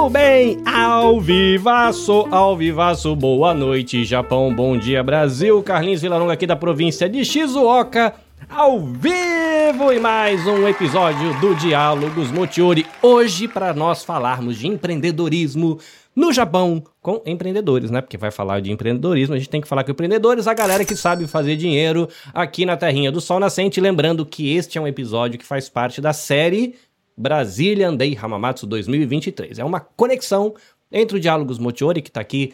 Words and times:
Muito 0.00 0.14
bem, 0.14 0.56
ao 0.64 1.20
vivaço, 1.20 2.26
ao 2.30 2.56
vivaço, 2.56 3.14
boa 3.14 3.52
noite 3.52 4.02
Japão, 4.02 4.52
bom 4.52 4.74
dia 4.74 5.02
Brasil, 5.02 5.62
Carlinhos 5.62 6.00
Vilaronga 6.00 6.32
aqui 6.32 6.46
da 6.46 6.56
província 6.56 7.06
de 7.06 7.22
Shizuoka, 7.22 8.14
ao 8.48 8.80
vivo 8.80 9.92
e 9.92 10.00
mais 10.00 10.46
um 10.46 10.66
episódio 10.66 11.38
do 11.38 11.54
Diálogos 11.54 12.30
Motiori, 12.30 12.86
hoje 13.02 13.46
para 13.46 13.74
nós 13.74 14.02
falarmos 14.02 14.56
de 14.56 14.68
empreendedorismo 14.68 15.78
no 16.16 16.32
Japão 16.32 16.82
com 17.02 17.20
empreendedores, 17.26 17.90
né? 17.90 18.00
Porque 18.00 18.16
vai 18.16 18.30
falar 18.30 18.60
de 18.60 18.72
empreendedorismo, 18.72 19.34
a 19.34 19.38
gente 19.38 19.50
tem 19.50 19.60
que 19.60 19.68
falar 19.68 19.84
com 19.84 19.90
empreendedores, 19.90 20.46
a 20.46 20.54
galera 20.54 20.82
que 20.82 20.96
sabe 20.96 21.26
fazer 21.26 21.56
dinheiro 21.56 22.08
aqui 22.32 22.64
na 22.64 22.74
Terrinha 22.74 23.12
do 23.12 23.20
Sol 23.20 23.38
Nascente, 23.38 23.82
lembrando 23.82 24.24
que 24.24 24.56
este 24.56 24.78
é 24.78 24.80
um 24.80 24.88
episódio 24.88 25.38
que 25.38 25.44
faz 25.44 25.68
parte 25.68 26.00
da 26.00 26.14
série 26.14 26.74
Brazilian 27.16 27.94
Day 27.94 28.16
Hamamatsu 28.20 28.66
2023. 28.66 29.58
É 29.58 29.64
uma 29.64 29.80
conexão 29.80 30.54
entre 30.90 31.16
o 31.16 31.20
Diálogos 31.20 31.58
Mochiori, 31.58 32.02
que 32.02 32.10
está 32.10 32.20
aqui 32.20 32.52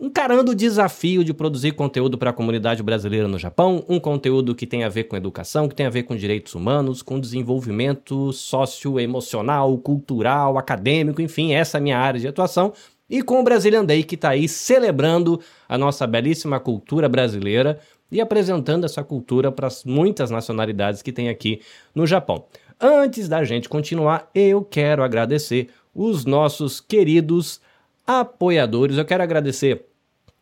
encarando 0.00 0.52
o 0.52 0.54
desafio 0.54 1.24
de 1.24 1.34
produzir 1.34 1.72
conteúdo 1.72 2.16
para 2.16 2.30
a 2.30 2.32
comunidade 2.32 2.82
brasileira 2.82 3.26
no 3.26 3.38
Japão, 3.38 3.84
um 3.88 3.98
conteúdo 3.98 4.54
que 4.54 4.66
tem 4.66 4.84
a 4.84 4.88
ver 4.88 5.04
com 5.04 5.16
educação, 5.16 5.68
que 5.68 5.74
tem 5.74 5.86
a 5.86 5.90
ver 5.90 6.04
com 6.04 6.14
direitos 6.14 6.54
humanos, 6.54 7.02
com 7.02 7.18
desenvolvimento 7.18 8.32
socioemocional, 8.32 9.76
cultural, 9.78 10.56
acadêmico, 10.56 11.20
enfim, 11.20 11.52
essa 11.52 11.76
é 11.76 11.80
a 11.80 11.82
minha 11.82 11.98
área 11.98 12.20
de 12.20 12.28
atuação. 12.28 12.72
E 13.10 13.22
com 13.22 13.40
o 13.40 13.42
Brazilian 13.42 13.84
Day, 13.84 14.04
que 14.04 14.14
está 14.14 14.30
aí 14.30 14.46
celebrando 14.46 15.40
a 15.68 15.76
nossa 15.76 16.06
belíssima 16.06 16.60
cultura 16.60 17.08
brasileira 17.08 17.80
e 18.12 18.20
apresentando 18.20 18.84
essa 18.84 19.02
cultura 19.02 19.50
para 19.50 19.66
as 19.66 19.82
muitas 19.82 20.30
nacionalidades 20.30 21.02
que 21.02 21.12
tem 21.12 21.28
aqui 21.28 21.60
no 21.94 22.06
Japão. 22.06 22.44
Antes 22.80 23.28
da 23.28 23.42
gente 23.42 23.68
continuar, 23.68 24.30
eu 24.34 24.64
quero 24.64 25.02
agradecer 25.02 25.68
os 25.94 26.24
nossos 26.24 26.80
queridos 26.80 27.60
apoiadores. 28.06 28.96
Eu 28.96 29.04
quero 29.04 29.22
agradecer 29.22 29.84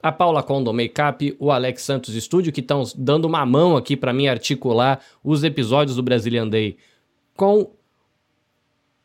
a 0.02 0.12
Paula 0.12 0.42
Condon 0.42 0.74
Makeup, 0.74 1.34
o 1.38 1.50
Alex 1.50 1.82
Santos 1.82 2.14
Estúdio, 2.14 2.52
que 2.52 2.60
estão 2.60 2.82
dando 2.94 3.24
uma 3.24 3.44
mão 3.46 3.76
aqui 3.76 3.96
para 3.96 4.12
mim 4.12 4.26
articular 4.28 5.00
os 5.24 5.42
episódios 5.44 5.96
do 5.96 6.02
Brazilian 6.02 6.46
Day 6.46 6.76
com 7.34 7.70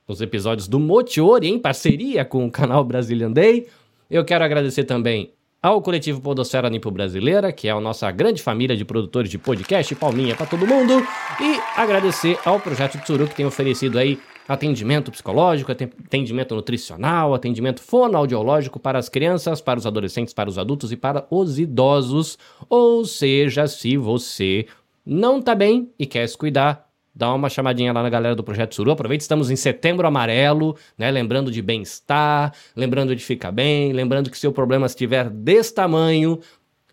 os 0.07 0.19
episódios 0.19 0.67
do 0.67 0.79
Motiori, 0.79 1.47
em 1.47 1.57
parceria 1.57 2.25
com 2.25 2.45
o 2.45 2.51
canal 2.51 2.83
Brazilian 2.83 3.31
Day. 3.31 3.67
Eu 4.09 4.25
quero 4.25 4.43
agradecer 4.43 4.83
também 4.83 5.33
ao 5.61 5.81
coletivo 5.81 6.19
Podosfera 6.19 6.69
Nipo 6.69 6.89
Brasileira, 6.89 7.51
que 7.51 7.67
é 7.67 7.71
a 7.71 7.79
nossa 7.79 8.09
grande 8.09 8.41
família 8.41 8.75
de 8.75 8.83
produtores 8.83 9.29
de 9.29 9.37
podcast, 9.37 9.93
palminha 9.95 10.35
para 10.35 10.47
todo 10.47 10.65
mundo, 10.65 10.93
e 11.39 11.79
agradecer 11.79 12.39
ao 12.43 12.59
Projeto 12.59 12.97
Tsuru, 12.99 13.27
que 13.27 13.35
tem 13.35 13.45
oferecido 13.45 13.99
aí 13.99 14.19
atendimento 14.47 15.11
psicológico, 15.11 15.71
atendimento 15.71 16.55
nutricional, 16.55 17.35
atendimento 17.35 17.81
fonoaudiológico 17.81 18.79
para 18.79 18.97
as 18.97 19.07
crianças, 19.07 19.61
para 19.61 19.77
os 19.77 19.85
adolescentes, 19.85 20.33
para 20.33 20.49
os 20.49 20.57
adultos 20.57 20.91
e 20.91 20.97
para 20.97 21.27
os 21.29 21.59
idosos. 21.59 22.39
Ou 22.67 23.05
seja, 23.05 23.67
se 23.67 23.95
você 23.97 24.65
não 25.05 25.37
está 25.37 25.53
bem 25.53 25.91
e 25.97 26.07
quer 26.07 26.27
se 26.27 26.37
cuidar, 26.37 26.90
dá 27.13 27.33
uma 27.33 27.49
chamadinha 27.49 27.93
lá 27.93 28.01
na 28.01 28.09
galera 28.09 28.35
do 28.35 28.43
Projeto 28.43 28.75
Suru. 28.75 28.91
Aproveita, 28.91 29.23
estamos 29.23 29.49
em 29.49 29.55
setembro 29.55 30.07
amarelo, 30.07 30.75
né? 30.97 31.11
Lembrando 31.11 31.51
de 31.51 31.61
bem-estar, 31.61 32.53
lembrando 32.75 33.15
de 33.15 33.23
ficar 33.23 33.51
bem, 33.51 33.93
lembrando 33.93 34.29
que 34.29 34.37
se 34.37 34.47
o 34.47 34.51
problema 34.51 34.85
estiver 34.85 35.29
desse 35.29 35.73
tamanho, 35.73 36.39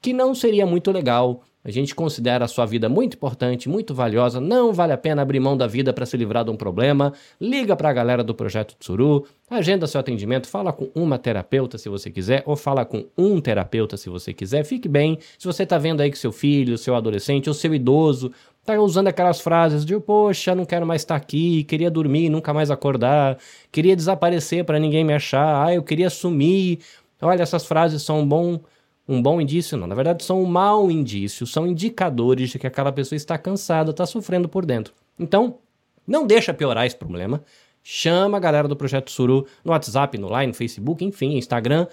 que 0.01 0.13
não 0.13 0.35
seria 0.35 0.67
muito 0.67 0.91
legal. 0.91 1.43
A 1.65 1.71
gente 1.71 1.95
considera 1.95 2.45
a 2.45 2.49
sua 2.49 2.65
vida 2.65 2.89
muito 2.89 3.15
importante, 3.15 3.69
muito 3.69 3.93
valiosa, 3.93 4.41
não 4.41 4.73
vale 4.73 4.93
a 4.93 4.97
pena 4.97 5.21
abrir 5.21 5.41
mão 5.41 5.57
da 5.57 5.67
vida 5.67 5.93
para 5.93 6.07
se 6.07 6.17
livrar 6.17 6.45
de 6.45 6.51
um 6.51 6.57
problema. 6.57 7.13
Liga 7.39 7.77
para 7.77 7.91
a 7.91 7.93
galera 7.93 8.25
do 8.25 8.35
Projeto 8.35 8.75
Tsuru, 8.79 9.27
agenda 9.51 9.87
seu 9.87 10.01
atendimento, 10.01 10.49
fala 10.49 10.73
com 10.73 10.89
uma 10.95 11.19
terapeuta 11.19 11.77
se 11.77 11.89
você 11.89 12.11
quiser, 12.11 12.43
ou 12.47 12.57
fala 12.57 12.87
com 12.87 13.07
um 13.19 13.41
terapeuta 13.41 13.99
se 13.99 14.09
você 14.09 14.33
quiser. 14.33 14.65
Fique 14.65 14.89
bem. 14.89 15.19
Se 15.37 15.47
você 15.47 15.65
está 15.65 15.77
vendo 15.77 16.01
aí 16.01 16.11
que 16.11 16.19
seu 16.19 16.33
filho, 16.33 16.79
seu 16.79 16.95
adolescente 16.95 17.49
ou 17.49 17.55
seu 17.55 17.75
idoso 17.75 18.33
tá 18.75 18.81
usando 18.81 19.09
aquelas 19.09 19.41
frases 19.41 19.85
de 19.85 19.99
poxa, 20.01 20.55
não 20.55 20.65
quero 20.65 20.87
mais 20.87 21.03
estar 21.03 21.17
aqui, 21.17 21.65
queria 21.65 21.91
dormir, 21.91 22.29
nunca 22.29 22.53
mais 22.53 22.71
acordar, 22.71 23.39
queria 23.73 23.97
desaparecer 23.97 24.65
para 24.65 24.79
ninguém 24.79 25.05
me 25.05 25.15
achar, 25.15 25.67
ah, 25.67 25.75
eu 25.75 25.83
queria 25.83 26.11
sumir. 26.11 26.81
Olha, 27.21 27.43
essas 27.43 27.65
frases 27.67 28.03
são 28.03 28.21
um 28.21 28.29
bom 28.29 28.61
um 29.09 29.23
bom 29.23 29.41
indício, 29.41 29.79
não. 29.79 29.87
Na 29.87 29.95
verdade, 29.95 30.23
são 30.23 30.43
um 30.43 30.45
mau 30.45 30.91
indício, 30.91 31.47
são 31.47 31.67
indicadores 31.67 32.51
de 32.51 32.59
que 32.59 32.67
aquela 32.67 32.93
pessoa 32.93 33.17
está 33.17 33.39
cansada, 33.39 33.91
está 33.91 34.05
sofrendo 34.05 34.51
por 34.51 34.67
dentro. 34.67 34.93
Então, 35.19 35.59
não 36.07 36.27
deixa 36.27 36.53
piorar 36.53 36.85
esse 36.85 36.97
problema. 36.97 37.43
Chama 37.83 38.37
a 38.37 38.41
galera 38.41 38.69
do 38.69 38.77
Projeto 38.77 39.11
Suru 39.11 39.47
no 39.65 39.73
WhatsApp, 39.73 40.19
no 40.19 40.29
Line, 40.29 40.49
no 40.49 40.55
Facebook, 40.55 41.03
enfim, 41.03 41.39
Instagram. 41.39 41.87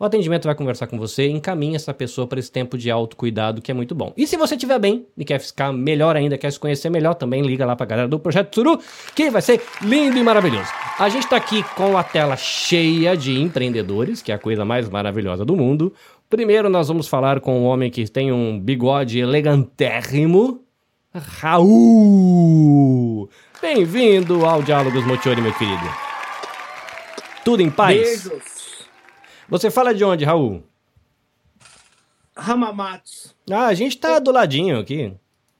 O 0.00 0.04
atendimento 0.04 0.44
vai 0.44 0.54
conversar 0.54 0.86
com 0.86 0.96
você 0.96 1.26
encaminha 1.28 1.74
essa 1.74 1.92
pessoa 1.92 2.24
para 2.24 2.38
esse 2.38 2.52
tempo 2.52 2.78
de 2.78 2.88
autocuidado 2.88 3.60
que 3.60 3.72
é 3.72 3.74
muito 3.74 3.96
bom. 3.96 4.12
E 4.16 4.28
se 4.28 4.36
você 4.36 4.54
estiver 4.54 4.78
bem 4.78 5.04
e 5.16 5.24
quer 5.24 5.40
ficar 5.40 5.72
melhor 5.72 6.14
ainda, 6.14 6.38
quer 6.38 6.52
se 6.52 6.60
conhecer 6.60 6.88
melhor, 6.88 7.14
também 7.14 7.42
liga 7.42 7.66
lá 7.66 7.74
para 7.74 7.82
a 7.82 7.88
galera 7.88 8.06
do 8.08 8.16
Projeto 8.20 8.50
Tsuru, 8.50 8.78
que 9.12 9.28
vai 9.28 9.42
ser 9.42 9.60
lindo 9.82 10.16
e 10.16 10.22
maravilhoso. 10.22 10.70
A 11.00 11.08
gente 11.08 11.24
está 11.24 11.36
aqui 11.36 11.64
com 11.74 11.98
a 11.98 12.04
tela 12.04 12.36
cheia 12.36 13.16
de 13.16 13.40
empreendedores, 13.40 14.22
que 14.22 14.30
é 14.30 14.36
a 14.36 14.38
coisa 14.38 14.64
mais 14.64 14.88
maravilhosa 14.88 15.44
do 15.44 15.56
mundo. 15.56 15.92
Primeiro 16.30 16.68
nós 16.68 16.86
vamos 16.86 17.08
falar 17.08 17.40
com 17.40 17.58
um 17.58 17.64
homem 17.64 17.90
que 17.90 18.08
tem 18.08 18.30
um 18.30 18.56
bigode 18.56 19.18
elegantérrimo, 19.18 20.62
Raul. 21.40 21.58
Bem-vindo 23.60 24.46
ao 24.46 24.62
Diálogos 24.62 25.04
Motiori, 25.04 25.40
meu 25.42 25.52
querido. 25.54 25.90
Tudo 27.44 27.62
em 27.62 27.70
paz? 27.70 28.28
Beijos. 28.28 28.57
Você 29.48 29.70
fala 29.70 29.94
de 29.94 30.04
onde, 30.04 30.24
Raul? 30.24 30.62
Hamamatsu. 32.36 33.34
Ah, 33.50 33.66
a 33.66 33.74
gente 33.74 33.96
tá 33.96 34.18
do 34.18 34.30
ladinho 34.30 34.78
aqui. 34.78 35.12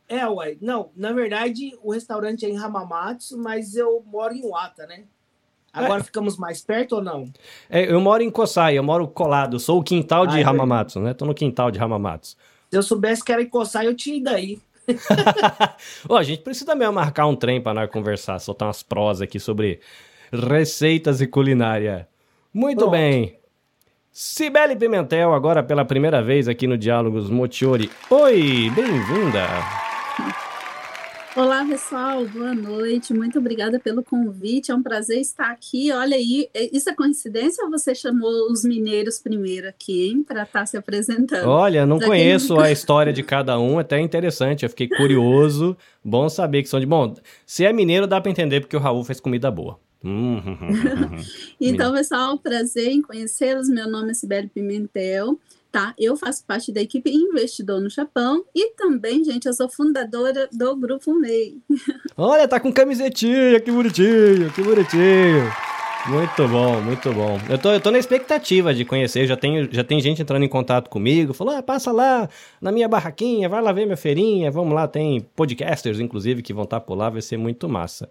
É, 0.08 0.26
ué. 0.26 0.56
Não, 0.60 0.90
na 0.94 1.12
verdade, 1.12 1.76
o 1.82 1.92
restaurante 1.92 2.44
é 2.44 2.48
em 2.48 2.58
Hamamatsu, 2.58 3.38
mas 3.38 3.74
eu 3.74 4.02
moro 4.06 4.34
em 4.34 4.46
Wata, 4.46 4.86
né? 4.86 5.04
Agora 5.72 6.00
é. 6.00 6.04
ficamos 6.04 6.36
mais 6.36 6.62
perto 6.62 6.96
ou 6.96 7.02
não? 7.02 7.30
É, 7.68 7.90
eu 7.90 8.00
moro 8.00 8.22
em 8.22 8.30
Kosai, 8.30 8.78
eu 8.78 8.82
moro 8.82 9.06
colado. 9.08 9.58
Sou 9.58 9.80
o 9.80 9.82
quintal 9.82 10.26
de 10.26 10.36
ah, 10.36 10.40
é 10.40 10.42
Hamamatsu, 10.42 11.00
né? 11.00 11.14
Tô 11.14 11.24
no 11.24 11.34
quintal 11.34 11.70
de 11.70 11.78
Hamamatsu. 11.78 12.36
Se 12.70 12.76
eu 12.76 12.82
soubesse 12.82 13.24
que 13.24 13.32
era 13.32 13.42
em 13.42 13.48
Kosai, 13.48 13.86
eu 13.86 13.94
tinha 13.94 14.16
ido 14.16 14.28
aí. 14.28 14.58
oh, 16.08 16.16
a 16.16 16.22
gente 16.22 16.42
precisa 16.42 16.74
mesmo 16.74 16.94
marcar 16.94 17.26
um 17.26 17.36
trem 17.36 17.60
para 17.60 17.74
nós 17.74 17.90
conversar, 17.90 18.38
soltar 18.38 18.68
umas 18.68 18.82
prosas 18.82 19.22
aqui 19.22 19.38
sobre 19.38 19.80
receitas 20.32 21.20
e 21.20 21.26
culinária. 21.26 22.08
Muito 22.52 22.78
Pronto. 22.78 22.92
bem. 22.92 23.37
Cibele 24.20 24.74
Pimentel, 24.74 25.32
agora 25.32 25.62
pela 25.62 25.84
primeira 25.84 26.20
vez 26.20 26.48
aqui 26.48 26.66
no 26.66 26.76
Diálogos 26.76 27.30
Motiori. 27.30 27.88
Oi, 28.10 28.68
bem-vinda! 28.74 29.46
Olá, 31.36 31.64
pessoal, 31.64 32.26
boa 32.26 32.52
noite. 32.52 33.14
Muito 33.14 33.38
obrigada 33.38 33.78
pelo 33.78 34.02
convite. 34.02 34.72
É 34.72 34.74
um 34.74 34.82
prazer 34.82 35.20
estar 35.20 35.52
aqui. 35.52 35.92
Olha 35.92 36.16
aí, 36.16 36.50
é, 36.52 36.68
isso 36.76 36.90
é 36.90 36.94
coincidência 36.96 37.64
ou 37.64 37.70
você 37.70 37.94
chamou 37.94 38.50
os 38.50 38.64
mineiros 38.64 39.20
primeiro 39.20 39.68
aqui, 39.68 40.08
hein, 40.08 40.24
para 40.24 40.42
estar 40.42 40.58
tá 40.58 40.66
se 40.66 40.76
apresentando? 40.76 41.48
Olha, 41.48 41.86
não 41.86 41.98
pra 41.98 42.08
conheço 42.08 42.56
quem... 42.56 42.64
a 42.64 42.72
história 42.72 43.12
de 43.12 43.22
cada 43.22 43.56
um, 43.56 43.78
é 43.78 43.82
até 43.82 44.00
interessante. 44.00 44.64
Eu 44.64 44.68
fiquei 44.70 44.88
curioso. 44.88 45.76
Bom 46.04 46.28
saber 46.28 46.64
que 46.64 46.68
são 46.68 46.80
de. 46.80 46.86
Bom, 46.86 47.14
se 47.46 47.64
é 47.64 47.72
mineiro, 47.72 48.04
dá 48.04 48.20
para 48.20 48.32
entender 48.32 48.62
porque 48.62 48.76
o 48.76 48.80
Raul 48.80 49.04
fez 49.04 49.20
comida 49.20 49.48
boa. 49.48 49.78
Hum, 50.04 50.38
hum, 50.46 50.58
hum, 50.62 51.24
então, 51.60 51.92
pessoal, 51.92 52.38
prazer 52.38 52.88
em 52.88 53.02
conhecê-los. 53.02 53.68
Meu 53.68 53.90
nome 53.90 54.12
é 54.12 54.14
Sibeli 54.14 54.48
Pimentel, 54.48 55.38
tá? 55.72 55.92
Eu 55.98 56.16
faço 56.16 56.44
parte 56.44 56.72
da 56.72 56.80
equipe 56.80 57.10
Investidor 57.10 57.80
no 57.80 57.90
Japão 57.90 58.44
e 58.54 58.70
também, 58.74 59.24
gente, 59.24 59.46
eu 59.46 59.52
sou 59.52 59.68
fundadora 59.68 60.48
do 60.52 60.76
Grupo 60.76 61.12
MEI. 61.14 61.56
Olha, 62.16 62.46
tá 62.46 62.60
com 62.60 62.72
camisetinha, 62.72 63.60
que 63.60 63.70
bonitinho, 63.70 64.52
que 64.52 64.62
bonitinho. 64.62 65.52
Muito 66.06 66.48
bom, 66.48 66.80
muito 66.80 67.12
bom. 67.12 67.38
Eu 67.50 67.58
tô, 67.58 67.72
eu 67.72 67.80
tô 67.80 67.90
na 67.90 67.98
expectativa 67.98 68.72
de 68.72 68.84
conhecer, 68.84 69.26
já, 69.26 69.36
tenho, 69.36 69.68
já 69.70 69.84
tem 69.84 70.00
gente 70.00 70.22
entrando 70.22 70.42
em 70.42 70.48
contato 70.48 70.88
comigo, 70.88 71.34
falou, 71.34 71.54
ah, 71.54 71.62
passa 71.62 71.92
lá 71.92 72.28
na 72.62 72.72
minha 72.72 72.88
barraquinha, 72.88 73.48
vai 73.48 73.60
lá 73.60 73.72
ver 73.72 73.84
minha 73.84 73.96
feirinha, 73.96 74.50
vamos 74.50 74.72
lá, 74.72 74.88
tem 74.88 75.20
podcasters, 75.34 76.00
inclusive, 76.00 76.40
que 76.40 76.54
vão 76.54 76.64
estar 76.64 76.80
tá 76.80 76.86
por 76.86 76.94
lá, 76.94 77.10
vai 77.10 77.20
ser 77.20 77.36
muito 77.36 77.68
massa. 77.68 78.08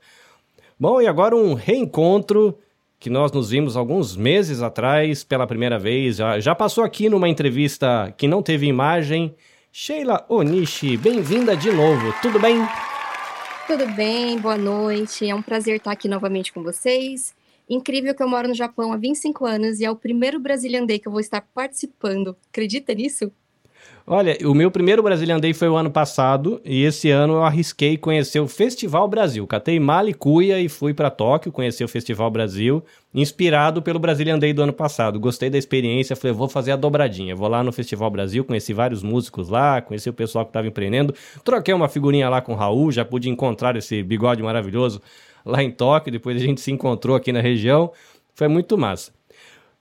Bom, 0.79 1.01
e 1.01 1.07
agora 1.07 1.35
um 1.35 1.55
reencontro 1.55 2.55
que 2.99 3.09
nós 3.09 3.31
nos 3.31 3.49
vimos 3.49 3.75
alguns 3.75 4.15
meses 4.15 4.61
atrás 4.61 5.23
pela 5.23 5.47
primeira 5.47 5.79
vez. 5.79 6.17
Já, 6.17 6.39
já 6.39 6.53
passou 6.53 6.83
aqui 6.83 7.09
numa 7.09 7.27
entrevista 7.27 8.13
que 8.15 8.27
não 8.27 8.43
teve 8.43 8.67
imagem. 8.67 9.35
Sheila 9.71 10.23
Onishi, 10.29 10.95
bem-vinda 10.95 11.57
de 11.57 11.71
novo. 11.71 12.13
Tudo 12.21 12.39
bem? 12.39 12.59
Tudo 13.65 13.87
bem, 13.95 14.37
boa 14.37 14.55
noite. 14.55 15.27
É 15.27 15.33
um 15.33 15.41
prazer 15.41 15.77
estar 15.77 15.93
aqui 15.93 16.07
novamente 16.07 16.53
com 16.53 16.61
vocês. 16.61 17.33
Incrível 17.67 18.13
que 18.13 18.21
eu 18.21 18.29
moro 18.29 18.47
no 18.47 18.53
Japão 18.53 18.93
há 18.93 18.97
25 18.97 19.47
anos 19.47 19.79
e 19.79 19.85
é 19.85 19.89
o 19.89 19.95
primeiro 19.95 20.39
Brazilian 20.39 20.85
Day 20.85 20.99
que 20.99 21.07
eu 21.07 21.11
vou 21.11 21.21
estar 21.21 21.41
participando. 21.55 22.37
Acredita 22.51 22.93
nisso? 22.93 23.31
Olha, 24.09 24.37
o 24.45 24.53
meu 24.53 24.71
primeiro 24.71 25.03
Brasilian 25.03 25.37
Day 25.37 25.53
foi 25.53 25.67
o 25.67 25.75
ano 25.75 25.91
passado 25.91 26.61
e 26.63 26.81
esse 26.85 27.09
ano 27.09 27.33
eu 27.33 27.43
arrisquei 27.43 27.97
conhecer 27.97 28.39
o 28.39 28.47
Festival 28.47 29.05
Brasil. 29.05 29.45
Catei 29.45 29.81
mala 29.81 30.09
e 30.09 30.13
cuia 30.13 30.61
e 30.61 30.69
fui 30.69 30.93
para 30.93 31.09
Tóquio 31.09 31.51
conhecer 31.51 31.83
o 31.83 31.89
Festival 31.89 32.31
Brasil, 32.31 32.81
inspirado 33.13 33.81
pelo 33.81 33.99
Brasilian 33.99 34.39
Day 34.39 34.53
do 34.53 34.61
ano 34.61 34.71
passado. 34.71 35.19
Gostei 35.19 35.49
da 35.49 35.57
experiência, 35.57 36.15
falei, 36.15 36.33
vou 36.33 36.47
fazer 36.47 36.71
a 36.71 36.77
dobradinha. 36.77 37.35
Vou 37.35 37.49
lá 37.49 37.61
no 37.61 37.73
Festival 37.73 38.09
Brasil, 38.09 38.45
conheci 38.45 38.71
vários 38.71 39.03
músicos 39.03 39.49
lá, 39.49 39.81
conheci 39.81 40.09
o 40.09 40.13
pessoal 40.13 40.45
que 40.45 40.51
estava 40.51 40.67
empreendendo, 40.67 41.13
troquei 41.43 41.73
uma 41.73 41.89
figurinha 41.89 42.29
lá 42.29 42.39
com 42.39 42.53
o 42.53 42.55
Raul, 42.55 42.93
já 42.93 43.03
pude 43.03 43.29
encontrar 43.29 43.75
esse 43.75 44.01
bigode 44.03 44.41
maravilhoso 44.41 45.01
lá 45.45 45.61
em 45.61 45.69
Tóquio, 45.69 46.13
depois 46.13 46.37
a 46.37 46.39
gente 46.39 46.61
se 46.61 46.71
encontrou 46.71 47.13
aqui 47.13 47.33
na 47.33 47.41
região. 47.41 47.91
Foi 48.33 48.47
muito 48.47 48.77
massa. 48.77 49.11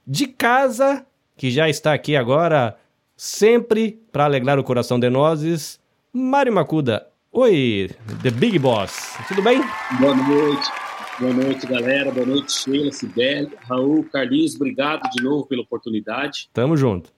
De 0.05 0.27
casa, 0.27 1.07
que 1.37 1.49
já 1.49 1.69
está 1.69 1.93
aqui 1.93 2.17
agora 2.17 2.77
sempre 3.17 3.99
para 4.13 4.25
alegrar 4.25 4.59
o 4.59 4.65
coração 4.65 5.01
de 5.01 5.09
nós, 5.09 5.81
Mário 6.13 6.53
Macuda. 6.53 7.07
Oi, 7.33 7.91
The 8.23 8.31
Big 8.31 8.59
Boss. 8.59 9.17
Tudo 9.29 9.43
bem? 9.43 9.61
Boa 9.99 10.15
noite. 10.15 10.71
Boa 11.19 11.33
noite, 11.33 11.67
galera. 11.67 12.11
Boa 12.13 12.27
noite, 12.27 12.53
Sheila, 12.53 12.93
Sibeli, 12.93 13.51
Raul, 13.63 14.05
Carlinhos. 14.05 14.55
Obrigado 14.55 15.09
de 15.11 15.23
novo 15.23 15.47
pela 15.47 15.63
oportunidade. 15.63 16.51
Tamo 16.53 16.77
junto. 16.77 17.11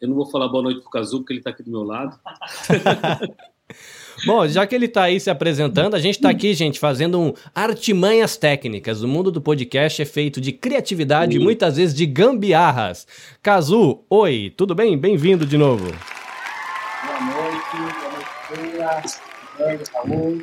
Eu 0.00 0.08
não 0.08 0.14
vou 0.14 0.26
falar 0.26 0.48
boa 0.48 0.62
noite 0.62 0.80
pro 0.82 0.90
Cazu, 0.90 1.18
porque 1.18 1.32
ele 1.32 1.40
está 1.40 1.50
aqui 1.50 1.62
do 1.62 1.70
meu 1.70 1.82
lado. 1.82 2.18
Bom, 4.26 4.46
já 4.46 4.66
que 4.66 4.74
ele 4.74 4.86
está 4.86 5.04
aí 5.04 5.18
se 5.18 5.28
apresentando, 5.28 5.94
a 5.94 5.98
gente 5.98 6.14
está 6.16 6.30
aqui, 6.30 6.54
gente, 6.54 6.78
fazendo 6.78 7.20
um 7.20 7.34
artimanhas 7.54 8.36
técnicas. 8.36 9.02
O 9.02 9.08
mundo 9.08 9.30
do 9.30 9.40
podcast 9.40 10.00
é 10.00 10.04
feito 10.04 10.40
de 10.40 10.52
criatividade 10.52 11.36
e 11.36 11.40
muitas 11.40 11.76
vezes 11.76 11.94
de 11.94 12.06
gambiarras. 12.06 13.06
Cazu, 13.42 14.04
oi, 14.08 14.52
tudo 14.56 14.74
bem? 14.74 14.96
Bem-vindo 14.96 15.44
de 15.44 15.58
novo. 15.58 15.86
Boa 17.04 17.20
noite, 17.20 17.76
boa 19.58 19.70
noite, 19.70 19.90
Raul. 19.92 20.42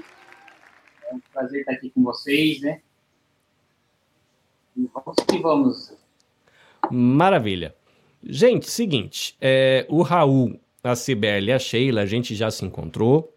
É 1.10 1.14
um 1.14 1.20
prazer 1.34 1.62
estar 1.62 1.72
aqui 1.74 1.90
com 1.90 2.04
vocês, 2.04 2.62
né? 2.62 2.82
E 4.78 4.88
vamos 4.94 5.16
que 5.28 5.38
vamos. 5.40 5.94
Maravilha. 6.90 7.74
Gente, 8.24 8.70
seguinte, 8.70 9.36
é, 9.42 9.86
o 9.90 10.02
Raul, 10.02 10.60
a 10.84 10.96
Cibele 10.96 11.50
e 11.50 11.54
a 11.54 11.60
Sheila, 11.60 12.02
a 12.02 12.06
gente 12.06 12.36
já 12.36 12.52
se 12.52 12.64
encontrou. 12.64 13.36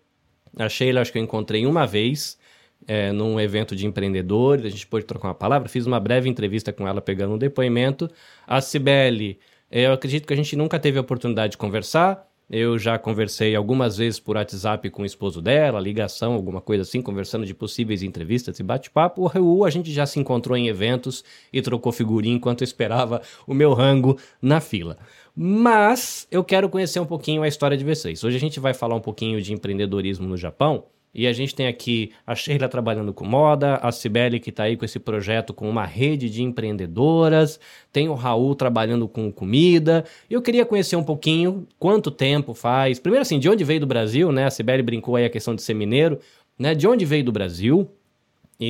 A 0.59 0.69
Sheila, 0.69 1.01
acho 1.01 1.13
que 1.13 1.19
eu 1.19 1.23
encontrei 1.23 1.67
uma 1.67 1.87
vez 1.87 2.39
é, 2.87 3.13
num 3.13 3.41
evento 3.41 3.75
de 3.75 3.87
empreendedores, 3.87 4.65
a 4.65 4.69
gente 4.69 4.87
pôde 4.87 5.05
trocar 5.05 5.29
uma 5.29 5.35
palavra, 5.35 5.69
fiz 5.69 5.87
uma 5.87 5.99
breve 5.99 6.29
entrevista 6.29 6.73
com 6.73 6.87
ela 6.87 7.01
pegando 7.01 7.35
um 7.35 7.39
depoimento. 7.39 8.11
A 8.47 8.61
Cibele, 8.61 9.39
eu 9.71 9.93
acredito 9.93 10.27
que 10.27 10.33
a 10.33 10.37
gente 10.37 10.55
nunca 10.57 10.79
teve 10.79 10.99
a 10.99 11.01
oportunidade 11.01 11.53
de 11.53 11.59
conversar. 11.59 12.29
Eu 12.51 12.79
já 12.79 12.99
conversei 12.99 13.57
algumas 13.57 13.97
vezes 13.97 14.21
por 14.21 14.37
WhatsApp 14.37 14.91
com 14.91 15.03
o 15.03 15.07
esposo 15.07 15.41
dela, 15.41 15.81
ligação, 15.81 16.35
alguma 16.35 16.61
coisa 16.61 16.83
assim, 16.83 17.01
conversando 17.01 17.47
de 17.47 17.55
possíveis 17.55 18.03
entrevistas 18.03 18.61
e 18.61 18.63
bate-papo. 18.63 19.23
O 19.23 19.27
Raul, 19.27 19.65
a 19.65 19.71
gente 19.71 19.91
já 19.91 20.05
se 20.05 20.21
encontrou 20.21 20.55
em 20.55 20.69
eventos 20.69 21.25
e 21.51 21.63
trocou 21.63 21.91
figurinha 21.91 22.37
enquanto 22.37 22.63
esperava 22.63 23.23
o 23.47 23.55
meu 23.55 23.73
rango 23.73 24.19
na 24.43 24.61
fila. 24.61 24.99
Mas 25.37 26.29
eu 26.31 26.45
quero 26.45 26.69
conhecer 26.69 27.01
um 27.01 27.07
pouquinho 27.07 27.43
a 27.43 27.49
história 27.49 27.77
de 27.77 27.85
vocês. 27.85 28.23
Hoje 28.23 28.37
a 28.37 28.41
gente 28.41 28.61
vai 28.61 28.73
falar 28.73 28.95
um 28.95 29.01
pouquinho 29.01 29.43
de 29.43 29.53
empreendedorismo 29.53 30.29
no 30.29 30.37
Japão. 30.37 30.85
E 31.13 31.29
a 31.29 31.33
gente 31.33 31.55
tem 31.55 31.69
aqui 31.69 32.13
a 32.27 32.35
Sheila 32.35 32.69
trabalhando 32.69 33.15
com 33.15 33.25
moda, 33.25 33.77
a 33.77 33.93
Cibele 33.93 34.41
que 34.41 34.51
está 34.51 34.65
aí 34.65 34.77
com 34.77 34.85
esse 34.85 34.99
projeto 34.99 35.55
com 35.55 35.71
uma 35.71 35.85
rede 35.85 36.29
de 36.29 36.43
empreendedoras, 36.43 37.61
tem 37.93 38.09
o 38.09 38.15
Raul 38.15 38.57
trabalhando 38.57 39.07
com 39.07 39.31
comida. 39.31 40.05
Eu 40.29 40.43
queria 40.43 40.67
conhecer 40.67 40.97
um 40.97 41.05
pouquinho 41.05 41.69
quanto 41.79 42.11
tempo 42.11 42.53
faz. 42.53 42.99
Primeiro 42.99 43.23
assim, 43.23 43.39
de 43.39 43.49
onde 43.49 43.63
veio 43.63 43.81
do 43.81 43.87
Brasil, 43.87 44.33
né? 44.33 44.45
A 44.47 44.51
Cibele 44.51 44.83
brincou 44.83 45.15
aí 45.15 45.25
a 45.25 45.31
questão 45.31 45.55
de 45.55 45.63
ser 45.63 45.75
mineiro, 45.75 46.19
né? 46.59 46.75
De 46.75 46.89
onde 46.89 47.05
veio 47.05 47.25
do 47.25 47.31
Brasil? 47.31 47.89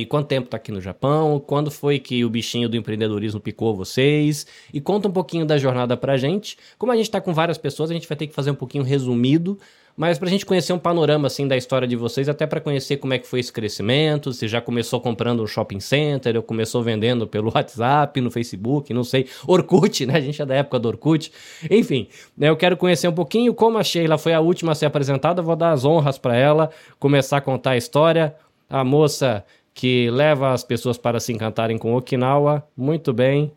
E 0.01 0.05
quanto 0.05 0.27
tempo 0.27 0.45
está 0.45 0.57
aqui 0.57 0.73
no 0.73 0.81
Japão? 0.81 1.39
Quando 1.39 1.71
foi 1.71 1.99
que 1.99 2.25
o 2.25 2.29
bichinho 2.29 2.67
do 2.67 2.75
empreendedorismo 2.75 3.39
picou 3.39 3.73
vocês? 3.73 4.45
E 4.73 4.81
conta 4.81 5.07
um 5.07 5.11
pouquinho 5.11 5.45
da 5.45 5.57
jornada 5.57 5.95
pra 5.95 6.17
gente. 6.17 6.57
Como 6.77 6.91
a 6.91 6.95
gente 6.97 7.05
está 7.05 7.21
com 7.21 7.33
várias 7.33 7.57
pessoas, 7.57 7.89
a 7.89 7.93
gente 7.93 8.05
vai 8.05 8.17
ter 8.17 8.27
que 8.27 8.33
fazer 8.33 8.51
um 8.51 8.55
pouquinho 8.55 8.83
resumido, 8.83 9.57
mas 9.95 10.19
pra 10.19 10.27
gente 10.27 10.45
conhecer 10.45 10.73
um 10.73 10.77
panorama 10.77 11.27
assim 11.27 11.47
da 11.47 11.55
história 11.55 11.87
de 11.87 11.95
vocês, 11.95 12.27
até 12.27 12.45
para 12.45 12.59
conhecer 12.59 12.97
como 12.97 13.13
é 13.13 13.19
que 13.19 13.25
foi 13.25 13.39
esse 13.39 13.53
crescimento, 13.53 14.33
se 14.33 14.49
já 14.49 14.59
começou 14.59 14.99
comprando 14.99 15.41
um 15.41 15.47
shopping 15.47 15.79
center, 15.79 16.35
ou 16.35 16.43
começou 16.43 16.83
vendendo 16.83 17.25
pelo 17.25 17.49
WhatsApp, 17.55 18.19
no 18.19 18.29
Facebook, 18.29 18.93
não 18.93 19.05
sei, 19.05 19.27
Orkut, 19.47 20.05
né? 20.05 20.17
A 20.17 20.19
gente 20.19 20.41
é 20.41 20.45
da 20.45 20.55
época 20.55 20.77
do 20.77 20.89
Orkut. 20.89 21.31
Enfim, 21.71 22.09
né, 22.37 22.49
eu 22.49 22.57
quero 22.57 22.75
conhecer 22.75 23.07
um 23.07 23.13
pouquinho 23.13 23.53
como 23.53 23.77
a 23.77 23.83
Sheila 23.83 24.17
foi 24.17 24.33
a 24.33 24.41
última 24.41 24.73
a 24.73 24.75
ser 24.75 24.87
apresentada, 24.87 25.41
vou 25.41 25.55
dar 25.55 25.71
as 25.71 25.85
honras 25.85 26.17
para 26.17 26.35
ela, 26.35 26.69
começar 26.99 27.37
a 27.37 27.41
contar 27.41 27.71
a 27.71 27.77
história. 27.77 28.35
A 28.67 28.83
moça 28.83 29.45
que 29.75 30.09
leva 30.09 30.53
as 30.53 30.63
pessoas 30.63 30.97
para 30.97 31.19
se 31.19 31.33
encantarem 31.33 31.77
com 31.77 31.93
Okinawa. 31.93 32.65
Muito 32.75 33.11
bem. 33.13 33.51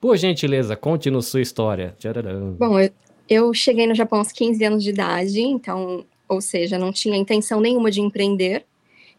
Por 0.00 0.16
gentileza, 0.16 0.76
conte-nos 0.76 1.26
sua 1.26 1.42
história. 1.42 1.96
Tcharam. 1.98 2.52
Bom, 2.52 2.78
eu, 2.78 2.90
eu 3.28 3.52
cheguei 3.52 3.88
no 3.88 3.94
Japão 3.94 4.20
aos 4.20 4.30
15 4.30 4.64
anos 4.64 4.84
de 4.84 4.90
idade, 4.90 5.40
então, 5.40 6.06
ou 6.28 6.40
seja, 6.40 6.78
não 6.78 6.92
tinha 6.92 7.16
intenção 7.16 7.60
nenhuma 7.60 7.90
de 7.90 8.00
empreender. 8.00 8.64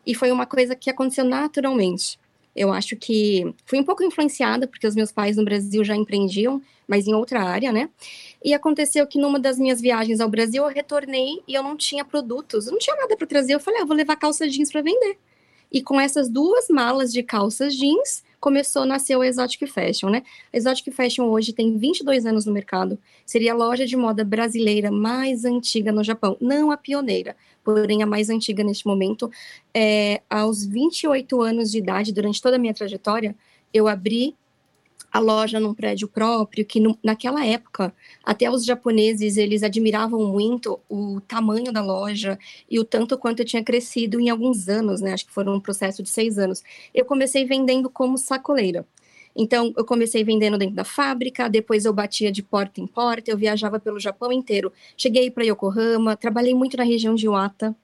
E 0.06 0.16
foi 0.16 0.32
uma 0.32 0.46
coisa 0.46 0.76
que 0.76 0.90
aconteceu 0.90 1.26
naturalmente. 1.26 2.18
Eu 2.56 2.72
acho 2.72 2.96
que 2.96 3.54
fui 3.66 3.80
um 3.80 3.84
pouco 3.84 4.04
influenciada, 4.04 4.66
porque 4.66 4.88
os 4.88 4.96
meus 4.96 5.12
pais 5.12 5.36
no 5.36 5.44
Brasil 5.44 5.84
já 5.84 5.96
empreendiam, 5.96 6.62
mas 6.88 7.06
em 7.06 7.14
outra 7.14 7.42
área, 7.42 7.72
né? 7.74 7.90
E 8.44 8.54
aconteceu 8.54 9.06
que 9.08 9.20
numa 9.20 9.40
das 9.40 9.58
minhas 9.58 9.82
viagens 9.82 10.22
ao 10.22 10.30
Brasil, 10.30 10.64
eu 10.64 10.70
retornei 10.70 11.42
e 11.46 11.54
eu 11.54 11.64
não 11.64 11.76
tinha 11.76 12.06
produtos, 12.06 12.68
eu 12.68 12.72
não 12.72 12.80
tinha 12.80 12.96
nada 12.96 13.18
para 13.18 13.28
trazer. 13.28 13.56
Eu 13.56 13.60
falei, 13.60 13.82
ah, 13.82 13.86
vou 13.86 13.96
levar 13.96 14.16
calça 14.16 14.48
jeans 14.48 14.72
para 14.72 14.82
vender. 14.82 15.18
E 15.74 15.82
com 15.82 16.00
essas 16.00 16.30
duas 16.30 16.68
malas 16.70 17.12
de 17.12 17.24
calças 17.24 17.76
jeans, 17.76 18.24
começou 18.40 18.84
a 18.84 18.86
nascer 18.86 19.16
o 19.16 19.24
Exotic 19.24 19.66
Fashion, 19.68 20.10
né? 20.10 20.22
A 20.54 20.58
Exotic 20.58 20.94
Fashion 20.94 21.26
hoje 21.30 21.52
tem 21.52 21.76
22 21.78 22.28
anos 22.28 22.46
no 22.46 22.54
mercado. 22.54 23.00
Seria 23.26 23.54
a 23.54 23.56
loja 23.56 23.84
de 23.84 23.98
moda 23.98 24.24
brasileira 24.24 24.92
mais 24.92 25.46
antiga 25.46 25.92
no 25.92 26.04
Japão. 26.04 26.38
Não 26.40 26.70
a 26.70 26.78
pioneira, 26.78 27.36
porém 27.64 28.04
a 28.04 28.06
mais 28.06 28.30
antiga 28.30 28.64
neste 28.64 28.86
momento. 28.86 29.32
É, 29.74 30.22
aos 30.30 30.64
28 30.64 31.42
anos 31.42 31.72
de 31.72 31.80
idade, 31.80 32.14
durante 32.14 32.40
toda 32.40 32.58
a 32.58 32.60
minha 32.60 32.74
trajetória, 32.74 33.36
eu 33.74 33.88
abri 33.88 34.36
a 35.14 35.20
loja 35.20 35.60
num 35.60 35.76
prédio 35.76 36.08
próprio, 36.08 36.66
que 36.66 36.80
no, 36.80 36.98
naquela 37.04 37.46
época, 37.46 37.94
até 38.24 38.50
os 38.50 38.66
japoneses, 38.66 39.38
eles 39.38 39.62
admiravam 39.62 40.26
muito 40.26 40.80
o 40.90 41.22
tamanho 41.22 41.72
da 41.72 41.84
loja 41.84 42.40
e 42.68 42.80
o 42.80 42.84
tanto 42.84 43.16
quanto 43.16 43.46
tinha 43.46 43.64
crescido 43.64 44.20
em 44.20 44.32
alguns 44.32 44.68
anos, 44.68 45.02
né? 45.02 45.14
Acho 45.14 45.28
que 45.28 45.32
foram 45.32 45.54
um 45.54 45.60
processo 45.60 46.02
de 46.02 46.10
seis 46.10 46.40
anos. 46.40 46.64
Eu 46.96 47.06
comecei 47.06 47.46
vendendo 47.46 47.92
como 47.92 48.18
sacoleira. 48.18 48.88
Então, 49.36 49.72
eu 49.78 49.86
comecei 49.86 50.24
vendendo 50.24 50.58
dentro 50.58 50.76
da 50.76 50.84
fábrica, 50.84 51.48
depois 51.48 51.86
eu 51.86 51.94
batia 51.94 52.32
de 52.32 52.42
porta 52.42 52.82
em 52.82 52.88
porta, 52.88 53.30
eu 53.30 53.38
viajava 53.38 53.80
pelo 53.80 54.00
Japão 54.00 54.32
inteiro. 54.32 54.74
Cheguei 54.98 55.30
para 55.30 55.44
Yokohama, 55.44 56.16
trabalhei 56.16 56.56
muito 56.56 56.76
na 56.76 56.84
região 56.84 57.14
de 57.14 57.26
Iwata. 57.28 57.76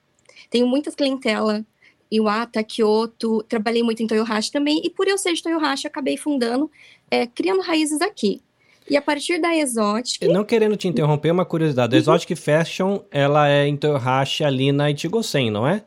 Tenho 0.50 0.66
muitas 0.68 0.96
clientela 0.96 1.64
Iwata, 2.12 2.64
Kyoto, 2.64 3.44
trabalhei 3.44 3.84
muito 3.84 4.02
em 4.02 4.08
Toyohashi 4.08 4.52
também, 4.52 4.82
e 4.84 4.90
por 4.90 5.08
eu 5.08 5.18
ser 5.18 5.34
de 5.34 5.44
Toyohashi, 5.44 5.88
acabei 5.88 6.18
fundando, 6.18 6.70
é, 7.10 7.28
criando 7.28 7.62
raízes 7.62 8.02
aqui. 8.02 8.42
E 8.90 8.98
a 8.98 9.02
partir 9.02 9.40
da 9.40 9.56
Exotic... 9.56 10.24
Não 10.24 10.44
querendo 10.44 10.76
te 10.76 10.88
interromper, 10.88 11.32
uma 11.32 11.46
curiosidade. 11.46 11.94
A 11.94 11.98
uhum. 11.98 12.02
Exotic 12.02 12.36
Fashion, 12.36 13.02
ela 13.12 13.48
é 13.48 13.68
em 13.68 13.78
Toyohashi, 13.78 14.44
ali 14.44 14.72
na 14.72 14.90
Ichigosen, 14.90 15.52
não 15.52 15.68
é? 15.68 15.84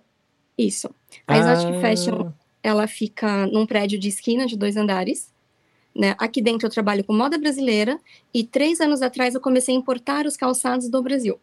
Isso. 0.57 0.89
A 1.27 1.37
Exotic 1.37 1.75
ah. 1.75 1.81
Fashion, 1.81 2.33
ela 2.63 2.87
fica 2.87 3.47
num 3.49 3.67
prédio 3.67 3.99
de 3.99 4.09
esquina 4.09 4.47
de 4.47 4.57
dois 4.57 4.77
andares. 4.77 5.33
Né? 5.95 6.15
Aqui 6.17 6.41
dentro 6.41 6.67
eu 6.67 6.71
trabalho 6.71 7.03
com 7.03 7.13
moda 7.13 7.37
brasileira 7.37 7.99
e 8.33 8.45
três 8.45 8.81
anos 8.81 9.03
atrás 9.03 9.35
eu 9.35 9.41
comecei 9.41 9.75
a 9.75 9.79
importar 9.79 10.25
os 10.25 10.37
calçados 10.37 10.89
do 10.89 11.03
Brasil 11.03 11.39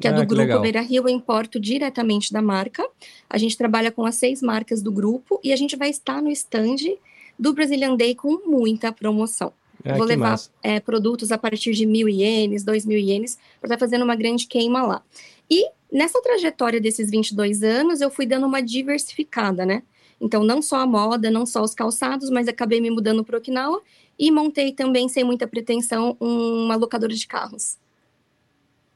que 0.00 0.06
é 0.06 0.10
ah, 0.10 0.14
é 0.14 0.16
do 0.16 0.26
grupo 0.26 0.34
legal. 0.34 0.60
Beira 0.60 0.80
Rio, 0.80 1.04
eu 1.04 1.08
importo 1.08 1.58
diretamente 1.58 2.32
da 2.32 2.40
marca. 2.40 2.86
A 3.28 3.36
gente 3.36 3.56
trabalha 3.56 3.90
com 3.90 4.04
as 4.04 4.14
seis 4.14 4.40
marcas 4.40 4.82
do 4.82 4.92
grupo 4.92 5.40
e 5.42 5.52
a 5.52 5.56
gente 5.56 5.76
vai 5.76 5.90
estar 5.90 6.22
no 6.22 6.30
stand 6.30 6.96
do 7.38 7.52
Brazilian 7.52 7.96
Day 7.96 8.14
com 8.14 8.48
muita 8.48 8.92
promoção. 8.92 9.52
Ah, 9.84 9.96
Vou 9.96 10.06
levar 10.06 10.38
é, 10.62 10.80
produtos 10.80 11.30
a 11.30 11.38
partir 11.38 11.72
de 11.72 11.86
mil 11.86 12.08
ienes, 12.08 12.64
dois 12.64 12.84
mil 12.84 12.98
ienes, 12.98 13.36
para 13.60 13.68
estar 13.68 13.76
tá 13.76 13.78
fazendo 13.78 14.02
uma 14.02 14.16
grande 14.16 14.46
queima 14.46 14.82
lá. 14.82 15.02
E 15.50 15.66
nessa 15.90 16.20
trajetória 16.20 16.80
desses 16.80 17.10
22 17.10 17.62
anos, 17.62 18.00
eu 18.00 18.10
fui 18.10 18.26
dando 18.26 18.46
uma 18.46 18.60
diversificada, 18.60 19.64
né? 19.64 19.82
Então, 20.20 20.42
não 20.42 20.60
só 20.60 20.78
a 20.80 20.86
moda, 20.86 21.30
não 21.30 21.46
só 21.46 21.62
os 21.62 21.74
calçados, 21.74 22.28
mas 22.28 22.48
acabei 22.48 22.80
me 22.80 22.90
mudando 22.90 23.24
para 23.24 23.38
Okinawa 23.38 23.80
e 24.18 24.32
montei 24.32 24.72
também, 24.72 25.08
sem 25.08 25.22
muita 25.22 25.46
pretensão, 25.46 26.16
uma 26.18 26.74
locadora 26.74 27.14
de 27.14 27.26
carros. 27.26 27.78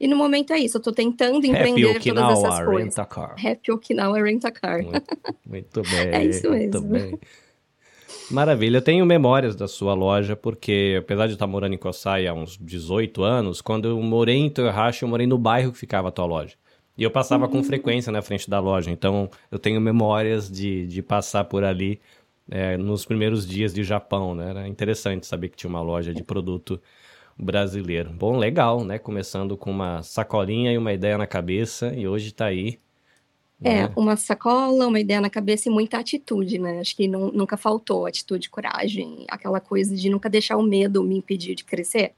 E 0.03 0.09
no 0.09 0.17
momento 0.17 0.53
é 0.53 0.59
isso, 0.59 0.79
eu 0.79 0.83
tô 0.83 0.91
tentando 0.91 1.47
empreender 1.47 1.91
Happy 1.91 2.11
Okinawa, 2.11 2.35
todas 2.35 2.45
essas 2.45 2.67
coisas. 2.67 2.97
Rent 2.97 2.99
a 2.99 3.07
car. 3.07 3.37
Happy 3.39 3.71
Okinawa 3.71 4.21
Rent 4.21 4.45
a 4.45 4.51
Car. 4.51 4.83
Muito, 4.83 5.17
muito 5.47 5.83
bem. 5.89 6.09
é 6.09 6.25
isso 6.25 6.51
mesmo. 6.51 6.81
Bem. 6.89 7.21
Maravilha. 8.29 8.79
Eu 8.79 8.83
tenho 8.83 9.07
memórias 9.07 9.55
da 9.55 9.69
sua 9.69 9.95
loja, 9.95 10.35
porque 10.35 10.97
apesar 10.99 11.29
de 11.29 11.35
estar 11.35 11.47
morando 11.47 11.75
em 11.75 11.79
Coçai 11.79 12.27
há 12.27 12.35
uns 12.35 12.59
18 12.61 13.23
anos, 13.23 13.61
quando 13.61 13.87
eu 13.87 14.03
morei 14.03 14.39
em 14.39 14.51
Toyohashi, 14.51 15.05
eu 15.05 15.09
morei 15.09 15.25
no 15.25 15.39
bairro 15.39 15.71
que 15.71 15.79
ficava 15.79 16.09
a 16.09 16.11
tua 16.11 16.25
loja. 16.25 16.57
E 16.99 17.05
eu 17.05 17.11
passava 17.11 17.47
com 17.47 17.63
frequência 17.63 18.11
na 18.11 18.23
frente 18.23 18.51
da 18.51 18.59
loja, 18.59 18.91
então 18.91 19.31
eu 19.53 19.59
tenho 19.59 19.81
memórias 19.81 20.51
de, 20.51 20.85
de 20.89 21.01
passar 21.01 21.45
por 21.45 21.63
ali 21.63 22.01
é, 22.51 22.77
nos 22.77 23.05
primeiros 23.05 23.47
dias 23.47 23.73
de 23.73 23.85
Japão, 23.85 24.35
né? 24.35 24.51
Era 24.51 24.69
interessante 24.69 25.29
saber 25.29 25.49
que 25.49 25.57
tinha 25.57 25.71
uma 25.71 25.81
loja 25.81 26.13
de 26.13 26.25
produto 26.25 26.81
brasileiro. 27.39 28.11
Bom, 28.13 28.37
legal, 28.37 28.85
né? 28.85 28.99
Começando 28.99 29.57
com 29.57 29.71
uma 29.71 30.03
sacolinha 30.03 30.73
e 30.73 30.79
uma 30.79 30.93
ideia 30.93 31.17
na 31.19 31.27
cabeça, 31.27 31.93
e 31.95 32.07
hoje 32.07 32.29
está 32.29 32.47
aí 32.47 32.79
é, 33.65 33.83
né? 33.83 33.93
uma 33.95 34.17
sacola, 34.17 34.89
uma 34.89 34.99
ideia 34.99 35.21
na 35.21 35.31
cabeça 35.31 35.69
e 35.69 35.73
muita 35.73 35.99
atitude, 35.99 36.59
né? 36.59 36.81
Acho 36.81 36.97
que 36.97 37.07
não, 37.07 37.31
nunca 37.31 37.57
faltou 37.57 38.07
atitude, 38.07 38.51
coragem, 38.51 39.25
aquela 39.29 39.61
coisa 39.61 39.95
de 39.95 40.11
nunca 40.11 40.29
deixar 40.29 40.57
o 40.57 40.63
medo 40.63 41.03
me 41.03 41.17
impedir 41.17 41.55
de 41.55 41.65
crescer. 41.65 42.13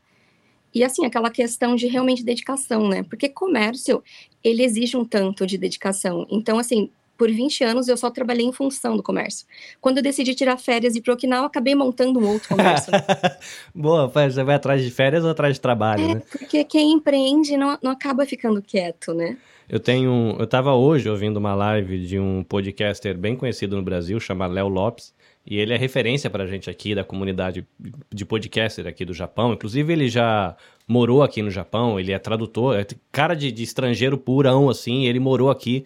E 0.75 0.83
assim, 0.83 1.04
aquela 1.04 1.30
questão 1.30 1.76
de 1.76 1.87
realmente 1.87 2.25
dedicação, 2.25 2.88
né? 2.88 3.02
Porque 3.02 3.28
comércio, 3.28 4.02
ele 4.42 4.64
exige 4.64 4.97
um 4.97 5.04
tanto 5.04 5.47
de 5.47 5.59
dedicação. 5.59 6.26
Então, 6.30 6.59
assim, 6.59 6.90
por 7.16 7.30
20 7.30 7.64
anos 7.64 7.88
eu 7.88 7.97
só 7.97 8.11
trabalhei 8.11 8.44
em 8.44 8.52
função 8.52 8.97
do 8.97 9.02
comércio. 9.02 9.47
Quando 9.80 9.99
eu 9.99 10.02
decidi 10.02 10.35
tirar 10.35 10.56
férias 10.56 10.94
e 10.94 10.99
ir 10.99 11.02
para 11.02 11.14
Okinawa, 11.14 11.47
acabei 11.47 11.75
montando 11.75 12.18
um 12.18 12.28
outro 12.28 12.49
comércio. 12.49 12.92
Boa, 13.75 14.09
você 14.09 14.42
vai 14.42 14.56
atrás 14.56 14.83
de 14.83 14.90
férias 14.90 15.25
ou 15.25 15.30
atrás 15.30 15.54
de 15.54 15.61
trabalho, 15.61 16.04
é, 16.04 16.14
né? 16.14 16.23
Porque 16.30 16.64
quem 16.64 16.92
empreende 16.92 17.56
não, 17.56 17.78
não 17.83 17.90
acaba 17.90 18.26
ficando 18.26 18.61
quieto, 18.61 19.14
né? 19.14 19.37
Eu 19.68 19.80
tenho. 19.80 20.37
Eu 20.38 20.44
estava 20.44 20.75
hoje 20.75 21.09
ouvindo 21.09 21.38
uma 21.38 21.54
live 21.54 22.06
de 22.06 22.18
um 22.18 22.44
podcaster 22.44 23.16
bem 23.16 23.35
conhecido 23.35 23.76
no 23.76 23.83
Brasil, 23.83 24.21
chamado 24.21 24.52
Léo 24.52 24.68
Lopes, 24.68 25.14
e 25.47 25.59
ele 25.59 25.73
é 25.73 25.76
referência 25.76 26.28
para 26.28 26.44
a 26.44 26.47
gente 26.47 26.68
aqui 26.68 26.94
da 26.94 27.02
comunidade 27.02 27.66
de 28.12 28.25
podcaster 28.26 28.87
aqui 28.87 29.04
do 29.04 29.14
Japão. 29.14 29.54
Inclusive, 29.54 29.92
ele 29.92 30.09
já 30.09 30.54
morou 30.87 31.23
aqui 31.23 31.42
no 31.42 31.50
Japão, 31.50 31.99
ele 31.99 32.12
é 32.12 32.18
tradutor, 32.18 32.78
é 32.78 32.87
cara 33.11 33.35
de, 33.35 33.50
de 33.50 33.62
estrangeiro 33.62 34.18
purão, 34.18 34.68
assim, 34.68 35.06
ele 35.06 35.18
morou 35.18 35.50
aqui. 35.50 35.85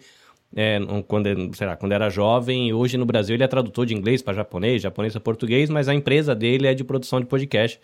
É, 0.55 0.79
quando, 1.07 1.55
sei 1.55 1.67
lá, 1.67 1.75
quando 1.75 1.91
era 1.91 2.09
jovem, 2.09 2.73
hoje 2.73 2.97
no 2.97 3.05
Brasil 3.05 3.35
ele 3.35 3.43
é 3.43 3.47
tradutor 3.47 3.85
de 3.85 3.93
inglês 3.93 4.21
para 4.21 4.33
japonês, 4.33 4.81
japonês 4.81 5.13
para 5.13 5.21
português, 5.21 5.69
mas 5.69 5.87
a 5.87 5.93
empresa 5.93 6.33
dele 6.33 6.67
é 6.67 6.73
de 6.73 6.83
produção 6.83 7.19
de 7.19 7.27
podcast. 7.27 7.79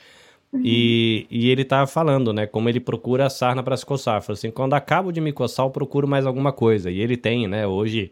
Uhum. 0.51 0.61
E, 0.63 1.27
e 1.29 1.49
ele 1.49 1.63
tá 1.63 1.85
falando, 1.85 2.33
né, 2.33 2.47
como 2.47 2.69
ele 2.69 2.79
procura 2.79 3.25
a 3.25 3.29
sarna 3.29 3.61
para 3.61 3.77
se 3.77 3.85
coçar. 3.85 4.21
Falou 4.21 4.33
assim, 4.33 4.49
quando 4.49 4.73
acabo 4.73 5.11
de 5.11 5.21
me 5.21 5.31
coçar, 5.31 5.65
eu 5.65 5.69
procuro 5.69 6.07
mais 6.07 6.25
alguma 6.25 6.51
coisa. 6.51 6.89
E 6.89 6.99
ele 6.99 7.17
tem, 7.17 7.47
né, 7.47 7.67
hoje, 7.67 8.11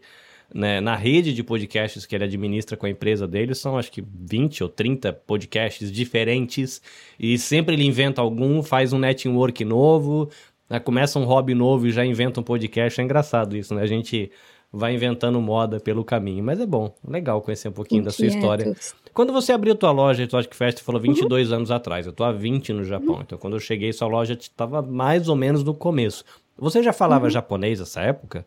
né, 0.52 0.80
na 0.80 0.94
rede 0.94 1.32
de 1.32 1.42
podcasts 1.42 2.06
que 2.06 2.14
ele 2.14 2.24
administra 2.24 2.76
com 2.76 2.86
a 2.86 2.90
empresa 2.90 3.26
dele, 3.26 3.54
são 3.54 3.78
acho 3.78 3.90
que 3.90 4.02
20 4.02 4.62
ou 4.62 4.68
30 4.68 5.12
podcasts 5.12 5.90
diferentes. 5.90 6.82
E 7.18 7.38
sempre 7.38 7.74
ele 7.74 7.84
inventa 7.84 8.20
algum, 8.20 8.62
faz 8.62 8.92
um 8.92 8.98
network 8.98 9.64
novo, 9.64 10.30
né, 10.68 10.80
começa 10.80 11.18
um 11.18 11.24
hobby 11.24 11.54
novo 11.54 11.86
e 11.86 11.92
já 11.92 12.04
inventa 12.04 12.40
um 12.40 12.42
podcast. 12.42 13.00
É 13.00 13.04
engraçado 13.04 13.56
isso, 13.56 13.74
né? 13.74 13.82
A 13.82 13.86
gente 13.86 14.30
vai 14.74 14.92
inventando 14.92 15.40
moda 15.40 15.78
pelo 15.78 16.04
caminho. 16.04 16.42
Mas 16.42 16.60
é 16.60 16.66
bom, 16.66 16.92
legal 17.06 17.40
conhecer 17.40 17.68
um 17.68 17.72
pouquinho 17.72 18.02
da 18.02 18.10
sua 18.10 18.26
história. 18.26 18.76
Quando 19.12 19.32
você 19.32 19.52
abriu 19.52 19.74
tua 19.76 19.92
loja, 19.92 20.26
tu 20.26 20.36
acho 20.36 20.48
que 20.48 20.56
Fest 20.56 20.80
falou 20.80 21.00
22 21.00 21.50
uhum. 21.50 21.56
anos 21.56 21.70
atrás. 21.70 22.06
Eu 22.06 22.12
tô 22.12 22.24
há 22.24 22.32
20 22.32 22.72
no 22.72 22.84
Japão. 22.84 23.16
Uhum. 23.16 23.20
Então, 23.22 23.38
quando 23.38 23.54
eu 23.54 23.60
cheguei, 23.60 23.92
sua 23.92 24.08
loja 24.08 24.34
estava 24.34 24.82
mais 24.82 25.28
ou 25.28 25.36
menos 25.36 25.62
no 25.62 25.72
começo. 25.72 26.24
Você 26.58 26.82
já 26.82 26.92
falava 26.92 27.24
uhum. 27.24 27.30
japonês 27.30 27.78
nessa 27.78 28.00
época? 28.00 28.44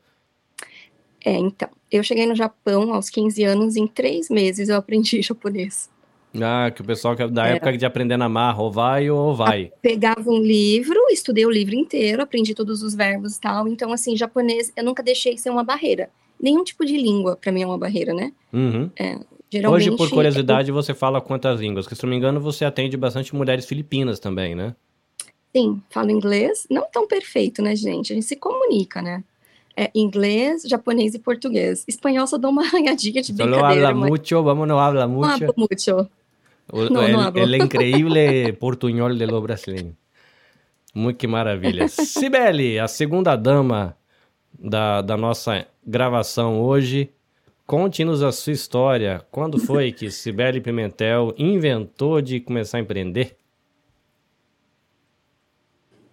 É, 1.24 1.31
então. 1.31 1.69
Eu 1.89 2.03
cheguei 2.03 2.25
no 2.25 2.36
Japão 2.36 2.93
aos 2.93 3.09
15 3.09 3.43
anos. 3.45 3.75
Em 3.77 3.88
três 3.88 4.29
meses 4.29 4.67
eu 4.67 4.75
aprendi 4.75 5.21
japonês. 5.24 5.89
Ah, 6.41 6.72
que 6.72 6.82
o 6.82 6.86
pessoal 6.86 7.15
é 7.17 7.27
da 7.27 7.48
época 7.48 7.77
de 7.77 7.86
aprender 7.86 8.17
na 8.17 8.29
marra, 8.29 8.62
ou 8.62 8.72
vai 8.72 9.10
ou 9.10 9.36
vai. 9.36 9.72
Pegava 9.82 10.29
um 10.29 10.41
livro, 10.41 11.00
estudei 11.10 11.46
o 11.46 11.51
livro 11.51 11.75
inteiro, 11.75 12.22
aprendi 12.22 12.53
todos 12.53 12.84
os 12.84 12.94
verbos 12.94 13.36
e 13.36 13.41
tal. 13.41 13.67
Então, 13.67 13.91
assim, 13.91 14.15
japonês 14.15 14.72
eu 14.75 14.84
nunca 14.84 15.01
deixei 15.03 15.38
ser 15.38 15.50
uma 15.50 15.63
barreira. 15.63 16.10
Nenhum 16.41 16.63
tipo 16.63 16.86
de 16.86 16.98
língua 16.98 17.36
para 17.36 17.51
mim 17.51 17.63
é 17.63 17.65
uma 17.65 17.77
barreira, 17.77 18.13
né? 18.13 18.32
Uhum. 18.53 18.91
É, 19.00 19.20
Hoje, 19.70 19.96
por 19.96 20.10
curiosidade, 20.10 20.72
você 20.72 20.94
fala 20.94 21.22
quantas 21.22 21.60
línguas? 21.60 21.86
Porque, 21.86 21.96
se 21.96 22.03
não 22.03 22.10
me 22.10 22.17
engano, 22.17 22.39
você 22.39 22.65
atende 22.65 22.98
bastante 22.98 23.34
mulheres 23.34 23.65
filipinas 23.65 24.20
também, 24.20 24.53
né? 24.53 24.75
Sim, 25.56 25.82
falo 25.89 26.12
inglês. 26.12 26.67
Não 26.70 26.86
tão 26.91 27.08
perfeito, 27.08 27.62
né, 27.62 27.74
gente? 27.74 28.12
A 28.12 28.15
gente 28.15 28.25
se 28.25 28.36
comunica, 28.36 29.01
né? 29.01 29.24
É 29.75 29.89
inglês, 29.96 30.63
japonês 30.63 31.13
e 31.13 31.20
português. 31.20 31.86
Espanhol 31.88 32.27
só 32.27 32.38
dou 32.38 32.51
uma 32.51 32.63
arranhadinha 32.67 33.22
de 33.22 33.32
brincadeira. 33.32 33.62
Só 33.62 33.74
habla 33.74 33.94
mas... 33.94 34.10
mucho, 34.10 34.44
vamos, 34.44 34.67
não 34.67 34.79
habla 34.79 35.08
mucho. 35.08 35.27
Não 35.27 35.36
hablo 35.36 35.53
mucho. 35.56 36.10
No, 36.71 37.01
el, 37.01 37.13
no 37.13 37.31
el, 37.33 37.55
increíble 37.55 38.53
portunhol 38.59 39.17
de 39.17 39.27
lo 39.27 39.41
brasileño. 39.41 39.95
Muito 40.93 41.17
que 41.17 41.27
maravilha. 41.27 41.88
Cibele, 41.88 42.79
a 42.81 42.88
segunda 42.88 43.36
dama 43.36 43.95
da, 44.57 45.01
da 45.01 45.15
nossa 45.15 45.67
gravação 45.86 46.59
hoje. 46.62 47.12
Conte-nos 47.65 48.24
a 48.24 48.31
sua 48.31 48.53
história. 48.53 49.25
Quando 49.29 49.59
foi 49.59 49.91
que 49.91 50.09
Cibele 50.12 50.62
Pimentel 50.62 51.33
inventou 51.38 52.21
de 52.21 52.39
começar 52.39 52.77
a 52.77 52.81
empreender? 52.81 53.38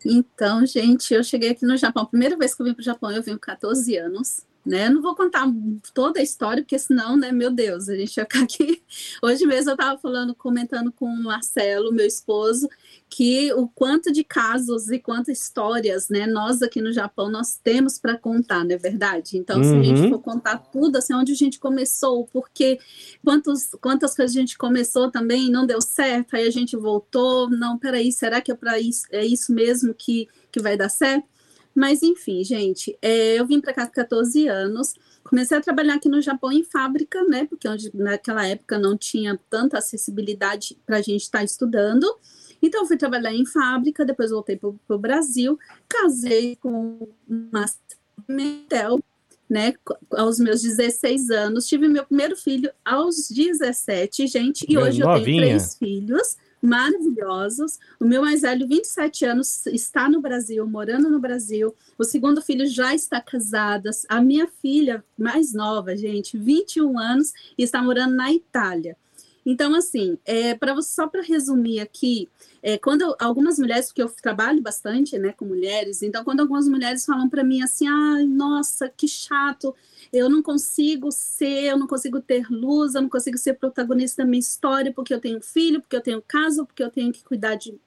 Então, 0.04 0.66
gente, 0.66 1.14
eu 1.14 1.25
cheguei 1.25 1.50
aqui 1.50 1.64
no 1.64 1.76
Japão. 1.76 2.02
A 2.02 2.06
primeira 2.06 2.37
vez 2.37 2.54
que 2.54 2.61
eu 2.61 2.66
vim 2.66 2.75
para 2.75 2.82
o 2.82 2.84
Japão, 2.84 3.11
eu 3.11 3.23
vim 3.23 3.32
com 3.32 3.38
14 3.38 3.96
anos 3.96 4.46
né? 4.64 4.88
Não 4.88 5.02
vou 5.02 5.14
contar 5.14 5.47
toda 5.92 6.21
a 6.21 6.23
história, 6.23 6.62
porque 6.62 6.78
senão, 6.78 7.16
né, 7.16 7.30
meu 7.30 7.50
Deus, 7.50 7.88
a 7.88 7.94
gente 7.94 8.14
vai 8.16 8.25
ficar 8.25 8.42
aqui. 8.42 8.83
Hoje 9.23 9.44
mesmo 9.47 9.71
eu 9.71 9.75
estava 9.75 9.99
falando, 9.99 10.35
comentando 10.35 10.90
com 10.90 11.06
o 11.06 11.23
Marcelo, 11.23 11.92
meu 11.92 12.06
esposo, 12.06 12.68
que 13.11 13.52
o 13.52 13.68
quanto 13.68 14.11
de 14.11 14.25
casos 14.25 14.90
e 14.90 14.99
quantas 14.99 15.38
histórias, 15.38 16.09
né, 16.09 16.26
nós 16.26 16.62
aqui 16.62 16.80
no 16.80 16.92
Japão 16.92 17.30
nós 17.30 17.59
temos 17.62 17.99
para 17.99 18.16
contar, 18.16 18.64
não 18.64 18.75
é 18.75 18.78
verdade? 18.78 19.37
Então, 19.37 19.59
uhum. 19.59 19.64
se 19.64 19.75
a 19.75 19.83
gente 19.83 20.00
uhum. 20.00 20.11
for 20.11 20.18
contar 20.21 20.59
tudo, 20.59 20.97
assim, 20.97 21.14
onde 21.14 21.33
a 21.33 21.37
gente 21.37 21.59
começou, 21.59 22.26
porque 22.33 22.78
quantos, 23.23 23.71
quantas 23.80 24.16
coisas 24.16 24.35
a 24.35 24.40
gente 24.40 24.56
começou 24.56 25.11
também 25.11 25.50
não 25.50 25.66
deu 25.66 25.80
certo, 25.80 26.35
aí 26.35 26.47
a 26.47 26.50
gente 26.50 26.76
voltou, 26.76 27.50
não, 27.50 27.78
peraí, 27.78 28.11
será 28.11 28.40
que 28.40 28.50
é 28.50 28.54
para 28.54 28.80
isso, 28.80 29.04
é 29.11 29.25
isso 29.25 29.52
mesmo 29.52 29.94
que, 29.94 30.26
que 30.50 30.61
vai 30.61 30.76
dar 30.76 30.88
certo? 30.88 31.34
Mas, 31.75 32.02
enfim, 32.02 32.45
gente, 32.45 32.97
é, 33.02 33.38
eu 33.38 33.47
vim 33.47 33.61
para 33.61 33.73
cá 33.73 33.87
com 33.87 33.93
14 33.93 34.47
anos, 34.47 34.95
comecei 35.25 35.57
a 35.57 35.61
trabalhar 35.61 35.95
aqui 35.95 36.09
no 36.09 36.23
Japão 36.23 36.52
em 36.52 36.62
fábrica, 36.62 37.25
né? 37.25 37.47
Porque 37.47 37.69
onde, 37.69 37.90
naquela 37.95 38.47
época 38.47 38.78
não 38.78 38.97
tinha 38.97 39.38
tanta 39.50 39.78
acessibilidade 39.78 40.78
para 40.87 40.99
a 40.99 41.02
gente 41.02 41.23
estar 41.23 41.38
tá 41.38 41.45
estudando. 41.45 42.07
Então, 42.62 42.87
fui 42.87 42.97
trabalhar 42.97 43.35
em 43.35 43.45
fábrica, 43.45 44.04
depois 44.04 44.31
voltei 44.31 44.57
para 44.57 44.71
o 44.88 44.99
Brasil, 44.99 45.59
casei 45.88 46.57
com 46.57 47.09
uma 47.28 47.64
Mentel, 48.28 49.00
né, 49.50 49.75
aos 50.12 50.38
meus 50.38 50.62
16 50.62 51.31
anos, 51.31 51.66
tive 51.66 51.87
meu 51.87 52.04
primeiro 52.04 52.35
filho 52.35 52.71
aos 52.85 53.28
17, 53.28 54.26
gente, 54.26 54.64
e 54.66 54.78
hoje 54.78 55.00
novinha. 55.00 55.19
eu 55.19 55.25
tenho 55.25 55.38
três 55.38 55.75
filhos 55.76 56.37
maravilhosos. 56.64 57.78
O 58.00 58.04
meu 58.04 58.23
mais 58.23 58.40
velho, 58.42 58.66
27 58.66 59.25
anos, 59.25 59.66
está 59.66 60.09
no 60.09 60.21
Brasil, 60.21 60.66
morando 60.66 61.11
no 61.11 61.21
Brasil. 61.21 61.75
O 61.99 62.04
segundo 62.04 62.40
filho 62.40 62.66
já 62.66 62.94
está 62.94 63.21
casado. 63.21 63.90
A 64.09 64.21
minha 64.21 64.49
filha 64.61 65.04
mais 65.16 65.52
nova, 65.52 65.97
gente, 65.97 66.38
21 66.38 66.99
anos, 66.99 67.33
está 67.59 67.83
morando 67.83 68.14
na 68.16 68.33
Itália. 68.33 68.97
Então, 69.47 69.75
assim, 69.75 70.19
é, 70.25 70.55
para 70.55 70.81
só 70.81 71.07
para 71.07 71.23
resumir 71.23 71.81
aqui, 71.81 72.29
é, 72.63 72.79
quando 72.79 73.15
algumas 73.19 73.59
mulheres, 73.59 73.87
porque 73.87 74.03
eu 74.03 74.09
trabalho 74.09 74.63
bastante 74.63 75.19
né, 75.19 75.33
com 75.33 75.45
mulheres, 75.45 76.03
então 76.03 76.25
quando 76.25 76.41
algumas 76.41 76.67
mulheres 76.67 77.05
falam 77.05 77.29
para 77.29 77.45
mim 77.45 77.63
assim, 77.63 77.87
ai, 77.87 78.25
nossa, 78.25 78.89
que 78.89 79.07
chato, 79.07 79.75
eu 80.13 80.31
não 80.31 80.43
consigo 80.43 81.13
ser, 81.13 81.65
eu 81.65 81.79
não 81.79 81.87
consigo 81.87 82.21
ter 82.21 82.47
luz, 82.51 82.95
eu 82.95 83.03
não 83.03 83.09
consigo 83.09 83.37
ser 83.37 83.55
protagonista 83.55 84.23
da 84.23 84.29
minha 84.29 84.41
história 84.41 84.93
porque 84.93 85.13
eu 85.13 85.21
tenho 85.21 85.41
filho, 85.43 85.81
porque 85.81 85.97
eu 85.97 86.01
tenho 86.01 86.23
casa, 86.23 86.65
porque 86.65 86.83
eu 86.83 86.91
tenho 86.91 87.13
que 87.13 87.23
cuidar 87.23 87.57
de 87.57 87.79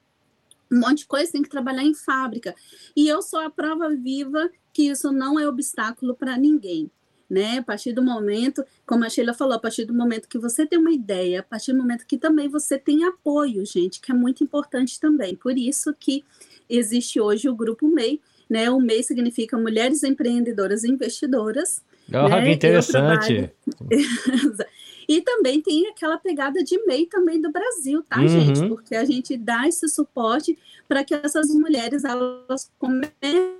um 0.70 0.80
monte 0.80 0.98
de 0.98 1.06
coisa, 1.06 1.32
tem 1.32 1.42
que 1.42 1.48
trabalhar 1.48 1.82
em 1.82 1.94
fábrica. 1.94 2.54
E 2.94 3.08
eu 3.08 3.22
sou 3.22 3.40
a 3.40 3.50
prova 3.50 3.88
viva 3.88 4.50
que 4.72 4.90
isso 4.90 5.10
não 5.10 5.40
é 5.40 5.48
obstáculo 5.48 6.14
para 6.14 6.36
ninguém. 6.36 6.90
Né? 7.28 7.58
A 7.58 7.62
partir 7.62 7.92
do 7.92 8.02
momento, 8.02 8.64
como 8.86 9.04
a 9.04 9.10
Sheila 9.10 9.34
falou, 9.34 9.54
a 9.54 9.58
partir 9.58 9.84
do 9.84 9.92
momento 9.92 10.28
que 10.28 10.38
você 10.38 10.64
tem 10.64 10.78
uma 10.78 10.90
ideia, 10.90 11.40
a 11.40 11.42
partir 11.42 11.72
do 11.72 11.78
momento 11.78 12.06
que 12.06 12.16
também 12.16 12.48
você 12.48 12.78
tem 12.78 13.04
apoio, 13.04 13.66
gente, 13.66 14.00
que 14.00 14.10
é 14.10 14.14
muito 14.14 14.42
importante 14.42 14.98
também. 14.98 15.36
Por 15.36 15.58
isso 15.58 15.94
que 15.98 16.24
existe 16.70 17.20
hoje 17.20 17.48
o 17.48 17.54
Grupo 17.54 17.86
MEI, 17.86 18.18
né? 18.48 18.70
O 18.70 18.80
MEI 18.80 19.02
significa 19.02 19.58
Mulheres 19.58 20.02
Empreendedoras 20.02 20.84
e 20.84 20.90
Investidoras, 20.90 21.82
Oh, 22.10 22.28
né? 22.28 22.42
que 22.42 22.50
interessante. 22.50 23.50
E 25.10 25.22
também 25.22 25.62
tem 25.62 25.86
aquela 25.86 26.18
pegada 26.18 26.62
de 26.62 26.78
MEI 26.84 27.06
também 27.06 27.40
do 27.40 27.50
Brasil, 27.50 28.02
tá, 28.02 28.20
uhum. 28.20 28.28
gente? 28.28 28.68
Porque 28.68 28.94
a 28.94 29.06
gente 29.06 29.38
dá 29.38 29.66
esse 29.66 29.88
suporte 29.88 30.58
para 30.86 31.02
que 31.02 31.14
essas 31.14 31.48
mulheres 31.48 32.04
elas 32.04 32.70
comecem 32.78 33.56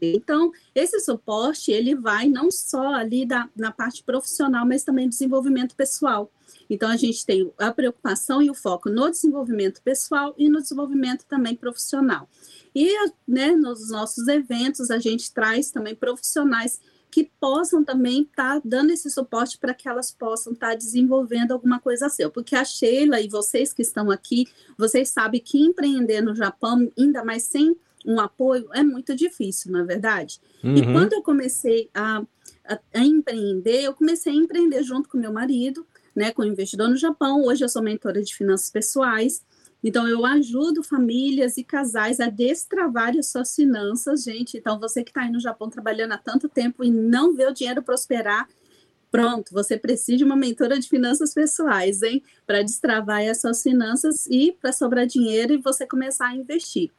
Então, 0.00 0.50
esse 0.74 0.98
suporte, 1.00 1.70
ele 1.70 1.94
vai 1.94 2.28
não 2.28 2.50
só 2.50 2.94
ali 2.94 3.26
da, 3.26 3.48
na 3.54 3.70
parte 3.70 4.02
profissional, 4.02 4.66
mas 4.66 4.84
também 4.84 5.08
desenvolvimento 5.08 5.74
pessoal. 5.74 6.30
Então, 6.68 6.88
a 6.88 6.96
gente 6.96 7.24
tem 7.26 7.52
a 7.58 7.70
preocupação 7.70 8.40
e 8.40 8.50
o 8.50 8.54
foco 8.54 8.88
no 8.88 9.10
desenvolvimento 9.10 9.82
pessoal 9.82 10.34
e 10.38 10.48
no 10.48 10.62
desenvolvimento 10.62 11.24
também 11.26 11.54
profissional. 11.54 12.28
E 12.74 12.92
né, 13.28 13.54
nos 13.54 13.90
nossos 13.90 14.26
eventos, 14.28 14.90
a 14.90 14.98
gente 14.98 15.32
traz 15.32 15.70
também 15.70 15.94
profissionais 15.94 16.80
que 17.14 17.30
possam 17.38 17.84
também 17.84 18.22
estar 18.22 18.56
tá 18.56 18.62
dando 18.64 18.90
esse 18.90 19.08
suporte 19.08 19.56
para 19.56 19.72
que 19.72 19.88
elas 19.88 20.10
possam 20.10 20.52
estar 20.52 20.70
tá 20.70 20.74
desenvolvendo 20.74 21.52
alguma 21.52 21.78
coisa 21.78 22.08
seu. 22.08 22.28
Porque 22.28 22.56
a 22.56 22.64
Sheila 22.64 23.20
e 23.20 23.28
vocês 23.28 23.72
que 23.72 23.82
estão 23.82 24.10
aqui, 24.10 24.48
vocês 24.76 25.10
sabem 25.10 25.40
que 25.40 25.60
empreender 25.60 26.22
no 26.22 26.34
Japão, 26.34 26.90
ainda 26.98 27.24
mais 27.24 27.44
sem 27.44 27.76
um 28.04 28.20
apoio, 28.20 28.68
é 28.72 28.82
muito 28.82 29.14
difícil, 29.16 29.72
não 29.72 29.80
é 29.80 29.84
verdade? 29.84 30.40
Uhum. 30.62 30.76
E 30.76 30.82
quando 30.82 31.14
eu 31.14 31.22
comecei 31.22 31.88
a, 31.94 32.22
a, 32.66 32.78
a, 32.94 33.04
empreender, 33.04 33.82
eu 33.82 33.94
comecei 33.94 34.32
a 34.32 34.36
empreender 34.36 34.82
junto 34.82 35.08
com 35.08 35.16
meu 35.16 35.32
marido, 35.32 35.86
né, 36.14 36.30
com 36.32 36.42
o 36.42 36.44
investidor 36.44 36.88
no 36.88 36.96
Japão. 36.96 37.44
Hoje 37.44 37.64
eu 37.64 37.68
sou 37.68 37.82
mentora 37.82 38.22
de 38.22 38.34
finanças 38.34 38.70
pessoais. 38.70 39.42
Então, 39.82 40.08
eu 40.08 40.24
ajudo 40.24 40.82
famílias 40.82 41.58
e 41.58 41.64
casais 41.64 42.18
a 42.18 42.30
destravar 42.30 43.14
as 43.18 43.26
suas 43.26 43.54
finanças, 43.54 44.22
gente. 44.22 44.56
Então, 44.56 44.78
você 44.78 45.04
que 45.04 45.10
está 45.10 45.22
aí 45.22 45.30
no 45.30 45.40
Japão 45.40 45.68
trabalhando 45.68 46.12
há 46.12 46.18
tanto 46.18 46.48
tempo 46.48 46.82
e 46.82 46.90
não 46.90 47.34
vê 47.34 47.46
o 47.46 47.52
dinheiro 47.52 47.82
prosperar, 47.82 48.48
pronto, 49.10 49.52
você 49.52 49.76
precisa 49.76 50.16
de 50.16 50.24
uma 50.24 50.36
mentora 50.36 50.78
de 50.78 50.88
finanças 50.88 51.34
pessoais, 51.34 52.02
hein? 52.02 52.22
Para 52.46 52.62
destravar 52.62 53.28
as 53.28 53.42
suas 53.42 53.62
finanças 53.62 54.26
e 54.26 54.52
para 54.52 54.72
sobrar 54.72 55.06
dinheiro 55.06 55.52
e 55.52 55.58
você 55.58 55.86
começar 55.86 56.28
a 56.28 56.34
investir. 56.34 56.90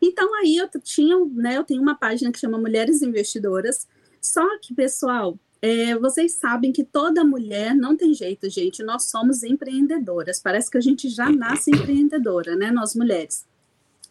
Então, 0.00 0.34
aí 0.34 0.56
eu 0.56 0.68
tinha, 0.82 1.16
né? 1.32 1.56
Eu 1.56 1.64
tenho 1.64 1.82
uma 1.82 1.94
página 1.94 2.32
que 2.32 2.38
chama 2.38 2.58
Mulheres 2.58 3.02
Investidoras. 3.02 3.86
Só 4.20 4.58
que, 4.58 4.74
pessoal, 4.74 5.38
é, 5.62 5.94
vocês 5.98 6.32
sabem 6.32 6.72
que 6.72 6.84
toda 6.84 7.24
mulher 7.24 7.74
não 7.74 7.96
tem 7.96 8.14
jeito, 8.14 8.48
gente. 8.48 8.82
Nós 8.82 9.10
somos 9.10 9.42
empreendedoras. 9.42 10.40
Parece 10.40 10.70
que 10.70 10.78
a 10.78 10.80
gente 10.80 11.08
já 11.08 11.30
nasce 11.30 11.70
empreendedora, 11.70 12.56
né? 12.56 12.70
Nós 12.70 12.94
mulheres. 12.94 13.46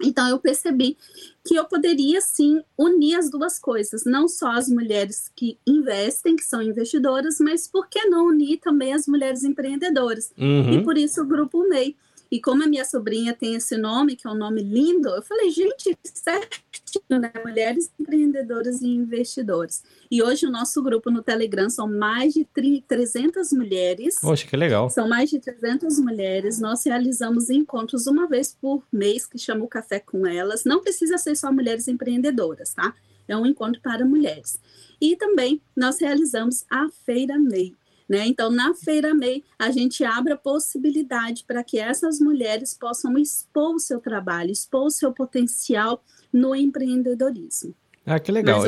Então 0.01 0.29
eu 0.29 0.39
percebi 0.39 0.97
que 1.45 1.55
eu 1.55 1.65
poderia 1.65 2.21
sim 2.21 2.61
unir 2.77 3.15
as 3.15 3.29
duas 3.29 3.59
coisas, 3.59 4.05
não 4.05 4.27
só 4.27 4.51
as 4.51 4.69
mulheres 4.69 5.29
que 5.35 5.57
investem, 5.67 6.35
que 6.35 6.43
são 6.43 6.61
investidoras, 6.61 7.37
mas 7.39 7.67
por 7.67 7.87
que 7.89 8.05
não 8.05 8.27
unir 8.27 8.59
também 8.59 8.93
as 8.93 9.07
mulheres 9.07 9.43
empreendedoras? 9.43 10.31
Uhum. 10.37 10.73
E 10.73 10.83
por 10.83 10.97
isso 10.97 11.21
o 11.21 11.25
grupo 11.25 11.67
MEI. 11.67 11.97
E 12.31 12.39
como 12.39 12.63
a 12.63 12.67
minha 12.67 12.85
sobrinha 12.85 13.33
tem 13.33 13.55
esse 13.55 13.75
nome, 13.75 14.15
que 14.15 14.27
é 14.27 14.29
um 14.29 14.35
nome 14.35 14.61
lindo, 14.61 15.09
eu 15.09 15.21
falei, 15.23 15.49
gente, 15.49 15.97
certinho, 16.03 17.19
né? 17.19 17.31
Mulheres 17.43 17.91
empreendedoras 17.99 18.81
e 18.81 18.87
investidores. 18.87 19.83
E 20.11 20.21
hoje 20.21 20.45
o 20.45 20.51
nosso 20.51 20.81
grupo 20.83 21.09
no 21.09 21.23
Telegram 21.23 21.69
são 21.69 21.87
mais 21.87 22.33
de 22.33 22.45
300 22.87 23.51
mulheres. 23.51 24.19
Poxa, 24.21 24.45
que 24.45 24.55
legal. 24.55 24.89
São 24.89 25.07
mais 25.07 25.29
de 25.29 25.39
300 25.39 25.99
mulheres. 25.99 26.59
Nós 26.59 26.85
realizamos 26.85 27.49
encontros 27.49 28.05
uma 28.05 28.27
vez 28.27 28.55
por 28.59 28.83
mês, 28.91 29.25
que 29.25 29.39
chama 29.39 29.65
o 29.65 29.67
Café 29.67 29.99
com 29.99 30.27
Elas. 30.27 30.63
Não 30.63 30.81
precisa 30.81 31.17
ser 31.17 31.35
só 31.35 31.51
mulheres 31.51 31.87
empreendedoras, 31.87 32.73
tá? 32.73 32.93
É 33.27 33.35
um 33.35 33.45
encontro 33.45 33.81
para 33.81 34.05
mulheres. 34.05 34.59
E 35.01 35.15
também 35.15 35.61
nós 35.75 35.99
realizamos 35.99 36.65
a 36.69 36.89
Feira 37.05 37.37
MEI. 37.37 37.75
Né? 38.09 38.25
Então, 38.25 38.49
na 38.49 38.73
Feira 38.73 39.13
MEI, 39.13 39.43
a 39.57 39.69
gente 39.69 40.03
abre 40.03 40.33
a 40.33 40.37
possibilidade 40.37 41.43
para 41.47 41.63
que 41.63 41.77
essas 41.77 42.19
mulheres 42.19 42.73
possam 42.73 43.15
expor 43.19 43.75
o 43.75 43.79
seu 43.79 43.99
trabalho, 43.99 44.49
expor 44.49 44.87
o 44.87 44.89
seu 44.89 45.13
potencial 45.13 46.03
no 46.33 46.55
empreendedorismo. 46.55 47.75
Ah, 48.03 48.19
que 48.19 48.31
legal. 48.31 48.63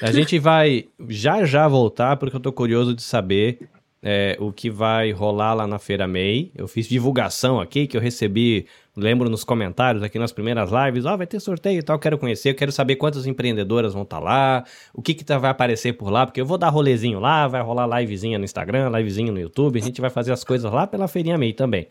A 0.00 0.12
gente 0.12 0.38
vai 0.38 0.86
já 1.08 1.44
já 1.44 1.66
voltar, 1.66 2.16
porque 2.16 2.36
eu 2.36 2.38
estou 2.38 2.52
curioso 2.52 2.94
de 2.94 3.02
saber 3.02 3.68
é, 4.00 4.36
o 4.38 4.52
que 4.52 4.70
vai 4.70 5.10
rolar 5.10 5.54
lá 5.54 5.66
na 5.66 5.80
Feira 5.80 6.06
MEI. 6.06 6.52
Eu 6.54 6.68
fiz 6.68 6.86
divulgação 6.86 7.58
aqui, 7.58 7.88
que 7.88 7.96
eu 7.96 8.00
recebi, 8.00 8.66
lembro 8.96 9.28
nos 9.28 9.42
comentários 9.44 10.02
aqui 10.02 10.18
nas 10.18 10.32
primeiras 10.32 10.70
lives, 10.70 11.04
ó, 11.04 11.14
oh, 11.14 11.18
vai 11.18 11.26
ter 11.26 11.40
sorteio 11.40 11.80
e 11.80 11.82
tal, 11.82 11.98
quero 11.98 12.16
conhecer, 12.16 12.50
eu 12.50 12.54
quero 12.54 12.70
saber 12.70 12.96
quantas 12.96 13.26
empreendedoras 13.26 13.92
vão 13.92 14.02
estar 14.02 14.18
tá 14.18 14.22
lá, 14.22 14.64
o 14.92 15.02
que 15.02 15.14
que 15.14 15.24
tá, 15.24 15.36
vai 15.38 15.50
aparecer 15.50 15.94
por 15.94 16.10
lá, 16.10 16.24
porque 16.26 16.40
eu 16.40 16.46
vou 16.46 16.56
dar 16.56 16.68
rolezinho 16.68 17.18
lá, 17.18 17.48
vai 17.48 17.62
rolar 17.62 18.00
livezinha 18.00 18.38
no 18.38 18.44
Instagram, 18.44 18.90
livezinho 18.90 19.32
no 19.32 19.40
YouTube, 19.40 19.78
a 19.78 19.82
gente 19.82 20.00
vai 20.00 20.10
fazer 20.10 20.32
as 20.32 20.44
coisas 20.44 20.70
lá 20.70 20.86
pela 20.86 21.08
Feirinha 21.08 21.36
MEI 21.36 21.52
também. 21.52 21.88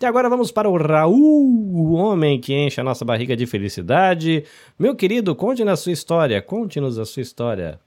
E 0.00 0.04
agora 0.04 0.28
vamos 0.28 0.50
para 0.50 0.68
o 0.68 0.76
Raul, 0.76 1.14
o 1.14 1.92
homem 1.92 2.40
que 2.40 2.52
enche 2.52 2.80
a 2.80 2.84
nossa 2.84 3.04
barriga 3.04 3.36
de 3.36 3.46
felicidade. 3.46 4.44
Meu 4.76 4.96
querido, 4.96 5.32
conte-nos 5.32 5.72
a 5.72 5.76
sua 5.76 5.92
história, 5.92 6.42
conte-nos 6.42 6.98
a 6.98 7.04
sua 7.04 7.22
história. 7.22 7.78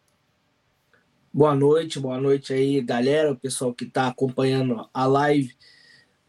Boa 1.33 1.53
noite, 1.53 1.99
boa 1.99 2.17
noite 2.17 2.53
aí, 2.53 2.79
galera, 2.79 3.33
o 3.33 3.35
pessoal 3.35 3.73
que 3.73 3.83
está 3.83 4.07
acompanhando 4.07 4.87
a 4.93 5.05
live 5.05 5.53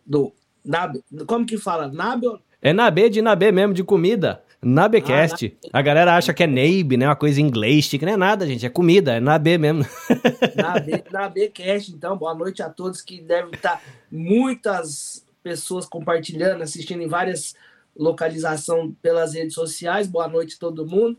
do 0.04 0.32
Nabe. 0.66 1.02
Como 1.26 1.46
que 1.46 1.56
fala? 1.56 1.88
Nabe? 1.88 2.26
É 2.60 2.72
Nabe 2.72 3.08
de 3.08 3.22
Nabe 3.22 3.52
mesmo, 3.52 3.72
de 3.72 3.84
comida. 3.84 4.42
Nabecast. 4.60 5.56
Ah, 5.72 5.78
a 5.78 5.82
galera 5.82 6.16
acha 6.16 6.34
que 6.34 6.42
é 6.42 6.46
Nabe, 6.46 6.96
né? 6.96 7.06
Uma 7.06 7.14
coisa 7.14 7.40
em 7.40 7.44
inglês, 7.44 7.88
que 7.88 8.04
não 8.04 8.12
é 8.12 8.16
nada, 8.16 8.46
gente. 8.46 8.66
É 8.66 8.68
comida, 8.68 9.14
é 9.14 9.20
Nabe 9.20 9.56
mesmo. 9.56 9.86
Nabe, 10.56 11.04
Nabecast, 11.12 11.92
então. 11.92 12.16
Boa 12.16 12.34
noite 12.34 12.62
a 12.62 12.68
todos 12.68 13.00
que 13.00 13.20
devem 13.20 13.52
estar 13.52 13.80
muitas 14.10 15.24
pessoas 15.42 15.86
compartilhando, 15.86 16.62
assistindo 16.62 17.02
em 17.02 17.06
várias 17.06 17.54
localizações 17.94 18.92
pelas 19.00 19.34
redes 19.34 19.54
sociais. 19.54 20.08
Boa 20.08 20.26
noite 20.26 20.58
todo 20.58 20.86
mundo. 20.86 21.16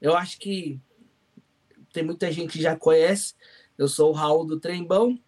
Eu 0.00 0.16
acho 0.16 0.38
que 0.38 0.80
tem 1.92 2.02
muita 2.02 2.32
gente 2.32 2.54
que 2.54 2.62
já 2.62 2.74
conhece. 2.74 3.34
Eu 3.78 3.86
sou 3.86 4.10
o 4.10 4.14
Raul 4.14 4.44
do 4.44 4.58
Trembão 4.58 5.18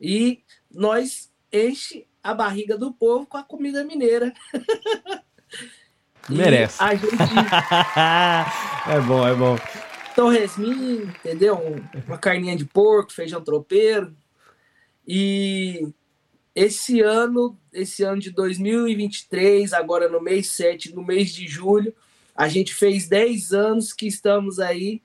e 0.00 0.42
nós 0.72 1.30
enche 1.52 2.06
a 2.24 2.32
barriga 2.32 2.78
do 2.78 2.90
povo 2.90 3.26
com 3.26 3.36
a 3.36 3.42
comida 3.42 3.84
mineira. 3.84 4.32
Merece. 6.26 6.82
a 6.82 6.94
gente 6.94 7.12
é 8.88 9.00
bom, 9.06 9.28
é 9.28 9.34
bom. 9.34 9.58
Torresminho, 10.16 11.02
entendeu? 11.02 11.60
Uma 12.06 12.16
carninha 12.16 12.56
de 12.56 12.64
porco, 12.64 13.12
feijão 13.12 13.44
tropeiro. 13.44 14.16
E 15.06 15.86
esse 16.54 17.02
ano, 17.02 17.58
esse 17.70 18.02
ano 18.02 18.20
de 18.22 18.30
2023, 18.30 19.74
agora 19.74 20.08
no 20.08 20.18
mês 20.18 20.48
7, 20.52 20.94
no 20.94 21.04
mês 21.04 21.34
de 21.34 21.46
julho, 21.46 21.94
a 22.34 22.48
gente 22.48 22.74
fez 22.74 23.06
10 23.06 23.52
anos 23.52 23.92
que 23.92 24.06
estamos 24.06 24.58
aí 24.58 25.02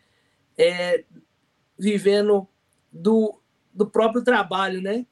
é, 0.58 1.04
vivendo 1.78 2.48
do, 2.90 3.38
do 3.74 3.86
próprio 3.86 4.24
trabalho, 4.24 4.82
né? 4.82 5.06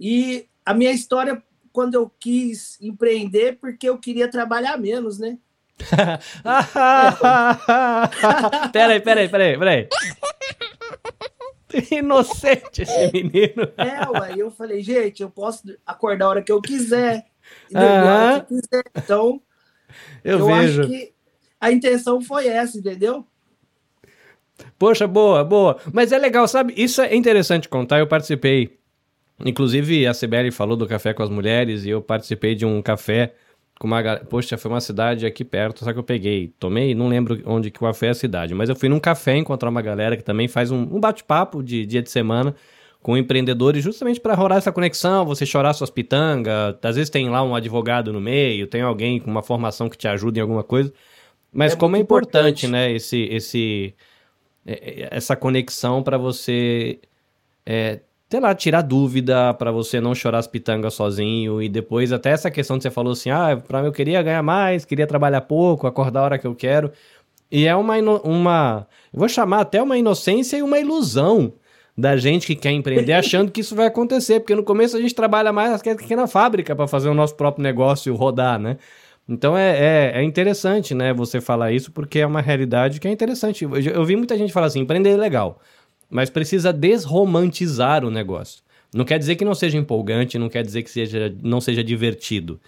E 0.00 0.48
a 0.64 0.72
minha 0.72 0.90
história, 0.90 1.42
quando 1.72 1.94
eu 1.94 2.10
quis 2.18 2.80
empreender, 2.80 3.58
porque 3.60 3.86
eu 3.86 3.98
queria 3.98 4.30
trabalhar 4.30 4.78
menos, 4.78 5.18
né? 5.18 5.36
peraí, 8.72 9.00
peraí, 9.00 9.28
peraí, 9.28 9.58
peraí. 9.58 9.88
Inocente 11.92 12.82
esse 12.82 13.12
menino. 13.12 13.70
É, 13.76 14.08
ué, 14.08 14.34
eu 14.36 14.50
falei, 14.50 14.82
gente, 14.82 15.22
eu 15.22 15.30
posso 15.30 15.62
acordar 15.86 16.24
a 16.24 16.28
hora 16.30 16.42
que 16.42 16.50
eu 16.50 16.60
quiser. 16.60 17.26
Uhum. 17.70 17.80
-huh. 17.80 18.44
que 18.46 18.54
eu 18.54 18.58
quiser. 18.58 18.84
Então, 18.96 19.40
eu, 20.24 20.38
eu 20.38 20.46
vejo. 20.46 20.82
acho 20.82 20.90
que 20.90 21.12
a 21.60 21.70
intenção 21.70 22.20
foi 22.20 22.48
essa, 22.48 22.78
entendeu? 22.78 23.24
Poxa, 24.78 25.06
boa, 25.06 25.44
boa. 25.44 25.78
Mas 25.92 26.12
é 26.12 26.18
legal, 26.18 26.48
sabe? 26.48 26.74
Isso 26.76 27.00
é 27.00 27.14
interessante 27.14 27.68
contar. 27.68 27.98
Eu 27.98 28.06
participei. 28.06 28.79
Inclusive, 29.44 30.06
a 30.06 30.12
CBL 30.12 30.50
falou 30.52 30.76
do 30.76 30.86
café 30.86 31.12
com 31.12 31.22
as 31.22 31.30
mulheres 31.30 31.84
e 31.84 31.90
eu 31.90 32.02
participei 32.02 32.54
de 32.54 32.64
um 32.66 32.80
café 32.82 33.34
com 33.78 33.86
uma. 33.86 34.16
Poxa, 34.16 34.58
foi 34.58 34.70
uma 34.70 34.80
cidade 34.80 35.24
aqui 35.26 35.44
perto, 35.44 35.84
só 35.84 35.92
que 35.92 35.98
eu 35.98 36.02
peguei. 36.02 36.52
Tomei, 36.58 36.94
não 36.94 37.08
lembro 37.08 37.40
onde 37.46 37.70
que 37.70 37.78
foi 37.94 38.08
a 38.08 38.14
cidade, 38.14 38.54
mas 38.54 38.68
eu 38.68 38.76
fui 38.76 38.88
num 38.88 39.00
café 39.00 39.36
encontrar 39.36 39.70
uma 39.70 39.82
galera 39.82 40.16
que 40.16 40.22
também 40.22 40.48
faz 40.48 40.70
um, 40.70 40.82
um 40.82 41.00
bate-papo 41.00 41.62
de 41.62 41.86
dia 41.86 42.02
de 42.02 42.10
semana 42.10 42.54
com 43.02 43.16
empreendedores, 43.16 43.82
justamente 43.82 44.20
para 44.20 44.34
rolar 44.34 44.56
essa 44.56 44.70
conexão, 44.70 45.24
você 45.24 45.46
chorar 45.46 45.72
suas 45.72 45.88
pitangas. 45.88 46.76
Às 46.82 46.96
vezes 46.96 47.08
tem 47.08 47.30
lá 47.30 47.42
um 47.42 47.54
advogado 47.54 48.12
no 48.12 48.20
meio, 48.20 48.66
tem 48.66 48.82
alguém 48.82 49.18
com 49.18 49.30
uma 49.30 49.42
formação 49.42 49.88
que 49.88 49.96
te 49.96 50.06
ajuda 50.06 50.38
em 50.38 50.42
alguma 50.42 50.62
coisa. 50.62 50.92
Mas 51.52 51.72
é 51.72 51.76
como 51.76 51.96
é 51.96 51.98
importante, 51.98 52.66
importante, 52.66 52.68
né, 52.68 52.92
esse, 52.92 53.22
esse 53.22 53.94
é, 54.66 54.72
é, 54.72 55.08
essa 55.10 55.34
conexão 55.34 56.02
para 56.02 56.18
você, 56.18 57.00
é, 57.64 58.00
sei 58.30 58.38
lá, 58.38 58.54
tirar 58.54 58.82
dúvida, 58.82 59.52
para 59.54 59.72
você 59.72 60.00
não 60.00 60.14
chorar 60.14 60.38
as 60.38 60.46
pitangas 60.46 60.94
sozinho. 60.94 61.60
E 61.60 61.68
depois, 61.68 62.12
até 62.12 62.30
essa 62.30 62.50
questão 62.50 62.76
que 62.76 62.84
você 62.84 62.90
falou 62.90 63.12
assim: 63.12 63.30
ah, 63.30 63.56
mim 63.56 63.86
eu 63.86 63.92
queria 63.92 64.22
ganhar 64.22 64.42
mais, 64.42 64.84
queria 64.84 65.06
trabalhar 65.06 65.40
pouco, 65.42 65.86
acordar 65.86 66.20
a 66.20 66.24
hora 66.24 66.38
que 66.38 66.46
eu 66.46 66.54
quero. 66.54 66.92
E 67.50 67.66
é 67.66 67.74
uma, 67.74 67.96
uma 68.22 68.86
eu 69.12 69.18
vou 69.18 69.28
chamar 69.28 69.60
até 69.60 69.82
uma 69.82 69.98
inocência 69.98 70.56
e 70.56 70.62
uma 70.62 70.78
ilusão 70.78 71.52
da 71.98 72.16
gente 72.16 72.46
que 72.46 72.54
quer 72.54 72.70
empreender 72.70 73.12
achando 73.14 73.50
que 73.50 73.60
isso 73.60 73.74
vai 73.74 73.86
acontecer, 73.86 74.38
porque 74.38 74.54
no 74.54 74.62
começo 74.62 74.96
a 74.96 75.00
gente 75.00 75.14
trabalha 75.14 75.52
mais 75.52 75.82
que 75.82 76.16
na 76.16 76.28
fábrica 76.28 76.76
para 76.76 76.86
fazer 76.86 77.08
o 77.08 77.14
nosso 77.14 77.34
próprio 77.34 77.64
negócio 77.64 78.14
rodar, 78.14 78.60
né? 78.60 78.76
Então 79.28 79.56
é, 79.56 79.70
é, 79.70 80.12
é, 80.20 80.22
interessante, 80.24 80.92
né, 80.92 81.12
você 81.12 81.40
falar 81.40 81.70
isso, 81.70 81.92
porque 81.92 82.18
é 82.18 82.26
uma 82.26 82.40
realidade 82.40 82.98
que 82.98 83.06
é 83.06 83.10
interessante. 83.12 83.62
Eu, 83.64 83.76
eu 83.76 84.04
vi 84.04 84.16
muita 84.16 84.36
gente 84.36 84.52
falar 84.52 84.66
assim, 84.66 84.80
empreender 84.80 85.10
é 85.10 85.16
legal, 85.16 85.60
mas 86.10 86.28
precisa 86.28 86.72
desromantizar 86.72 88.04
o 88.04 88.10
negócio. 88.10 88.62
Não 88.92 89.04
quer 89.04 89.18
dizer 89.18 89.36
que 89.36 89.44
não 89.44 89.54
seja 89.54 89.78
empolgante, 89.78 90.38
não 90.38 90.48
quer 90.48 90.64
dizer 90.64 90.82
que 90.82 90.90
seja, 90.90 91.34
não 91.42 91.60
seja 91.60 91.84
divertido. 91.84 92.60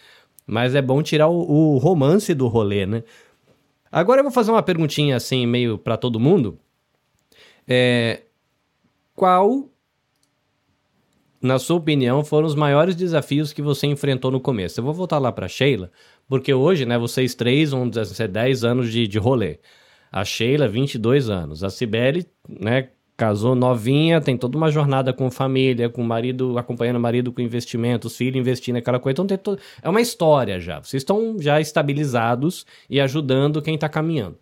Mas 0.47 0.75
é 0.75 0.81
bom 0.81 1.03
tirar 1.03 1.29
o, 1.29 1.75
o 1.75 1.79
romance 1.79 2.33
do 2.33 2.47
rolê, 2.47 2.87
né? 2.87 3.03
Agora 3.91 4.21
eu 4.21 4.25
vou 4.25 4.33
fazer 4.33 4.51
uma 4.51 4.63
perguntinha 4.63 5.17
assim, 5.17 5.47
meio 5.47 5.77
para 5.77 5.97
todo 5.97 6.21
mundo. 6.21 6.59
É, 7.69 8.23
qual, 9.15 9.69
na 11.41 11.59
sua 11.59 11.77
opinião, 11.77 12.25
foram 12.25 12.47
os 12.47 12.55
maiores 12.55 12.95
desafios 12.95 13.53
que 13.53 13.61
você 13.61 13.87
enfrentou 13.87 14.31
no 14.31 14.41
começo? 14.41 14.81
Eu 14.81 14.85
vou 14.85 14.95
voltar 14.95 15.19
lá 15.19 15.31
para 15.31 15.49
Sheila, 15.49 15.91
porque 16.29 16.55
hoje, 16.55 16.87
né, 16.87 16.97
vocês 16.97 17.35
três 17.35 17.71
vão 17.71 17.91
ser 17.93 18.29
10 18.29 18.65
anos 18.65 18.91
de, 18.91 19.07
de 19.07 19.19
rolê. 19.19 19.59
A 20.11 20.25
Sheila, 20.25 20.69
22 20.69 21.29
anos. 21.29 21.65
A 21.65 21.71
Cibele, 21.71 22.27
né, 22.49 22.89
casou 23.17 23.55
novinha, 23.55 24.21
tem 24.21 24.37
toda 24.37 24.57
uma 24.57 24.71
jornada 24.71 25.13
com 25.13 25.31
família, 25.31 25.89
com 25.89 26.03
o 26.03 26.05
marido, 26.05 26.59
acompanhando 26.59 26.97
o 26.97 27.01
marido 27.01 27.33
com 27.33 27.41
investimentos, 27.41 28.17
filho 28.17 28.39
investindo, 28.39 28.77
aquela 28.77 28.99
coisa. 28.99 29.15
Então 29.15 29.27
tem 29.27 29.39
todo... 29.39 29.61
é 29.83 29.89
uma 29.89 30.01
história 30.01 30.59
já. 30.61 30.81
Vocês 30.83 31.03
estão 31.03 31.37
já 31.39 31.61
estabilizados 31.61 32.67
e 32.89 33.01
ajudando 33.01 33.63
quem 33.63 33.75
está 33.75 33.89
caminhando. 33.89 34.39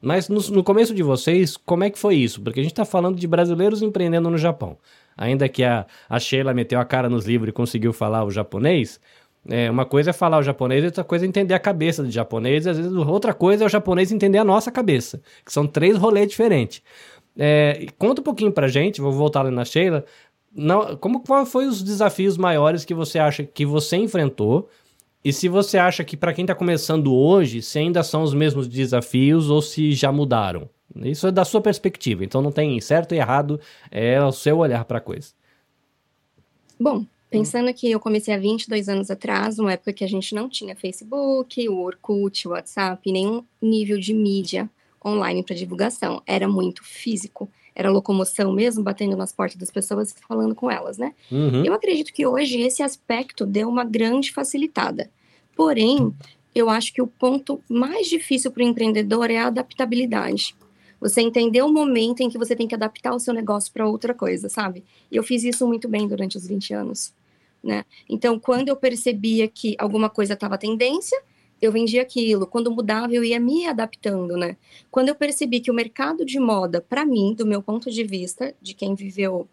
Mas 0.00 0.28
no, 0.28 0.40
no, 0.50 0.62
começo 0.62 0.94
de 0.94 1.02
vocês, 1.02 1.56
como 1.56 1.84
é 1.84 1.90
que 1.90 1.98
foi 1.98 2.16
isso? 2.16 2.42
Porque 2.42 2.60
a 2.60 2.62
gente 2.62 2.72
está 2.72 2.84
falando 2.84 3.18
de 3.18 3.26
brasileiros 3.26 3.82
empreendendo 3.82 4.28
no 4.28 4.36
Japão. 4.36 4.76
Ainda 5.16 5.48
que 5.48 5.64
a, 5.64 5.86
a 6.08 6.18
Sheila 6.18 6.52
meteu 6.52 6.78
a 6.78 6.84
cara 6.84 7.08
nos 7.08 7.24
livros 7.24 7.48
e 7.48 7.52
conseguiu 7.52 7.92
falar 7.92 8.24
o 8.24 8.30
japonês, 8.30 9.00
é, 9.48 9.70
uma 9.70 9.84
coisa 9.84 10.10
é 10.10 10.12
falar 10.12 10.38
o 10.38 10.42
japonês, 10.42 10.84
outra 10.84 11.04
coisa 11.04 11.24
é 11.24 11.28
entender 11.28 11.54
a 11.54 11.58
cabeça 11.58 12.02
do 12.02 12.10
japonês, 12.10 12.64
e 12.64 12.70
às 12.70 12.76
vezes 12.78 12.92
outra 12.92 13.34
coisa 13.34 13.64
é 13.64 13.66
o 13.66 13.68
japonês 13.68 14.10
entender 14.10 14.38
a 14.38 14.44
nossa 14.44 14.70
cabeça, 14.70 15.20
que 15.44 15.52
são 15.52 15.66
três 15.66 15.96
rolês 15.96 16.28
diferentes. 16.28 16.82
É, 17.36 17.86
conta 17.98 18.20
um 18.20 18.24
pouquinho 18.24 18.52
pra 18.52 18.68
gente, 18.68 19.00
vou 19.00 19.12
voltar 19.12 19.40
ali 19.40 19.54
na 19.54 19.64
Sheila. 19.64 20.04
Não, 20.54 20.96
como 20.96 21.20
qual 21.20 21.44
foi 21.44 21.66
os 21.66 21.82
desafios 21.82 22.36
maiores 22.36 22.84
que 22.84 22.94
você 22.94 23.18
acha 23.18 23.42
que 23.44 23.66
você 23.66 23.96
enfrentou? 23.96 24.68
E 25.24 25.32
se 25.32 25.48
você 25.48 25.78
acha 25.78 26.04
que 26.04 26.16
para 26.16 26.32
quem 26.32 26.44
está 26.44 26.54
começando 26.54 27.12
hoje, 27.12 27.62
se 27.62 27.78
ainda 27.78 28.02
são 28.02 28.22
os 28.22 28.34
mesmos 28.34 28.68
desafios 28.68 29.50
ou 29.50 29.60
se 29.60 29.92
já 29.92 30.12
mudaram? 30.12 30.68
Isso 30.96 31.26
é 31.26 31.32
da 31.32 31.44
sua 31.44 31.60
perspectiva, 31.60 32.24
então 32.24 32.40
não 32.40 32.52
tem 32.52 32.80
certo 32.80 33.14
e 33.14 33.18
errado, 33.18 33.58
é 33.90 34.22
o 34.22 34.30
seu 34.30 34.58
olhar 34.58 34.84
para 34.84 34.98
a 34.98 35.00
coisa. 35.00 35.32
Bom, 36.78 37.04
pensando 37.30 37.72
que 37.72 37.90
eu 37.90 37.98
comecei 37.98 38.32
há 38.34 38.38
22 38.38 38.88
anos 38.88 39.10
atrás, 39.10 39.56
numa 39.56 39.72
época 39.72 39.92
que 39.92 40.04
a 40.04 40.08
gente 40.08 40.34
não 40.34 40.48
tinha 40.48 40.76
Facebook, 40.76 41.68
o 41.68 41.80
Orkut, 41.80 42.46
o 42.46 42.50
WhatsApp, 42.52 43.10
nenhum 43.10 43.42
nível 43.60 43.98
de 43.98 44.12
mídia 44.12 44.70
online 45.04 45.42
para 45.42 45.54
divulgação. 45.54 46.22
Era 46.26 46.48
muito 46.48 46.84
físico, 46.84 47.48
era 47.74 47.90
locomoção 47.90 48.52
mesmo, 48.52 48.82
batendo 48.82 49.16
nas 49.16 49.32
portas 49.32 49.56
das 49.56 49.70
pessoas 49.70 50.12
e 50.12 50.26
falando 50.26 50.54
com 50.54 50.70
elas, 50.70 50.96
né? 50.96 51.14
Uhum. 51.30 51.64
Eu 51.64 51.74
acredito 51.74 52.12
que 52.12 52.26
hoje 52.26 52.60
esse 52.60 52.82
aspecto 52.82 53.44
deu 53.44 53.68
uma 53.68 53.84
grande 53.84 54.32
facilitada. 54.32 55.10
Porém, 55.56 56.12
eu 56.54 56.70
acho 56.70 56.92
que 56.92 57.02
o 57.02 57.06
ponto 57.06 57.60
mais 57.68 58.06
difícil 58.06 58.50
para 58.50 58.62
o 58.62 58.66
empreendedor 58.66 59.30
é 59.30 59.38
a 59.38 59.48
adaptabilidade. 59.48 60.54
Você 61.00 61.20
entender 61.20 61.62
o 61.62 61.68
momento 61.68 62.20
em 62.22 62.30
que 62.30 62.38
você 62.38 62.54
tem 62.54 62.66
que 62.66 62.74
adaptar 62.74 63.14
o 63.14 63.18
seu 63.18 63.34
negócio 63.34 63.72
para 63.72 63.86
outra 63.86 64.14
coisa, 64.14 64.48
sabe? 64.48 64.84
E 65.10 65.16
eu 65.16 65.22
fiz 65.22 65.42
isso 65.44 65.66
muito 65.66 65.88
bem 65.88 66.06
durante 66.06 66.36
os 66.36 66.46
20 66.46 66.72
anos. 66.72 67.12
Né? 67.62 67.84
Então, 68.08 68.38
quando 68.38 68.68
eu 68.68 68.76
percebia 68.76 69.48
que 69.48 69.74
alguma 69.78 70.08
coisa 70.08 70.34
estava 70.34 70.56
tendência, 70.56 71.20
eu 71.60 71.72
vendia 71.72 72.02
aquilo. 72.02 72.46
Quando 72.46 72.70
mudava, 72.70 73.12
eu 73.12 73.24
ia 73.24 73.40
me 73.40 73.66
adaptando, 73.66 74.36
né? 74.36 74.56
Quando 74.90 75.08
eu 75.08 75.14
percebi 75.14 75.60
que 75.60 75.70
o 75.70 75.74
mercado 75.74 76.24
de 76.24 76.38
moda, 76.38 76.80
para 76.80 77.04
mim, 77.04 77.34
do 77.34 77.46
meu 77.46 77.62
ponto 77.62 77.90
de 77.90 78.04
vista, 78.04 78.54
de 78.60 78.74
quem 78.74 78.94
viveu 78.94 79.48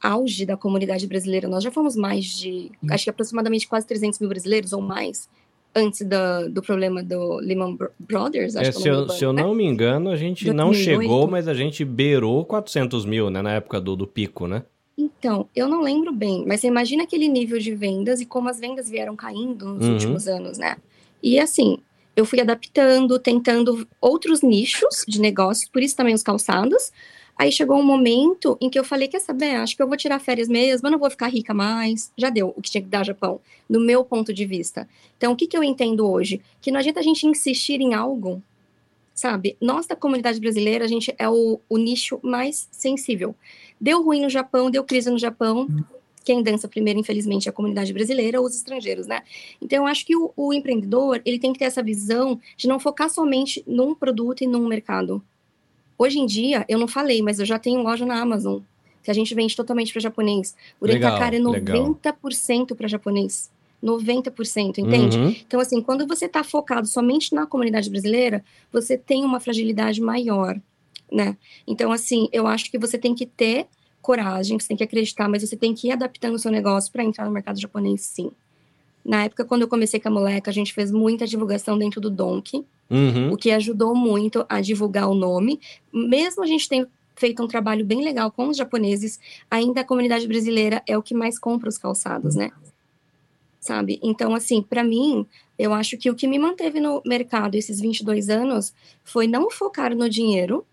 auge 0.00 0.44
da 0.44 0.56
comunidade 0.56 1.06
brasileira, 1.06 1.48
nós 1.48 1.62
já 1.62 1.70
fomos 1.70 1.94
mais 1.94 2.24
de, 2.24 2.72
hum. 2.82 2.88
acho 2.90 3.04
que 3.04 3.10
aproximadamente 3.10 3.68
quase 3.68 3.86
300 3.86 4.18
mil 4.18 4.28
brasileiros 4.28 4.72
ou 4.72 4.80
mais, 4.80 5.28
antes 5.74 6.02
do, 6.02 6.50
do 6.50 6.60
problema 6.62 7.02
do 7.02 7.36
Lehman 7.36 7.78
Brothers. 7.98 8.56
É, 8.56 8.72
se, 8.72 8.88
eu, 8.88 9.08
se 9.08 9.24
eu 9.24 9.32
né? 9.32 9.42
não 9.42 9.54
me 9.54 9.64
engano, 9.64 10.10
a 10.10 10.16
gente 10.16 10.44
2008. 10.44 10.56
não 10.56 10.74
chegou, 10.74 11.28
mas 11.28 11.48
a 11.48 11.54
gente 11.54 11.84
beirou 11.84 12.44
400 12.44 13.04
mil, 13.04 13.30
né, 13.30 13.40
na 13.40 13.52
época 13.52 13.80
do, 13.80 13.94
do 13.96 14.06
pico, 14.06 14.46
né? 14.46 14.64
Então, 14.98 15.48
eu 15.56 15.68
não 15.68 15.80
lembro 15.80 16.12
bem, 16.12 16.44
mas 16.46 16.60
você 16.60 16.66
imagina 16.66 17.04
aquele 17.04 17.26
nível 17.26 17.58
de 17.58 17.74
vendas 17.74 18.20
e 18.20 18.26
como 18.26 18.48
as 18.48 18.60
vendas 18.60 18.90
vieram 18.90 19.16
caindo 19.16 19.74
nos 19.74 19.86
uhum. 19.86 19.92
últimos 19.94 20.28
anos, 20.28 20.58
né? 20.58 20.76
E 21.22 21.38
assim, 21.38 21.78
eu 22.14 22.24
fui 22.24 22.40
adaptando, 22.40 23.18
tentando 23.18 23.86
outros 24.00 24.42
nichos 24.42 25.04
de 25.06 25.20
negócio, 25.20 25.68
por 25.70 25.82
isso 25.82 25.96
também 25.96 26.14
os 26.14 26.22
calçados. 26.22 26.90
Aí 27.36 27.50
chegou 27.50 27.78
um 27.78 27.82
momento 27.82 28.58
em 28.60 28.68
que 28.68 28.78
eu 28.78 28.84
falei, 28.84 29.08
quer 29.08 29.20
saber, 29.20 29.56
acho 29.56 29.74
que 29.74 29.82
eu 29.82 29.88
vou 29.88 29.96
tirar 29.96 30.18
férias 30.18 30.48
mesmo, 30.48 30.86
eu 30.86 30.92
não 30.92 30.98
vou 30.98 31.10
ficar 31.10 31.28
rica 31.28 31.54
mais. 31.54 32.12
Já 32.16 32.28
deu 32.28 32.52
o 32.54 32.60
que 32.60 32.70
tinha 32.70 32.82
que 32.82 32.88
dar 32.88 33.04
Japão, 33.04 33.40
no 33.68 33.80
meu 33.80 34.04
ponto 34.04 34.32
de 34.32 34.44
vista. 34.44 34.88
Então, 35.16 35.32
o 35.32 35.36
que, 35.36 35.46
que 35.46 35.56
eu 35.56 35.64
entendo 35.64 36.08
hoje? 36.08 36.42
Que 36.60 36.70
não 36.70 36.78
adianta 36.78 37.00
a 37.00 37.02
gente 37.02 37.26
insistir 37.26 37.80
em 37.80 37.94
algo, 37.94 38.42
sabe? 39.14 39.56
Nós 39.60 39.86
da 39.86 39.96
comunidade 39.96 40.38
brasileira, 40.38 40.84
a 40.84 40.88
gente 40.88 41.14
é 41.18 41.28
o, 41.28 41.58
o 41.68 41.78
nicho 41.78 42.20
mais 42.22 42.68
sensível. 42.70 43.34
Deu 43.80 44.02
ruim 44.02 44.20
no 44.20 44.28
Japão, 44.28 44.70
deu 44.70 44.84
crise 44.84 45.10
no 45.10 45.18
Japão, 45.18 45.66
quem 46.22 46.42
dança 46.42 46.68
primeiro, 46.68 46.98
infelizmente, 46.98 47.48
é 47.48 47.50
a 47.50 47.52
comunidade 47.52 47.92
brasileira 47.92 48.40
ou 48.40 48.46
os 48.46 48.54
estrangeiros, 48.54 49.06
né? 49.06 49.22
Então, 49.60 49.78
eu 49.78 49.86
acho 49.86 50.06
que 50.06 50.16
o, 50.16 50.32
o, 50.36 50.52
empreendedor, 50.52 51.20
ele 51.24 51.38
tem 51.38 51.52
que 51.52 51.58
ter 51.58 51.66
essa 51.66 51.82
visão 51.82 52.40
de 52.56 52.68
não 52.68 52.78
focar 52.78 53.10
somente 53.10 53.62
num 53.66 53.94
produto 53.94 54.42
e 54.42 54.46
num 54.46 54.66
mercado. 54.66 55.22
Hoje 55.98 56.18
em 56.18 56.26
dia, 56.26 56.64
eu 56.68 56.78
não 56.78 56.88
falei, 56.88 57.22
mas 57.22 57.38
eu 57.38 57.46
já 57.46 57.58
tenho 57.58 57.82
loja 57.82 58.04
na 58.06 58.20
Amazon, 58.20 58.60
que 59.02 59.10
a 59.10 59.14
gente 59.14 59.34
vende 59.34 59.56
totalmente 59.56 59.92
para 59.92 60.00
japonês. 60.00 60.56
O 60.80 60.86
Rentacar 60.86 61.34
é 61.34 61.38
90% 61.38 62.74
para 62.74 62.88
japonês. 62.88 63.50
90%, 63.82 64.78
entende? 64.78 65.18
Uhum. 65.18 65.36
Então, 65.46 65.58
assim, 65.58 65.82
quando 65.82 66.06
você 66.06 66.26
está 66.26 66.44
focado 66.44 66.86
somente 66.86 67.34
na 67.34 67.46
comunidade 67.46 67.90
brasileira, 67.90 68.44
você 68.72 68.96
tem 68.96 69.24
uma 69.24 69.40
fragilidade 69.40 70.00
maior, 70.00 70.60
né? 71.10 71.36
Então, 71.66 71.90
assim, 71.90 72.28
eu 72.32 72.46
acho 72.46 72.70
que 72.70 72.78
você 72.78 72.96
tem 72.96 73.12
que 73.12 73.26
ter 73.26 73.66
coragem, 74.02 74.58
você 74.58 74.68
tem 74.68 74.76
que 74.76 74.84
acreditar, 74.84 75.28
mas 75.28 75.42
você 75.42 75.56
tem 75.56 75.72
que 75.72 75.88
ir 75.88 75.92
adaptando 75.92 76.34
o 76.34 76.38
seu 76.38 76.50
negócio 76.50 76.92
para 76.92 77.04
entrar 77.04 77.24
no 77.24 77.30
mercado 77.30 77.58
japonês, 77.58 78.02
sim. 78.02 78.30
Na 79.04 79.24
época, 79.24 79.44
quando 79.44 79.62
eu 79.62 79.68
comecei 79.68 79.98
com 79.98 80.08
a 80.08 80.12
moleca, 80.12 80.50
a 80.50 80.54
gente 80.54 80.74
fez 80.74 80.90
muita 80.90 81.26
divulgação 81.26 81.78
dentro 81.78 82.00
do 82.00 82.10
Donk, 82.10 82.64
uhum. 82.90 83.32
o 83.32 83.36
que 83.36 83.50
ajudou 83.50 83.94
muito 83.94 84.44
a 84.48 84.60
divulgar 84.60 85.08
o 85.08 85.14
nome. 85.14 85.60
Mesmo 85.92 86.42
a 86.42 86.46
gente 86.46 86.68
tendo 86.68 86.88
feito 87.16 87.42
um 87.42 87.48
trabalho 87.48 87.84
bem 87.84 88.02
legal 88.02 88.30
com 88.30 88.48
os 88.48 88.56
japoneses, 88.56 89.18
ainda 89.50 89.80
a 89.80 89.84
comunidade 89.84 90.26
brasileira 90.26 90.82
é 90.86 90.96
o 90.96 91.02
que 91.02 91.14
mais 91.14 91.38
compra 91.38 91.68
os 91.68 91.78
calçados, 91.78 92.34
né? 92.34 92.50
Sabe? 93.60 94.00
Então, 94.02 94.34
assim, 94.34 94.60
para 94.60 94.82
mim, 94.82 95.26
eu 95.58 95.72
acho 95.72 95.96
que 95.96 96.10
o 96.10 96.14
que 96.14 96.26
me 96.26 96.38
manteve 96.38 96.80
no 96.80 97.00
mercado 97.06 97.54
esses 97.54 97.80
22 97.80 98.28
anos 98.28 98.74
foi 99.04 99.26
não 99.26 99.50
focar 99.50 99.94
no 99.94 100.08
dinheiro, 100.08 100.66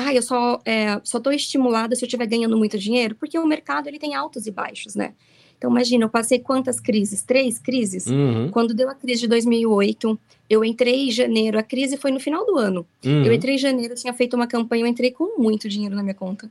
ah, 0.00 0.14
eu 0.14 0.22
só 0.22 0.60
é, 0.64 1.00
só 1.02 1.18
estou 1.18 1.32
estimulada 1.32 1.96
se 1.96 2.04
eu 2.04 2.06
estiver 2.06 2.24
ganhando 2.24 2.56
muito 2.56 2.78
dinheiro, 2.78 3.16
porque 3.16 3.36
o 3.36 3.44
mercado 3.44 3.88
ele 3.88 3.98
tem 3.98 4.14
altos 4.14 4.46
e 4.46 4.50
baixos, 4.52 4.94
né? 4.94 5.12
Então, 5.56 5.68
imagina, 5.72 6.04
eu 6.04 6.08
passei 6.08 6.38
quantas 6.38 6.78
crises? 6.78 7.24
Três 7.24 7.58
crises? 7.58 8.06
Uhum. 8.06 8.48
Quando 8.52 8.72
deu 8.72 8.88
a 8.88 8.94
crise 8.94 9.22
de 9.22 9.26
2008, 9.26 10.16
eu 10.48 10.64
entrei 10.64 11.08
em 11.08 11.10
janeiro, 11.10 11.58
a 11.58 11.64
crise 11.64 11.96
foi 11.96 12.12
no 12.12 12.20
final 12.20 12.46
do 12.46 12.56
ano. 12.56 12.86
Uhum. 13.04 13.24
Eu 13.24 13.32
entrei 13.32 13.56
em 13.56 13.58
janeiro, 13.58 13.96
tinha 13.96 14.14
feito 14.14 14.36
uma 14.36 14.46
campanha, 14.46 14.84
eu 14.84 14.86
entrei 14.86 15.10
com 15.10 15.36
muito 15.36 15.68
dinheiro 15.68 15.96
na 15.96 16.02
minha 16.04 16.14
conta. 16.14 16.48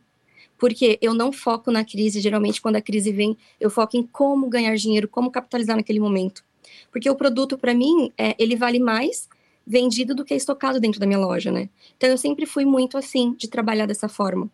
Porque 0.57 0.99
eu 1.01 1.13
não 1.13 1.31
foco 1.31 1.71
na 1.71 1.85
crise, 1.85 2.19
geralmente 2.19 2.61
quando 2.61 2.75
a 2.75 2.81
crise 2.81 3.13
vem, 3.13 3.37
eu 3.61 3.69
foco 3.69 3.95
em 3.95 4.03
como 4.03 4.49
ganhar 4.49 4.75
dinheiro, 4.75 5.07
como 5.07 5.31
capitalizar 5.31 5.77
naquele 5.77 6.01
momento. 6.01 6.43
Porque 6.91 7.09
o 7.09 7.15
produto, 7.15 7.57
para 7.57 7.73
mim, 7.73 8.11
é, 8.17 8.35
ele 8.37 8.57
vale 8.57 8.77
mais 8.77 9.29
vendido 9.67 10.15
do 10.15 10.23
que 10.23 10.33
é 10.33 10.37
estocado 10.37 10.79
dentro 10.79 10.97
da 10.97 11.05
minha 11.05 11.19
loja, 11.19 11.51
né? 11.51 11.69
Então 11.97 12.09
eu 12.09 12.17
sempre 12.17 12.45
fui 12.45 12.63
muito 12.63 12.97
assim 12.97 13.33
de 13.37 13.49
trabalhar 13.49 13.85
dessa 13.85 14.07
forma. 14.07 14.49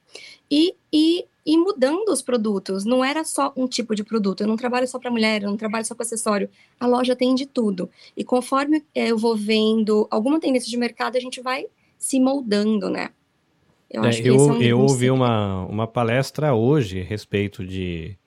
E, 0.49 0.75
e, 0.91 1.25
e 1.45 1.55
mudando 1.55 2.09
os 2.09 2.21
produtos, 2.21 2.83
não 2.83 3.05
era 3.05 3.23
só 3.23 3.53
um 3.55 3.67
tipo 3.67 3.93
de 3.93 4.03
produto. 4.03 4.41
Eu 4.41 4.47
não 4.47 4.57
trabalho 4.57 4.87
só 4.87 4.97
para 4.97 5.11
mulher, 5.11 5.43
eu 5.43 5.49
não 5.49 5.57
trabalho 5.57 5.85
só 5.85 5.93
com 5.93 6.01
acessório. 6.01 6.49
A 6.79 6.87
loja 6.87 7.15
tem 7.15 7.35
de 7.35 7.45
tudo. 7.45 7.89
E 8.17 8.23
conforme 8.23 8.83
é, 8.95 9.11
eu 9.11 9.17
vou 9.17 9.37
vendo 9.37 10.07
alguma 10.09 10.39
tendência 10.39 10.69
de 10.69 10.77
mercado, 10.77 11.15
a 11.15 11.21
gente 11.21 11.41
vai 11.41 11.67
se 11.97 12.19
moldando, 12.19 12.89
né? 12.89 13.09
Eu, 13.89 14.03
é, 14.03 14.19
eu, 14.21 14.35
é 14.35 14.37
um 14.39 14.61
eu 14.61 14.79
ouvi 14.79 15.11
uma, 15.11 15.65
uma 15.65 15.85
palestra 15.85 16.55
hoje 16.55 17.01
a 17.01 17.03
respeito 17.03 17.63
de, 17.63 18.17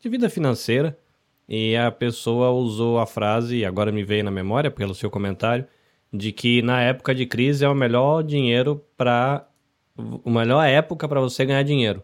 de 0.00 0.08
vida 0.08 0.30
financeira 0.30 0.98
e 1.46 1.76
a 1.76 1.90
pessoa 1.90 2.50
usou 2.50 2.98
a 2.98 3.04
frase, 3.04 3.66
agora 3.66 3.92
me 3.92 4.02
veio 4.02 4.24
na 4.24 4.30
memória 4.30 4.70
pelo 4.70 4.94
seu 4.94 5.10
comentário, 5.10 5.66
de 6.14 6.30
que 6.30 6.62
na 6.62 6.80
época 6.80 7.12
de 7.12 7.26
crise 7.26 7.64
é 7.64 7.68
o 7.68 7.74
melhor 7.74 8.22
dinheiro 8.22 8.80
para 8.96 9.44
a 10.24 10.30
melhor 10.30 10.62
época 10.64 11.08
para 11.08 11.20
você 11.20 11.44
ganhar 11.44 11.62
dinheiro. 11.64 12.02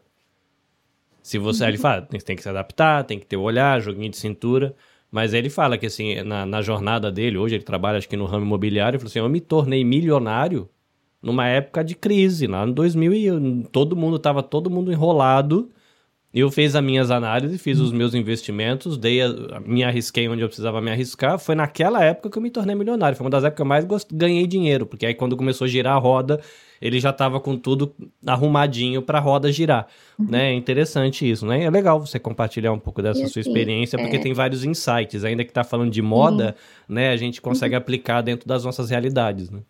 Se 1.22 1.38
você, 1.38 1.62
uhum. 1.62 1.68
ele 1.68 1.78
fala, 1.78 2.02
tem, 2.02 2.18
tem 2.18 2.36
que 2.36 2.42
se 2.42 2.48
adaptar, 2.48 3.04
tem 3.04 3.18
que 3.18 3.26
ter 3.26 3.36
o 3.36 3.42
olhar, 3.42 3.80
joguinho 3.80 4.10
de 4.10 4.16
cintura, 4.16 4.74
Mas 5.10 5.34
ele 5.34 5.50
fala 5.50 5.76
que, 5.78 5.86
assim, 5.86 6.22
na, 6.22 6.46
na 6.46 6.62
jornada 6.62 7.10
dele, 7.10 7.36
hoje 7.38 7.56
ele 7.56 7.64
trabalha, 7.64 7.98
acho 7.98 8.08
que 8.08 8.16
no 8.16 8.26
ramo 8.26 8.44
imobiliário, 8.44 8.96
ele 8.96 8.98
falou 8.98 9.10
assim: 9.10 9.18
eu 9.20 9.28
me 9.28 9.40
tornei 9.40 9.84
milionário 9.84 10.68
numa 11.22 11.46
época 11.46 11.84
de 11.84 11.94
crise, 11.94 12.46
lá 12.46 12.66
em 12.66 12.72
2000, 12.72 13.12
e 13.14 13.64
todo 13.70 13.96
mundo 13.96 14.16
estava 14.16 14.42
todo 14.42 14.70
mundo 14.70 14.92
enrolado. 14.92 15.70
Eu 16.32 16.48
fiz 16.48 16.76
as 16.76 16.82
minhas 16.82 17.10
análises, 17.10 17.60
fiz 17.60 17.80
os 17.80 17.90
meus 17.90 18.14
investimentos, 18.14 18.96
dei 18.96 19.20
a, 19.20 19.60
me 19.66 19.82
arrisquei 19.82 20.28
onde 20.28 20.42
eu 20.42 20.46
precisava 20.46 20.80
me 20.80 20.88
arriscar. 20.88 21.40
Foi 21.40 21.56
naquela 21.56 22.04
época 22.04 22.30
que 22.30 22.38
eu 22.38 22.42
me 22.42 22.50
tornei 22.50 22.76
milionário. 22.76 23.16
Foi 23.16 23.24
uma 23.24 23.30
das 23.30 23.42
épocas 23.42 23.56
que 23.56 23.62
eu 23.62 23.66
mais 23.66 23.84
gost... 23.84 24.08
ganhei 24.12 24.46
dinheiro, 24.46 24.86
porque 24.86 25.06
aí 25.06 25.14
quando 25.14 25.36
começou 25.36 25.64
a 25.64 25.68
girar 25.68 25.96
a 25.96 25.98
roda, 25.98 26.40
ele 26.80 27.00
já 27.00 27.10
estava 27.10 27.40
com 27.40 27.56
tudo 27.56 27.92
arrumadinho 28.24 29.02
para 29.02 29.18
a 29.18 29.20
roda 29.20 29.50
girar, 29.50 29.88
uhum. 30.16 30.26
né? 30.30 30.52
É 30.52 30.54
interessante 30.54 31.28
isso, 31.28 31.44
né? 31.44 31.64
É 31.64 31.70
legal 31.70 31.98
você 31.98 32.18
compartilhar 32.20 32.72
um 32.72 32.78
pouco 32.78 33.02
dessa 33.02 33.22
assim, 33.22 33.28
sua 33.28 33.40
experiência, 33.40 33.98
porque 33.98 34.16
é... 34.16 34.20
tem 34.20 34.32
vários 34.32 34.64
insights. 34.64 35.24
Ainda 35.24 35.44
que 35.44 35.52
tá 35.52 35.64
falando 35.64 35.90
de 35.90 36.00
moda, 36.00 36.54
uhum. 36.88 36.94
né? 36.94 37.10
A 37.10 37.16
gente 37.16 37.40
consegue 37.40 37.74
uhum. 37.74 37.80
aplicar 37.80 38.22
dentro 38.22 38.46
das 38.46 38.64
nossas 38.64 38.88
realidades, 38.88 39.50
né? 39.50 39.60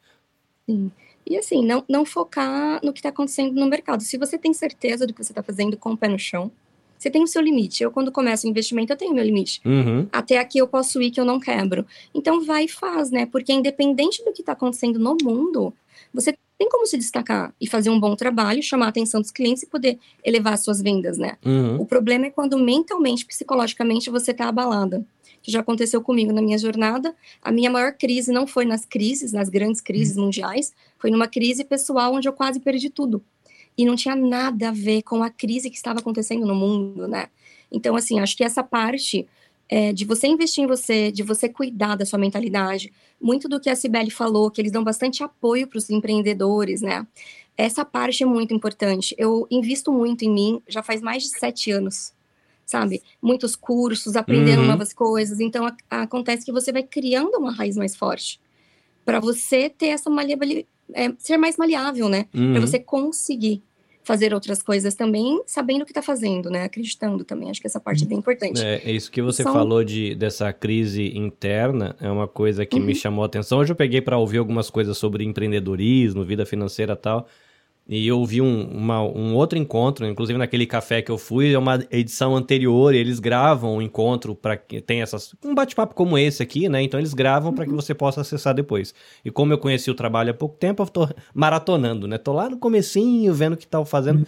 Sim. 0.68 0.90
E 1.26 1.36
assim, 1.36 1.64
não, 1.64 1.84
não 1.88 2.04
focar 2.04 2.80
no 2.82 2.92
que 2.92 2.98
está 2.98 3.10
acontecendo 3.10 3.54
no 3.54 3.66
mercado. 3.66 4.02
Se 4.02 4.16
você 4.16 4.36
tem 4.36 4.52
certeza 4.52 5.06
do 5.06 5.14
que 5.14 5.22
você 5.22 5.32
está 5.32 5.42
fazendo 5.42 5.76
com 5.76 5.92
o 5.92 5.96
pé 5.96 6.08
no 6.08 6.18
chão, 6.18 6.50
você 6.98 7.10
tem 7.10 7.22
o 7.22 7.26
seu 7.26 7.40
limite. 7.40 7.82
Eu, 7.82 7.90
quando 7.90 8.12
começo 8.12 8.46
o 8.46 8.50
investimento, 8.50 8.92
eu 8.92 8.96
tenho 8.96 9.14
meu 9.14 9.24
limite. 9.24 9.60
Uhum. 9.64 10.06
Até 10.12 10.38
aqui 10.38 10.58
eu 10.58 10.68
posso 10.68 11.00
ir 11.00 11.10
que 11.10 11.20
eu 11.20 11.24
não 11.24 11.40
quebro. 11.40 11.86
Então 12.14 12.44
vai 12.44 12.64
e 12.64 12.68
faz, 12.68 13.10
né? 13.10 13.24
Porque 13.24 13.52
independente 13.52 14.22
do 14.24 14.32
que 14.32 14.42
está 14.42 14.52
acontecendo 14.52 14.98
no 14.98 15.16
mundo, 15.22 15.72
você 16.12 16.36
tem 16.58 16.68
como 16.68 16.86
se 16.86 16.98
destacar 16.98 17.54
e 17.58 17.66
fazer 17.66 17.88
um 17.88 17.98
bom 17.98 18.14
trabalho, 18.14 18.62
chamar 18.62 18.86
a 18.86 18.88
atenção 18.90 19.18
dos 19.18 19.30
clientes 19.30 19.62
e 19.62 19.66
poder 19.66 19.98
elevar 20.22 20.58
suas 20.58 20.82
vendas, 20.82 21.16
né? 21.16 21.38
Uhum. 21.42 21.80
O 21.80 21.86
problema 21.86 22.26
é 22.26 22.30
quando 22.30 22.58
mentalmente, 22.58 23.24
psicologicamente, 23.24 24.10
você 24.10 24.32
está 24.32 24.46
abalada 24.46 25.02
que 25.42 25.50
já 25.50 25.60
aconteceu 25.60 26.02
comigo 26.02 26.32
na 26.32 26.42
minha 26.42 26.58
jornada. 26.58 27.14
A 27.42 27.50
minha 27.50 27.70
maior 27.70 27.92
crise 27.92 28.32
não 28.32 28.46
foi 28.46 28.64
nas 28.64 28.84
crises, 28.84 29.32
nas 29.32 29.48
grandes 29.48 29.80
crises 29.80 30.16
uhum. 30.16 30.24
mundiais, 30.24 30.72
foi 30.98 31.10
numa 31.10 31.28
crise 31.28 31.64
pessoal 31.64 32.14
onde 32.14 32.28
eu 32.28 32.32
quase 32.32 32.60
perdi 32.60 32.90
tudo. 32.90 33.22
E 33.76 33.84
não 33.84 33.96
tinha 33.96 34.14
nada 34.14 34.68
a 34.68 34.72
ver 34.72 35.02
com 35.02 35.22
a 35.22 35.30
crise 35.30 35.70
que 35.70 35.76
estava 35.76 36.00
acontecendo 36.00 36.46
no 36.46 36.54
mundo, 36.54 37.08
né? 37.08 37.28
Então, 37.72 37.96
assim, 37.96 38.18
acho 38.18 38.36
que 38.36 38.44
essa 38.44 38.62
parte 38.62 39.26
é, 39.68 39.92
de 39.92 40.04
você 40.04 40.26
investir 40.26 40.64
em 40.64 40.66
você, 40.66 41.12
de 41.12 41.22
você 41.22 41.48
cuidar 41.48 41.94
da 41.94 42.04
sua 42.04 42.18
mentalidade, 42.18 42.92
muito 43.20 43.48
do 43.48 43.60
que 43.60 43.70
a 43.70 43.76
Cibele 43.76 44.10
falou, 44.10 44.50
que 44.50 44.60
eles 44.60 44.72
dão 44.72 44.82
bastante 44.82 45.22
apoio 45.22 45.68
para 45.68 45.78
os 45.78 45.88
empreendedores, 45.88 46.82
né? 46.82 47.06
Essa 47.56 47.84
parte 47.84 48.22
é 48.22 48.26
muito 48.26 48.52
importante. 48.52 49.14
Eu 49.16 49.46
invisto 49.50 49.92
muito 49.92 50.24
em 50.24 50.30
mim, 50.30 50.62
já 50.66 50.82
faz 50.82 51.00
mais 51.00 51.22
de 51.22 51.28
sete 51.28 51.70
anos 51.70 52.12
sabe? 52.70 53.02
Muitos 53.20 53.56
cursos, 53.56 54.16
aprendendo 54.16 54.62
uhum. 54.62 54.68
novas 54.68 54.92
coisas. 54.92 55.40
Então, 55.40 55.66
a, 55.66 55.76
a, 55.90 56.02
acontece 56.02 56.44
que 56.44 56.52
você 56.52 56.72
vai 56.72 56.82
criando 56.82 57.36
uma 57.36 57.52
raiz 57.52 57.76
mais 57.76 57.96
forte 57.96 58.40
para 59.04 59.18
você 59.18 59.68
ter 59.68 59.88
essa 59.88 60.08
maleabilidade, 60.08 60.66
é, 60.92 61.12
ser 61.18 61.36
mais 61.36 61.56
maleável, 61.56 62.08
né? 62.08 62.26
Uhum. 62.34 62.52
Para 62.52 62.60
você 62.60 62.78
conseguir 62.78 63.62
fazer 64.02 64.32
outras 64.32 64.62
coisas 64.62 64.94
também, 64.94 65.40
sabendo 65.46 65.82
o 65.82 65.84
que 65.84 65.90
está 65.90 66.02
fazendo, 66.02 66.50
né? 66.50 66.64
Acreditando 66.64 67.24
também. 67.24 67.50
Acho 67.50 67.60
que 67.60 67.66
essa 67.66 67.78
parte 67.78 68.04
é 68.04 68.06
bem 68.06 68.18
importante. 68.18 68.64
É, 68.64 68.82
é 68.84 68.90
isso 68.90 69.10
que 69.10 69.20
você 69.20 69.42
falou 69.42 69.84
de, 69.84 70.14
dessa 70.14 70.52
crise 70.52 71.16
interna, 71.16 71.94
é 72.00 72.10
uma 72.10 72.26
coisa 72.26 72.64
que 72.64 72.78
uhum. 72.78 72.84
me 72.84 72.94
chamou 72.94 73.22
a 73.22 73.26
atenção. 73.26 73.58
Hoje 73.58 73.72
eu 73.72 73.76
peguei 73.76 74.00
para 74.00 74.16
ouvir 74.16 74.38
algumas 74.38 74.70
coisas 74.70 74.96
sobre 74.96 75.24
empreendedorismo, 75.24 76.24
vida 76.24 76.46
financeira 76.46 76.94
e 76.94 76.96
tal. 76.96 77.28
E 77.92 78.06
eu 78.06 78.24
vi 78.24 78.40
um, 78.40 78.70
uma, 78.70 79.02
um 79.02 79.34
outro 79.34 79.58
encontro, 79.58 80.06
inclusive 80.06 80.38
naquele 80.38 80.64
café 80.64 81.02
que 81.02 81.10
eu 81.10 81.18
fui, 81.18 81.52
é 81.52 81.58
uma 81.58 81.84
edição 81.90 82.36
anterior, 82.36 82.94
e 82.94 82.98
eles 82.98 83.18
gravam 83.18 83.72
o 83.72 83.76
um 83.78 83.82
encontro 83.82 84.32
para 84.32 84.56
que 84.56 84.80
tem 84.80 85.02
essas 85.02 85.34
um 85.44 85.56
bate-papo 85.56 85.92
como 85.92 86.16
esse 86.16 86.40
aqui, 86.40 86.68
né? 86.68 86.80
Então 86.82 87.00
eles 87.00 87.12
gravam 87.12 87.52
para 87.52 87.64
que 87.64 87.72
você 87.72 87.92
possa 87.92 88.20
acessar 88.20 88.54
depois. 88.54 88.94
E 89.24 89.30
como 89.32 89.52
eu 89.52 89.58
conheci 89.58 89.90
o 89.90 89.94
trabalho 89.94 90.30
há 90.30 90.34
pouco 90.34 90.56
tempo, 90.56 90.84
eu 90.84 90.86
tô 90.86 91.08
maratonando, 91.34 92.06
né? 92.06 92.16
Tô 92.16 92.32
lá 92.32 92.48
no 92.48 92.58
comecinho 92.58 93.34
vendo 93.34 93.54
o 93.54 93.56
que 93.56 93.64
estão 93.64 93.84
fazendo. 93.84 94.24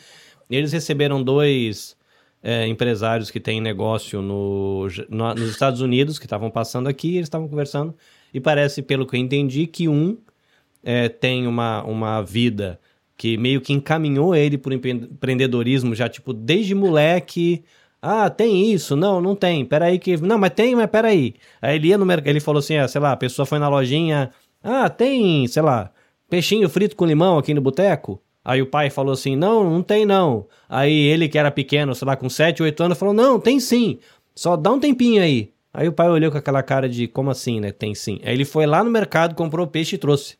Eles 0.51 0.73
receberam 0.73 1.23
dois 1.23 1.97
é, 2.43 2.67
empresários 2.67 3.31
que 3.31 3.39
têm 3.39 3.61
negócio 3.61 4.21
no, 4.21 4.89
no 5.09 5.35
nos 5.35 5.49
Estados 5.49 5.81
Unidos 5.81 6.19
que 6.19 6.27
estavam 6.27 6.51
passando 6.51 6.89
aqui, 6.89 7.15
eles 7.15 7.27
estavam 7.27 7.47
conversando 7.47 7.95
e 8.35 8.41
parece, 8.41 8.83
pelo 8.83 9.07
que 9.07 9.15
eu 9.15 9.21
entendi, 9.21 9.69
que 9.69 9.87
um 9.87 10.19
é, 10.83 11.09
tem 11.09 11.47
uma, 11.47 11.85
uma 11.85 12.21
vida 12.23 12.81
que 13.23 13.37
meio 13.37 13.61
que 13.61 13.73
encaminhou 13.73 14.35
ele 14.35 14.59
por 14.59 14.73
empreendedorismo 14.73 15.95
já, 15.95 16.09
tipo, 16.09 16.33
desde 16.33 16.75
moleque. 16.75 17.63
Ah, 18.03 18.29
tem 18.29 18.73
isso? 18.73 18.97
Não, 18.97 19.21
não 19.21 19.37
tem. 19.37 19.65
Peraí 19.65 19.97
que. 20.01 20.17
Não, 20.17 20.37
mas 20.37 20.51
tem, 20.51 20.75
mas 20.75 20.91
peraí. 20.91 21.37
Aí 21.61 21.77
ele 21.77 21.87
ia 21.87 21.97
no 21.97 22.05
mercado, 22.05 22.31
ele 22.31 22.41
falou 22.41 22.59
assim, 22.59 22.79
ah, 22.79 22.89
sei 22.89 23.01
lá, 23.01 23.13
a 23.13 23.17
pessoa 23.17 23.47
foi 23.47 23.61
na 23.61 23.69
lojinha. 23.69 24.33
Ah, 24.61 24.91
tem, 24.91 25.47
sei 25.47 25.63
lá, 25.63 25.93
peixinho 26.29 26.69
frito 26.69 26.97
com 26.97 27.07
limão 27.07 27.39
aqui 27.39 27.55
no 27.55 27.61
boteco? 27.61 28.21
Aí 28.45 28.61
o 28.61 28.67
pai 28.67 28.91
falou 28.91 29.13
assim: 29.13 29.37
não, 29.37 29.71
não 29.71 29.85
tem 29.85 30.05
não. 30.05 30.49
Aí 30.69 30.93
ele, 30.93 31.29
que 31.29 31.39
era 31.39 31.53
pequeno, 31.53 31.95
sei 31.95 32.07
lá, 32.07 32.17
com 32.17 32.29
7, 32.29 32.61
8 32.61 32.83
anos, 32.83 32.99
falou: 32.99 33.15
não, 33.15 33.39
tem 33.39 33.61
sim. 33.61 34.01
Só 34.35 34.57
dá 34.57 34.73
um 34.73 34.81
tempinho 34.81 35.23
aí. 35.23 35.53
Aí 35.73 35.87
o 35.87 35.93
pai 35.93 36.09
olhou 36.11 36.33
com 36.33 36.39
aquela 36.39 36.61
cara 36.61 36.89
de: 36.89 37.07
como 37.07 37.31
assim, 37.31 37.61
né? 37.61 37.71
Tem 37.71 37.95
sim. 37.95 38.19
Aí 38.25 38.35
ele 38.35 38.45
foi 38.45 38.67
lá 38.67 38.83
no 38.83 38.91
mercado, 38.91 39.37
comprou 39.37 39.65
peixe 39.65 39.95
e 39.95 39.99
trouxe 39.99 40.35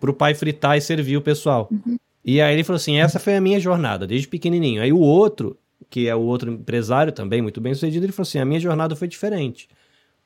pro 0.00 0.14
pai 0.14 0.34
fritar 0.34 0.76
e 0.76 0.80
servir 0.80 1.16
o 1.16 1.22
pessoal. 1.22 1.68
Uhum. 1.70 1.98
E 2.24 2.40
aí 2.40 2.54
ele 2.54 2.64
falou 2.64 2.76
assim: 2.76 2.98
essa 2.98 3.18
foi 3.18 3.36
a 3.36 3.40
minha 3.40 3.60
jornada, 3.60 4.06
desde 4.06 4.26
pequenininho. 4.26 4.82
Aí 4.82 4.92
o 4.92 4.98
outro, 4.98 5.56
que 5.88 6.08
é 6.08 6.14
o 6.14 6.20
outro 6.20 6.50
empresário 6.50 7.12
também, 7.12 7.42
muito 7.42 7.60
bem 7.60 7.74
sucedido, 7.74 8.06
ele 8.06 8.12
falou 8.12 8.26
assim: 8.26 8.38
a 8.38 8.44
minha 8.44 8.60
jornada 8.60 8.96
foi 8.96 9.06
diferente. 9.06 9.68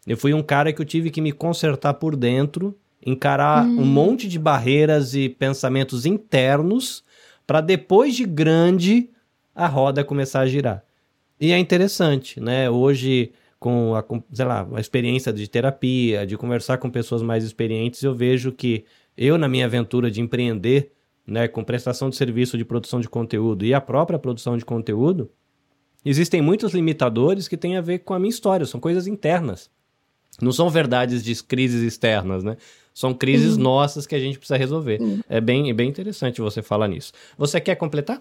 Eu 0.07 0.17
fui 0.17 0.33
um 0.33 0.43
cara 0.43 0.73
que 0.73 0.81
eu 0.81 0.87
tive 0.87 1.11
que 1.11 1.21
me 1.21 1.33
consertar 1.33 1.95
por 1.95 2.15
dentro, 2.15 2.77
encarar 3.05 3.67
uhum. 3.67 3.81
um 3.81 3.85
monte 3.85 4.29
de 4.29 4.39
barreiras 4.39 5.15
e 5.15 5.29
pensamentos 5.29 6.07
internos, 6.07 7.03
para 7.47 7.61
depois 7.61 8.15
de 8.15 8.25
grande 8.25 9.11
a 9.55 9.67
roda 9.67 10.05
começar 10.05 10.41
a 10.41 10.47
girar. 10.47 10.83
E 11.41 11.53
é 11.53 11.59
interessante, 11.59 12.41
né? 12.41 12.69
Hoje, 12.71 13.33
com 13.59 13.95
a, 13.95 14.05
sei 14.33 14.45
lá, 14.45 14.69
a 14.75 14.81
experiência 14.81 15.33
de 15.33 15.49
terapia, 15.49 16.27
de 16.27 16.37
conversar 16.37 16.79
com 16.79 16.91
pessoas 16.91 17.23
mais 17.23 17.45
experientes, 17.45 18.03
eu 18.03 18.15
vejo 18.15 18.53
que 18.53 18.85
eu, 19.17 19.39
na 19.39 19.49
minha 19.49 19.67
aventura 19.67 20.11
de 20.11 20.21
empreender, 20.21 20.93
né, 21.27 21.49
com 21.49 21.65
prestação 21.65 22.11
de 22.11 22.17
serviço 22.17 22.59
de 22.59 22.65
produção 22.65 23.01
de 23.01 23.09
conteúdo 23.09 23.65
e 23.65 23.73
a 23.73 23.81
própria 23.81 24.19
produção 24.19 24.57
de 24.57 24.65
conteúdo, 24.65 25.31
existem 26.05 26.43
muitos 26.43 26.73
limitadores 26.73 27.49
que 27.49 27.57
têm 27.57 27.77
a 27.77 27.81
ver 27.81 28.01
com 28.01 28.15
a 28.15 28.19
minha 28.19 28.31
história, 28.31 28.67
são 28.67 28.81
coisas 28.81 29.07
internas. 29.07 29.71
Não 30.41 30.53
são 30.53 30.69
verdades 30.69 31.23
de 31.23 31.43
crises 31.45 31.81
externas, 31.83 32.43
né? 32.43 32.57
São 32.93 33.15
crises 33.15 33.57
uhum. 33.57 33.63
nossas 33.63 34.07
que 34.07 34.15
a 34.15 34.19
gente 34.19 34.39
precisa 34.39 34.57
resolver. 34.57 35.01
Uhum. 35.01 35.21
É 35.29 35.41
bem, 35.41 35.71
é 35.71 35.73
bem 35.73 35.89
interessante 35.89 36.41
você 36.41 36.61
falar 36.61 36.89
nisso. 36.89 37.13
Você 37.39 37.61
quer 37.61 37.77
completar? 37.77 38.21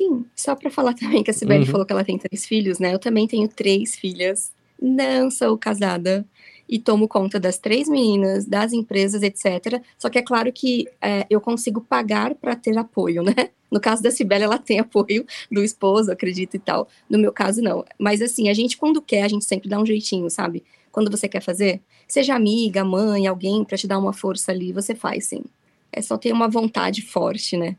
Sim, 0.00 0.24
só 0.34 0.54
para 0.54 0.70
falar 0.70 0.94
também 0.94 1.22
que 1.24 1.30
a 1.30 1.34
Sibeli 1.34 1.64
uhum. 1.64 1.70
falou 1.70 1.86
que 1.86 1.92
ela 1.92 2.04
tem 2.04 2.18
três 2.18 2.46
filhos, 2.46 2.78
né? 2.78 2.94
Eu 2.94 2.98
também 2.98 3.26
tenho 3.26 3.48
três 3.48 3.96
filhas. 3.96 4.52
Não 4.80 5.28
sou 5.30 5.58
casada 5.58 6.24
e 6.68 6.78
tomo 6.78 7.08
conta 7.08 7.40
das 7.40 7.58
três 7.58 7.88
meninas, 7.88 8.44
das 8.44 8.72
empresas, 8.72 9.22
etc. 9.22 9.82
Só 9.98 10.10
que 10.10 10.18
é 10.18 10.22
claro 10.22 10.52
que 10.52 10.86
é, 11.00 11.26
eu 11.30 11.40
consigo 11.40 11.80
pagar 11.80 12.34
para 12.34 12.54
ter 12.54 12.76
apoio, 12.76 13.22
né? 13.22 13.34
No 13.70 13.80
caso 13.80 14.02
da 14.02 14.10
Cibele, 14.10 14.44
ela 14.44 14.58
tem 14.58 14.80
apoio 14.80 15.26
do 15.50 15.62
esposo, 15.62 16.10
acredito 16.10 16.54
e 16.54 16.58
tal. 16.58 16.88
No 17.08 17.18
meu 17.18 17.32
caso, 17.32 17.60
não. 17.60 17.84
Mas 17.98 18.22
assim, 18.22 18.48
a 18.48 18.54
gente, 18.54 18.76
quando 18.76 19.02
quer, 19.02 19.22
a 19.22 19.28
gente 19.28 19.44
sempre 19.44 19.68
dá 19.68 19.78
um 19.78 19.84
jeitinho, 19.84 20.30
sabe? 20.30 20.64
Quando 20.90 21.10
você 21.10 21.28
quer 21.28 21.42
fazer, 21.42 21.80
seja 22.06 22.34
amiga, 22.34 22.82
mãe, 22.84 23.26
alguém 23.26 23.64
para 23.64 23.76
te 23.76 23.86
dar 23.86 23.98
uma 23.98 24.12
força 24.12 24.52
ali, 24.52 24.72
você 24.72 24.94
faz, 24.94 25.26
sim. 25.26 25.44
É 25.92 26.00
só 26.00 26.16
ter 26.16 26.32
uma 26.32 26.48
vontade 26.48 27.02
forte, 27.02 27.56
né? 27.56 27.76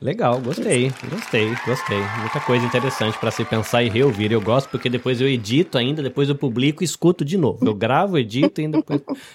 Legal, 0.00 0.38
gostei, 0.40 0.92
gostei, 1.08 1.54
gostei. 1.66 1.98
Muita 2.20 2.38
coisa 2.40 2.66
interessante 2.66 3.18
para 3.18 3.30
se 3.30 3.44
pensar 3.46 3.82
e 3.82 3.88
reouvir. 3.88 4.30
Eu 4.30 4.42
gosto 4.42 4.68
porque 4.68 4.90
depois 4.90 5.20
eu 5.22 5.28
edito 5.28 5.78
ainda, 5.78 6.02
depois 6.02 6.28
eu 6.28 6.34
publico 6.34 6.82
e 6.82 6.84
escuto 6.84 7.24
de 7.24 7.38
novo. 7.38 7.66
Eu 7.66 7.74
gravo, 7.74 8.18
edito 8.18 8.60
e 8.60 8.64
ainda. 8.64 8.84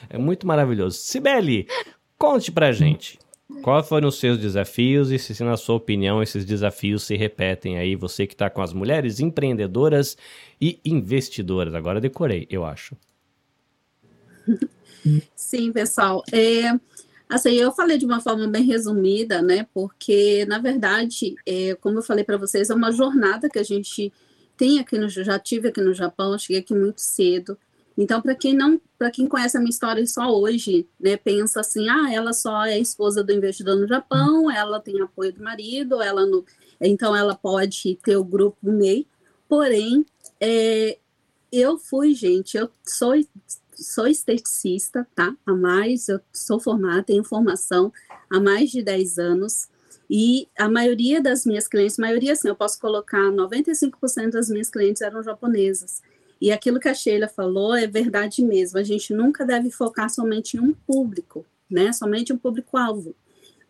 É 0.07 0.19
muito 0.19 0.45
maravilhoso. 0.45 0.97
Sibeli, 0.97 1.67
conte 2.15 2.51
pra 2.51 2.71
gente. 2.71 3.17
Quais 3.63 3.87
foram 3.87 4.07
os 4.07 4.19
seus 4.19 4.37
desafios 4.37 5.11
e 5.11 5.19
se, 5.19 5.43
na 5.43 5.57
sua 5.57 5.75
opinião, 5.75 6.21
esses 6.21 6.45
desafios 6.45 7.03
se 7.03 7.15
repetem 7.15 7.77
aí? 7.77 7.95
Você 7.95 8.25
que 8.25 8.33
está 8.33 8.49
com 8.49 8.61
as 8.61 8.71
mulheres 8.71 9.19
empreendedoras 9.19 10.15
e 10.59 10.79
investidoras. 10.85 11.73
Agora 11.73 11.99
decorei, 11.99 12.47
eu 12.49 12.63
acho. 12.63 12.95
Sim, 15.35 15.71
pessoal. 15.71 16.23
É, 16.31 16.71
Assim, 17.31 17.51
eu 17.51 17.71
falei 17.71 17.97
de 17.97 18.05
uma 18.05 18.19
forma 18.19 18.45
bem 18.45 18.63
resumida, 18.63 19.41
né? 19.41 19.65
Porque, 19.73 20.45
na 20.47 20.59
verdade, 20.59 21.33
é, 21.45 21.73
como 21.75 21.99
eu 21.99 22.03
falei 22.03 22.25
para 22.25 22.35
vocês, 22.35 22.69
é 22.69 22.75
uma 22.75 22.91
jornada 22.91 23.49
que 23.49 23.57
a 23.57 23.63
gente 23.63 24.11
tem 24.57 24.79
aqui 24.79 24.97
no 24.97 25.07
já 25.07 25.39
tive 25.39 25.69
aqui 25.69 25.79
no 25.79 25.93
Japão, 25.93 26.37
cheguei 26.37 26.59
aqui 26.59 26.73
muito 26.73 26.99
cedo. 26.99 27.57
Então, 27.97 28.21
para 28.21 28.35
quem 28.35 28.53
não, 28.53 28.81
para 28.99 29.09
quem 29.09 29.27
conhece 29.27 29.55
a 29.55 29.61
minha 29.61 29.69
história 29.69 30.05
só 30.05 30.29
hoje, 30.29 30.85
né, 30.99 31.15
pensa 31.15 31.61
assim, 31.61 31.87
ah, 31.87 32.11
ela 32.13 32.33
só 32.33 32.65
é 32.65 32.77
esposa 32.77 33.23
do 33.23 33.31
investidor 33.31 33.77
no 33.77 33.87
Japão, 33.87 34.51
ela 34.51 34.81
tem 34.81 34.99
apoio 34.99 35.31
do 35.31 35.41
marido, 35.41 36.01
ela 36.01 36.25
no, 36.25 36.43
então 36.81 37.15
ela 37.15 37.33
pode 37.33 37.97
ter 38.03 38.17
o 38.17 38.25
grupo 38.25 38.57
MEI. 38.61 39.07
Porém, 39.47 40.05
é, 40.37 40.97
eu 41.49 41.77
fui, 41.77 42.13
gente, 42.13 42.57
eu 42.57 42.69
sou, 42.83 43.13
sou 43.81 44.07
esteticista, 44.07 45.07
tá? 45.15 45.35
Há 45.45 45.53
mais, 45.53 46.07
eu 46.07 46.19
sou 46.31 46.59
formada, 46.59 47.03
tenho 47.03 47.23
formação 47.23 47.91
há 48.29 48.39
mais 48.39 48.69
de 48.69 48.81
10 48.81 49.17
anos. 49.17 49.69
E 50.09 50.47
a 50.57 50.67
maioria 50.67 51.21
das 51.21 51.45
minhas 51.45 51.67
clientes, 51.67 51.97
maioria 51.97 52.33
assim, 52.33 52.49
eu 52.49 52.55
posso 52.55 52.79
colocar 52.79 53.31
95% 53.31 54.31
das 54.31 54.49
minhas 54.49 54.69
clientes 54.69 55.01
eram 55.01 55.23
japonesas. 55.23 56.01
E 56.41 56.51
aquilo 56.51 56.79
que 56.79 56.89
a 56.89 56.93
Sheila 56.93 57.27
falou 57.27 57.75
é 57.75 57.87
verdade 57.87 58.43
mesmo. 58.43 58.79
A 58.79 58.83
gente 58.83 59.13
nunca 59.13 59.45
deve 59.45 59.69
focar 59.69 60.09
somente 60.09 60.57
em 60.57 60.59
um 60.59 60.73
público, 60.73 61.45
né? 61.69 61.93
Somente 61.93 62.33
um 62.33 62.37
público-alvo. 62.37 63.15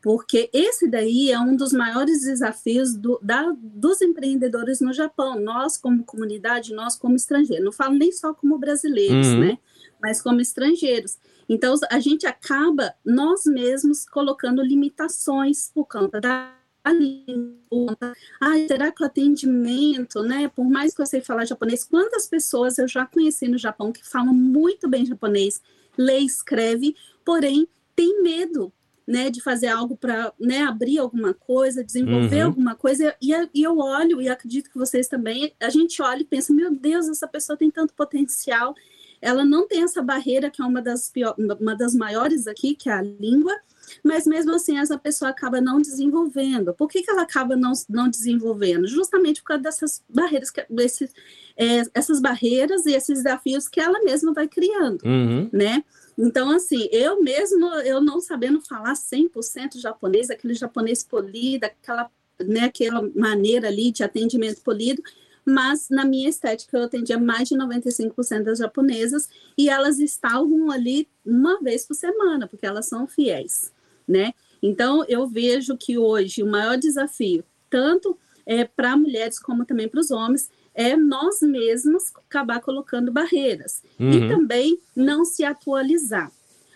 Porque 0.02 0.50
esse 0.52 0.88
daí 0.88 1.30
é 1.32 1.40
um 1.40 1.56
dos 1.56 1.74
maiores 1.74 2.22
desafios 2.22 2.96
do, 2.96 3.20
da, 3.22 3.54
dos 3.62 4.02
empreendedores 4.02 4.80
no 4.82 4.92
Japão. 4.94 5.40
Nós, 5.40 5.78
como 5.78 6.04
comunidade, 6.04 6.74
nós, 6.74 6.96
como 6.96 7.16
estrangeiros. 7.16 7.64
Não 7.64 7.72
falo 7.72 7.94
nem 7.94 8.12
só 8.12 8.34
como 8.34 8.58
brasileiros, 8.58 9.28
uhum. 9.28 9.40
né? 9.42 9.58
Mas 10.02 10.22
como 10.22 10.42
estrangeiros. 10.42 11.18
Então, 11.48 11.76
a 11.90 12.00
gente 12.00 12.26
acaba, 12.26 12.94
nós 13.06 13.46
mesmos, 13.46 14.06
colocando 14.06 14.62
limitações 14.62 15.70
por 15.74 15.86
conta 15.86 16.20
da 16.20 16.56
ah, 16.84 18.68
será 18.68 18.92
que 18.92 19.04
o 19.04 19.06
atendimento, 19.06 20.24
né? 20.24 20.48
Por 20.48 20.68
mais 20.68 20.96
que 20.96 21.02
eu 21.02 21.06
sei 21.06 21.22
falar 21.22 21.46
japonês, 21.46 21.84
quantas 21.84 22.28
pessoas 22.28 22.80
eu 22.80 22.88
já 22.88 23.06
conheci 23.06 23.48
no 23.48 23.58
Japão 23.58 23.92
que 23.92 24.08
falam 24.08 24.34
muito 24.34 24.90
bem 24.90 25.06
japonês, 25.06 25.62
lê, 25.96 26.18
escreve, 26.20 26.96
porém 27.24 27.68
tem 27.96 28.24
medo, 28.24 28.74
né, 29.08 29.30
de 29.30 29.42
fazer 29.42 29.68
algo 29.68 29.98
para, 29.98 30.34
né, 30.40 30.62
abrir 30.62 30.98
alguma 30.98 31.34
coisa, 31.34 31.84
desenvolver 31.84 32.42
uhum. 32.42 32.46
alguma 32.48 32.76
coisa. 32.76 33.16
E, 33.22 33.32
e 33.54 33.64
eu 33.64 33.78
olho 33.78 34.22
e 34.22 34.30
acredito 34.30 34.72
que 34.72 34.78
vocês 34.78 35.08
também, 35.08 35.54
a 35.60 35.70
gente 35.70 36.02
olha 36.02 36.22
e 36.22 36.26
pensa, 36.26 36.54
meu 36.54 36.74
Deus, 36.74 37.10
essa 37.10 37.28
pessoa 37.28 37.58
tem 37.58 37.70
tanto 37.70 37.94
potencial. 37.94 38.74
Ela 39.22 39.46
não 39.46 39.68
tem 39.68 39.84
essa 39.84 40.02
barreira 40.02 40.50
que 40.50 40.62
é 40.62 40.66
uma 40.66 40.82
das 40.82 41.10
pior, 41.10 41.36
uma 41.38 41.76
das 41.76 41.94
maiores 41.94 42.48
aqui, 42.48 42.76
que 42.76 42.90
é 42.90 42.94
a 42.94 43.02
língua 43.02 43.56
mas 44.04 44.26
mesmo 44.26 44.54
assim 44.54 44.78
essa 44.78 44.98
pessoa 44.98 45.32
acaba 45.32 45.60
não 45.60 45.82
desenvolvendo. 45.82 46.74
Por 46.74 46.88
que, 46.88 47.02
que 47.02 47.12
ela 47.12 47.24
acaba 47.24 47.56
não, 47.56 47.74
não 47.90 48.10
desenvolvendo? 48.10 48.88
Justamente 48.88 49.42
por 49.42 49.48
causa 49.48 49.64
dessas 49.64 50.04
barreiras, 50.08 50.50
que, 50.50 50.66
desses, 50.70 51.14
é, 51.58 51.84
essas 51.94 52.22
barreiras 52.22 52.86
e 52.86 52.94
esses 52.94 53.24
desafios 53.24 53.68
que 53.68 53.80
ela 53.80 54.00
mesma 54.04 54.34
vai 54.34 54.48
criando, 54.48 55.04
uhum. 55.04 55.50
né? 55.52 55.84
Então, 56.18 56.52
assim, 56.52 56.88
eu 56.92 57.22
mesmo, 57.22 57.66
eu 57.82 58.02
não 58.02 58.20
sabendo 58.20 58.62
falar 58.62 58.94
100% 58.94 59.80
japonês, 59.80 60.30
aquele 60.30 60.54
japonês 60.54 61.04
polido, 61.04 61.66
aquela, 61.66 62.10
né, 62.40 62.66
aquela 62.66 63.02
maneira 63.16 63.68
ali 63.68 63.92
de 63.92 64.04
atendimento 64.04 64.62
polido, 64.62 65.02
mas 65.46 65.90
na 65.90 66.06
minha 66.06 66.30
estética 66.30 66.78
eu 66.78 66.84
atendia 66.84 67.18
mais 67.18 67.50
de 67.50 67.56
95% 67.56 68.44
das 68.44 68.60
japonesas 68.60 69.30
e 69.58 69.70
elas 69.70 70.00
estavam 70.00 70.72
ali 70.72 71.08
uma 71.26 71.60
vez 71.60 71.86
por 71.86 71.96
semana, 71.96 72.48
porque 72.48 72.66
elas 72.66 72.88
são 72.88 73.08
fiéis 73.08 73.72
né? 74.12 74.34
Então, 74.62 75.04
eu 75.08 75.26
vejo 75.28 75.78
que 75.78 75.98
hoje 75.98 76.44
o 76.44 76.48
maior 76.48 76.78
desafio, 76.78 77.44
tanto 77.70 78.18
é, 78.46 78.66
para 78.66 78.98
mulheres 78.98 79.40
como 79.40 79.66
também 79.66 79.88
para 79.88 80.00
os 80.00 80.12
homens, 80.12 80.50
é 80.74 80.96
nós 80.96 81.42
mesmos 81.42 82.12
acabar 82.16 82.62
colocando 82.62 83.12
barreiras 83.12 83.82
uhum. 84.00 84.12
e 84.12 84.28
também 84.28 84.80
não 84.96 85.26
se 85.26 85.44
atualizar. 85.44 86.32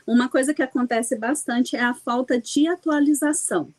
Uma 0.07 0.29
coisa 0.29 0.53
que 0.53 0.61
acontece 0.61 1.15
bastante 1.15 1.75
é 1.75 1.83
a 1.83 1.93
falta 1.93 2.39
de 2.39 2.67
atualização, 2.67 3.69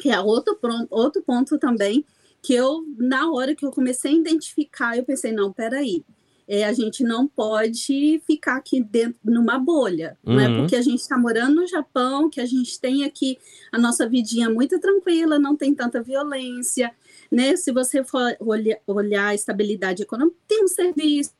que 0.00 0.10
é 0.10 0.20
outro, 0.20 0.58
outro 0.90 1.22
ponto 1.22 1.58
também 1.58 2.04
que 2.48 2.54
eu, 2.54 2.82
na 2.96 3.30
hora 3.30 3.54
que 3.54 3.66
eu 3.66 3.70
comecei 3.70 4.10
a 4.10 4.16
identificar, 4.16 4.96
eu 4.96 5.04
pensei, 5.04 5.32
não, 5.32 5.52
peraí, 5.52 6.02
é, 6.48 6.64
a 6.64 6.72
gente 6.72 7.04
não 7.04 7.28
pode 7.28 8.22
ficar 8.26 8.56
aqui 8.56 8.82
dentro 8.82 9.20
numa 9.22 9.58
bolha, 9.58 10.16
uhum. 10.24 10.34
não 10.34 10.40
é 10.40 10.48
uhum. 10.48 10.56
porque 10.60 10.74
a 10.74 10.80
gente 10.80 11.00
está 11.00 11.18
morando 11.18 11.56
no 11.56 11.66
Japão 11.66 12.30
que 12.30 12.40
a 12.40 12.46
gente 12.46 12.80
tem 12.80 13.04
aqui 13.04 13.36
a 13.70 13.78
nossa 13.78 14.08
vidinha 14.08 14.48
muito 14.48 14.80
tranquila, 14.80 15.38
não 15.38 15.54
tem 15.54 15.74
tanta 15.74 16.02
violência, 16.02 16.90
né? 17.30 17.54
Se 17.54 17.70
você 17.70 18.02
for 18.02 18.34
olhar, 18.40 18.78
olhar 18.86 19.26
a 19.26 19.34
estabilidade 19.34 20.02
econômica, 20.02 20.38
tem 20.48 20.64
um 20.64 20.68
serviço, 20.68 21.30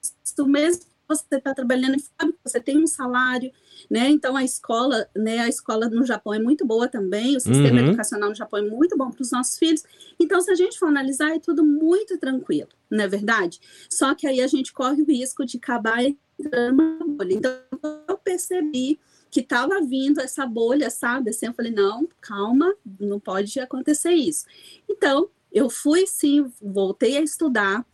mesmo 0.47 0.83
você 1.09 1.37
está 1.37 1.55
trabalhando 1.55 1.94
em 1.94 2.01
fábrica, 2.01 2.38
você 2.44 2.61
tem 2.61 2.77
um 2.77 2.87
salário, 2.87 3.51
né? 3.91 4.09
Então 4.09 4.37
a 4.37 4.45
escola, 4.45 5.09
né? 5.17 5.41
A 5.41 5.49
escola 5.49 5.88
no 5.88 6.05
Japão 6.05 6.35
é 6.35 6.38
muito 6.38 6.67
boa 6.67 6.88
também, 6.88 7.37
o 7.37 7.41
sistema 7.41 7.81
uhum. 7.81 7.88
educacional 7.88 8.29
no 8.29 8.35
Japão 8.35 8.59
é 8.61 8.62
muito 8.62 8.97
bom 8.97 9.11
para 9.11 9.23
os 9.23 9.31
nossos 9.31 9.59
filhos. 9.59 9.83
Então, 10.19 10.41
se 10.41 10.51
a 10.51 10.55
gente 10.55 10.79
for 10.79 10.87
analisar, 10.87 11.35
é 11.35 11.38
tudo 11.38 11.64
muito 11.64 12.19
tranquilo, 12.19 12.69
não 12.91 13.05
é 13.05 13.09
verdade? 13.09 13.61
Só 13.91 14.14
que 14.14 14.27
aí 14.27 14.41
a 14.41 14.47
gente 14.47 14.73
corre 14.73 15.03
o 15.03 15.07
risco 15.07 15.45
de 15.45 15.57
acabar 15.57 16.03
entrando 16.05 16.77
numa 16.77 17.07
bolha. 17.07 17.35
Então, 17.35 17.53
eu 18.09 18.19
percebi 18.19 18.99
que 19.31 19.41
estava 19.41 19.81
vindo 19.83 20.21
essa 20.21 20.47
bolha, 20.47 20.91
sabe? 20.91 21.31
Assim, 21.31 21.47
eu 21.47 21.53
falei, 21.53 21.73
não, 21.73 22.09
calma, 22.21 22.75
não 22.99 23.21
pode 23.21 23.59
acontecer 23.61 24.12
isso. 24.12 24.47
Então, 24.88 25.29
eu 25.53 25.69
fui 25.69 26.07
sim, 26.07 26.51
voltei 26.61 27.17
a 27.17 27.23
estudar, 27.23 27.85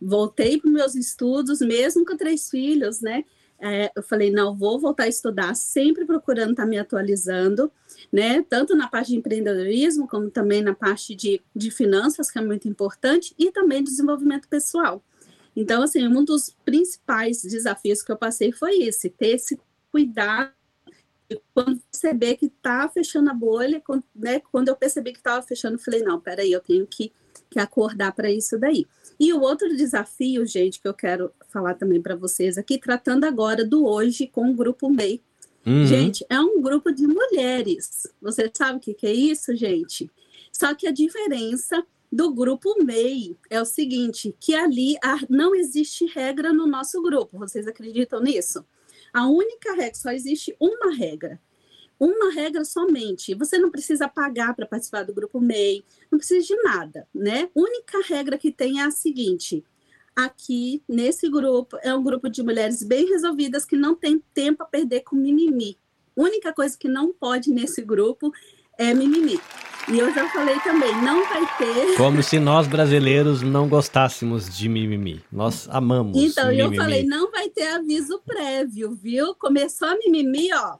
voltei 0.00 0.60
para 0.60 0.70
meus 0.70 0.94
estudos, 0.94 1.60
mesmo 1.60 2.04
com 2.04 2.16
três 2.16 2.48
filhos, 2.48 3.00
né? 3.00 3.24
É, 3.60 3.90
eu 3.96 4.02
falei, 4.02 4.30
não, 4.30 4.56
vou 4.56 4.78
voltar 4.78 5.04
a 5.04 5.08
estudar, 5.08 5.54
sempre 5.54 6.04
procurando 6.04 6.52
estar 6.52 6.62
tá 6.62 6.68
me 6.68 6.78
atualizando, 6.78 7.70
né? 8.12 8.42
Tanto 8.42 8.76
na 8.76 8.88
parte 8.88 9.08
de 9.08 9.16
empreendedorismo, 9.16 10.06
como 10.06 10.30
também 10.30 10.62
na 10.62 10.74
parte 10.74 11.14
de, 11.14 11.42
de 11.54 11.70
finanças, 11.70 12.30
que 12.30 12.38
é 12.38 12.42
muito 12.42 12.68
importante, 12.68 13.34
e 13.36 13.50
também 13.50 13.82
desenvolvimento 13.82 14.48
pessoal. 14.48 15.02
Então, 15.56 15.82
assim, 15.82 16.06
um 16.06 16.24
dos 16.24 16.54
principais 16.64 17.42
desafios 17.42 18.00
que 18.00 18.12
eu 18.12 18.16
passei 18.16 18.52
foi 18.52 18.78
esse, 18.82 19.10
ter 19.10 19.34
esse 19.34 19.58
cuidado 19.90 20.52
quando 21.52 21.78
perceber 21.90 22.36
que 22.36 22.46
está 22.46 22.88
fechando 22.88 23.30
a 23.30 23.34
bolha, 23.34 23.82
quando, 23.84 24.04
né, 24.14 24.40
quando 24.50 24.68
eu 24.68 24.76
percebi 24.76 25.12
que 25.12 25.18
estava 25.18 25.42
fechando, 25.42 25.74
eu 25.74 25.80
falei, 25.80 26.02
não, 26.02 26.20
peraí, 26.20 26.50
eu 26.52 26.60
tenho 26.60 26.86
que, 26.86 27.12
que 27.50 27.58
acordar 27.58 28.12
para 28.12 28.30
isso 28.30 28.58
daí. 28.58 28.86
E 29.18 29.32
o 29.32 29.40
outro 29.40 29.74
desafio, 29.76 30.46
gente, 30.46 30.80
que 30.80 30.86
eu 30.86 30.94
quero 30.94 31.32
falar 31.48 31.74
também 31.74 32.00
para 32.00 32.14
vocês 32.14 32.56
aqui, 32.56 32.78
tratando 32.78 33.24
agora 33.24 33.64
do 33.64 33.86
hoje 33.86 34.26
com 34.26 34.50
o 34.50 34.54
grupo 34.54 34.88
MEI. 34.88 35.20
Uhum. 35.66 35.86
Gente, 35.86 36.24
é 36.30 36.40
um 36.40 36.62
grupo 36.62 36.92
de 36.92 37.06
mulheres. 37.06 38.06
Você 38.22 38.50
sabe 38.52 38.78
o 38.78 38.80
que, 38.80 38.94
que 38.94 39.06
é 39.06 39.12
isso, 39.12 39.54
gente? 39.56 40.10
Só 40.52 40.74
que 40.74 40.86
a 40.86 40.92
diferença 40.92 41.84
do 42.10 42.32
grupo 42.32 42.82
MEI 42.82 43.36
é 43.50 43.60
o 43.60 43.64
seguinte, 43.64 44.34
que 44.40 44.54
ali 44.54 44.96
não 45.28 45.54
existe 45.54 46.06
regra 46.06 46.52
no 46.52 46.66
nosso 46.66 47.02
grupo. 47.02 47.38
Vocês 47.38 47.66
acreditam 47.66 48.22
nisso? 48.22 48.64
A 49.12 49.26
única 49.26 49.74
regra, 49.74 49.94
só 49.94 50.10
existe 50.10 50.54
uma 50.58 50.94
regra, 50.94 51.40
uma 51.98 52.32
regra 52.32 52.64
somente. 52.64 53.34
Você 53.34 53.58
não 53.58 53.70
precisa 53.70 54.08
pagar 54.08 54.54
para 54.54 54.66
participar 54.66 55.04
do 55.04 55.12
grupo 55.12 55.40
MEI, 55.40 55.84
não 56.10 56.18
precisa 56.18 56.46
de 56.46 56.54
nada, 56.62 57.06
né? 57.14 57.48
Única 57.54 58.00
regra 58.06 58.38
que 58.38 58.52
tem 58.52 58.80
é 58.80 58.84
a 58.84 58.90
seguinte: 58.90 59.64
aqui 60.14 60.82
nesse 60.88 61.28
grupo 61.28 61.76
é 61.82 61.94
um 61.94 62.02
grupo 62.02 62.28
de 62.28 62.42
mulheres 62.42 62.82
bem 62.82 63.08
resolvidas 63.08 63.64
que 63.64 63.76
não 63.76 63.94
tem 63.94 64.22
tempo 64.32 64.62
a 64.62 64.66
perder 64.66 65.00
com 65.00 65.16
mimimi. 65.16 65.76
Única 66.16 66.52
coisa 66.52 66.76
que 66.76 66.88
não 66.88 67.12
pode 67.12 67.50
nesse 67.50 67.82
grupo 67.82 68.32
é 68.76 68.92
mimimi. 68.94 69.40
E 69.90 69.98
eu 69.98 70.12
já 70.12 70.28
falei 70.28 70.58
também, 70.60 70.94
não 71.02 71.26
vai 71.28 71.42
ter. 71.56 71.94
Como 71.96 72.22
se 72.22 72.38
nós 72.38 72.66
brasileiros 72.66 73.40
não 73.40 73.68
gostássemos 73.68 74.54
de 74.54 74.68
mimimi. 74.68 75.24
Nós 75.32 75.66
amamos. 75.70 76.16
Então, 76.16 76.48
mimimi. 76.48 76.76
eu 76.76 76.82
falei, 76.82 77.04
não 77.04 77.30
vai 77.30 77.48
ter 77.48 77.68
aviso 77.68 78.20
prévio, 78.26 78.90
viu? 78.94 79.34
Começou 79.34 79.88
a 79.88 79.96
mimimi, 79.96 80.52
ó 80.52 80.76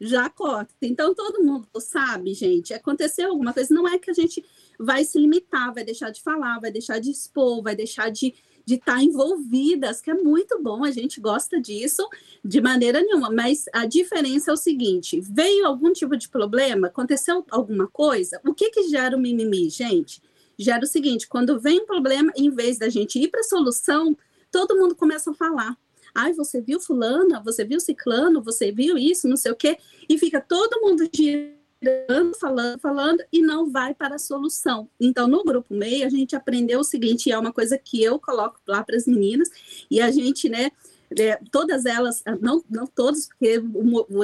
já 0.00 0.28
corta. 0.28 0.74
Então, 0.82 1.14
todo 1.14 1.42
mundo 1.42 1.68
sabe, 1.78 2.34
gente, 2.34 2.74
aconteceu 2.74 3.30
alguma 3.30 3.52
coisa, 3.52 3.74
não 3.74 3.88
é 3.88 3.98
que 3.98 4.10
a 4.10 4.14
gente 4.14 4.44
vai 4.78 5.04
se 5.04 5.18
limitar, 5.18 5.72
vai 5.72 5.84
deixar 5.84 6.10
de 6.10 6.22
falar, 6.22 6.60
vai 6.60 6.70
deixar 6.70 6.98
de 6.98 7.10
expor, 7.10 7.62
vai 7.62 7.74
deixar 7.74 8.10
de 8.10 8.34
de 8.64 8.76
estar 8.76 8.96
tá 8.96 9.02
envolvidas, 9.02 10.00
que 10.00 10.10
é 10.10 10.14
muito 10.14 10.60
bom, 10.62 10.84
a 10.84 10.90
gente 10.90 11.20
gosta 11.20 11.60
disso 11.60 12.08
de 12.44 12.60
maneira 12.60 13.00
nenhuma, 13.00 13.30
mas 13.30 13.66
a 13.72 13.84
diferença 13.84 14.50
é 14.50 14.54
o 14.54 14.56
seguinte: 14.56 15.20
veio 15.20 15.66
algum 15.66 15.92
tipo 15.92 16.16
de 16.16 16.28
problema, 16.28 16.88
aconteceu 16.88 17.44
alguma 17.50 17.86
coisa, 17.88 18.40
o 18.44 18.54
que 18.54 18.70
que 18.70 18.88
gera 18.88 19.16
o 19.16 19.20
mimimi, 19.20 19.68
gente? 19.68 20.22
Gera 20.58 20.84
o 20.84 20.88
seguinte: 20.88 21.28
quando 21.28 21.60
vem 21.60 21.80
um 21.80 21.86
problema, 21.86 22.32
em 22.36 22.50
vez 22.50 22.78
da 22.78 22.88
gente 22.88 23.18
ir 23.18 23.28
para 23.28 23.40
a 23.40 23.44
solução, 23.44 24.16
todo 24.50 24.76
mundo 24.76 24.94
começa 24.94 25.30
a 25.30 25.34
falar. 25.34 25.76
Ai, 26.14 26.32
você 26.32 26.60
viu 26.60 26.80
fulana, 26.80 27.42
você 27.42 27.64
viu 27.64 27.80
ciclano, 27.80 28.42
você 28.42 28.70
viu 28.70 28.96
isso, 28.96 29.26
não 29.26 29.36
sei 29.36 29.52
o 29.52 29.56
quê, 29.56 29.78
e 30.08 30.16
fica 30.16 30.40
todo 30.40 30.80
mundo 30.80 31.08
girando, 31.12 32.34
falando, 32.38 32.78
falando, 32.78 33.24
e 33.32 33.42
não 33.42 33.70
vai 33.70 33.94
para 33.94 34.14
a 34.14 34.18
solução. 34.18 34.88
Então, 35.00 35.26
no 35.26 35.42
grupo 35.42 35.74
MEI, 35.74 36.04
a 36.04 36.08
gente 36.08 36.36
aprendeu 36.36 36.80
o 36.80 36.84
seguinte, 36.84 37.28
e 37.28 37.32
é 37.32 37.38
uma 37.38 37.52
coisa 37.52 37.76
que 37.76 38.02
eu 38.02 38.18
coloco 38.18 38.60
lá 38.66 38.84
para 38.84 38.96
as 38.96 39.06
meninas, 39.06 39.50
e 39.90 40.00
a 40.00 40.10
gente, 40.10 40.48
né, 40.48 40.70
é, 41.18 41.38
todas 41.50 41.84
elas, 41.84 42.22
não, 42.40 42.64
não 42.70 42.86
todas, 42.86 43.28
porque 43.28 43.62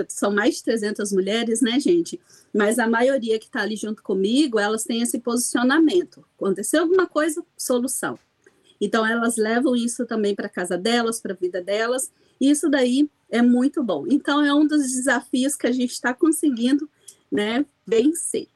são 0.09 0.31
mais 0.31 0.57
de 0.57 0.65
300 0.65 1.13
mulheres, 1.13 1.61
né, 1.61 1.79
gente? 1.79 2.21
Mas 2.55 2.79
a 2.79 2.89
maioria 2.89 3.39
que 3.39 3.47
está 3.47 3.63
ali 3.63 3.77
junto 3.77 4.03
comigo, 4.03 4.59
elas 4.59 4.85
têm 4.85 5.03
esse 5.03 5.19
posicionamento. 5.19 6.25
Aconteceu 6.37 6.83
alguma 6.83 7.07
coisa, 7.07 7.45
solução. 7.57 8.19
Então 8.81 9.07
elas 9.07 9.37
levam 9.37 9.77
isso 9.77 10.07
também 10.07 10.35
para 10.35 10.49
casa 10.49 10.79
delas, 10.79 11.21
para 11.21 11.33
a 11.33 11.37
vida 11.37 11.63
delas. 11.63 12.11
E 12.41 12.51
isso 12.51 12.69
daí 12.69 13.09
é 13.31 13.43
muito 13.43 13.83
bom. 13.83 14.07
Então 14.09 14.45
é 14.45 14.55
um 14.55 14.67
dos 14.67 14.83
desafios 14.83 15.55
que 15.55 15.67
a 15.67 15.73
gente 15.73 15.93
está 15.93 16.15
conseguindo, 16.15 16.89
né, 17.31 17.65
vencer. 17.87 18.49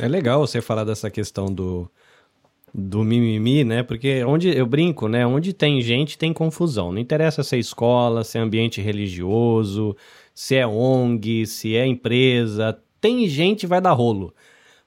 É 0.00 0.08
legal 0.08 0.40
você 0.40 0.60
falar 0.60 0.84
dessa 0.84 1.10
questão 1.10 1.46
do 1.46 1.90
do 2.74 3.02
mimimi, 3.02 3.64
né? 3.64 3.82
Porque 3.82 4.22
onde 4.24 4.54
eu 4.56 4.66
brinco, 4.66 5.08
né? 5.08 5.26
Onde 5.26 5.52
tem 5.52 5.80
gente 5.80 6.18
tem 6.18 6.32
confusão. 6.32 6.92
Não 6.92 6.98
interessa 6.98 7.42
se 7.42 7.56
é 7.56 7.58
escola, 7.58 8.22
se 8.24 8.36
é 8.38 8.40
ambiente 8.40 8.80
religioso, 8.80 9.96
se 10.34 10.54
é 10.54 10.66
ONG, 10.66 11.46
se 11.46 11.74
é 11.74 11.86
empresa, 11.86 12.78
tem 13.00 13.26
gente 13.28 13.66
vai 13.66 13.80
dar 13.80 13.92
rolo, 13.92 14.34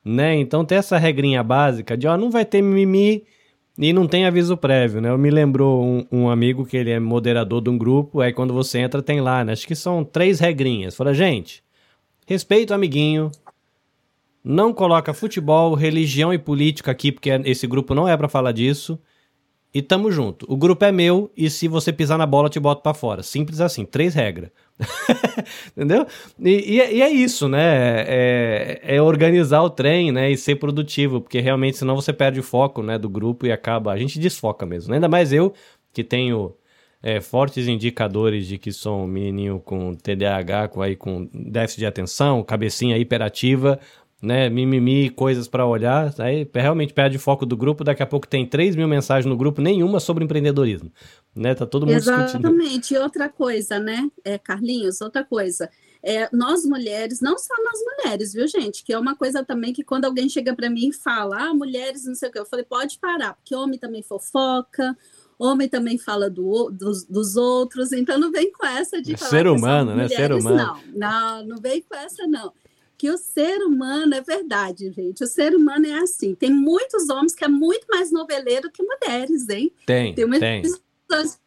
né? 0.04 0.36
Então 0.36 0.64
tem 0.64 0.78
essa 0.78 0.98
regrinha 0.98 1.44
básica 1.44 1.98
de 1.98 2.08
ó, 2.08 2.18
não 2.18 2.30
vai 2.30 2.46
ter 2.46 2.62
mimimi 2.62 3.24
e 3.82 3.92
não 3.92 4.08
tem 4.08 4.26
aviso 4.26 4.56
prévio, 4.56 5.02
né? 5.02 5.10
Eu 5.10 5.18
me 5.18 5.32
lembrou 5.32 5.84
um, 5.84 6.06
um, 6.12 6.30
amigo 6.30 6.68
que 6.68 6.78
ele 6.78 6.92
é 6.92 7.00
moderador 7.00 7.62
de 7.62 7.70
um 7.72 7.78
grupo, 7.80 8.22
aí 8.22 8.32
quando 8.32 8.54
você 8.54 8.78
entra 8.78 9.02
tem 9.02 9.20
lá, 9.20 9.44
né? 9.44 9.54
Acho 9.54 9.66
que 9.66 9.74
são 9.74 10.04
três 10.04 10.40
regrinhas. 10.40 10.96
Fala, 10.96 11.16
gente, 11.16 11.64
respeito 12.28 12.76
amiguinho, 12.76 13.32
não 14.44 14.72
coloca 14.72 15.16
futebol, 15.16 15.74
religião 15.74 16.32
e 16.32 16.38
política 16.38 16.92
aqui, 16.92 17.12
porque 17.12 17.32
esse 17.44 17.66
grupo 17.66 17.96
não 17.96 18.08
é 18.08 18.16
para 18.16 18.30
falar 18.30 18.52
disso. 18.52 19.00
E 19.74 19.82
tamo 19.82 20.12
junto. 20.12 20.46
O 20.50 20.58
grupo 20.58 20.84
é 20.84 20.92
meu 20.92 21.32
e 21.36 21.50
se 21.50 21.68
você 21.68 21.94
pisar 21.94 22.18
na 22.18 22.26
bola, 22.26 22.48
eu 22.48 22.50
te 22.50 22.60
boto 22.60 22.82
para 22.82 22.94
fora. 22.94 23.24
Simples 23.24 23.62
assim, 23.62 23.86
três 23.86 24.14
regras. 24.14 24.50
Entendeu? 25.76 26.06
E, 26.40 26.76
e, 26.76 26.82
é, 26.82 26.94
e, 26.94 27.02
é 27.02 27.10
isso, 27.10 27.48
né? 27.48 28.02
É, 28.06 28.82
é, 28.84 29.02
organizar 29.02 29.62
o 29.62 29.70
trem, 29.70 30.12
né? 30.12 30.30
E 30.30 30.36
ser 30.36 30.56
produtivo, 30.58 31.22
porque 31.22 31.40
realmente 31.40 31.78
senão 31.78 31.96
você 31.96 32.12
perde 32.12 32.40
o 32.40 32.44
foco, 32.44 32.84
né? 32.84 32.98
Do 32.98 33.08
grupo 33.08 33.46
e 33.46 33.52
acaba. 33.52 33.94
A 33.94 33.98
gente 33.98 34.20
desfoca 34.20 34.66
mesmo. 34.66 34.90
Né? 34.90 34.98
Ainda 34.98 35.08
mais 35.08 35.32
eu, 35.32 35.54
que 35.94 36.04
tenho 36.04 36.54
é, 37.02 37.22
fortes 37.22 37.68
indicadores 37.68 38.46
de 38.48 38.58
que 38.58 38.74
sou 38.74 39.04
um 39.04 39.08
menininho 39.08 39.60
com 39.60 39.94
TDAH, 39.96 40.68
com, 40.68 40.82
aí, 40.82 40.96
com 40.96 41.30
déficit 41.34 41.80
de 41.80 41.86
atenção, 41.86 42.44
cabecinha 42.44 42.98
hiperativa 42.98 43.80
né, 44.22 44.50
mimimi, 44.50 45.10
coisas 45.10 45.48
para 45.48 45.66
olhar, 45.66 46.14
aí 46.20 46.48
realmente 46.54 46.94
perde 46.94 47.18
foco 47.18 47.44
do 47.44 47.58
grupo, 47.58 47.84
daqui 47.84 48.04
a 48.04 48.06
pouco 48.06 48.28
tem 48.28 48.46
3 48.46 48.76
mil 48.76 48.88
mensagens 48.88 49.26
no 49.26 49.36
grupo, 49.36 49.62
nenhuma 49.62 50.00
sobre 50.00 50.24
empreendedorismo, 50.24 50.92
né, 51.36 51.56
tá 51.56 51.66
todo 51.66 51.88
mundo 51.88 51.96
Exatamente, 51.96 52.82
discutindo. 52.82 53.00
e 53.00 53.04
outra 53.04 53.28
coisa, 53.30 53.80
né, 53.80 54.08
é, 54.24 54.38
Carlinhos, 54.38 55.02
outra 55.02 55.24
coisa, 55.24 55.68
é, 56.04 56.30
nós 56.32 56.64
mulheres, 56.64 57.20
não 57.20 57.36
só 57.38 57.54
nós 57.64 57.80
mulheres, 57.98 58.34
viu, 58.34 58.48
gente, 58.48 58.84
que 58.84 58.94
é 58.94 59.00
uma 59.00 59.16
coisa 59.16 59.44
também 59.44 59.74
que 59.74 59.84
quando 59.84 60.06
alguém 60.06 60.30
chega 60.30 60.56
para 60.56 60.70
mim 60.70 60.90
e 60.90 60.94
fala, 60.94 61.50
ah, 61.50 61.54
mulheres, 61.54 62.06
não 62.06 62.14
sei 62.14 62.30
o 62.30 62.32
que, 62.32 62.40
eu 62.40 62.46
falei, 62.46 62.66
pode 62.66 63.00
parar, 63.00 63.34
porque 63.34 63.56
homem 63.56 63.80
também 63.80 64.04
fofoca, 64.04 64.96
homem 65.40 65.68
também 65.68 65.98
fala 65.98 66.30
do, 66.30 66.70
dos, 66.70 67.06
dos 67.06 67.36
outros, 67.36 67.92
então 67.92 68.20
não 68.20 68.32
vem 68.32 68.52
com 68.52 68.68
essa 68.68 69.02
de 69.02 69.14
é 69.14 69.18
falar 69.18 69.32
Ser 69.32 69.48
humano, 69.48 69.96
né, 69.96 70.04
mulheres, 70.04 70.16
ser 70.16 70.32
humano. 70.32 70.58
Não, 70.58 70.82
não, 70.94 71.46
não 71.48 71.58
vem 71.58 71.82
com 71.82 71.96
essa 71.96 72.28
não 72.28 72.54
que 73.02 73.10
o 73.10 73.18
ser 73.18 73.64
humano 73.64 74.14
é 74.14 74.22
verdade, 74.22 74.92
gente. 74.92 75.24
O 75.24 75.28
ser 75.28 75.56
humano 75.56 75.88
é 75.88 76.04
assim. 76.04 76.36
Tem 76.36 76.52
muitos 76.52 77.10
homens 77.10 77.34
que 77.34 77.44
é 77.44 77.48
muito 77.48 77.88
mais 77.90 78.12
noveleiro 78.12 78.70
que 78.70 78.84
mulheres, 78.84 79.50
hein? 79.50 79.72
Tem, 79.88 80.14
tem. 80.14 80.30
tem. 80.30 80.62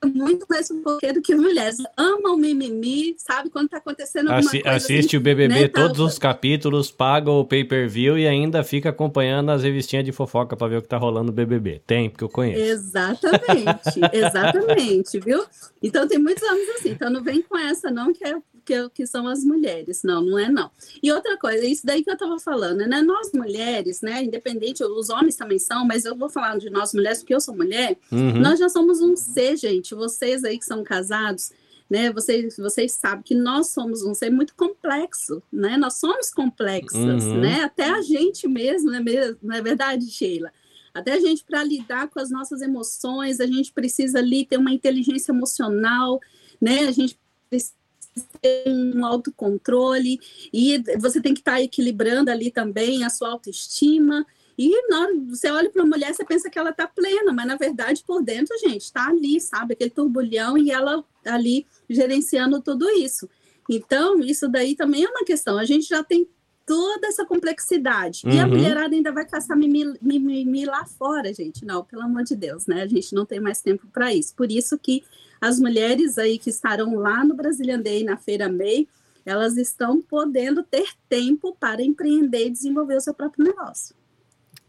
É 0.02 0.07
muito 0.07 0.46
mais 0.50 0.66
fofoqueiro 0.66 1.22
que 1.22 1.32
mulheres. 1.32 1.76
Amam 1.96 2.36
mimimi, 2.36 3.14
sabe 3.16 3.50
quando 3.50 3.68
tá 3.68 3.76
acontecendo 3.76 4.32
alguma 4.32 4.40
Assi 4.40 4.62
coisa. 4.62 4.76
Assiste 4.76 5.11
assim, 5.11 5.16
o 5.16 5.20
BBB 5.20 5.61
né? 5.61 5.68
todos 5.68 5.98
tá... 5.98 6.05
os 6.05 6.18
capítulos, 6.18 6.90
paga 6.90 7.30
o 7.30 7.44
pay-per-view 7.44 8.18
e 8.18 8.26
ainda 8.26 8.64
fica 8.64 8.90
acompanhando 8.90 9.50
as 9.50 9.62
revistinhas 9.62 10.05
de 10.05 10.11
fofoca 10.11 10.57
para 10.57 10.66
ver 10.66 10.78
o 10.78 10.82
que 10.82 10.88
tá 10.88 10.98
rolando 10.98 11.26
no 11.28 11.32
BBB. 11.32 11.82
Tem, 11.86 12.11
porque 12.11 12.24
eu 12.24 12.28
conheço. 12.28 12.61
Exatamente, 12.61 14.00
exatamente, 14.12 15.20
viu? 15.20 15.44
Então 15.80 16.07
tem 16.09 16.18
muitos 16.18 16.42
homens 16.42 16.68
assim. 16.70 16.90
Então 16.90 17.09
não 17.09 17.22
vem 17.22 17.40
com 17.40 17.57
essa 17.57 17.92
não, 17.92 18.12
que 18.12 18.26
é 18.26 18.34
que, 18.64 18.88
que 18.90 19.06
são 19.06 19.26
as 19.28 19.44
mulheres. 19.44 20.02
Não, 20.02 20.22
não 20.22 20.38
é 20.38 20.48
não. 20.48 20.70
E 21.02 21.12
outra 21.12 21.36
coisa, 21.38 21.64
isso 21.64 21.86
daí 21.86 22.02
que 22.02 22.10
eu 22.10 22.14
estava 22.14 22.38
falando, 22.38 22.78
né? 22.78 23.02
Nós 23.02 23.30
mulheres, 23.32 24.00
né? 24.00 24.22
Independente, 24.22 24.82
os 24.82 25.10
homens 25.10 25.36
também 25.36 25.58
são, 25.58 25.84
mas 25.84 26.04
eu 26.04 26.16
vou 26.16 26.28
falar 26.28 26.58
de 26.58 26.70
nós 26.70 26.94
mulheres 26.94 27.18
porque 27.18 27.34
eu 27.34 27.40
sou 27.40 27.54
mulher. 27.54 27.96
Uhum. 28.10 28.40
Nós 28.40 28.58
já 28.58 28.68
somos 28.68 29.00
um 29.00 29.14
ser, 29.16 29.56
gente. 29.56 29.94
Vocês 29.94 30.44
aí 30.44 30.58
que 30.58 30.64
são 30.64 30.82
casados, 30.82 31.52
né? 31.88 32.10
Vocês, 32.12 32.56
vocês 32.56 32.92
sabem 32.92 33.22
que 33.22 33.34
nós 33.34 33.68
somos 33.68 34.02
um 34.02 34.14
ser 34.14 34.30
muito 34.30 34.54
complexo, 34.54 35.42
né? 35.52 35.76
Nós 35.76 35.94
somos 35.94 36.30
complexas, 36.30 37.24
uhum. 37.24 37.40
né? 37.40 37.62
Até 37.62 37.90
a 37.90 38.00
gente 38.00 38.48
mesmo, 38.48 38.90
né? 38.90 39.00
Não 39.42 39.54
é 39.54 39.62
verdade, 39.62 40.10
Sheila? 40.10 40.50
Até 40.94 41.14
a 41.14 41.20
gente, 41.20 41.44
para 41.44 41.64
lidar 41.64 42.08
com 42.08 42.20
as 42.20 42.30
nossas 42.30 42.62
emoções, 42.62 43.40
a 43.40 43.46
gente 43.46 43.72
precisa 43.72 44.20
ali 44.20 44.46
ter 44.46 44.56
uma 44.56 44.72
inteligência 44.72 45.32
emocional, 45.32 46.20
né? 46.60 46.86
A 46.86 46.92
gente 46.92 47.18
precisa 47.50 47.74
um 48.66 49.04
autocontrole 49.04 50.20
e 50.52 50.82
você 50.98 51.20
tem 51.20 51.34
que 51.34 51.40
estar 51.40 51.52
tá 51.52 51.62
equilibrando 51.62 52.30
ali 52.30 52.50
também 52.50 53.04
a 53.04 53.10
sua 53.10 53.30
autoestima. 53.30 54.26
E 54.56 54.88
na 54.88 55.00
hora 55.00 55.14
você 55.28 55.50
olha 55.50 55.70
para 55.70 55.82
a 55.82 55.86
mulher, 55.86 56.14
você 56.14 56.24
pensa 56.24 56.48
que 56.48 56.58
ela 56.58 56.70
está 56.70 56.86
plena, 56.86 57.32
mas 57.32 57.46
na 57.46 57.56
verdade 57.56 58.04
por 58.06 58.22
dentro, 58.22 58.56
gente, 58.58 58.82
está 58.82 59.08
ali, 59.08 59.40
sabe? 59.40 59.74
Aquele 59.74 59.90
turbulhão 59.90 60.56
e 60.56 60.70
ela 60.70 61.04
ali 61.24 61.66
gerenciando 61.88 62.60
tudo 62.60 62.88
isso. 62.90 63.28
Então, 63.68 64.20
isso 64.20 64.46
daí 64.48 64.76
também 64.76 65.04
é 65.04 65.08
uma 65.08 65.24
questão. 65.24 65.58
A 65.58 65.64
gente 65.64 65.88
já 65.88 66.04
tem 66.04 66.28
toda 66.66 67.06
essa 67.06 67.24
complexidade. 67.24 68.22
Uhum. 68.24 68.32
E 68.32 68.38
a 68.38 68.44
uhum. 68.44 68.50
mulherada 68.50 68.94
ainda 68.94 69.12
vai 69.12 69.26
caçar 69.26 69.56
mimimi, 69.56 69.98
mimimi 70.00 70.64
lá 70.64 70.84
fora, 70.84 71.32
gente. 71.32 71.64
Não, 71.64 71.84
pelo 71.84 72.02
amor 72.02 72.24
de 72.24 72.34
Deus, 72.34 72.66
né? 72.66 72.82
A 72.82 72.86
gente 72.86 73.14
não 73.14 73.24
tem 73.24 73.40
mais 73.40 73.60
tempo 73.60 73.86
para 73.92 74.14
isso. 74.14 74.34
Por 74.34 74.50
isso 74.50 74.78
que 74.78 75.02
as 75.41 75.59
mulheres 75.59 76.18
aí 76.18 76.39
que 76.39 76.51
estarão 76.51 76.95
lá 76.97 77.24
no 77.24 77.35
Brazilian 77.35 77.80
Day, 77.80 78.05
na 78.05 78.16
Feira 78.16 78.49
MEI, 78.49 78.89
elas 79.24 79.57
estão 79.57 80.03
podendo 80.03 80.62
ter 80.62 80.89
tempo 81.09 81.57
para 81.59 81.82
empreender 81.82 82.47
e 82.47 82.51
desenvolver 82.51 82.97
o 82.97 83.01
seu 83.01 83.14
próprio 83.14 83.45
negócio. 83.45 83.95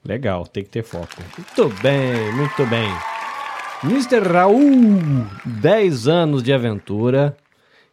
Legal, 0.04 0.46
tem 0.48 0.64
que 0.64 0.70
ter 0.70 0.84
foco. 0.84 1.08
Muito 1.38 1.82
bem, 1.82 2.32
muito 2.34 2.66
bem. 2.68 2.90
Mr. 3.84 4.20
Raul, 4.20 4.62
10 5.62 6.08
anos 6.08 6.44
de 6.44 6.54
aventura. 6.54 7.36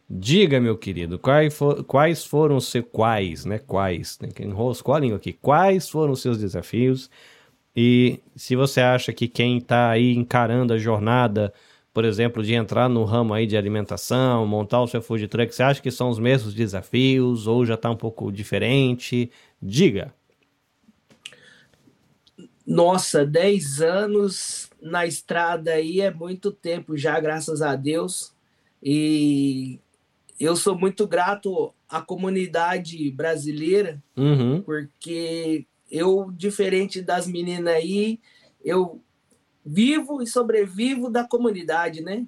Diga, 0.09 0.59
meu 0.59 0.77
querido, 0.77 1.17
quais, 1.17 1.57
for, 1.57 1.83
quais 1.83 2.23
foram 2.25 2.57
os 2.57 2.67
seus 2.67 2.85
quais, 2.91 3.45
né? 3.45 3.57
Quais, 3.57 4.15
tem 4.15 4.29
que 4.29 4.43
enroscar 4.43 4.97
a 4.97 4.99
língua 4.99 5.17
aqui. 5.17 5.33
Quais 5.33 5.89
foram 5.89 6.13
os 6.13 6.21
seus 6.21 6.37
desafios? 6.37 7.09
E 7.75 8.19
se 8.35 8.55
você 8.55 8.79
acha 8.81 9.11
que 9.11 9.27
quem 9.27 9.57
está 9.57 9.89
aí 9.89 10.15
encarando 10.15 10.73
a 10.73 10.77
jornada 10.77 11.51
por 11.93 12.05
exemplo, 12.05 12.41
de 12.43 12.55
entrar 12.55 12.89
no 12.89 13.03
ramo 13.03 13.33
aí 13.33 13.45
de 13.45 13.55
alimentação, 13.55 14.47
montar 14.47 14.81
o 14.81 14.87
seu 14.87 15.01
food 15.01 15.27
truck, 15.27 15.53
você 15.53 15.61
acha 15.61 15.81
que 15.81 15.91
são 15.91 16.09
os 16.09 16.17
mesmos 16.17 16.53
desafios 16.53 17.45
ou 17.45 17.65
já 17.65 17.75
está 17.75 17.91
um 17.91 17.95
pouco 17.95 18.31
diferente? 18.31 19.29
Diga. 19.61 20.13
Nossa, 22.65 23.25
10 23.25 23.81
anos 23.81 24.69
na 24.81 25.05
estrada 25.05 25.73
aí 25.73 26.01
é 26.01 26.11
muito 26.11 26.51
tempo 26.51 26.97
já, 26.97 27.19
graças 27.19 27.61
a 27.61 27.75
Deus. 27.75 28.33
E 28.81 29.79
eu 30.39 30.55
sou 30.55 30.77
muito 30.77 31.07
grato 31.07 31.73
à 31.87 32.01
comunidade 32.01 33.11
brasileira, 33.11 34.01
uhum. 34.17 34.61
porque 34.61 35.65
eu, 35.91 36.31
diferente 36.35 37.01
das 37.01 37.27
meninas 37.27 37.75
aí, 37.75 38.19
eu 38.63 38.99
vivo 39.65 40.21
e 40.21 40.27
sobrevivo 40.27 41.09
da 41.09 41.23
comunidade, 41.23 42.01
né? 42.01 42.25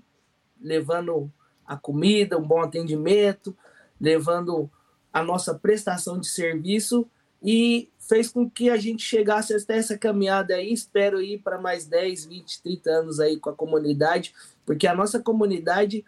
Levando 0.62 1.32
a 1.66 1.76
comida, 1.76 2.38
um 2.38 2.48
bom 2.48 2.62
atendimento, 2.62 3.56
levando 4.00 4.70
a 5.12 5.24
nossa 5.24 5.54
prestação 5.54 6.20
de 6.20 6.28
serviço 6.28 7.10
e 7.42 7.90
fez 8.00 8.30
com 8.30 8.50
que 8.50 8.70
a 8.70 8.78
gente 8.78 9.04
chegasse 9.04 9.54
até 9.54 9.78
essa 9.78 9.98
caminhada 9.98 10.56
aí. 10.56 10.72
Espero 10.72 11.22
ir 11.22 11.40
para 11.40 11.60
mais 11.60 11.86
10, 11.86 12.26
20, 12.26 12.62
30 12.62 12.90
anos 12.90 13.20
aí 13.20 13.40
com 13.40 13.50
a 13.50 13.56
comunidade, 13.56 14.34
porque 14.66 14.88
a 14.88 14.96
nossa 14.96 15.20
comunidade 15.20 16.06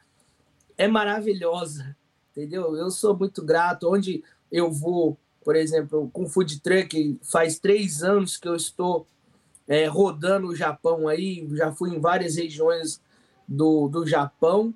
é 0.78 0.88
maravilhosa, 0.88 1.96
entendeu? 2.32 2.76
Eu 2.76 2.90
sou 2.90 3.18
muito 3.18 3.44
grato. 3.44 3.92
Onde 3.92 4.24
eu 4.52 4.72
vou, 4.72 5.18
por 5.44 5.56
exemplo, 5.56 6.10
com 6.14 6.28
food 6.28 6.60
truck, 6.62 7.20
faz 7.24 7.60
três 7.60 8.04
anos 8.04 8.38
que 8.38 8.48
eu 8.48 8.56
estou 8.56 9.08
é, 9.68 9.86
rodando 9.86 10.48
o 10.48 10.56
Japão 10.56 11.08
aí, 11.08 11.48
já 11.54 11.72
fui 11.72 11.94
em 11.94 12.00
várias 12.00 12.38
regiões 12.38 13.02
do, 13.48 13.88
do 13.88 14.08
Japão. 14.08 14.74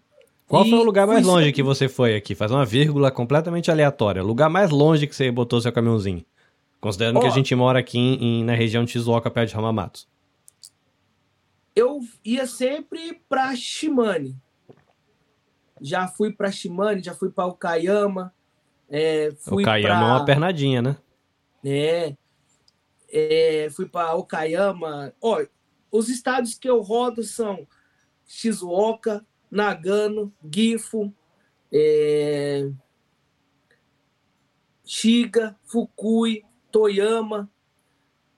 Qual 0.47 0.65
foi 0.65 0.79
o 0.79 0.83
lugar 0.83 1.07
mais 1.07 1.25
longe 1.25 1.45
sempre... 1.45 1.53
que 1.53 1.63
você 1.63 1.87
foi 1.87 2.13
aqui? 2.13 2.35
Faz 2.35 2.51
uma 2.51 2.65
vírgula 2.65 3.09
completamente 3.09 3.71
aleatória. 3.71 4.21
O 4.21 4.27
lugar 4.27 4.49
mais 4.49 4.69
longe 4.69 5.07
que 5.07 5.15
você 5.15 5.31
botou 5.31 5.61
seu 5.61 5.71
caminhãozinho? 5.71 6.25
Considerando 6.81 7.17
Ó, 7.17 7.21
que 7.21 7.27
a 7.27 7.31
gente 7.31 7.55
mora 7.55 7.79
aqui 7.79 7.97
em, 7.97 8.43
na 8.43 8.53
região 8.53 8.83
de 8.83 8.91
Shizuoka, 8.91 9.31
perto 9.31 9.51
de 9.51 9.55
Hamamatsu. 9.55 10.07
Eu 11.73 12.01
ia 12.25 12.45
sempre 12.45 13.21
para 13.29 13.55
Shimane. 13.55 14.35
Já 15.79 16.07
fui 16.07 16.33
para 16.33 16.51
Shimane, 16.51 17.01
já 17.01 17.13
fui 17.13 17.29
para 17.29 17.45
Okayama. 17.45 18.33
É, 18.89 19.31
fui 19.39 19.63
Okayama 19.63 19.99
pra... 19.99 20.07
é 20.07 20.11
uma 20.11 20.25
pernadinha, 20.25 20.81
né? 20.81 20.97
É 21.63 22.13
é, 23.11 23.67
fui 23.71 23.87
para 23.87 24.15
Okayama. 24.15 25.13
Ó, 25.21 25.43
os 25.91 26.09
estados 26.09 26.55
que 26.55 26.69
eu 26.69 26.79
rodo 26.81 27.23
são 27.23 27.67
Shizuoka, 28.25 29.25
Nagano, 29.49 30.33
Gifu, 30.53 31.13
é... 31.71 32.69
Shiga, 34.85 35.57
Fukui, 35.65 36.43
Toyama, 36.71 37.51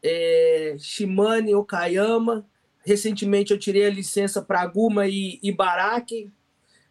é... 0.01 0.76
Shimane, 0.80 1.53
Okayama. 1.53 2.47
Recentemente 2.86 3.53
eu 3.53 3.59
tirei 3.59 3.86
a 3.86 3.91
licença 3.91 4.41
para 4.41 4.65
Guma 4.65 5.07
e 5.07 5.39
Ibaraki. 5.41 6.32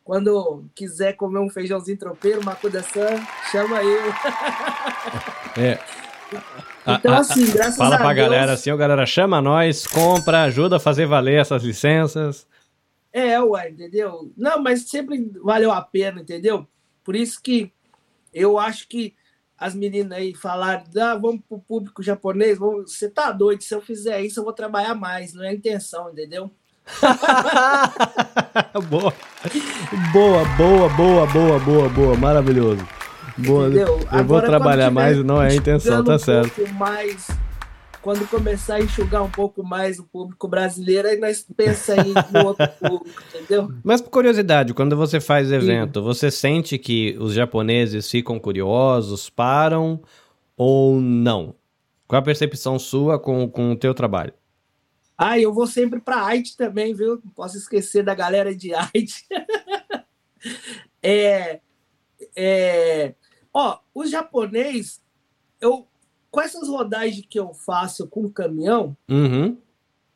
Quando 0.04 0.68
quiser 0.74 1.14
comer 1.14 1.38
um 1.38 1.50
feijãozinho 1.50 1.98
tropeiro, 1.98 2.44
Makuda-san, 2.44 3.24
chama 3.50 3.82
eu. 3.82 4.02
É. 5.56 5.78
Então, 6.86 7.14
assim, 7.14 7.50
graças 7.52 7.76
Fala 7.76 7.96
a 7.96 7.98
pra 7.98 8.12
Deus... 8.12 8.28
galera 8.28 8.52
assim, 8.52 8.70
ó, 8.70 8.76
galera, 8.76 9.06
chama 9.06 9.40
nós, 9.40 9.86
compra, 9.86 10.44
ajuda 10.44 10.76
a 10.76 10.80
fazer 10.80 11.06
valer 11.06 11.40
essas 11.40 11.62
licenças. 11.62 12.46
É, 13.12 13.40
ué, 13.40 13.70
entendeu? 13.70 14.32
Não, 14.36 14.62
mas 14.62 14.88
sempre 14.88 15.30
valeu 15.42 15.70
a 15.70 15.82
pena, 15.82 16.20
entendeu? 16.20 16.66
Por 17.04 17.14
isso 17.14 17.40
que 17.42 17.70
eu 18.32 18.58
acho 18.58 18.88
que 18.88 19.14
as 19.58 19.74
meninas 19.74 20.18
aí 20.18 20.34
falaram, 20.34 20.84
ah, 21.00 21.14
vamos 21.14 21.42
pro 21.48 21.58
público 21.58 22.02
japonês, 22.02 22.58
vamos... 22.58 22.94
você 22.94 23.08
tá 23.08 23.30
doido, 23.30 23.62
se 23.62 23.74
eu 23.74 23.80
fizer 23.80 24.20
isso 24.22 24.40
eu 24.40 24.44
vou 24.44 24.52
trabalhar 24.52 24.94
mais, 24.94 25.34
não 25.34 25.44
é 25.44 25.50
a 25.50 25.54
intenção, 25.54 26.10
entendeu? 26.10 26.50
boa. 28.88 29.14
Boa, 30.12 30.44
boa, 30.56 30.88
boa, 30.88 31.26
boa, 31.26 31.58
boa, 31.58 31.88
boa, 31.88 32.16
maravilhoso. 32.16 32.86
Entendeu? 33.38 33.86
Eu 33.86 33.98
vou 33.98 34.06
Agora, 34.10 34.46
trabalhar 34.46 34.86
quando 34.86 34.94
mais, 34.94 35.24
não 35.24 35.42
é 35.42 35.50
a 35.50 35.54
intenção, 35.54 36.04
tá 36.04 36.14
um 36.14 36.18
certo. 36.18 36.54
pouco 36.54 36.72
mais, 36.74 37.28
quando 38.02 38.28
começar 38.28 38.76
a 38.76 38.80
enxugar 38.80 39.22
um 39.22 39.30
pouco 39.30 39.62
mais 39.62 39.98
o 39.98 40.04
público 40.04 40.48
brasileiro, 40.48 41.08
aí 41.08 41.18
nós 41.18 41.46
pensamos 41.56 42.14
em 42.14 42.44
outro 42.44 42.68
público, 42.80 43.22
entendeu? 43.34 43.72
Mas 43.82 44.00
por 44.00 44.10
curiosidade, 44.10 44.74
quando 44.74 44.96
você 44.96 45.20
faz 45.20 45.50
evento, 45.50 46.02
você 46.02 46.30
sente 46.30 46.78
que 46.78 47.16
os 47.18 47.32
japoneses 47.32 48.10
ficam 48.10 48.38
curiosos, 48.38 49.30
param 49.30 50.00
ou 50.56 51.00
não? 51.00 51.54
Qual 52.06 52.18
a 52.18 52.22
percepção 52.22 52.78
sua 52.78 53.18
com, 53.18 53.48
com 53.48 53.72
o 53.72 53.76
teu 53.76 53.94
trabalho? 53.94 54.34
Ah, 55.16 55.38
eu 55.38 55.52
vou 55.52 55.66
sempre 55.66 56.00
para 56.00 56.26
Haiti 56.26 56.56
também, 56.56 56.92
viu? 56.92 57.20
Não 57.24 57.30
posso 57.32 57.56
esquecer 57.56 58.02
da 58.02 58.14
galera 58.14 58.54
de 58.54 58.74
Haiti. 58.74 59.24
é, 61.02 61.60
é, 62.34 63.14
ó, 63.52 63.78
os 63.94 64.10
japonês, 64.10 65.00
eu, 65.60 65.86
com 66.30 66.40
essas 66.40 66.68
rodagens 66.68 67.26
que 67.28 67.38
eu 67.38 67.52
faço 67.52 68.06
com 68.06 68.24
o 68.24 68.30
caminhão, 68.30 68.96
Uhum. 69.08 69.56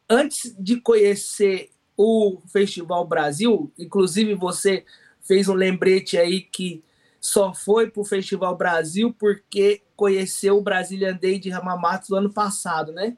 antes 0.09 0.55
de 0.59 0.81
conhecer 0.81 1.71
o 1.97 2.41
Festival 2.49 3.07
Brasil, 3.07 3.73
inclusive 3.79 4.35
você 4.35 4.85
fez 5.21 5.49
um 5.49 5.55
lembrete 5.55 6.17
aí 6.17 6.41
que 6.41 6.83
só 7.21 7.53
foi 7.53 7.91
para 7.91 8.01
o 8.01 8.05
Festival 8.05 8.57
Brasil 8.57 9.13
porque 9.19 9.83
conheceu 9.97 10.59
o 10.59 10.63
Brazilian 10.63 11.17
Day 11.17 11.39
de 11.39 11.51
Hamamatsu 11.51 12.13
no 12.13 12.19
ano 12.19 12.33
passado, 12.33 12.93
né? 12.93 13.17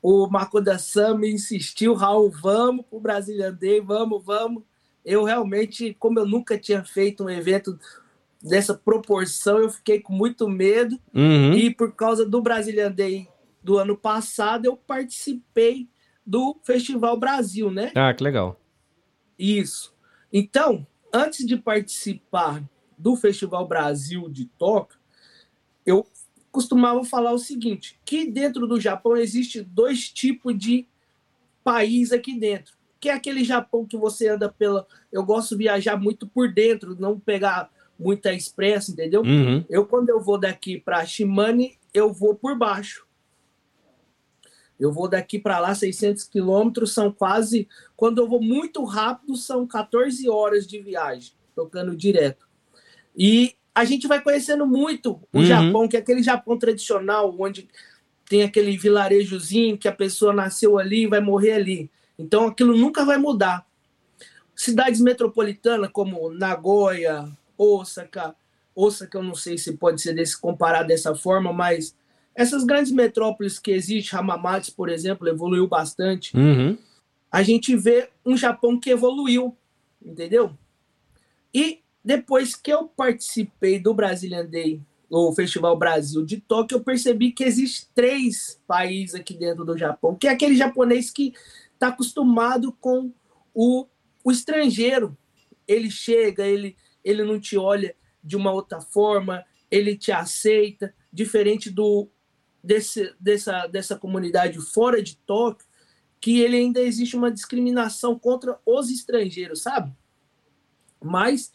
O 0.00 0.28
Makoda 0.28 0.78
Sam 0.78 1.18
me 1.18 1.30
insistiu, 1.32 1.94
Raul, 1.94 2.30
vamos 2.30 2.86
para 2.86 2.96
o 2.96 3.00
Brazilian 3.00 3.52
Day, 3.52 3.80
vamos, 3.80 4.24
vamos. 4.24 4.62
Eu 5.04 5.24
realmente, 5.24 5.96
como 5.98 6.20
eu 6.20 6.26
nunca 6.26 6.56
tinha 6.56 6.84
feito 6.84 7.24
um 7.24 7.30
evento 7.30 7.78
dessa 8.42 8.74
proporção, 8.74 9.58
eu 9.58 9.70
fiquei 9.70 10.00
com 10.00 10.12
muito 10.12 10.48
medo. 10.48 10.98
Uhum. 11.14 11.52
E 11.54 11.74
por 11.74 11.94
causa 11.94 12.24
do 12.24 12.40
Brazilian 12.40 12.92
Day 12.92 13.28
do 13.62 13.78
ano 13.78 13.96
passado, 13.96 14.66
eu 14.66 14.76
participei 14.76 15.88
do 16.24 16.56
Festival 16.62 17.18
Brasil, 17.18 17.70
né? 17.70 17.92
Ah, 17.94 18.12
que 18.14 18.22
legal. 18.22 18.60
Isso. 19.38 19.94
Então, 20.32 20.86
antes 21.12 21.46
de 21.46 21.56
participar 21.56 22.62
do 22.96 23.16
Festival 23.16 23.66
Brasil 23.66 24.28
de 24.28 24.44
Tóquio, 24.44 24.98
eu 25.86 26.06
costumava 26.50 27.04
falar 27.04 27.32
o 27.32 27.38
seguinte, 27.38 27.98
que 28.04 28.30
dentro 28.30 28.66
do 28.66 28.80
Japão 28.80 29.16
existe 29.16 29.62
dois 29.62 30.10
tipos 30.10 30.58
de 30.58 30.86
país 31.62 32.12
aqui 32.12 32.38
dentro. 32.38 32.76
Que 33.00 33.10
é 33.10 33.12
aquele 33.12 33.44
Japão 33.44 33.86
que 33.86 33.96
você 33.96 34.28
anda 34.28 34.48
pela... 34.48 34.86
Eu 35.12 35.24
gosto 35.24 35.50
de 35.50 35.64
viajar 35.64 35.96
muito 35.96 36.26
por 36.26 36.52
dentro, 36.52 36.96
não 36.98 37.18
pegar 37.18 37.70
muita 37.98 38.32
expressa, 38.32 38.92
entendeu? 38.92 39.22
Uhum. 39.22 39.64
Eu, 39.68 39.84
quando 39.84 40.08
eu 40.10 40.20
vou 40.20 40.38
daqui 40.38 40.78
para 40.78 41.04
Shimane, 41.04 41.78
eu 41.92 42.12
vou 42.12 42.34
por 42.34 42.56
baixo. 42.56 43.06
Eu 44.78 44.92
vou 44.92 45.08
daqui 45.08 45.38
para 45.38 45.58
lá 45.58 45.74
600 45.74 46.24
quilômetros, 46.24 46.92
são 46.92 47.10
quase. 47.10 47.68
Quando 47.96 48.18
eu 48.18 48.28
vou 48.28 48.40
muito 48.40 48.84
rápido, 48.84 49.36
são 49.36 49.66
14 49.66 50.28
horas 50.28 50.66
de 50.66 50.80
viagem, 50.80 51.32
tocando 51.54 51.96
direto. 51.96 52.46
E 53.16 53.54
a 53.74 53.84
gente 53.84 54.06
vai 54.06 54.22
conhecendo 54.22 54.64
muito 54.64 55.20
o 55.32 55.38
Uhum. 55.38 55.44
Japão, 55.44 55.88
que 55.88 55.96
é 55.96 56.00
aquele 56.00 56.22
Japão 56.22 56.56
tradicional, 56.56 57.34
onde 57.38 57.68
tem 58.28 58.42
aquele 58.42 58.76
vilarejozinho 58.76 59.76
que 59.78 59.88
a 59.88 59.92
pessoa 59.92 60.32
nasceu 60.32 60.78
ali 60.78 61.04
e 61.04 61.06
vai 61.08 61.20
morrer 61.20 61.52
ali. 61.52 61.90
Então 62.16 62.46
aquilo 62.46 62.76
nunca 62.76 63.04
vai 63.04 63.18
mudar. 63.18 63.66
Cidades 64.54 65.00
metropolitanas 65.00 65.90
como 65.92 66.30
Nagoya, 66.30 67.28
Osaka, 67.58 68.34
Osaka 68.74 69.18
eu 69.18 69.22
não 69.22 69.34
sei 69.34 69.58
se 69.58 69.72
pode 69.72 70.00
ser 70.00 70.14
desse, 70.14 70.40
comparado 70.40 70.88
dessa 70.88 71.14
forma, 71.14 71.52
mas 71.52 71.94
essas 72.34 72.62
grandes 72.62 72.92
metrópoles 72.92 73.58
que 73.58 73.72
existem, 73.72 74.16
Hamamatsu, 74.16 74.72
por 74.74 74.88
exemplo, 74.88 75.28
evoluiu 75.28 75.66
bastante. 75.66 76.36
Uhum. 76.36 76.78
A 77.30 77.42
gente 77.42 77.74
vê 77.74 78.08
um 78.24 78.36
Japão 78.36 78.78
que 78.78 78.90
evoluiu, 78.90 79.56
entendeu? 80.00 80.56
E 81.52 81.80
depois 82.04 82.54
que 82.54 82.72
eu 82.72 82.86
participei 82.86 83.80
do 83.80 83.92
Brazilian 83.92 84.46
Day, 84.46 84.80
o 85.10 85.32
Festival 85.32 85.76
Brasil 85.76 86.24
de 86.24 86.38
Tóquio, 86.38 86.76
eu 86.76 86.84
percebi 86.84 87.32
que 87.32 87.42
existe 87.42 87.88
três 87.94 88.60
países 88.66 89.14
aqui 89.14 89.34
dentro 89.34 89.64
do 89.64 89.76
Japão, 89.76 90.14
que 90.14 90.28
é 90.28 90.30
aquele 90.30 90.56
japonês 90.56 91.10
que 91.10 91.32
está 91.72 91.88
acostumado 91.88 92.72
com 92.80 93.12
o, 93.54 93.86
o 94.22 94.30
estrangeiro. 94.30 95.16
Ele 95.66 95.90
chega, 95.90 96.46
ele, 96.46 96.76
ele 97.04 97.22
não 97.24 97.40
te 97.40 97.56
olha 97.56 97.94
de 98.22 98.36
uma 98.36 98.52
outra 98.52 98.80
forma, 98.80 99.44
ele 99.70 99.96
te 99.96 100.12
aceita, 100.12 100.94
diferente 101.12 101.70
do 101.70 102.08
desse, 102.62 103.14
dessa, 103.18 103.66
dessa 103.66 103.96
comunidade 103.96 104.60
fora 104.60 105.02
de 105.02 105.16
Tóquio, 105.18 105.66
que 106.20 106.40
ele 106.40 106.56
ainda 106.56 106.80
existe 106.80 107.16
uma 107.16 107.30
discriminação 107.30 108.18
contra 108.18 108.58
os 108.66 108.90
estrangeiros, 108.90 109.62
sabe? 109.62 109.94
Mas 111.00 111.52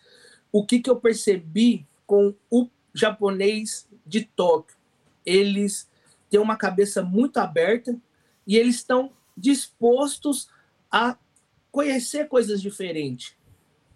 o 0.51 0.65
que, 0.65 0.79
que 0.79 0.89
eu 0.89 0.95
percebi 0.95 1.85
com 2.05 2.33
o 2.49 2.69
japonês 2.93 3.87
de 4.05 4.23
Tóquio? 4.23 4.77
Eles 5.25 5.89
têm 6.29 6.39
uma 6.39 6.55
cabeça 6.55 7.01
muito 7.01 7.37
aberta 7.37 7.95
e 8.47 8.57
eles 8.57 8.75
estão 8.75 9.11
dispostos 9.35 10.47
a 10.91 11.17
conhecer 11.71 12.27
coisas 12.27 12.61
diferentes. 12.61 13.35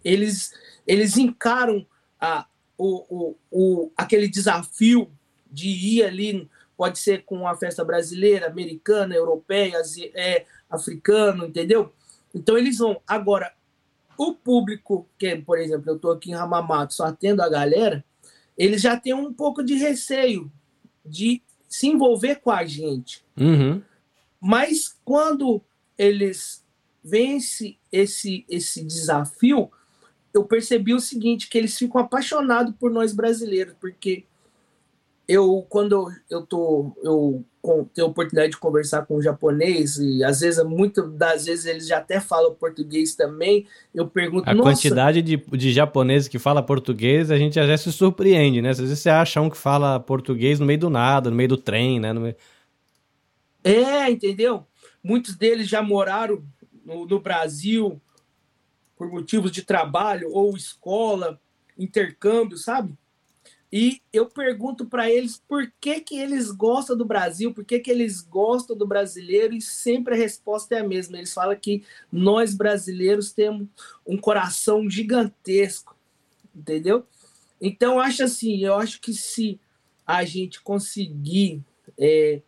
Eles, 0.08 0.54
eles 0.86 1.18
encaram 1.18 1.86
a, 2.20 2.46
o, 2.78 3.04
o, 3.08 3.36
o, 3.50 3.92
aquele 3.96 4.28
desafio 4.28 5.10
de 5.50 5.68
ir 5.68 6.04
ali, 6.04 6.48
pode 6.76 6.98
ser 6.98 7.24
com 7.24 7.46
a 7.46 7.56
festa 7.56 7.84
brasileira, 7.84 8.46
americana, 8.46 9.14
europeia, 9.14 9.82
é, 10.14 10.46
africano, 10.70 11.46
entendeu? 11.46 11.92
Então 12.34 12.56
eles 12.56 12.78
vão. 12.78 13.02
Agora, 13.06 13.52
o 14.16 14.34
público, 14.34 15.06
que, 15.18 15.36
por 15.36 15.58
exemplo, 15.58 15.90
eu 15.90 15.96
estou 15.96 16.12
aqui 16.12 16.30
em 16.30 16.34
Ramamato, 16.34 16.94
só 16.94 17.04
atendo 17.04 17.42
a 17.42 17.48
galera, 17.48 18.04
eles 18.56 18.80
já 18.80 18.98
têm 18.98 19.12
um 19.12 19.32
pouco 19.32 19.62
de 19.62 19.74
receio 19.74 20.50
de 21.04 21.42
se 21.68 21.86
envolver 21.86 22.36
com 22.36 22.50
a 22.50 22.64
gente. 22.64 23.24
Uhum. 23.36 23.82
Mas 24.40 24.96
quando 25.04 25.60
eles 25.96 26.64
vencem 27.02 27.78
esse, 27.90 28.44
esse 28.48 28.84
desafio, 28.84 29.70
eu 30.38 30.44
percebi 30.44 30.94
o 30.94 31.00
seguinte, 31.00 31.48
que 31.48 31.58
eles 31.58 31.76
ficam 31.76 32.00
apaixonados 32.00 32.74
por 32.78 32.90
nós 32.90 33.12
brasileiros, 33.12 33.74
porque 33.80 34.24
eu, 35.26 35.66
quando 35.68 36.10
eu 36.30 36.40
tô, 36.46 36.92
eu 37.02 37.44
tenho 37.92 38.06
a 38.06 38.10
oportunidade 38.10 38.52
de 38.52 38.56
conversar 38.56 39.04
com 39.04 39.18
um 39.18 39.22
japonês, 39.22 39.98
e 39.98 40.24
às 40.24 40.40
vezes, 40.40 40.64
muitas 40.64 41.12
das 41.12 41.44
vezes, 41.44 41.66
eles 41.66 41.86
já 41.86 41.98
até 41.98 42.18
falam 42.18 42.54
português 42.54 43.14
também, 43.14 43.66
eu 43.94 44.08
pergunto... 44.08 44.48
A 44.48 44.56
quantidade 44.56 45.20
de, 45.20 45.36
de 45.36 45.72
japoneses 45.72 46.28
que 46.28 46.38
fala 46.38 46.62
português, 46.62 47.30
a 47.30 47.36
gente 47.36 47.54
já 47.54 47.76
se 47.76 47.92
surpreende, 47.92 48.62
né? 48.62 48.70
Às 48.70 48.78
vezes 48.78 48.98
você 48.98 49.10
acha 49.10 49.40
um 49.40 49.50
que 49.50 49.58
fala 49.58 50.00
português 50.00 50.58
no 50.58 50.64
meio 50.64 50.78
do 50.78 50.88
nada, 50.88 51.28
no 51.28 51.36
meio 51.36 51.50
do 51.50 51.58
trem, 51.58 52.00
né? 52.00 52.12
Meio... 52.14 52.36
É, 53.62 54.10
entendeu? 54.10 54.64
Muitos 55.02 55.36
deles 55.36 55.68
já 55.68 55.82
moraram 55.82 56.42
no, 56.86 57.04
no 57.04 57.20
Brasil 57.20 58.00
por 58.98 59.08
motivos 59.08 59.52
de 59.52 59.62
trabalho 59.62 60.30
ou 60.32 60.56
escola, 60.56 61.40
intercâmbio, 61.78 62.58
sabe? 62.58 62.98
E 63.70 64.00
eu 64.12 64.26
pergunto 64.26 64.86
para 64.86 65.10
eles 65.10 65.42
por 65.46 65.70
que, 65.78 66.00
que 66.00 66.18
eles 66.18 66.50
gostam 66.50 66.96
do 66.96 67.04
Brasil, 67.04 67.52
por 67.52 67.64
que, 67.64 67.78
que 67.78 67.90
eles 67.90 68.22
gostam 68.22 68.76
do 68.76 68.86
brasileiro, 68.86 69.54
e 69.54 69.60
sempre 69.60 70.14
a 70.14 70.16
resposta 70.16 70.74
é 70.74 70.80
a 70.80 70.88
mesma. 70.88 71.18
Eles 71.18 71.34
falam 71.34 71.54
que 71.54 71.84
nós 72.10 72.54
brasileiros 72.54 73.30
temos 73.30 73.68
um 74.06 74.16
coração 74.16 74.88
gigantesco, 74.88 75.94
entendeu? 76.56 77.06
Então, 77.60 77.94
eu 77.94 78.00
acho 78.00 78.24
assim, 78.24 78.64
eu 78.64 78.74
acho 78.74 79.00
que 79.00 79.12
se 79.12 79.60
a 80.06 80.24
gente 80.24 80.62
conseguir 80.62 81.62
é, 81.98 82.40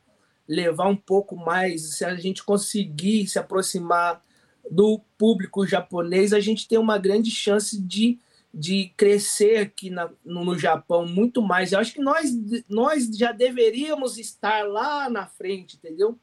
levar 0.49 0.89
um 0.89 0.97
pouco 0.97 1.37
mais, 1.37 1.97
se 1.97 2.05
a 2.05 2.17
gente 2.17 2.43
conseguir 2.43 3.27
se 3.27 3.39
aproximar 3.39 4.25
do 4.71 5.01
público 5.19 5.67
japonês, 5.67 6.33
a 6.33 6.41
gente 6.41 6.69
tem 6.69 6.79
uma 6.79 6.97
grande 6.97 7.31
chance 7.31 7.81
de 7.81 8.19
de 8.53 8.93
crescer 8.97 9.59
aqui 9.59 9.91
na, 9.91 10.11
no, 10.25 10.45
no, 10.45 10.59
Japão 10.59 11.07
muito 11.07 11.41
mais. 11.41 11.71
Eu 11.71 11.79
acho 11.79 11.95
que 11.95 12.01
nós, 12.01 12.33
nós 12.69 13.07
já 13.17 13.31
deveríamos 13.31 14.19
estar 14.19 14.67
lá 14.67 15.09
na 15.09 15.25
frente, 15.25 15.77
entendeu? 15.77 16.19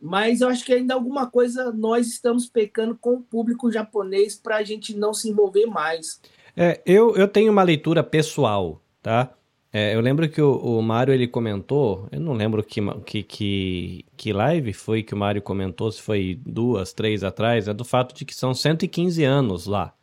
Mas 0.00 0.40
eu 0.40 0.48
acho 0.48 0.64
que 0.64 0.72
ainda 0.72 0.94
alguma 0.94 1.28
coisa 1.28 1.72
nós 1.72 2.06
estamos 2.06 2.46
pecando 2.48 2.96
com 2.96 3.14
o 3.14 3.22
público 3.22 3.70
japonês 3.70 4.36
para 4.36 4.56
a 4.56 4.62
gente 4.62 4.96
não 4.96 5.12
se 5.12 5.28
envolver 5.28 5.66
mais. 5.66 6.20
É, 6.56 6.80
eu, 6.86 7.16
eu 7.16 7.26
tenho 7.26 7.50
uma 7.50 7.64
leitura 7.64 8.02
pessoal, 8.04 8.80
tá? 9.02 9.34
É, 9.72 9.94
eu 9.94 10.00
lembro 10.00 10.28
que 10.28 10.40
o, 10.40 10.78
o 10.78 10.82
Mário 10.82 11.12
ele 11.12 11.28
comentou, 11.28 12.08
eu 12.10 12.20
não 12.20 12.32
lembro 12.32 12.64
que, 12.64 12.80
que, 13.04 13.22
que, 13.22 14.04
que 14.16 14.32
live 14.32 14.72
foi 14.72 15.02
que 15.02 15.12
o 15.12 15.16
Mário 15.16 15.42
comentou, 15.42 15.92
se 15.92 16.00
foi 16.00 16.40
duas, 16.44 16.92
três 16.92 17.22
atrás, 17.22 17.68
é 17.68 17.74
do 17.74 17.84
fato 17.84 18.14
de 18.14 18.24
que 18.24 18.34
são 18.34 18.54
115 18.54 19.22
anos 19.24 19.66
lá. 19.66 19.94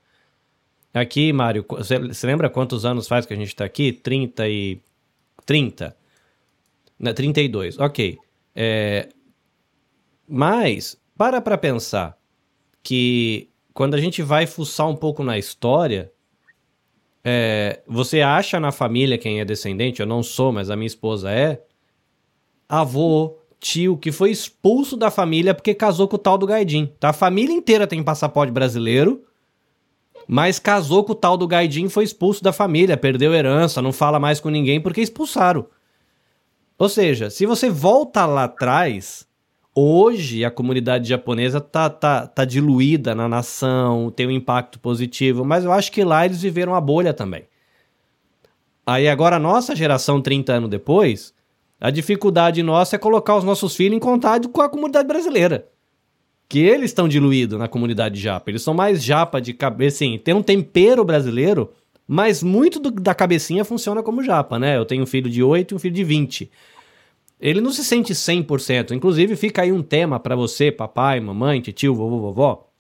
Aqui, 0.94 1.34
Mário, 1.34 1.66
você 1.68 2.28
lembra 2.28 2.50
quantos 2.50 2.86
anos 2.86 3.08
faz 3.08 3.26
que 3.26 3.34
a 3.34 3.38
gente 3.38 3.50
está 3.50 3.66
aqui? 3.66 3.92
30 3.92 4.48
e... 4.48 4.82
30. 5.46 5.96
Não, 6.98 7.14
32, 7.14 7.78
ok. 7.80 8.18
É... 8.56 9.10
Mas, 10.28 10.98
para 11.18 11.42
para 11.42 11.58
pensar 11.58 12.18
que 12.82 13.50
quando 13.74 13.96
a 13.96 14.00
gente 14.00 14.22
vai 14.22 14.46
fuçar 14.48 14.88
um 14.88 14.96
pouco 14.96 15.24
na 15.24 15.38
história, 15.38 16.12
é... 17.26 17.82
você 17.88 18.22
acha 18.22 18.60
na 18.60 18.72
família 18.72 19.18
quem 19.18 19.40
é 19.40 19.46
descendente, 19.46 20.00
eu 20.00 20.06
não 20.06 20.22
sou, 20.22 20.52
mas 20.52 20.70
a 20.70 20.76
minha 20.76 20.88
esposa 20.88 21.32
é, 21.32 21.62
avô, 22.70 23.38
tio, 23.60 23.98
que 23.98 24.12
foi 24.12 24.30
expulso 24.30 24.96
da 24.96 25.10
família 25.10 25.54
porque 25.54 25.74
casou 25.74 26.08
com 26.08 26.16
o 26.16 26.20
tal 26.20 26.38
do 26.38 26.46
Gaidin. 26.46 26.92
Tá? 27.00 27.10
A 27.10 27.14
família 27.14 27.54
inteira 27.54 27.88
tem 27.88 28.04
passaporte 28.04 28.54
brasileiro, 28.54 29.24
mas 30.28 30.60
casou 30.60 31.04
com 31.04 31.14
o 31.14 31.16
tal 31.16 31.36
do 31.36 31.48
Gaidin, 31.48 31.90
foi 31.90 32.04
expulso 32.04 32.44
da 32.44 32.54
família, 32.54 32.96
perdeu 32.96 33.34
herança, 33.34 33.82
não 33.82 33.92
fala 33.92 34.20
mais 34.20 34.40
com 34.40 34.50
ninguém 34.50 34.80
porque 34.80 35.02
expulsaram. 35.02 35.66
Ou 36.78 36.90
seja, 36.90 37.30
se 37.30 37.46
você 37.46 37.70
volta 37.70 38.26
lá 38.26 38.44
atrás, 38.46 39.26
hoje 39.76 40.46
a 40.46 40.50
comunidade 40.50 41.08
japonesa 41.08 41.60
tá, 41.62 41.90
tá, 41.90 42.26
tá 42.26 42.46
diluída 42.46 43.14
na 43.14 43.28
nação, 43.28 44.10
tem 44.10 44.26
um 44.26 44.32
impacto 44.32 44.80
positivo, 44.80 45.44
mas 45.44 45.66
eu 45.66 45.72
acho 45.72 45.92
que 45.92 46.04
lá 46.04 46.26
eles 46.26 46.42
viveram 46.42 46.74
a 46.74 46.82
bolha 46.82 47.14
também. 47.14 47.44
Aí 48.86 49.08
agora 49.08 49.36
a 49.36 49.40
nossa 49.40 49.76
geração, 49.76 50.22
30 50.22 50.54
anos 50.54 50.70
depois, 50.70 51.34
a 51.80 51.92
dificuldade 51.92 52.64
nossa 52.64 52.96
é 52.96 53.00
colocar 53.00 53.36
os 53.36 53.44
nossos 53.44 53.76
filhos 53.76 53.98
em 53.98 54.00
contato 54.00 54.50
com 54.50 54.62
a 54.62 54.70
comunidade 54.70 55.08
brasileira 55.08 55.68
que 56.48 56.60
eles 56.60 56.92
estão 56.92 57.08
diluídos 57.08 57.58
na 57.58 57.68
comunidade 57.68 58.20
japa. 58.20 58.50
Eles 58.50 58.62
são 58.62 58.74
mais 58.74 59.04
japa 59.04 59.42
de 59.42 59.54
cabeça, 59.54 59.98
assim, 59.98 60.18
tem 60.18 60.34
um 60.34 60.44
tempero 60.44 61.04
brasileiro, 61.04 61.72
mas 62.08 62.44
muito 62.44 62.80
do, 62.80 62.92
da 62.92 63.16
cabecinha 63.16 63.66
funciona 63.66 64.04
como 64.04 64.24
japa, 64.24 64.60
né? 64.60 64.78
Eu 64.78 64.86
tenho 64.86 65.04
um 65.04 65.08
filho 65.08 65.30
de 65.30 65.42
8 65.42 65.74
e 65.74 65.76
um 65.76 65.80
filho 65.80 65.96
de 65.96 66.04
20. 66.04 66.52
Ele 67.46 67.62
não 67.62 67.72
se 67.72 67.84
sente 67.84 68.12
100%. 68.12 68.90
Inclusive, 68.90 69.36
fica 69.36 69.62
aí 69.62 69.72
um 69.72 69.84
tema 69.84 70.20
para 70.20 70.36
você, 70.36 70.72
papai, 70.72 71.20
mamãe, 71.20 71.62
tio, 71.62 71.94
vovô, 71.94 72.20
vovó. 72.20 72.72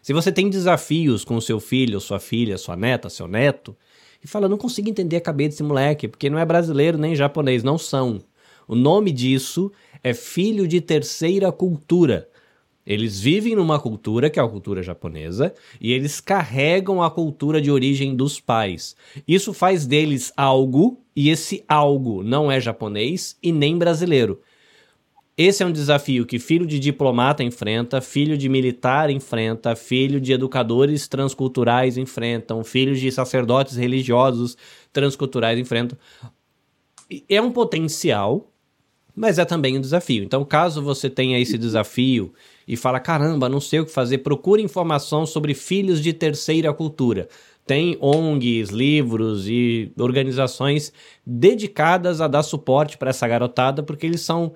Se 0.00 0.14
você 0.14 0.32
tem 0.32 0.48
desafios 0.48 1.26
com 1.26 1.38
seu 1.42 1.60
filho, 1.60 2.00
sua 2.00 2.18
filha, 2.18 2.56
sua 2.56 2.74
neta, 2.74 3.10
seu 3.10 3.28
neto, 3.28 3.76
e 4.24 4.26
fala, 4.26 4.48
não 4.48 4.56
consigo 4.56 4.88
entender 4.88 5.16
a 5.16 5.20
cabeça 5.20 5.50
desse 5.50 5.62
moleque, 5.62 6.08
porque 6.08 6.30
não 6.30 6.38
é 6.38 6.44
brasileiro 6.46 6.96
nem 6.96 7.14
japonês, 7.14 7.62
não 7.62 7.76
são. 7.76 8.18
O 8.66 8.74
nome 8.74 9.12
disso 9.12 9.70
é 10.02 10.14
filho 10.14 10.66
de 10.66 10.80
terceira 10.80 11.52
cultura. 11.52 12.30
Eles 12.86 13.18
vivem 13.20 13.56
numa 13.56 13.80
cultura 13.80 14.30
que 14.30 14.38
é 14.38 14.42
a 14.42 14.48
cultura 14.48 14.82
japonesa 14.82 15.52
e 15.80 15.92
eles 15.92 16.20
carregam 16.20 17.02
a 17.02 17.10
cultura 17.10 17.60
de 17.60 17.70
origem 17.70 18.14
dos 18.14 18.38
pais. 18.40 18.94
Isso 19.26 19.52
faz 19.52 19.86
deles 19.86 20.32
algo 20.36 21.00
e 21.14 21.30
esse 21.30 21.64
algo 21.66 22.22
não 22.22 22.50
é 22.50 22.60
japonês 22.60 23.36
e 23.42 23.50
nem 23.50 23.76
brasileiro. 23.76 24.40
Esse 25.38 25.62
é 25.62 25.66
um 25.66 25.72
desafio 25.72 26.24
que 26.24 26.38
filho 26.38 26.64
de 26.64 26.78
diplomata 26.78 27.42
enfrenta, 27.42 28.00
filho 28.00 28.38
de 28.38 28.48
militar 28.48 29.10
enfrenta, 29.10 29.76
filho 29.76 30.18
de 30.18 30.32
educadores 30.32 31.06
transculturais 31.08 31.98
enfrentam, 31.98 32.64
filhos 32.64 32.98
de 32.98 33.12
sacerdotes 33.12 33.76
religiosos 33.76 34.56
transculturais 34.90 35.58
enfrentam. 35.58 35.98
É 37.28 37.40
um 37.40 37.52
potencial, 37.52 38.50
mas 39.16 39.38
é 39.38 39.44
também 39.46 39.78
um 39.78 39.80
desafio. 39.80 40.22
Então, 40.22 40.44
caso 40.44 40.82
você 40.82 41.08
tenha 41.08 41.40
esse 41.40 41.56
desafio 41.56 42.34
e 42.68 42.76
fala: 42.76 43.00
caramba, 43.00 43.48
não 43.48 43.60
sei 43.60 43.80
o 43.80 43.86
que 43.86 43.90
fazer, 43.90 44.18
procure 44.18 44.62
informação 44.62 45.24
sobre 45.24 45.54
filhos 45.54 46.02
de 46.02 46.12
terceira 46.12 46.72
cultura. 46.74 47.28
Tem 47.66 47.96
ONGs, 48.00 48.70
livros 48.70 49.48
e 49.48 49.90
organizações 49.98 50.92
dedicadas 51.26 52.20
a 52.20 52.28
dar 52.28 52.44
suporte 52.44 52.96
para 52.96 53.10
essa 53.10 53.26
garotada, 53.26 53.82
porque 53.82 54.06
eles 54.06 54.20
são 54.20 54.52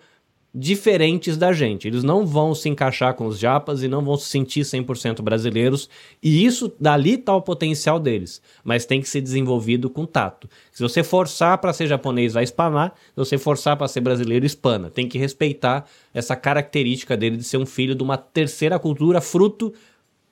diferentes 0.52 1.36
da 1.36 1.52
gente. 1.52 1.86
Eles 1.86 2.02
não 2.02 2.26
vão 2.26 2.54
se 2.54 2.68
encaixar 2.68 3.14
com 3.14 3.26
os 3.26 3.38
japas 3.38 3.82
e 3.82 3.88
não 3.88 4.04
vão 4.04 4.16
se 4.16 4.26
sentir 4.26 4.62
100% 4.62 5.22
brasileiros. 5.22 5.88
E 6.22 6.44
isso, 6.44 6.72
dali 6.78 7.14
está 7.14 7.34
o 7.34 7.42
potencial 7.42 8.00
deles. 8.00 8.42
Mas 8.64 8.84
tem 8.84 9.00
que 9.00 9.08
ser 9.08 9.20
desenvolvido 9.20 9.88
com 9.88 10.04
tato. 10.04 10.48
Se 10.72 10.82
você 10.82 11.04
forçar 11.04 11.58
para 11.58 11.72
ser 11.72 11.86
japonês, 11.86 12.32
vai 12.32 12.42
espanar. 12.42 12.94
Se 13.10 13.16
você 13.16 13.38
forçar 13.38 13.76
para 13.76 13.86
ser 13.86 14.00
brasileiro, 14.00 14.44
espana. 14.44 14.90
Tem 14.90 15.08
que 15.08 15.18
respeitar 15.18 15.86
essa 16.12 16.34
característica 16.34 17.16
dele 17.16 17.36
de 17.36 17.44
ser 17.44 17.58
um 17.58 17.66
filho 17.66 17.94
de 17.94 18.02
uma 18.02 18.16
terceira 18.16 18.78
cultura, 18.78 19.20
fruto 19.20 19.72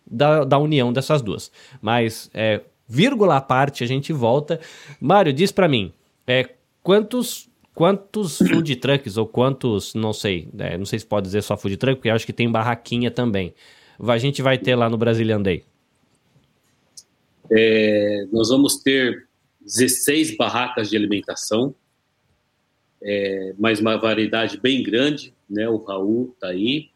da, 0.05 0.43
da 0.43 0.59
união 0.59 0.93
dessas 0.93 1.23
duas. 1.23 1.53
Mas, 1.81 2.29
é, 2.35 2.63
vírgula 2.89 3.37
à 3.37 3.41
parte, 3.41 3.85
a 3.85 3.87
gente 3.87 4.13
volta. 4.13 4.59
Mário, 5.01 5.33
diz 5.33 5.53
para 5.53 5.69
mim, 5.69 5.93
é, 6.27 6.49
quantos 6.83 7.49
quantos 7.79 8.39
food 8.39 8.75
trucks 8.75 9.17
ou 9.17 9.25
quantos, 9.25 9.95
não 9.95 10.13
sei, 10.13 10.49
é, 10.59 10.77
não 10.77 10.85
sei 10.85 10.99
se 10.99 11.07
pode 11.07 11.27
dizer 11.27 11.45
só 11.45 11.57
food 11.57 11.77
truck, 11.77 11.95
porque 11.95 12.11
acho 12.11 12.27
que 12.27 12.33
tem 12.33 12.51
barraquinha 12.51 13.09
também. 13.09 13.55
A 14.01 14.19
gente 14.19 14.43
vai 14.43 14.59
ter 14.59 14.75
lá 14.75 14.91
no 14.91 14.99
Brazilian 14.99 15.41
Day. 15.41 15.63
É, 17.49 18.27
nós 18.33 18.49
vamos 18.49 18.79
ter 18.83 19.29
16 19.61 20.37
barracas 20.37 20.91
de 20.91 20.97
alimentação, 20.97 21.73
é, 23.01 23.55
mais 23.57 23.79
uma 23.79 23.97
variedade 23.97 24.59
bem 24.59 24.83
grande, 24.83 25.33
né? 25.49 25.69
O 25.69 25.77
Raul 25.77 26.35
tá 26.41 26.49
aí. 26.49 26.91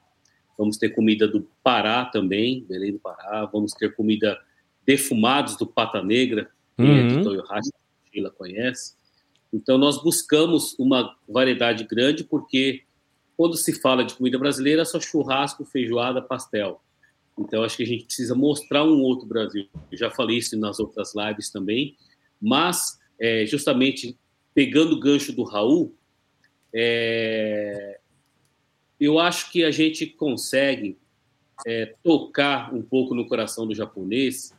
Vamos 0.59 0.78
ter 0.78 0.89
comida 0.89 1.28
do 1.28 1.47
Pará 1.62 2.07
também, 2.07 2.66
Belém 2.68 2.91
do 2.91 2.99
Pará. 2.99 3.49
Vamos 3.53 3.72
ter 3.72 3.95
comida 3.95 4.37
defumados 4.85 5.57
do 5.57 5.64
Pata 5.64 6.03
Negra, 6.03 6.51
que 6.76 6.83
uhum. 6.83 6.99
é 6.99 7.07
de 7.07 7.22
Toyohashi, 7.22 7.70
que 7.70 8.14
Sheila 8.14 8.30
conhece. 8.30 9.01
Então, 9.53 9.76
nós 9.76 10.03
buscamos 10.03 10.74
uma 10.78 11.14
variedade 11.28 11.84
grande, 11.84 12.24
porque 12.24 12.82
quando 13.36 13.57
se 13.57 13.72
fala 13.80 14.05
de 14.05 14.14
comida 14.14 14.38
brasileira, 14.38 14.82
é 14.82 14.84
só 14.84 14.98
churrasco, 14.98 15.64
feijoada, 15.64 16.22
pastel. 16.22 16.80
Então, 17.38 17.62
acho 17.62 17.76
que 17.76 17.82
a 17.82 17.86
gente 17.86 18.05
precisa 18.05 18.34
mostrar 18.34 18.84
um 18.84 19.00
outro 19.03 19.26
Brasil. 19.26 19.66
Eu 19.90 19.98
já 19.98 20.11
falei 20.11 20.38
isso 20.38 20.59
nas 20.59 20.78
outras 20.78 21.14
lives 21.14 21.50
também, 21.50 21.96
mas, 22.40 22.98
é, 23.20 23.44
justamente 23.46 24.16
pegando 24.55 24.94
o 24.94 25.00
gancho 25.00 25.32
do 25.32 25.44
Raul, 25.44 25.94
é, 26.74 27.98
eu 28.98 29.18
acho 29.18 29.50
que 29.50 29.64
a 29.64 29.70
gente 29.70 30.07
consegue 30.07 30.98
é, 31.66 31.94
tocar 32.03 32.74
um 32.74 32.82
pouco 32.82 33.14
no 33.14 33.26
coração 33.26 33.66
do 33.66 33.74
japonês 33.74 34.55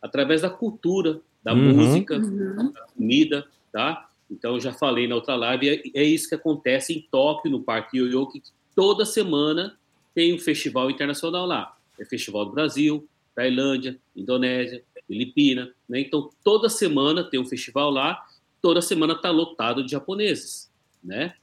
através 0.00 0.42
da 0.42 0.50
cultura, 0.50 1.20
da 1.42 1.52
uhum. 1.52 1.74
música, 1.74 2.16
uhum. 2.16 2.72
da 2.72 2.86
comida, 2.94 3.46
tá? 3.72 4.05
Então, 4.30 4.58
já 4.58 4.72
falei 4.72 5.06
na 5.06 5.14
outra 5.14 5.34
live, 5.36 5.68
é, 5.68 6.00
é 6.00 6.02
isso 6.02 6.28
que 6.28 6.34
acontece 6.34 6.92
em 6.92 7.06
Tóquio, 7.10 7.50
no 7.50 7.62
Parque 7.62 7.98
Yoyoki, 7.98 8.42
toda 8.74 9.04
semana 9.04 9.78
tem 10.14 10.34
um 10.34 10.38
festival 10.38 10.90
internacional 10.90 11.46
lá. 11.46 11.76
É 11.98 12.04
Festival 12.04 12.44
do 12.46 12.52
Brasil, 12.52 13.08
Tailândia, 13.34 13.98
Indonésia, 14.14 14.82
Filipina, 15.06 15.72
né? 15.88 16.00
Então, 16.00 16.30
toda 16.42 16.68
semana 16.68 17.22
tem 17.22 17.38
um 17.38 17.46
festival 17.46 17.90
lá, 17.90 18.26
toda 18.60 18.82
semana 18.82 19.14
está 19.14 19.30
lotado 19.30 19.84
de 19.84 19.92
japoneses, 19.92 20.70
né? 21.02 21.34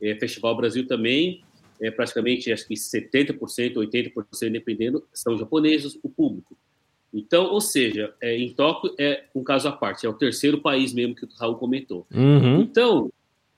É, 0.00 0.14
festival 0.16 0.56
Brasil 0.56 0.86
também, 0.86 1.42
é 1.80 1.90
praticamente, 1.90 2.52
acho 2.52 2.66
que 2.66 2.74
70%, 2.74 3.38
80%, 3.74 4.50
dependendo, 4.50 5.06
são 5.12 5.38
japoneses, 5.38 5.98
o 6.02 6.08
público. 6.08 6.56
Então, 7.12 7.46
ou 7.46 7.60
seja, 7.60 8.14
é, 8.20 8.36
em 8.36 8.52
Tóquio 8.52 8.94
é 8.98 9.24
um 9.34 9.42
caso 9.42 9.68
à 9.68 9.72
parte, 9.72 10.04
é 10.04 10.08
o 10.08 10.14
terceiro 10.14 10.60
país 10.60 10.92
mesmo 10.92 11.14
que 11.14 11.24
o 11.24 11.28
Raul 11.38 11.56
comentou. 11.56 12.06
Uhum. 12.12 12.60
Então, 12.60 13.10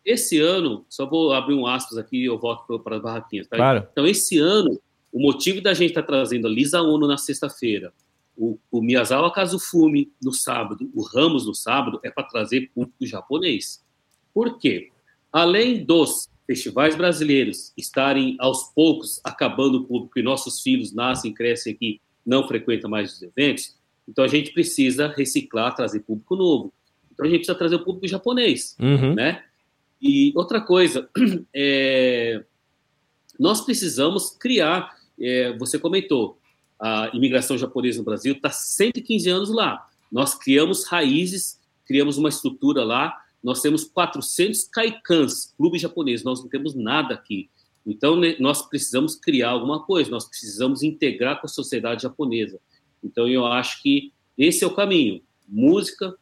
esse 0.05 0.39
ano, 0.39 0.85
só 0.89 1.05
vou 1.05 1.33
abrir 1.33 1.55
um 1.55 1.67
aspas 1.67 1.99
aqui 1.99 2.19
e 2.19 2.25
eu 2.27 2.39
volto 2.39 2.79
para 2.79 2.97
as 2.97 3.03
barraquinhas. 3.03 3.49
Tá? 3.49 3.57
Claro. 3.57 3.87
Então, 3.91 4.07
esse 4.07 4.39
ano, 4.39 4.81
o 5.13 5.21
motivo 5.21 5.61
da 5.61 5.75
gente 5.75 5.91
estar 5.91 6.03
tá 6.03 6.07
trazendo 6.07 6.47
a 6.47 6.51
Lisa 6.51 6.81
Ono 6.81 7.07
na 7.07 7.19
sexta-feira, 7.19 7.93
o, 8.37 8.59
o 8.71 8.81
Miyazawa 8.81 9.33
Kazufumi 9.33 10.11
no 10.23 10.33
sábado, 10.33 10.91
o 10.95 11.03
Ramos 11.03 11.47
no 11.47 11.55
sábado, 11.55 12.01
é 12.03 12.11
para 12.11 12.25
trazer 12.25 12.71
público 12.75 13.05
japonês. 13.05 13.85
Por 14.33 14.59
quê? 14.59 14.91
Além 15.33 15.85
dos 15.85 16.29
festivais 16.47 16.97
brasileiros 16.97 17.73
estarem 17.77 18.37
aos 18.41 18.73
poucos 18.75 19.21
acabando 19.23 19.79
o 19.79 19.85
público 19.85 20.19
e 20.19 20.23
nossos 20.23 20.63
filhos 20.63 20.93
nascem, 20.93 21.33
crescem 21.33 21.75
aqui, 21.75 22.01
não 22.25 22.47
frequentam 22.47 22.91
mais 22.91 23.15
os 23.15 23.23
eventos, 23.23 23.77
então 24.09 24.25
a 24.25 24.29
gente 24.29 24.53
precisa 24.53 25.09
reciclar, 25.09 25.75
trazer 25.75 26.01
público 26.01 26.37
novo. 26.37 26.73
Então 27.13 27.25
a 27.25 27.29
gente 27.29 27.39
precisa 27.41 27.59
trazer 27.59 27.77
o 27.77 27.85
público 27.85 28.09
japonês, 28.09 28.77
Uhum. 28.81 29.15
né? 29.15 29.45
E 30.03 30.33
outra 30.35 30.61
coisa, 30.61 31.09
é, 31.55 32.43
nós 33.39 33.61
precisamos 33.61 34.31
criar, 34.31 34.97
é, 35.21 35.57
você 35.59 35.79
comentou, 35.79 36.39
a 36.81 37.11
imigração 37.13 37.59
japonesa 37.59 37.99
no 37.99 38.05
Brasil 38.05 38.33
está 38.33 38.51
115 38.51 39.29
anos 39.29 39.51
lá. 39.51 39.87
Nós 40.11 40.35
criamos 40.35 40.85
raízes, 40.85 41.61
criamos 41.87 42.17
uma 42.17 42.31
estrutura 42.31 42.83
lá, 42.83 43.15
nós 43.43 43.61
temos 43.61 43.85
400 43.85 44.65
kaikans, 44.65 45.53
clubes 45.57 45.81
japoneses, 45.83 46.25
nós 46.25 46.41
não 46.41 46.49
temos 46.49 46.75
nada 46.75 47.15
aqui. 47.15 47.51
Então, 47.87 48.21
nós 48.39 48.69
precisamos 48.69 49.15
criar 49.15 49.51
alguma 49.51 49.83
coisa, 49.83 50.11
nós 50.11 50.29
precisamos 50.29 50.83
integrar 50.83 51.41
com 51.41 51.47
a 51.47 51.49
sociedade 51.49 52.03
japonesa. 52.03 52.61
Então, 53.03 53.27
eu 53.27 53.47
acho 53.47 53.83
que 53.83 54.13
esse 54.37 54.65
é 54.65 54.67
o 54.67 54.75
caminho. 54.75 55.23
Música, 55.49 56.15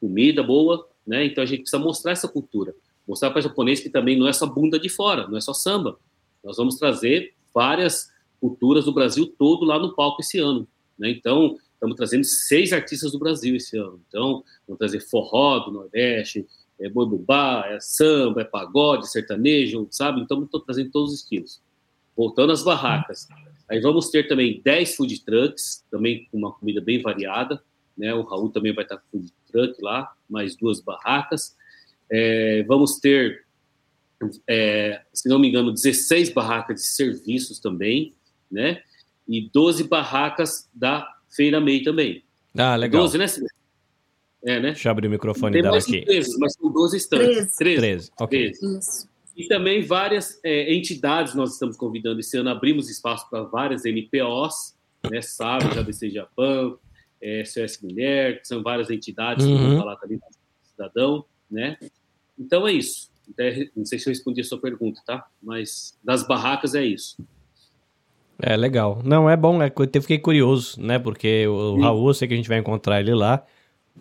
comida 0.00 0.42
boa, 0.42 0.86
né? 1.06 1.24
Então, 1.24 1.42
a 1.42 1.46
gente 1.46 1.60
precisa 1.60 1.78
mostrar 1.78 2.12
essa 2.12 2.28
cultura. 2.28 2.74
Mostrar 3.06 3.30
para 3.30 3.38
o 3.38 3.42
japonês 3.42 3.80
que 3.80 3.88
também 3.88 4.18
não 4.18 4.28
é 4.28 4.32
só 4.32 4.46
bunda 4.46 4.78
de 4.78 4.88
fora, 4.88 5.26
não 5.28 5.36
é 5.36 5.40
só 5.40 5.54
samba. 5.54 5.98
Nós 6.44 6.56
vamos 6.56 6.76
trazer 6.76 7.34
várias 7.54 8.10
culturas 8.40 8.84
do 8.84 8.92
Brasil 8.92 9.26
todo 9.38 9.64
lá 9.64 9.78
no 9.78 9.94
palco 9.94 10.20
esse 10.20 10.38
ano. 10.38 10.68
Né? 10.98 11.10
Então, 11.10 11.56
estamos 11.72 11.96
trazendo 11.96 12.24
seis 12.24 12.72
artistas 12.72 13.12
do 13.12 13.18
Brasil 13.18 13.56
esse 13.56 13.76
ano. 13.76 14.00
Então, 14.08 14.44
vamos 14.66 14.78
trazer 14.78 15.00
forró 15.00 15.60
do 15.60 15.72
Nordeste, 15.72 16.46
é 16.78 16.88
boi 16.88 17.06
bubá, 17.06 17.64
é 17.66 17.78
samba, 17.80 18.42
é 18.42 18.44
pagode, 18.44 19.10
sertanejo, 19.10 19.88
sabe? 19.90 20.20
Então, 20.20 20.42
estou 20.44 20.60
trazendo 20.60 20.90
todos 20.90 21.12
os 21.12 21.20
estilos. 21.20 21.60
Voltando 22.16 22.52
às 22.52 22.62
barracas. 22.62 23.28
Aí 23.68 23.80
vamos 23.80 24.10
ter 24.10 24.28
também 24.28 24.60
10 24.62 24.94
food 24.94 25.24
trucks, 25.24 25.84
também 25.90 26.26
com 26.30 26.38
uma 26.38 26.52
comida 26.52 26.80
bem 26.80 27.00
variada. 27.00 27.62
Né? 27.96 28.14
O 28.14 28.22
Raul 28.22 28.50
também 28.50 28.74
vai 28.74 28.84
estar 28.84 28.98
com 28.98 29.18
food 29.18 29.32
truck 29.50 29.82
lá, 29.82 30.12
mais 30.28 30.56
duas 30.56 30.80
barracas. 30.80 31.56
É, 32.10 32.62
vamos 32.64 32.98
ter, 32.98 33.44
é, 34.46 35.02
se 35.12 35.28
não 35.28 35.38
me 35.38 35.48
engano, 35.48 35.72
16 35.72 36.30
barracas 36.30 36.76
de 36.76 36.86
serviços 36.86 37.58
também, 37.58 38.14
né? 38.50 38.82
E 39.26 39.50
12 39.50 39.84
barracas 39.84 40.68
da 40.72 41.12
Feira 41.28 41.60
MEI 41.60 41.82
também. 41.82 42.24
Ah, 42.56 42.76
legal. 42.76 43.02
12, 43.02 43.18
né, 43.18 43.26
Silvia? 43.26 43.50
É, 44.46 44.60
né? 44.60 44.68
Deixa 44.70 44.88
eu 44.88 44.92
abrir 44.92 45.08
o 45.08 45.10
microfone 45.10 45.52
Tem 45.54 45.62
dela 45.62 45.72
mais 45.74 45.84
aqui. 45.84 45.98
empresas, 45.98 46.36
mas 46.38 46.52
são 46.54 46.70
12 46.70 46.96
estantes. 46.96 47.56
13. 47.56 47.76
13, 47.80 48.10
ok. 48.20 48.52
13. 48.52 48.78
Isso. 48.78 49.08
E 49.36 49.48
também 49.48 49.82
várias 49.82 50.40
é, 50.44 50.72
entidades 50.72 51.34
nós 51.34 51.52
estamos 51.54 51.76
convidando 51.76 52.20
esse 52.20 52.36
ano, 52.38 52.48
abrimos 52.48 52.88
espaço 52.88 53.28
para 53.28 53.42
várias 53.42 53.84
NPOs, 53.84 54.74
né, 55.10 55.20
SAB, 55.20 55.62
JBC 55.74 56.10
Japão, 56.10 56.78
é, 57.20 57.44
SOS 57.44 57.80
Mulher, 57.82 58.40
que 58.40 58.46
são 58.48 58.62
várias 58.62 58.88
entidades 58.88 59.44
que 59.44 59.50
Uhum. 59.52 59.70
vão 59.70 59.78
falar 59.78 59.96
também 59.96 60.16
o 60.16 60.68
cidadão, 60.70 61.24
né? 61.50 61.76
Então 62.38 62.66
é 62.68 62.72
isso. 62.72 63.10
Até- 63.30 63.68
Não 63.76 63.84
sei 63.84 63.98
se 63.98 64.08
eu 64.08 64.12
respondi 64.12 64.40
a 64.40 64.44
sua 64.44 64.60
pergunta, 64.60 65.00
tá? 65.04 65.26
Mas 65.42 65.98
das 66.04 66.26
barracas 66.26 66.74
é 66.74 66.84
isso. 66.84 67.16
É 68.38 68.56
legal. 68.56 69.00
Não, 69.04 69.28
é 69.28 69.36
bom, 69.36 69.62
é, 69.62 69.68
que 69.70 69.80
eu 69.98 70.02
fiquei 70.02 70.18
curioso, 70.18 70.80
né? 70.80 70.98
Porque 70.98 71.46
o, 71.46 71.52
o 71.72 71.76
Sim. 71.76 71.82
Raul, 71.82 72.08
eu 72.08 72.14
sei 72.14 72.28
que 72.28 72.34
a 72.34 72.36
gente 72.36 72.48
vai 72.48 72.58
encontrar 72.58 73.00
ele 73.00 73.14
lá, 73.14 73.44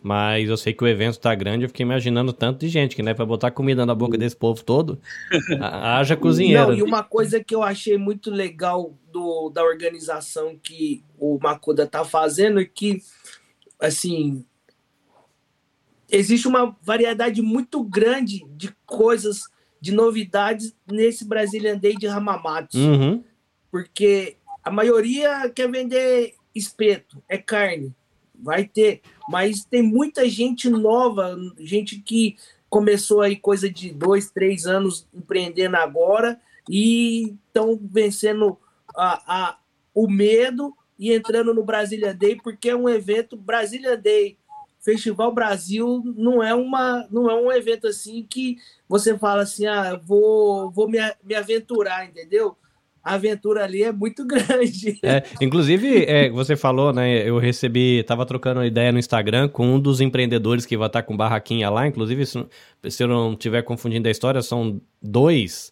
mas 0.03 0.47
eu 0.49 0.57
sei 0.57 0.73
que 0.73 0.83
o 0.83 0.87
evento 0.87 1.19
tá 1.19 1.33
grande, 1.33 1.63
eu 1.65 1.69
fiquei 1.69 1.83
imaginando 1.83 2.31
tanto 2.31 2.59
de 2.59 2.69
gente, 2.69 2.95
que 2.95 3.01
né, 3.03 3.13
pra 3.13 3.25
botar 3.25 3.51
comida 3.51 3.85
na 3.85 3.95
boca 3.95 4.17
desse 4.17 4.35
povo 4.35 4.63
todo, 4.63 4.99
ha- 5.59 5.97
haja 5.99 6.15
cozinheiro. 6.15 6.67
Não, 6.69 6.73
e 6.77 6.83
uma 6.83 7.03
coisa 7.03 7.43
que 7.43 7.55
eu 7.55 7.63
achei 7.63 7.97
muito 7.97 8.29
legal 8.29 8.93
do, 9.11 9.49
da 9.49 9.63
organização 9.63 10.57
que 10.61 11.03
o 11.17 11.39
Makuda 11.41 11.87
tá 11.87 12.03
fazendo 12.05 12.59
é 12.59 12.65
que, 12.65 13.01
assim, 13.79 14.45
existe 16.09 16.47
uma 16.47 16.75
variedade 16.81 17.41
muito 17.41 17.83
grande 17.83 18.45
de 18.55 18.75
coisas, 18.85 19.43
de 19.81 19.91
novidades 19.91 20.75
nesse 20.89 21.25
Brazilian 21.25 21.77
Day 21.77 21.95
de 21.95 22.07
Hamamatsu. 22.07 22.77
Uhum. 22.77 23.23
porque 23.71 24.37
a 24.63 24.71
maioria 24.71 25.49
quer 25.49 25.69
vender 25.69 26.33
espeto, 26.55 27.21
é 27.27 27.37
carne, 27.37 27.93
vai 28.39 28.65
ter, 28.65 29.01
mas 29.29 29.63
tem 29.65 29.81
muita 29.81 30.27
gente 30.29 30.69
nova, 30.69 31.37
gente 31.59 31.99
que 31.99 32.35
começou 32.69 33.21
aí 33.21 33.35
coisa 33.35 33.69
de 33.69 33.91
dois, 33.91 34.29
três 34.29 34.65
anos 34.65 35.07
empreendendo 35.13 35.77
agora 35.77 36.39
e 36.69 37.35
estão 37.47 37.79
vencendo 37.81 38.57
a, 38.95 39.49
a- 39.51 39.57
o 39.93 40.09
medo 40.09 40.75
e 40.99 41.13
entrando 41.13 41.53
no 41.53 41.63
Brasília 41.63 42.13
Day, 42.13 42.35
porque 42.35 42.69
é 42.69 42.75
um 42.75 42.89
evento 42.89 43.37
Brasília 43.37 43.95
Day. 43.97 44.37
Festival 44.79 45.33
Brasil 45.33 46.03
não 46.15 46.43
é 46.43 46.53
uma 46.53 47.07
não 47.09 47.29
é 47.29 47.33
um 47.33 47.51
evento 47.51 47.87
assim 47.87 48.25
que 48.29 48.57
você 48.87 49.17
fala 49.17 49.41
assim, 49.41 49.65
ah, 49.65 49.95
vou 50.03 50.69
vou 50.69 50.87
me, 50.87 50.99
me 51.23 51.33
aventurar, 51.33 52.05
entendeu? 52.05 52.55
A 53.05 53.13
aventura 53.13 53.63
ali 53.63 53.83
é 53.83 53.91
muito 53.91 54.25
grande. 54.27 54.97
É, 55.03 55.21
inclusive, 55.39 56.05
é, 56.05 56.27
você 56.31 56.55
falou, 56.55 56.91
né? 56.91 57.19
Eu 57.29 57.37
recebi, 57.37 58.01
tava 58.03 58.25
trocando 58.25 58.59
uma 58.61 58.65
ideia 58.65 58.91
no 58.91 58.97
Instagram 58.97 59.47
com 59.47 59.75
um 59.75 59.79
dos 59.79 60.01
empreendedores 60.01 60.65
que 60.65 60.75
vai 60.75 60.87
estar 60.87 61.03
com 61.03 61.15
barraquinha 61.15 61.69
lá. 61.69 61.85
Inclusive, 61.87 62.25
se, 62.25 62.43
se 62.89 63.03
eu 63.03 63.07
não 63.07 63.33
estiver 63.33 63.61
confundindo 63.61 64.07
a 64.07 64.11
história, 64.11 64.41
são 64.41 64.81
dois, 64.99 65.71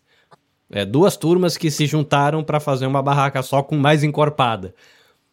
é, 0.72 0.86
duas 0.86 1.18
turmas 1.18 1.58
que 1.58 1.72
se 1.72 1.88
juntaram 1.88 2.44
para 2.44 2.60
fazer 2.60 2.86
uma 2.86 3.02
barraca 3.02 3.42
só 3.42 3.64
com 3.64 3.76
mais 3.76 4.04
encorpada. 4.04 4.76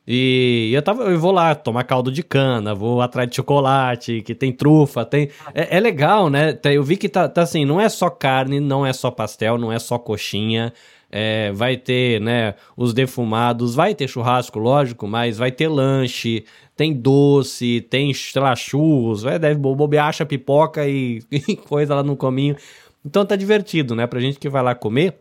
E 0.09 0.71
eu, 0.73 0.83
tava, 0.83 1.05
eu 1.05 1.21
vou 1.21 1.31
lá 1.31 1.55
tomar 1.55 1.85
caldo 1.85 2.11
de 2.11 2.23
cana, 2.23 2.75
vou 2.75 3.01
atrás 3.03 3.29
de 3.29 3.37
chocolate, 3.37 4.23
que 4.23 4.35
tem 4.35 4.51
trufa, 4.51 5.05
tem. 5.05 5.29
É, 5.55 5.77
é 5.77 5.81
legal, 5.81 6.31
né? 6.31 6.55
Tá- 6.55 6.73
Eu 6.73 6.83
vi 6.83 6.97
que 6.97 7.09
tá, 7.09 7.29
tá 7.29 7.43
assim, 7.43 7.65
não 7.65 7.81
é 7.81 7.89
só 7.89 8.09
carne, 8.09 8.59
não 8.59 8.85
é 8.85 8.93
só 8.93 9.11
pastel, 9.11 9.59
não 9.59 9.71
é 9.71 9.79
só 9.79 9.99
coxinha. 9.99 10.73
É, 11.11 11.51
vai 11.53 11.77
ter, 11.77 12.21
né, 12.21 12.55
os 12.77 12.95
defumados, 12.95 13.75
vai 13.75 13.95
ter 13.95 14.09
churrasco, 14.09 14.59
lógico, 14.59 15.07
mas 15.07 15.39
vai 15.39 15.51
ter 15.51 15.69
lanche, 15.69 16.45
tem 16.77 16.93
doce, 16.93 17.81
tem, 17.91 18.13
churros, 18.57 19.23
vai, 19.23 19.39
deve 19.39 19.59
bo- 19.59 19.75
bobear, 19.75 20.07
acha 20.09 20.25
pipoca 20.25 20.87
e, 20.89 21.23
e 21.31 21.57
coisa 21.57 21.95
lá 21.95 22.03
no 22.03 22.17
cominho. 22.17 22.57
Então 23.05 23.25
tá 23.25 23.35
divertido, 23.35 23.95
né? 23.95 24.07
Pra 24.07 24.21
gente 24.21 24.39
que 24.39 24.49
vai 24.49 24.63
lá 24.63 24.75
comer, 24.75 25.15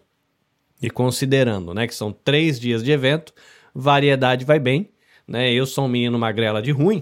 e 0.82 0.90
considerando, 0.90 1.74
né, 1.74 1.88
que 1.88 1.94
são 1.96 2.12
três 2.12 2.60
dias 2.60 2.84
de 2.84 2.92
evento, 2.92 3.34
variedade 3.76 4.46
vai 4.46 4.60
bem, 4.60 4.90
né? 5.28 5.52
Eu 5.52 5.66
sou 5.66 5.86
um 5.86 5.90
menino 5.90 6.18
magrela 6.18 6.62
de 6.62 6.72
ruim, 6.72 7.02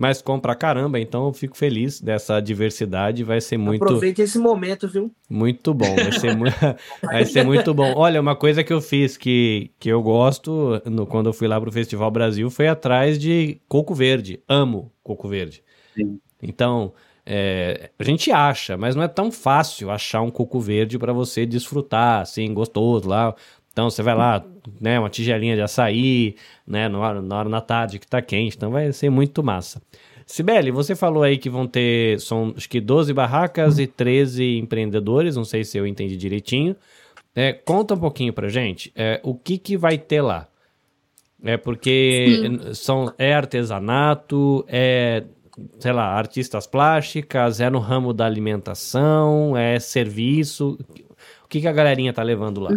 mas 0.00 0.22
como 0.22 0.40
pra 0.40 0.54
caramba, 0.54 0.98
então 0.98 1.26
eu 1.26 1.32
fico 1.34 1.54
feliz 1.54 2.00
dessa 2.00 2.40
diversidade, 2.40 3.22
vai 3.22 3.38
ser 3.38 3.58
muito 3.58 3.84
Aproveite 3.84 4.22
esse 4.22 4.38
momento, 4.38 4.88
viu? 4.88 5.12
muito 5.28 5.74
bom, 5.74 5.94
vai 5.94 6.10
ser, 6.12 6.34
mu 6.34 6.46
vai 7.04 7.26
ser 7.26 7.44
muito 7.44 7.74
bom. 7.74 7.92
Olha, 7.94 8.18
uma 8.18 8.34
coisa 8.34 8.64
que 8.64 8.72
eu 8.72 8.80
fiz 8.80 9.18
que, 9.18 9.70
que 9.78 9.90
eu 9.90 10.02
gosto 10.02 10.80
no, 10.86 11.06
quando 11.06 11.26
eu 11.26 11.34
fui 11.34 11.46
lá 11.46 11.60
pro 11.60 11.70
Festival 11.70 12.10
Brasil 12.10 12.48
foi 12.48 12.66
atrás 12.66 13.18
de 13.18 13.60
coco 13.68 13.94
verde. 13.94 14.40
Amo 14.48 14.90
coco 15.04 15.28
verde. 15.28 15.62
Sim. 15.94 16.18
Então, 16.42 16.94
é, 17.26 17.90
a 17.98 18.02
gente 18.02 18.32
acha, 18.32 18.78
mas 18.78 18.96
não 18.96 19.02
é 19.02 19.08
tão 19.08 19.30
fácil 19.30 19.90
achar 19.90 20.22
um 20.22 20.30
coco 20.30 20.58
verde 20.58 20.98
para 20.98 21.12
você 21.12 21.44
desfrutar, 21.44 22.22
assim, 22.22 22.54
gostoso 22.54 23.06
lá. 23.06 23.34
Então 23.72 23.88
você 23.88 24.02
vai 24.02 24.14
lá, 24.14 24.44
né, 24.80 24.98
uma 24.98 25.08
tigelinha 25.08 25.54
de 25.54 25.62
açaí, 25.62 26.34
né, 26.66 26.88
na 26.88 26.98
hora, 26.98 27.22
na 27.22 27.38
hora 27.38 27.48
da 27.48 27.60
tarde 27.60 27.98
que 27.98 28.06
tá 28.06 28.20
quente, 28.20 28.56
então 28.56 28.70
vai 28.70 28.92
ser 28.92 29.10
muito 29.10 29.42
massa. 29.42 29.80
Sibeli, 30.26 30.70
você 30.70 30.94
falou 30.94 31.22
aí 31.22 31.38
que 31.38 31.50
vão 31.50 31.66
ter, 31.66 32.20
são 32.20 32.52
acho 32.56 32.68
que 32.68 32.80
12 32.80 33.12
barracas 33.12 33.78
e 33.78 33.86
13 33.86 34.58
empreendedores, 34.58 35.36
não 35.36 35.44
sei 35.44 35.64
se 35.64 35.78
eu 35.78 35.86
entendi 35.86 36.16
direitinho. 36.16 36.76
É, 37.34 37.52
conta 37.52 37.94
um 37.94 37.98
pouquinho 37.98 38.32
pra 38.32 38.48
gente, 38.48 38.92
é, 38.94 39.20
o 39.22 39.34
que 39.34 39.56
que 39.56 39.76
vai 39.76 39.98
ter 39.98 40.20
lá? 40.20 40.48
É 41.42 41.56
porque 41.56 42.42
são, 42.74 43.12
é 43.16 43.32
artesanato, 43.32 44.64
é, 44.68 45.24
sei 45.78 45.92
lá, 45.92 46.06
artistas 46.06 46.66
plásticas, 46.66 47.60
é 47.60 47.70
no 47.70 47.78
ramo 47.78 48.12
da 48.12 48.26
alimentação, 48.26 49.56
é 49.56 49.78
serviço. 49.80 50.78
O 51.44 51.48
que, 51.48 51.60
que 51.60 51.68
a 51.68 51.72
galerinha 51.72 52.12
tá 52.12 52.22
levando 52.22 52.60
lá? 52.60 52.70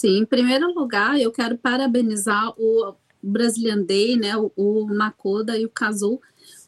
Sim, 0.00 0.20
em 0.20 0.24
primeiro 0.24 0.72
lugar, 0.72 1.20
eu 1.20 1.30
quero 1.30 1.58
parabenizar 1.58 2.54
o, 2.56 2.94
Brazilian 3.22 3.82
Day, 3.82 4.16
né? 4.16 4.32
O, 4.56 4.86
Makoda 4.86 5.58
e 5.58 5.66
o 5.66 5.68
Kazu, 5.68 6.18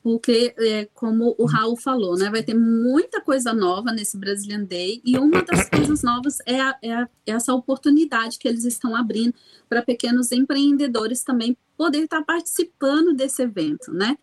porque, 0.03 0.55
é, 0.59 0.85
como 0.93 1.35
o 1.39 1.47
Raul 1.47 1.75
falou, 1.75 2.15
né? 2.19 2.29
Vai 2.29 2.43
ter 2.43 2.53
muita 2.53 3.23
coisa 3.23 3.55
nova 3.55 3.91
nesse 3.91 4.19
Brazilian 4.19 4.65
Day, 4.65 5.01
e 5.03 5.17
uma 5.17 5.43
das 5.43 5.67
coisas 5.71 6.03
novas 6.03 6.41
é, 6.45 6.61
a, 6.61 6.79
é, 6.83 6.93
a, 6.93 7.09
é 7.27 7.33
essa 7.33 7.55
oportunidade 7.55 8.39
que 8.39 8.47
eles 8.47 8.67
estão 8.67 8.95
abrindo 8.95 9.33
para 9.67 9.81
pequenos 9.81 10.31
empreendedores 10.31 11.23
também 11.23 11.57
poder 11.75 12.05
estar 12.05 12.23
participando 12.25 13.15
desse 13.15 13.43
evento, 13.43 13.95
né? 13.95 14.19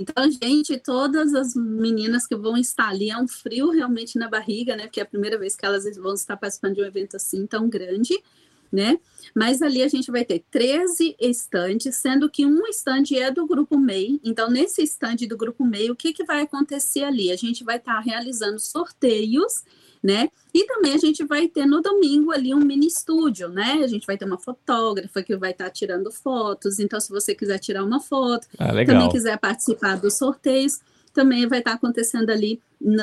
Então, 0.00 0.30
gente, 0.30 0.78
todas 0.78 1.34
as 1.34 1.54
meninas 1.54 2.26
que 2.26 2.34
vão 2.34 2.56
estar 2.56 2.88
ali, 2.88 3.10
é 3.10 3.18
um 3.18 3.28
frio 3.28 3.68
realmente 3.68 4.18
na 4.18 4.30
barriga, 4.30 4.74
né? 4.74 4.84
Porque 4.84 4.98
é 4.98 5.02
a 5.02 5.06
primeira 5.06 5.38
vez 5.38 5.54
que 5.54 5.66
elas 5.66 5.84
vão 5.98 6.14
estar 6.14 6.38
participando 6.38 6.76
de 6.76 6.80
um 6.80 6.86
evento 6.86 7.16
assim 7.16 7.46
tão 7.46 7.68
grande, 7.68 8.18
né? 8.72 8.98
Mas 9.34 9.60
ali 9.60 9.82
a 9.82 9.88
gente 9.88 10.10
vai 10.10 10.24
ter 10.24 10.42
13 10.50 11.16
estantes, 11.20 11.96
sendo 11.96 12.30
que 12.30 12.46
um 12.46 12.66
estande 12.66 13.18
é 13.18 13.30
do 13.30 13.46
Grupo 13.46 13.78
MEI. 13.78 14.18
Então, 14.24 14.50
nesse 14.50 14.82
estande 14.82 15.26
do 15.26 15.36
Grupo 15.36 15.66
MEI, 15.66 15.90
o 15.90 15.96
que, 15.96 16.14
que 16.14 16.24
vai 16.24 16.40
acontecer 16.40 17.04
ali? 17.04 17.30
A 17.30 17.36
gente 17.36 17.62
vai 17.62 17.76
estar 17.76 18.00
realizando 18.00 18.58
sorteios 18.58 19.62
né? 20.02 20.28
E 20.52 20.64
também 20.66 20.94
a 20.94 20.98
gente 20.98 21.24
vai 21.24 21.46
ter 21.48 21.66
no 21.66 21.80
domingo 21.80 22.32
ali 22.32 22.54
um 22.54 22.60
mini 22.60 22.86
estúdio, 22.86 23.48
né? 23.48 23.80
A 23.84 23.86
gente 23.86 24.06
vai 24.06 24.16
ter 24.16 24.24
uma 24.24 24.38
fotógrafa 24.38 25.22
que 25.22 25.36
vai 25.36 25.50
estar 25.50 25.66
tá 25.66 25.70
tirando 25.70 26.10
fotos. 26.10 26.78
Então, 26.78 26.98
se 26.98 27.10
você 27.10 27.34
quiser 27.34 27.58
tirar 27.58 27.84
uma 27.84 28.00
foto, 28.00 28.46
ah, 28.58 28.68
também 28.84 29.08
quiser 29.10 29.38
participar 29.38 29.96
dos 29.96 30.16
sorteios, 30.16 30.80
também 31.12 31.46
vai 31.46 31.58
estar 31.58 31.72
tá 31.72 31.76
acontecendo 31.76 32.30
ali 32.30 32.60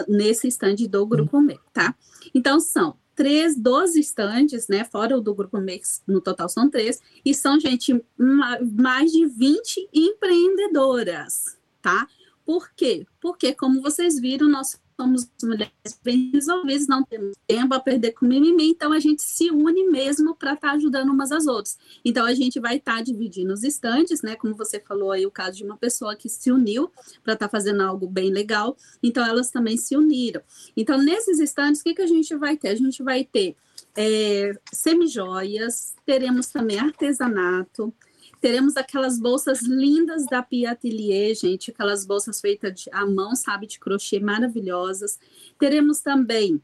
nesse 0.07 0.47
stand 0.47 0.75
do 0.89 1.05
Grupo 1.05 1.39
MEI, 1.39 1.59
tá? 1.71 1.93
Então, 2.33 2.59
são 2.59 2.95
três, 3.15 3.55
12 3.55 3.99
estandes, 3.99 4.67
né? 4.67 4.83
Fora 4.83 5.17
o 5.17 5.21
do 5.21 5.35
Grupo 5.35 5.59
MEI, 5.59 5.81
no 6.07 6.21
total 6.21 6.49
são 6.49 6.69
três, 6.69 7.01
e 7.23 7.33
são, 7.33 7.59
gente, 7.59 8.03
mais 8.17 9.11
de 9.11 9.25
20 9.25 9.89
empreendedoras, 9.93 11.57
tá? 11.81 12.07
Por 12.45 12.69
quê? 12.75 13.05
Porque, 13.19 13.53
como 13.53 13.81
vocês 13.81 14.19
viram, 14.19 14.47
nós 14.47 14.79
somos 14.97 15.29
mulheres 15.43 15.71
bem 16.03 16.31
resolvidas, 16.33 16.87
não 16.87 17.03
temos 17.03 17.37
tempo 17.47 17.73
a 17.75 17.79
perder 17.79 18.13
com 18.13 18.25
mimimi, 18.25 18.71
então 18.71 18.91
a 18.91 18.99
gente 18.99 19.21
se 19.21 19.51
une 19.51 19.87
mesmo 19.87 20.35
para 20.35 20.53
estar 20.53 20.69
tá 20.69 20.73
ajudando 20.73 21.11
umas 21.11 21.31
às 21.31 21.45
outras. 21.45 21.77
Então 22.03 22.25
a 22.25 22.33
gente 22.33 22.59
vai 22.59 22.77
estar 22.77 22.97
tá 22.97 23.01
dividindo 23.01 23.53
os 23.53 23.63
estantes, 23.63 24.23
né? 24.23 24.35
Como 24.35 24.55
você 24.55 24.79
falou 24.79 25.11
aí, 25.11 25.25
o 25.25 25.31
caso 25.31 25.57
de 25.57 25.63
uma 25.63 25.77
pessoa 25.77 26.15
que 26.15 26.27
se 26.27 26.51
uniu 26.51 26.91
para 27.23 27.33
estar 27.33 27.47
tá 27.47 27.49
fazendo 27.49 27.81
algo 27.81 28.07
bem 28.07 28.31
legal, 28.31 28.75
então 29.01 29.23
elas 29.23 29.51
também 29.51 29.77
se 29.77 29.95
uniram. 29.95 30.41
Então, 30.75 30.97
nesses 30.97 31.39
estantes, 31.39 31.81
o 31.81 31.83
que, 31.83 31.93
que 31.93 32.01
a 32.01 32.07
gente 32.07 32.35
vai 32.35 32.57
ter? 32.57 32.69
A 32.69 32.75
gente 32.75 33.03
vai 33.03 33.23
ter 33.23 33.55
é, 33.95 34.51
semijoias, 34.71 35.95
teremos 36.05 36.47
também 36.47 36.79
artesanato, 36.79 37.93
Teremos 38.39 38.77
aquelas 38.77 39.19
bolsas 39.19 39.61
lindas 39.61 40.25
da 40.27 40.43
Pia 40.43 40.71
Atelier, 40.71 41.35
gente, 41.35 41.71
aquelas 41.71 42.05
bolsas 42.05 42.39
feitas 42.39 42.73
de, 42.73 42.89
à 42.91 43.05
mão, 43.05 43.35
sabe, 43.35 43.67
de 43.67 43.79
crochê 43.79 44.19
maravilhosas. 44.19 45.19
Teremos 45.59 45.99
também 46.01 46.61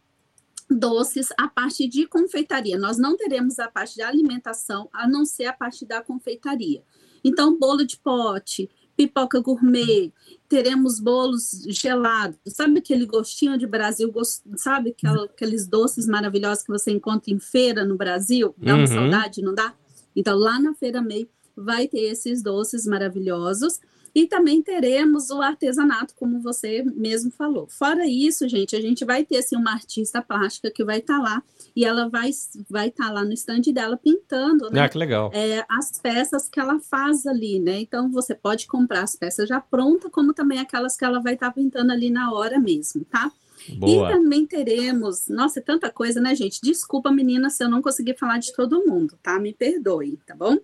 doces, 0.70 1.30
a 1.38 1.48
parte 1.48 1.88
de 1.88 2.08
confeitaria. 2.08 2.78
Nós 2.78 2.98
não 2.98 3.18
teremos 3.18 3.60
a 3.60 3.68
parte 3.68 3.96
de 3.96 4.02
alimentação, 4.02 4.90
a 4.94 5.08
não 5.08 5.26
ser 5.26 5.46
a 5.46 5.54
parte 5.54 5.86
da 5.86 6.02
confeitaria. 6.02 6.84
Então, 7.24 7.58
bolo 7.58 7.86
de 7.86 7.98
pote, 7.98 8.70
pipoca 8.96 9.40
gourmet, 9.40 10.12
teremos 10.48 11.00
bolos 11.00 11.66
gelados, 11.70 12.38
sabe 12.48 12.80
aquele 12.80 13.06
gostinho 13.06 13.58
de 13.58 13.66
Brasil, 13.66 14.12
sabe 14.56 14.92
aquela, 14.92 15.26
aqueles 15.26 15.68
doces 15.68 16.06
maravilhosos 16.06 16.64
que 16.64 16.72
você 16.72 16.92
encontra 16.92 17.32
em 17.32 17.40
feira 17.40 17.84
no 17.84 17.98
Brasil? 17.98 18.54
Dá 18.58 18.74
uma 18.74 18.82
uhum. 18.82 18.88
saudade, 18.88 19.42
não 19.42 19.54
dá? 19.54 19.74
Então, 20.16 20.38
lá 20.38 20.60
na 20.60 20.76
Feira 20.76 21.02
Meio 21.02 21.28
vai 21.56 21.88
ter 21.88 22.02
esses 22.02 22.42
doces 22.42 22.86
maravilhosos. 22.86 23.80
E 24.16 24.28
também 24.28 24.62
teremos 24.62 25.32
o 25.32 25.42
artesanato, 25.42 26.14
como 26.14 26.40
você 26.40 26.84
mesmo 26.84 27.32
falou. 27.32 27.68
Fora 27.68 28.06
isso, 28.06 28.48
gente, 28.48 28.76
a 28.76 28.82
gente 28.82 29.04
vai 29.04 29.26
ter 29.26 29.38
assim, 29.38 29.56
uma 29.56 29.72
artista 29.72 30.22
plástica 30.22 30.70
que 30.70 30.84
vai 30.84 31.00
estar 31.00 31.18
tá 31.18 31.24
lá 31.24 31.44
e 31.76 31.84
ela 31.84 32.08
vai 32.08 32.30
vai 32.70 32.90
estar 32.90 33.08
tá 33.08 33.12
lá 33.12 33.26
no 33.26 33.34
stand 33.34 33.62
dela 33.74 33.98
pintando, 33.98 34.70
né? 34.70 34.82
Ah, 34.82 34.90
que 34.90 35.00
legal. 35.00 35.32
É, 35.34 35.66
as 35.68 36.00
peças 36.00 36.48
que 36.48 36.60
ela 36.60 36.80
faz 36.80 37.26
ali, 37.26 37.60
né? 37.60 37.80
Então 37.80 38.12
você 38.12 38.36
pode 38.36 38.68
comprar 38.68 39.02
as 39.02 39.16
peças 39.16 39.50
já 39.50 39.60
prontas, 39.60 40.12
como 40.12 40.32
também 40.32 40.60
aquelas 40.60 40.96
que 40.96 41.04
ela 41.04 41.20
vai 41.20 41.34
estar 41.34 41.48
tá 41.48 41.54
pintando 41.54 41.92
ali 41.92 42.12
na 42.12 42.32
hora 42.32 42.60
mesmo, 42.60 43.04
tá? 43.06 43.32
Boa. 43.70 44.10
E 44.10 44.14
também 44.14 44.46
teremos, 44.46 45.28
nossa, 45.28 45.60
é 45.60 45.62
tanta 45.64 45.90
coisa, 45.90 46.20
né, 46.20 46.36
gente? 46.36 46.60
Desculpa, 46.62 47.12
meninas, 47.12 47.54
se 47.54 47.64
eu 47.64 47.70
não 47.70 47.82
conseguir 47.82 48.18
falar 48.18 48.38
de 48.38 48.54
todo 48.54 48.86
mundo, 48.86 49.18
tá? 49.22 49.40
Me 49.40 49.54
perdoe, 49.54 50.20
tá 50.26 50.36
bom? 50.36 50.58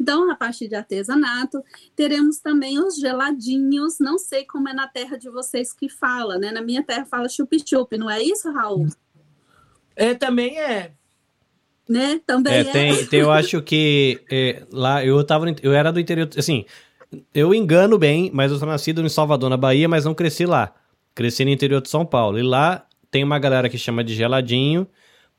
Então, 0.00 0.26
na 0.26 0.34
parte 0.34 0.66
de 0.66 0.74
artesanato, 0.74 1.62
teremos 1.94 2.38
também 2.38 2.78
os 2.78 2.96
geladinhos. 2.96 3.98
Não 3.98 4.18
sei 4.18 4.44
como 4.44 4.68
é 4.68 4.74
na 4.74 4.86
terra 4.86 5.16
de 5.16 5.28
vocês 5.28 5.72
que 5.72 5.88
fala, 5.88 6.38
né? 6.38 6.50
Na 6.50 6.62
minha 6.62 6.82
terra 6.82 7.04
fala 7.04 7.28
chup-chup, 7.28 7.96
não 7.98 8.10
é 8.10 8.22
isso, 8.22 8.50
Raul? 8.50 8.86
É, 9.94 10.14
também 10.14 10.58
é. 10.58 10.92
Né? 11.88 12.20
Também 12.26 12.54
é. 12.54 12.60
é. 12.60 12.64
Tem, 12.64 13.06
tem, 13.06 13.20
eu 13.20 13.30
acho 13.30 13.62
que 13.62 14.20
é, 14.30 14.66
lá 14.72 15.04
eu 15.04 15.22
tava, 15.24 15.46
eu 15.62 15.72
era 15.72 15.92
do 15.92 16.00
interior, 16.00 16.28
assim, 16.36 16.64
eu 17.32 17.54
engano 17.54 17.98
bem, 17.98 18.30
mas 18.32 18.50
eu 18.50 18.58
sou 18.58 18.66
nascido 18.66 19.02
em 19.02 19.08
Salvador, 19.08 19.48
na 19.48 19.56
Bahia, 19.56 19.88
mas 19.88 20.04
não 20.04 20.14
cresci 20.14 20.46
lá. 20.46 20.74
Cresci 21.16 21.46
no 21.46 21.50
interior 21.50 21.80
de 21.80 21.88
São 21.88 22.04
Paulo. 22.04 22.38
E 22.38 22.42
lá 22.42 22.86
tem 23.10 23.24
uma 23.24 23.38
galera 23.38 23.70
que 23.70 23.78
chama 23.78 24.04
de 24.04 24.14
geladinho, 24.14 24.86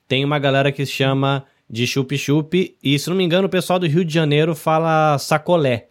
tem 0.08 0.26
uma 0.26 0.40
galera 0.40 0.72
que 0.72 0.84
chama 0.88 1.46
de 1.70 1.86
chup-chup. 1.86 2.76
E, 2.82 2.98
se 2.98 3.08
não 3.08 3.16
me 3.16 3.24
engano, 3.24 3.46
o 3.46 3.50
pessoal 3.50 3.78
do 3.78 3.86
Rio 3.86 4.04
de 4.04 4.12
Janeiro 4.12 4.56
fala 4.56 5.20
sacolé. 5.20 5.88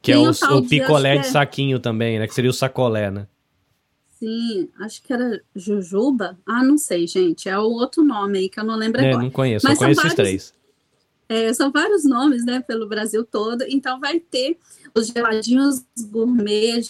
Que 0.00 0.12
é 0.12 0.18
o, 0.18 0.30
o 0.30 0.66
picolé 0.66 1.18
de, 1.18 1.26
é... 1.26 1.30
saquinho 1.30 1.78
também, 1.78 2.18
né? 2.18 2.26
Que 2.26 2.32
seria 2.32 2.50
o 2.50 2.54
sacolé, 2.54 3.10
né? 3.10 3.26
Sim, 4.18 4.70
acho 4.80 5.02
que 5.02 5.12
era 5.12 5.42
Jujuba. 5.54 6.38
Ah, 6.46 6.64
não 6.64 6.78
sei, 6.78 7.06
gente. 7.06 7.50
É 7.50 7.58
o 7.58 7.64
outro 7.64 8.02
nome 8.02 8.38
aí 8.38 8.48
que 8.48 8.58
eu 8.58 8.64
não 8.64 8.76
lembro 8.76 9.02
é, 9.02 9.08
agora. 9.10 9.22
Não 9.22 9.30
conheço, 9.30 9.66
Mas 9.66 9.74
eu 9.74 9.78
conheço 9.78 10.00
vários, 10.00 10.18
esses 10.18 10.48
três. 10.48 10.54
É, 11.28 11.52
são 11.52 11.70
vários 11.70 12.04
nomes, 12.04 12.42
né, 12.46 12.60
pelo 12.60 12.88
Brasil 12.88 13.22
todo. 13.22 13.66
Então 13.68 14.00
vai 14.00 14.18
ter 14.18 14.56
os 14.94 15.08
geladinhos 15.08 15.84
gourmet 16.10 16.80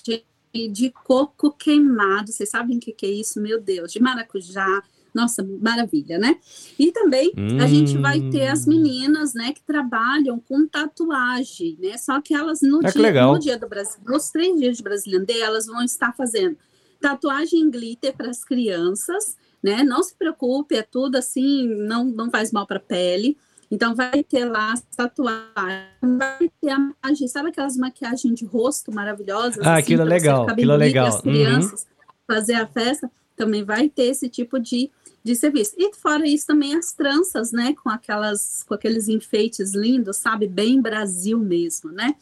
de 0.69 0.91
coco 1.05 1.51
queimado. 1.53 2.33
Vocês 2.33 2.51
sabem 2.51 2.79
o 2.79 2.81
que, 2.81 2.93
que 2.93 3.07
é 3.07 3.11
isso? 3.11 3.41
Meu 3.41 3.61
Deus, 3.61 3.93
de 3.93 4.01
maracujá, 4.01 4.83
nossa, 5.15 5.43
maravilha, 5.61 6.19
né? 6.19 6.39
E 6.79 6.93
também 6.93 7.33
hum. 7.37 7.59
a 7.61 7.67
gente 7.67 7.97
vai 7.97 8.21
ter 8.31 8.49
as 8.49 8.67
meninas, 8.67 9.33
né, 9.33 9.53
que 9.53 9.63
trabalham 9.63 10.39
com 10.39 10.67
tatuagem, 10.67 11.79
né? 11.81 11.97
Só 11.97 12.21
que 12.21 12.35
elas 12.35 12.61
no, 12.61 12.87
é 12.87 12.91
dia, 12.91 13.25
no 13.25 13.39
dia 13.39 13.59
do 13.59 13.67
Brasil, 13.67 14.01
nos 14.07 14.31
três 14.31 14.59
dias 14.61 14.77
de 14.77 14.83
Brasileiro 14.83 15.25
elas 15.29 15.67
vão 15.67 15.83
estar 15.83 16.13
fazendo 16.15 16.57
tatuagem 17.01 17.61
em 17.61 17.71
glitter 17.71 18.15
para 18.15 18.31
as 18.31 18.45
crianças, 18.45 19.37
né? 19.63 19.83
Não 19.83 20.03
se 20.03 20.15
preocupe, 20.15 20.77
é 20.77 20.83
tudo 20.83 21.17
assim, 21.17 21.67
não, 21.67 22.05
não 22.05 22.31
faz 22.31 22.53
mal 22.53 22.67
para 22.67 22.77
a 22.77 22.81
pele. 22.81 23.37
Então 23.71 23.95
vai 23.95 24.23
ter 24.23 24.45
lá 24.45 24.73
as 24.73 24.83
tatuagens, 24.97 25.89
vai 26.03 26.51
ter 26.61 26.71
a 26.71 26.79
maquiagem, 26.79 27.29
sabe 27.29 27.49
aquelas 27.49 27.77
maquiagens 27.77 28.39
de 28.39 28.45
rosto 28.45 28.93
maravilhosas? 28.93 29.59
Ah, 29.59 29.75
assim, 29.75 29.83
aquilo 29.83 30.03
é 30.03 30.05
legal, 30.05 30.49
aquilo 30.49 30.73
é 30.73 30.77
legal. 30.77 31.09
As 31.09 31.21
crianças 31.21 31.83
uhum. 31.83 32.15
fazer 32.27 32.55
a 32.55 32.67
festa, 32.67 33.11
também 33.37 33.65
vai 33.65 33.89
ter 33.89 34.05
esse 34.05 34.29
tipo 34.29 34.59
de 34.59 34.91
de 35.27 35.35
serviço. 35.35 35.75
E 35.77 35.93
fora 35.93 36.25
isso 36.25 36.47
também 36.47 36.77
as 36.77 36.93
tranças, 36.93 37.51
né, 37.51 37.75
com 37.83 37.91
aquelas 37.91 38.63
com 38.63 38.75
aqueles 38.75 39.09
enfeites 39.09 39.75
lindos, 39.75 40.19
sabe, 40.19 40.47
bem 40.47 40.81
Brasil 40.81 41.37
mesmo, 41.41 41.91
né? 41.91 42.15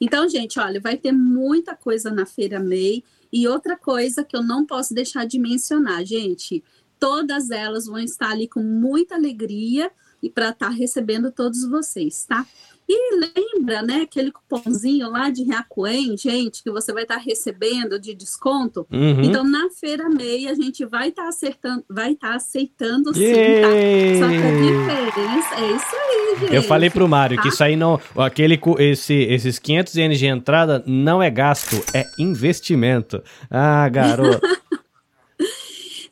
Então, 0.00 0.28
gente, 0.28 0.60
olha, 0.60 0.80
vai 0.80 0.96
ter 0.96 1.10
muita 1.10 1.74
coisa 1.74 2.12
na 2.12 2.24
Feira 2.24 2.60
MEI 2.60 3.02
e 3.32 3.48
outra 3.48 3.76
coisa 3.76 4.22
que 4.22 4.36
eu 4.36 4.44
não 4.44 4.64
posso 4.64 4.94
deixar 4.94 5.26
de 5.26 5.40
mencionar, 5.40 6.04
gente, 6.04 6.62
todas 7.00 7.50
elas 7.50 7.86
vão 7.86 7.98
estar 7.98 8.30
ali 8.30 8.46
com 8.46 8.62
muita 8.62 9.16
alegria 9.16 9.90
e 10.22 10.30
para 10.30 10.50
estar 10.50 10.68
tá 10.68 10.72
recebendo 10.72 11.30
todos 11.30 11.68
vocês, 11.68 12.24
tá? 12.26 12.46
E 12.88 13.16
lembra, 13.16 13.80
né, 13.80 14.02
aquele 14.02 14.30
cupomzinho 14.30 15.08
lá 15.08 15.30
de 15.30 15.44
Reacuém, 15.44 16.16
gente, 16.16 16.62
que 16.62 16.70
você 16.70 16.92
vai 16.92 17.04
estar 17.04 17.16
tá 17.16 17.20
recebendo 17.20 17.98
de 17.98 18.12
desconto? 18.12 18.86
Uhum. 18.92 19.22
Então, 19.22 19.44
na 19.44 19.70
Feira 19.70 20.10
Meia, 20.10 20.50
a 20.50 20.54
gente 20.54 20.84
vai 20.84 21.08
estar 21.08 21.22
tá 21.22 21.28
acertando, 21.28 21.84
vai 21.88 22.12
estar 22.12 22.30
tá 22.30 22.36
aceitando 22.36 23.14
sim, 23.14 23.32
tá? 23.32 23.68
Só 24.18 24.28
que 24.28 24.36
a 24.36 24.50
diferença 24.60 25.54
é 25.54 25.76
isso 25.76 25.96
aí, 25.96 26.40
gente. 26.40 26.54
Eu 26.54 26.62
falei 26.64 26.90
pro 26.90 27.08
Mário 27.08 27.36
tá? 27.36 27.42
que 27.42 27.48
isso 27.48 27.62
aí 27.62 27.76
não, 27.76 28.00
aquele, 28.16 28.60
esse, 28.78 29.14
esses 29.14 29.58
500 29.58 29.94
ienes 29.94 30.18
de 30.18 30.26
entrada 30.26 30.82
não 30.86 31.22
é 31.22 31.30
gasto, 31.30 31.82
é 31.94 32.04
investimento. 32.18 33.22
Ah, 33.48 33.88
garoto. 33.88 34.40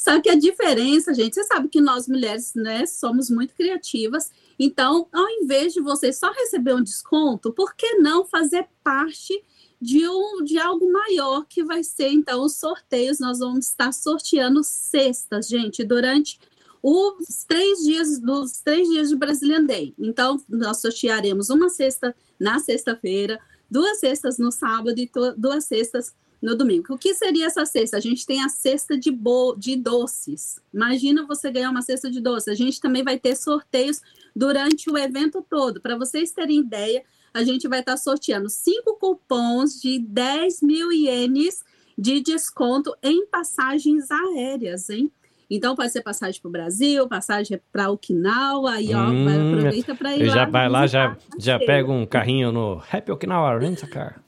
Só 0.01 0.19
que 0.19 0.31
a 0.31 0.35
diferença, 0.35 1.13
gente, 1.13 1.35
você 1.35 1.45
sabe 1.45 1.69
que 1.69 1.79
nós 1.79 2.09
mulheres, 2.09 2.55
né, 2.55 2.87
somos 2.87 3.29
muito 3.29 3.55
criativas. 3.55 4.31
Então, 4.59 5.07
ao 5.13 5.29
invés 5.29 5.75
de 5.75 5.81
você 5.83 6.11
só 6.11 6.33
receber 6.33 6.75
um 6.75 6.83
desconto, 6.83 7.53
por 7.53 7.75
que 7.77 7.97
não 7.97 8.25
fazer 8.25 8.67
parte 8.83 9.45
de, 9.79 10.09
um, 10.09 10.43
de 10.43 10.59
algo 10.59 10.91
maior 10.91 11.45
que 11.47 11.63
vai 11.63 11.85
ser, 11.85 12.09
então, 12.09 12.43
os 12.43 12.55
sorteios? 12.55 13.21
Nós 13.21 13.41
vamos 13.41 13.67
estar 13.67 13.93
sorteando 13.93 14.65
cestas, 14.65 15.47
gente, 15.47 15.85
durante 15.85 16.41
os 16.83 17.45
três 17.47 17.81
dias 17.81 18.19
dos 18.19 18.53
três 18.63 18.89
dias 18.89 19.11
de 19.11 19.17
Brazilian 19.17 19.67
Day. 19.67 19.95
Então, 19.99 20.41
nós 20.49 20.81
sortearemos 20.81 21.51
uma 21.51 21.69
cesta 21.69 22.17
na 22.39 22.59
sexta-feira, 22.59 23.39
duas 23.71 24.01
cestas 24.01 24.39
no 24.39 24.51
sábado 24.51 24.99
e 24.99 25.11
duas 25.37 25.67
cestas 25.67 26.15
no 26.41 26.57
domingo. 26.57 26.95
O 26.95 26.99
que 26.99 27.15
seria 27.15 27.47
essa 27.47 27.67
cesta? 27.67 27.97
A 27.97 28.01
gente 28.01 28.25
tem 28.25 28.43
a 28.43 28.49
cesta 28.49 28.97
de, 28.97 29.11
bo 29.11 29.55
de 29.57 29.77
doces. 29.77 30.61
Imagina 30.73 31.27
você 31.27 31.51
ganhar 31.51 31.71
uma 31.71 31.83
cesta 31.83 32.11
de 32.11 32.21
doces. 32.21 32.49
A 32.49 32.55
gente 32.55 32.81
também 32.81 33.03
vai 33.03 33.19
ter 33.19 33.37
sorteios 33.37 34.01
durante 34.35 34.91
o 34.91 34.97
evento 34.97 35.45
todo. 35.49 35.81
Para 35.81 35.97
vocês 35.97 36.33
terem 36.33 36.61
ideia, 36.61 37.03
a 37.35 37.45
gente 37.45 37.69
vai 37.69 37.81
estar 37.81 37.97
sorteando 37.97 38.49
cinco 38.49 38.97
cupons 38.97 39.81
de 39.81 39.99
10 39.99 40.63
mil 40.63 40.91
ienes 40.93 41.63
de 41.97 42.21
desconto 42.21 42.95
em 43.03 43.27
passagens 43.27 44.11
aéreas, 44.11 44.89
hein? 44.89 45.13
Então 45.51 45.75
pode 45.75 45.91
ser 45.91 46.03
passagem 46.03 46.41
para 46.41 46.49
o 46.49 46.53
Brasil, 46.53 47.09
passagem 47.09 47.61
para 47.73 47.91
Okinawa, 47.91 48.75
aí 48.75 48.95
ó, 48.95 49.09
hum, 49.09 49.25
vai, 49.25 49.35
aproveita 49.35 49.95
para 49.97 50.17
ir 50.17 50.27
lá. 50.29 50.35
Já 50.35 50.45
vai 50.47 50.69
lá, 50.69 50.87
já, 50.87 51.17
já 51.37 51.59
pega 51.59 51.91
um 51.91 52.07
carrinho 52.07 52.53
no 52.53 52.81
Happy 52.91 53.11
Okinawa 53.11 53.59
Rent 53.59 53.83
a 53.83 53.89
Car. 53.89 54.23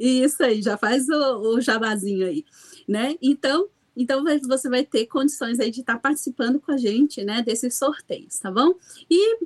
Isso 0.00 0.42
aí, 0.42 0.62
já 0.62 0.78
faz 0.78 1.06
o, 1.10 1.54
o 1.54 1.60
jabazinho 1.60 2.26
aí, 2.26 2.44
né? 2.88 3.16
Então, 3.20 3.68
então 3.94 4.24
você 4.48 4.68
vai 4.70 4.82
ter 4.82 5.06
condições 5.06 5.60
aí 5.60 5.70
de 5.70 5.80
estar 5.80 5.98
participando 5.98 6.58
com 6.58 6.72
a 6.72 6.78
gente, 6.78 7.22
né, 7.22 7.42
desses 7.42 7.76
sorteios, 7.76 8.38
tá 8.38 8.50
bom? 8.50 8.74
E 9.10 9.38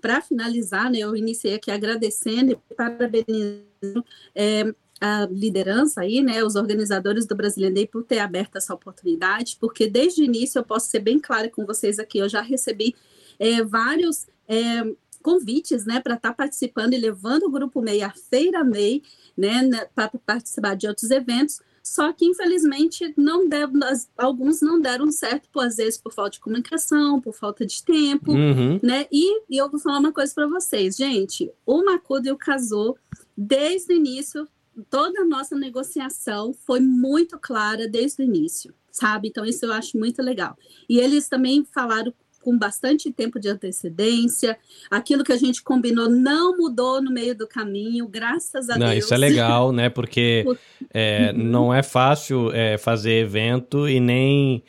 para 0.00 0.20
finalizar, 0.20 0.90
né, 0.90 0.98
eu 0.98 1.14
iniciei 1.14 1.54
aqui 1.54 1.70
agradecendo 1.70 2.52
e 2.52 2.74
parabenizando 2.74 4.04
é, 4.34 4.74
a 5.00 5.28
liderança 5.30 6.00
aí, 6.00 6.22
né, 6.22 6.42
os 6.42 6.56
organizadores 6.56 7.24
do 7.24 7.36
Brasilian 7.36 7.72
Day 7.72 7.86
por 7.86 8.02
ter 8.02 8.18
aberto 8.18 8.56
essa 8.56 8.74
oportunidade, 8.74 9.56
porque 9.60 9.86
desde 9.86 10.22
o 10.22 10.24
início 10.24 10.58
eu 10.58 10.64
posso 10.64 10.90
ser 10.90 11.00
bem 11.00 11.20
clara 11.20 11.48
com 11.48 11.64
vocês 11.64 11.98
aqui, 12.00 12.18
eu 12.18 12.28
já 12.28 12.40
recebi 12.40 12.96
é, 13.38 13.62
vários 13.62 14.26
é, 14.48 14.82
convites, 15.22 15.84
né, 15.84 16.00
para 16.00 16.14
estar 16.14 16.30
tá 16.30 16.34
participando 16.34 16.94
e 16.94 16.98
levando 16.98 17.44
o 17.44 17.50
Grupo 17.50 17.80
MEI 17.80 18.02
à 18.02 18.10
Feira 18.10 18.64
MEI, 18.64 19.02
né, 19.36 19.62
né 19.62 19.86
para 19.94 20.10
participar 20.24 20.74
de 20.74 20.86
outros 20.86 21.10
eventos, 21.10 21.60
só 21.82 22.12
que 22.12 22.26
infelizmente 22.26 23.12
não 23.16 23.48
deram, 23.48 23.72
alguns 24.16 24.60
não 24.60 24.80
deram 24.80 25.10
certo, 25.10 25.48
por, 25.50 25.64
às 25.64 25.76
vezes 25.76 25.98
por 25.98 26.12
falta 26.12 26.32
de 26.32 26.40
comunicação, 26.40 27.20
por 27.20 27.34
falta 27.34 27.64
de 27.64 27.82
tempo, 27.82 28.32
uhum. 28.32 28.78
né? 28.82 29.06
E, 29.10 29.42
e, 29.48 29.56
eu 29.56 29.70
vou 29.70 29.80
falar 29.80 29.98
uma 29.98 30.12
coisa 30.12 30.32
para 30.34 30.46
vocês, 30.46 30.96
gente. 30.96 31.50
O 31.64 31.84
Macudo 31.84 32.28
e 32.28 32.32
o 32.32 32.36
Casou, 32.36 32.98
desde 33.36 33.94
o 33.94 33.96
início, 33.96 34.46
toda 34.90 35.22
a 35.22 35.24
nossa 35.24 35.56
negociação 35.56 36.52
foi 36.52 36.80
muito 36.80 37.38
clara 37.38 37.88
desde 37.88 38.22
o 38.22 38.24
início, 38.24 38.74
sabe? 38.90 39.28
Então 39.28 39.44
isso 39.44 39.64
eu 39.64 39.72
acho 39.72 39.98
muito 39.98 40.22
legal. 40.22 40.56
E 40.88 40.98
eles 40.98 41.28
também 41.28 41.64
falaram 41.64 42.12
com 42.42 42.56
bastante 42.58 43.12
tempo 43.12 43.38
de 43.38 43.48
antecedência. 43.48 44.58
Aquilo 44.90 45.24
que 45.24 45.32
a 45.32 45.36
gente 45.36 45.62
combinou 45.62 46.08
não 46.08 46.56
mudou 46.56 47.02
no 47.02 47.10
meio 47.10 47.34
do 47.34 47.46
caminho, 47.46 48.08
graças 48.08 48.68
a 48.68 48.78
não, 48.78 48.88
Deus. 48.88 49.04
Isso 49.04 49.14
é 49.14 49.16
legal, 49.16 49.72
né? 49.72 49.88
Porque 49.88 50.44
é, 50.92 51.32
não 51.32 51.72
é 51.72 51.82
fácil 51.82 52.50
é, 52.52 52.78
fazer 52.78 53.12
evento 53.12 53.88
e 53.88 54.00
nem. 54.00 54.62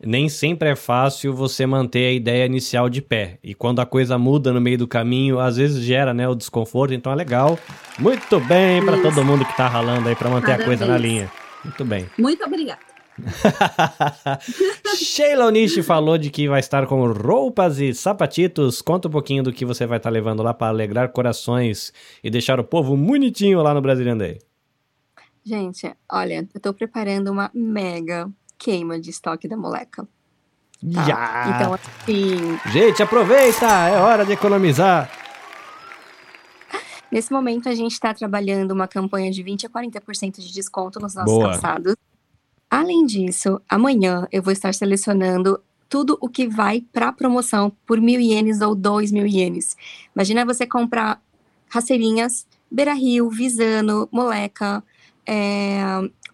Nem 0.00 0.28
sempre 0.28 0.68
é 0.68 0.76
fácil 0.76 1.34
você 1.34 1.66
manter 1.66 2.06
a 2.06 2.12
ideia 2.12 2.46
inicial 2.46 2.88
de 2.88 3.02
pé. 3.02 3.36
E 3.42 3.52
quando 3.52 3.80
a 3.80 3.84
coisa 3.84 4.16
muda 4.16 4.52
no 4.52 4.60
meio 4.60 4.78
do 4.78 4.86
caminho, 4.86 5.40
às 5.40 5.56
vezes 5.56 5.82
gera 5.82 6.14
né, 6.14 6.28
o 6.28 6.36
desconforto. 6.36 6.94
Então 6.94 7.10
é 7.10 7.16
legal. 7.16 7.58
Muito 7.98 8.38
bem 8.38 8.80
para 8.80 9.02
todo 9.02 9.24
mundo 9.24 9.44
que 9.44 9.50
está 9.50 9.66
ralando 9.66 10.08
aí 10.08 10.14
para 10.14 10.30
manter 10.30 10.52
Parabéns. 10.52 10.62
a 10.62 10.66
coisa 10.66 10.86
na 10.86 10.96
linha. 10.96 11.28
Muito 11.64 11.84
bem. 11.84 12.06
Muito 12.16 12.44
obrigada. 12.44 12.87
Sheila 14.96 15.46
Onishi 15.46 15.82
falou 15.82 16.16
de 16.18 16.30
que 16.30 16.48
vai 16.48 16.60
estar 16.60 16.86
com 16.86 17.06
roupas 17.12 17.78
e 17.78 17.94
sapatitos. 17.94 18.80
Conta 18.80 19.08
um 19.08 19.10
pouquinho 19.10 19.42
do 19.42 19.52
que 19.52 19.64
você 19.64 19.86
vai 19.86 19.98
estar 19.98 20.10
levando 20.10 20.42
lá 20.42 20.54
para 20.54 20.68
alegrar 20.68 21.10
corações 21.10 21.92
e 22.22 22.30
deixar 22.30 22.60
o 22.60 22.64
povo 22.64 22.96
bonitinho 22.96 23.62
lá 23.62 23.74
no 23.74 23.80
Brazilian 23.80 24.16
Day. 24.16 24.38
Gente, 25.44 25.90
olha, 26.10 26.46
eu 26.54 26.60
tô 26.60 26.74
preparando 26.74 27.30
uma 27.30 27.50
mega 27.54 28.30
queima 28.58 29.00
de 29.00 29.10
estoque 29.10 29.48
da 29.48 29.56
moleca. 29.56 30.06
Tá? 30.92 31.04
Já! 31.04 31.54
Então, 31.56 31.74
assim. 31.74 32.58
Gente, 32.70 33.02
aproveita! 33.02 33.66
É 33.66 33.98
hora 33.98 34.24
de 34.24 34.32
economizar! 34.32 35.10
Nesse 37.10 37.32
momento, 37.32 37.68
a 37.68 37.74
gente 37.74 37.92
está 37.92 38.12
trabalhando 38.12 38.72
uma 38.72 38.86
campanha 38.86 39.30
de 39.30 39.42
20 39.42 39.66
a 39.66 39.70
40% 39.70 40.40
de 40.40 40.52
desconto 40.52 41.00
nos 41.00 41.14
nossos 41.14 41.32
Boa. 41.32 41.52
calçados. 41.52 41.96
Além 42.70 43.06
disso, 43.06 43.60
amanhã 43.68 44.28
eu 44.30 44.42
vou 44.42 44.52
estar 44.52 44.74
selecionando 44.74 45.58
tudo 45.88 46.18
o 46.20 46.28
que 46.28 46.46
vai 46.46 46.82
para 46.92 47.12
promoção 47.12 47.72
por 47.86 47.98
mil 47.98 48.20
ienes 48.20 48.60
ou 48.60 48.74
dois 48.74 49.10
mil 49.10 49.26
ienes. 49.26 49.74
Imagina 50.14 50.44
você 50.44 50.66
comprar 50.66 51.20
raceirinhas, 51.68 52.46
Beira 52.70 52.92
Rio, 52.92 53.30
Visano, 53.30 54.06
Moleca, 54.12 54.84
é, 55.26 55.80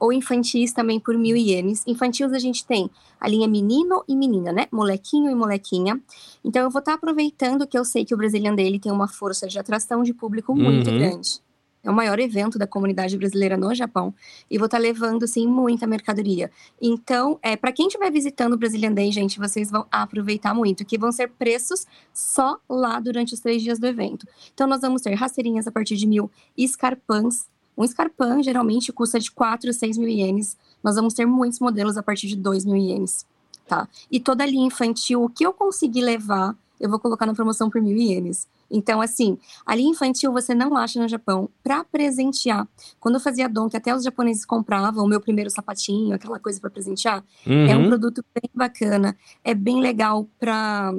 ou 0.01 0.13
infantis 0.13 0.73
também 0.73 0.99
por 0.99 1.17
mil 1.17 1.37
ienes. 1.37 1.85
Infantis 1.87 2.33
a 2.33 2.39
gente 2.41 2.67
tem 2.67 2.91
a 3.21 3.29
linha 3.29 3.47
menino 3.47 4.03
e 4.09 4.17
menina, 4.17 4.53
né? 4.53 4.67
Molequinho 4.73 5.31
e 5.31 5.35
molequinha. 5.37 6.01
Então 6.45 6.63
eu 6.63 6.71
vou 6.71 6.81
estar 6.81 6.95
aproveitando 6.95 7.65
que 7.65 7.79
eu 7.79 7.85
sei 7.85 8.05
que 8.05 8.13
o 8.13 8.17
Brazilian 8.17 8.57
dele 8.57 8.81
tem 8.81 8.91
uma 8.91 9.07
força 9.07 9.47
de 9.47 9.57
atração 9.57 10.03
de 10.03 10.13
público 10.13 10.53
muito 10.55 10.91
uhum. 10.91 10.99
grande 10.99 11.44
é 11.85 11.91
o 11.91 11.95
maior 11.95 12.19
evento 12.19 12.59
da 12.59 12.67
comunidade 12.67 13.17
brasileira 13.17 13.57
no 13.57 13.75
Japão 13.75 14.13
e 14.51 14.57
vou 14.57 14.67
estar 14.67 14.79
tá 14.79 14.83
levando 14.83 15.29
sim 15.29 15.47
muita 15.47 15.87
mercadoria. 15.87 16.51
Então, 16.81 17.39
é 17.43 17.57
para 17.57 17.71
quem 17.71 17.87
estiver 17.87 18.11
visitando 18.11 18.55
o 18.55 18.57
Brazilian 18.57 18.93
Day, 18.93 19.13
gente, 19.13 19.39
vocês 19.39 19.71
vão 19.71 19.87
aproveitar 19.93 20.55
muito, 20.55 20.85
que 20.85 20.97
vão 20.97 21.13
ser 21.13 21.31
preços 21.31 21.87
só 22.13 22.59
lá 22.69 22.99
durante 22.99 23.35
os 23.35 23.41
três 23.41 23.63
dias 23.63 23.79
do 23.79 23.87
evento. 23.87 24.27
Então, 24.55 24.67
nós 24.67 24.81
vamos 24.81 25.03
ter 25.03 25.15
rasteirinhas 25.15 25.67
a 25.67 25.71
partir 25.71 25.97
de 25.97 26.07
mil, 26.07 26.31
escarpãs. 26.57 27.47
Um 27.77 27.85
escarpão 27.85 28.43
geralmente 28.43 28.93
custa 28.93 29.21
de 29.21 29.31
4 29.31 29.69
a 29.69 29.73
6 29.73 29.99
mil 29.99 30.09
ienes. 30.09 30.57
Nós 30.83 30.95
vamos 30.95 31.13
ter 31.13 31.27
muitos 31.27 31.59
modelos 31.59 31.97
a 31.97 32.03
partir 32.03 32.29
de 32.29 32.37
2 32.37 32.65
mil 32.65 32.77
ienes, 32.77 33.27
tá? 33.67 33.89
E 34.11 34.21
toda 34.21 34.45
a 34.45 34.47
linha 34.47 34.67
infantil, 34.67 35.25
o 35.25 35.29
que 35.29 35.45
eu 35.45 35.53
conseguir 35.53 36.03
levar, 36.03 36.57
eu 36.81 36.89
vou 36.89 37.01
colocar 37.01 37.27
na 37.27 37.35
promoção 37.35 37.69
por 37.69 37.83
mil 37.83 37.97
ienes. 37.97 38.47
Então, 38.71 39.01
assim, 39.01 39.39
a 39.65 39.75
linha 39.75 39.91
infantil 39.91 40.33
você 40.33 40.55
não 40.55 40.77
acha 40.77 41.01
no 41.01 41.09
Japão 41.09 41.49
para 41.63 41.85
presentear. 41.85 42.67
Quando 42.99 43.17
eu 43.17 43.21
fazia 43.21 43.49
dom, 43.49 43.69
que 43.69 43.77
até 43.77 43.95
os 43.95 44.03
japoneses 44.03 44.45
compravam 44.45 45.05
o 45.05 45.09
meu 45.09 45.21
primeiro 45.21 45.51
sapatinho, 45.51 46.15
aquela 46.15 46.39
coisa 46.39 46.61
para 46.61 46.71
presentear, 46.71 47.25
uhum. 47.47 47.67
é 47.67 47.77
um 47.77 47.83
uhum. 47.83 47.89
produto 47.89 48.25
bem 48.35 48.51
bacana, 48.55 49.17
é 49.43 49.55
bem 49.55 49.81
legal 49.81 50.29
para 50.39 50.95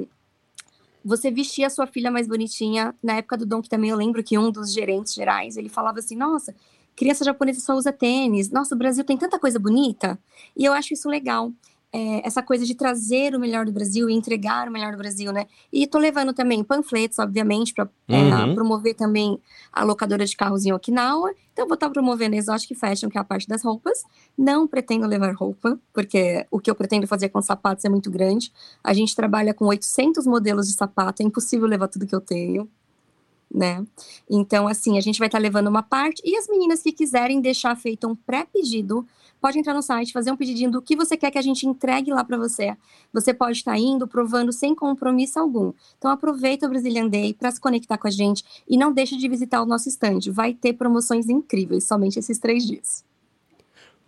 você 1.04 1.30
vestir 1.30 1.64
a 1.64 1.70
sua 1.70 1.86
filha 1.86 2.10
mais 2.10 2.26
bonitinha. 2.26 2.94
Na 3.02 3.14
época 3.14 3.36
do 3.36 3.46
Dom, 3.46 3.62
que 3.62 3.68
também 3.68 3.90
eu 3.90 3.96
lembro 3.96 4.22
que 4.22 4.36
um 4.36 4.50
dos 4.50 4.72
gerentes 4.72 5.14
gerais, 5.14 5.56
ele 5.56 5.68
falava 5.68 6.00
assim: 6.00 6.16
"Nossa, 6.16 6.54
criança 6.96 7.24
japonesa 7.24 7.60
só 7.60 7.74
usa 7.74 7.92
tênis. 7.92 8.50
Nossa, 8.50 8.74
o 8.74 8.78
Brasil 8.78 9.04
tem 9.04 9.16
tanta 9.16 9.38
coisa 9.38 9.58
bonita". 9.58 10.18
E 10.56 10.64
eu 10.64 10.72
acho 10.72 10.94
isso 10.94 11.08
legal 11.08 11.52
é, 11.92 12.26
essa 12.26 12.42
coisa 12.42 12.64
de 12.66 12.74
trazer 12.74 13.34
o 13.34 13.40
melhor 13.40 13.64
do 13.64 13.72
Brasil 13.72 14.10
e 14.10 14.14
entregar 14.14 14.68
o 14.68 14.70
melhor 14.70 14.92
do 14.92 14.98
Brasil, 14.98 15.32
né? 15.32 15.46
E 15.72 15.86
tô 15.86 15.98
levando 15.98 16.32
também 16.32 16.62
panfletos, 16.62 17.18
obviamente, 17.18 17.72
para 17.72 17.88
é, 18.08 18.18
uhum. 18.18 18.50
é, 18.50 18.54
promover 18.54 18.94
também 18.94 19.38
a 19.72 19.84
locadora 19.84 20.24
de 20.26 20.36
carros 20.36 20.66
em 20.66 20.72
Okinawa. 20.72 21.32
Então, 21.52 21.66
vou 21.66 21.74
estar 21.74 21.86
tá 21.86 21.92
promovendo 21.92 22.34
a 22.34 22.38
Exotic 22.38 22.76
Fashion, 22.78 23.08
que 23.08 23.16
é 23.16 23.20
a 23.20 23.24
parte 23.24 23.48
das 23.48 23.62
roupas. 23.62 24.02
Não 24.36 24.66
pretendo 24.66 25.06
levar 25.06 25.34
roupa, 25.34 25.78
porque 25.92 26.46
o 26.50 26.60
que 26.60 26.70
eu 26.70 26.74
pretendo 26.74 27.06
fazer 27.06 27.30
com 27.30 27.40
sapatos 27.40 27.84
é 27.84 27.88
muito 27.88 28.10
grande. 28.10 28.52
A 28.84 28.92
gente 28.92 29.16
trabalha 29.16 29.54
com 29.54 29.64
800 29.64 30.26
modelos 30.26 30.68
de 30.68 30.74
sapato, 30.74 31.22
é 31.22 31.24
impossível 31.24 31.66
levar 31.66 31.88
tudo 31.88 32.06
que 32.06 32.14
eu 32.14 32.20
tenho. 32.20 32.68
Né? 33.48 33.86
Então, 34.28 34.68
assim, 34.68 34.98
a 34.98 35.00
gente 35.00 35.18
vai 35.18 35.28
estar 35.28 35.38
tá 35.38 35.42
levando 35.42 35.68
uma 35.68 35.82
parte, 35.82 36.20
e 36.24 36.36
as 36.36 36.46
meninas 36.46 36.82
que 36.82 36.92
quiserem 36.92 37.40
deixar 37.40 37.74
feito 37.76 38.06
um 38.06 38.14
pré-pedido, 38.14 39.06
pode 39.46 39.60
entrar 39.60 39.74
no 39.74 39.82
site, 39.82 40.12
fazer 40.12 40.32
um 40.32 40.36
pedidinho 40.36 40.72
do 40.72 40.82
que 40.82 40.96
você 40.96 41.16
quer 41.16 41.30
que 41.30 41.38
a 41.38 41.42
gente 41.42 41.68
entregue 41.68 42.10
lá 42.10 42.24
para 42.24 42.36
você. 42.36 42.76
Você 43.12 43.32
pode 43.32 43.58
estar 43.58 43.78
indo, 43.78 44.04
provando 44.08 44.52
sem 44.52 44.74
compromisso 44.74 45.38
algum. 45.38 45.72
Então 45.96 46.10
aproveita 46.10 46.66
o 46.66 46.68
Brazilian 46.68 47.06
Day 47.06 47.32
para 47.32 47.52
se 47.52 47.60
conectar 47.60 47.96
com 47.96 48.08
a 48.08 48.10
gente 48.10 48.42
e 48.68 48.76
não 48.76 48.92
deixe 48.92 49.16
de 49.16 49.28
visitar 49.28 49.62
o 49.62 49.64
nosso 49.64 49.88
stand. 49.88 50.32
Vai 50.32 50.52
ter 50.52 50.72
promoções 50.72 51.28
incríveis 51.28 51.84
somente 51.84 52.18
esses 52.18 52.40
três 52.40 52.66
dias. 52.66 53.04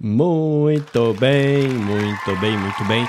Muito 0.01 1.15
bem, 1.15 1.69
muito 1.69 2.37
bem, 2.41 2.59
muito 2.59 2.85
bem. 2.87 3.05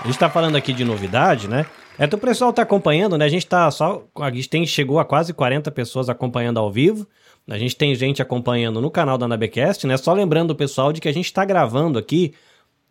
A 0.00 0.04
gente 0.04 0.14
está 0.14 0.28
falando 0.28 0.56
aqui 0.56 0.72
de 0.72 0.84
novidade, 0.84 1.46
né? 1.46 1.64
É, 1.96 2.06
o 2.06 2.18
pessoal 2.18 2.52
tá 2.52 2.62
acompanhando, 2.62 3.16
né? 3.16 3.24
A 3.24 3.28
gente 3.28 3.46
tá 3.46 3.70
só. 3.70 4.02
A 4.16 4.30
gente 4.32 4.48
tem, 4.48 4.66
chegou 4.66 4.98
a 4.98 5.04
quase 5.04 5.32
40 5.32 5.70
pessoas 5.70 6.08
acompanhando 6.08 6.58
ao 6.58 6.72
vivo. 6.72 7.06
A 7.48 7.56
gente 7.56 7.74
tem 7.74 7.94
gente 7.94 8.20
acompanhando 8.20 8.80
no 8.80 8.90
canal 8.90 9.16
da 9.16 9.26
Nabecast, 9.26 9.86
né? 9.86 9.96
Só 9.96 10.12
lembrando 10.12 10.50
o 10.50 10.54
pessoal 10.54 10.92
de 10.92 11.00
que 11.00 11.08
a 11.08 11.12
gente 11.12 11.24
está 11.24 11.46
gravando 11.46 11.98
aqui 11.98 12.34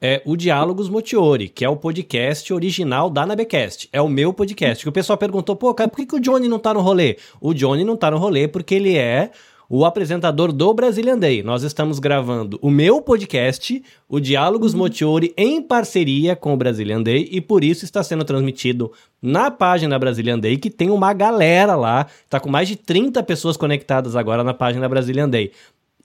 é 0.02 0.22
o 0.26 0.36
Diálogos 0.36 0.90
Motiori, 0.90 1.48
que 1.48 1.64
é 1.64 1.70
o 1.70 1.78
podcast 1.78 2.52
original 2.52 3.08
da 3.10 3.24
Nabecast. 3.24 3.88
É 3.94 4.02
o 4.02 4.10
meu 4.10 4.34
podcast. 4.34 4.84
Que 4.84 4.90
o 4.90 4.92
pessoal 4.92 5.18
perguntou, 5.18 5.56
pô, 5.56 5.74
cara, 5.76 5.90
por 5.90 5.98
que, 5.98 6.08
que 6.08 6.16
o 6.16 6.20
Johnny 6.20 6.48
não 6.48 6.58
tá 6.58 6.74
no 6.74 6.82
rolê? 6.82 7.18
O 7.40 7.54
Johnny 7.54 7.84
não 7.84 7.96
tá 7.96 8.10
no 8.10 8.18
rolê 8.18 8.48
porque 8.48 8.74
ele 8.74 8.98
é 8.98 9.30
o 9.70 9.86
apresentador 9.86 10.52
do 10.52 10.74
Brazilian 10.74 11.18
Day. 11.18 11.44
Nós 11.44 11.64
estamos 11.64 12.00
gravando 12.00 12.58
o 12.62 12.70
meu 12.70 13.02
podcast, 13.02 13.84
o 14.08 14.20
Diálogos 14.20 14.74
Uhum. 14.74 14.80
Motiori, 14.80 15.34
em 15.38 15.62
parceria 15.62 16.36
com 16.36 16.54
o 16.54 16.58
Brazilian 16.58 17.02
Day, 17.02 17.28
e 17.32 17.42
por 17.42 17.64
isso 17.64 17.86
está 17.86 18.02
sendo 18.04 18.24
transmitido 18.24 18.92
na 19.22 19.52
página 19.52 19.98
Brazilian 19.98 20.40
Day, 20.40 20.58
que 20.58 20.70
tem 20.70 20.90
uma 20.90 21.14
galera 21.14 21.76
lá, 21.76 22.08
tá 22.30 22.40
com 22.40 22.50
mais 22.50 22.68
de 22.68 22.76
30 22.76 23.22
pessoas 23.24 23.58
conectadas 23.58 24.16
agora 24.16 24.44
na 24.44 24.54
página 24.54 24.88
Brazilian 24.88 25.30
Day. 25.30 25.52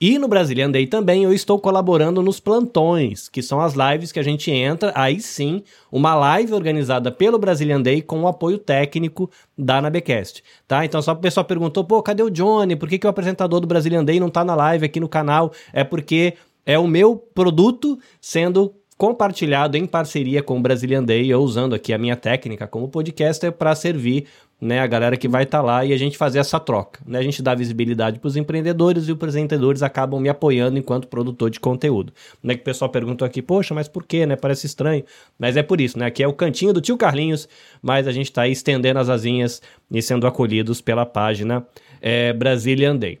E 0.01 0.17
no 0.17 0.27
Brazilian 0.27 0.71
Day 0.71 0.87
também 0.87 1.23
eu 1.23 1.33
estou 1.33 1.59
colaborando 1.59 2.21
nos 2.21 2.39
plantões, 2.39 3.29
que 3.29 3.41
são 3.41 3.61
as 3.61 3.73
lives 3.73 4.11
que 4.11 4.19
a 4.19 4.23
gente 4.23 4.51
entra, 4.51 4.91
aí 4.95 5.19
sim, 5.19 5.63
uma 5.91 6.15
live 6.15 6.53
organizada 6.53 7.11
pelo 7.11 7.37
Brazilian 7.37 7.81
Day 7.81 8.01
com 8.01 8.21
o 8.23 8.27
apoio 8.27 8.57
técnico 8.57 9.29
da 9.57 9.81
Nabecast, 9.81 10.43
tá? 10.67 10.83
Então 10.83 11.01
só 11.01 11.13
o 11.13 11.17
pessoal 11.17 11.45
perguntou, 11.45 11.83
pô, 11.83 12.01
cadê 12.01 12.23
o 12.23 12.29
Johnny? 12.29 12.75
Por 12.75 12.89
que, 12.89 12.97
que 12.97 13.07
o 13.07 13.09
apresentador 13.09 13.59
do 13.59 13.67
Brazilian 13.67 14.03
Day 14.03 14.19
não 14.19 14.29
tá 14.29 14.43
na 14.43 14.55
live 14.55 14.85
aqui 14.85 14.99
no 14.99 15.07
canal? 15.07 15.53
É 15.71 15.83
porque 15.83 16.33
é 16.65 16.77
o 16.77 16.87
meu 16.87 17.15
produto 17.15 17.97
sendo 18.19 18.73
compartilhado 18.97 19.75
em 19.75 19.85
parceria 19.85 20.41
com 20.41 20.57
o 20.57 20.61
Brazilian 20.61 21.03
Day, 21.03 21.29
eu 21.29 21.41
usando 21.41 21.73
aqui 21.73 21.93
a 21.93 21.97
minha 21.97 22.15
técnica 22.15 22.67
como 22.67 22.87
podcaster 22.87 23.51
para 23.51 23.75
servir 23.75 24.27
né, 24.63 24.79
a 24.79 24.87
galera 24.87 25.17
que 25.17 25.27
vai 25.27 25.43
estar 25.43 25.61
lá 25.61 25.83
e 25.83 25.91
a 25.91 25.97
gente 25.97 26.17
fazer 26.17 26.39
essa 26.39 26.57
troca. 26.57 27.01
Né? 27.05 27.19
A 27.19 27.21
gente 27.21 27.43
dá 27.43 27.53
visibilidade 27.53 28.17
para 28.17 28.29
os 28.29 28.37
empreendedores 28.37 29.09
e 29.09 29.11
os 29.11 29.35
empreendedores 29.35 29.83
acabam 29.83 30.21
me 30.21 30.29
apoiando 30.29 30.79
enquanto 30.79 31.09
produtor 31.09 31.49
de 31.49 31.59
conteúdo. 31.59 32.13
Né, 32.41 32.55
que 32.55 32.61
o 32.61 32.63
pessoal 32.63 32.89
perguntou 32.89 33.25
aqui, 33.25 33.41
poxa, 33.41 33.73
mas 33.73 33.89
por 33.89 34.05
quê? 34.05 34.25
Né? 34.25 34.37
Parece 34.37 34.65
estranho. 34.65 35.03
Mas 35.37 35.57
é 35.57 35.63
por 35.63 35.81
isso, 35.81 35.99
né? 35.99 36.05
Aqui 36.05 36.23
é 36.23 36.27
o 36.27 36.31
cantinho 36.31 36.71
do 36.71 36.79
tio 36.79 36.95
Carlinhos, 36.95 37.49
mas 37.81 38.07
a 38.07 38.13
gente 38.13 38.27
está 38.27 38.47
estendendo 38.47 38.99
as 38.99 39.09
asinhas 39.09 39.61
e 39.91 40.01
sendo 40.01 40.25
acolhidos 40.25 40.79
pela 40.79 41.05
página 41.05 41.67
é, 42.01 42.31
Brazilian 42.31 42.95
Day. 42.95 43.19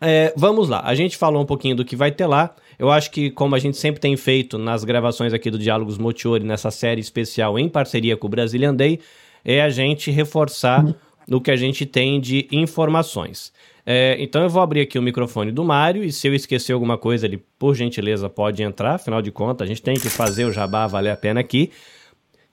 É, 0.00 0.32
vamos 0.36 0.68
lá, 0.68 0.80
a 0.84 0.94
gente 0.94 1.16
falou 1.16 1.40
um 1.40 1.46
pouquinho 1.46 1.76
do 1.76 1.84
que 1.84 1.94
vai 1.94 2.10
ter 2.10 2.26
lá. 2.26 2.54
Eu 2.78 2.90
acho 2.90 3.12
que, 3.12 3.30
como 3.30 3.54
a 3.54 3.58
gente 3.60 3.76
sempre 3.76 4.00
tem 4.00 4.16
feito 4.16 4.58
nas 4.58 4.82
gravações 4.82 5.32
aqui 5.32 5.50
do 5.50 5.58
Diálogos 5.58 5.98
Motiori, 5.98 6.44
nessa 6.44 6.70
série 6.70 7.00
especial 7.00 7.58
em 7.58 7.68
parceria 7.68 8.16
com 8.16 8.26
o 8.26 8.30
Brazilian 8.30 8.74
Day, 8.74 9.00
é 9.44 9.62
a 9.62 9.68
gente 9.68 10.10
reforçar 10.10 10.84
o 11.30 11.40
que 11.40 11.50
a 11.50 11.56
gente 11.56 11.84
tem 11.84 12.20
de 12.20 12.48
informações. 12.50 13.52
É, 13.84 14.16
então 14.20 14.42
eu 14.42 14.50
vou 14.50 14.60
abrir 14.60 14.82
aqui 14.82 14.98
o 14.98 15.02
microfone 15.02 15.50
do 15.50 15.64
Mário 15.64 16.04
e 16.04 16.12
se 16.12 16.28
eu 16.28 16.34
esquecer 16.34 16.72
alguma 16.72 16.98
coisa, 16.98 17.26
ele, 17.26 17.42
por 17.58 17.74
gentileza, 17.74 18.28
pode 18.28 18.62
entrar. 18.62 18.96
Afinal 18.96 19.22
de 19.22 19.30
contas, 19.30 19.64
a 19.64 19.68
gente 19.68 19.80
tem 19.80 19.94
que 19.94 20.10
fazer 20.10 20.44
o 20.44 20.52
jabá 20.52 20.86
valer 20.86 21.10
a 21.10 21.16
pena 21.16 21.40
aqui. 21.40 21.70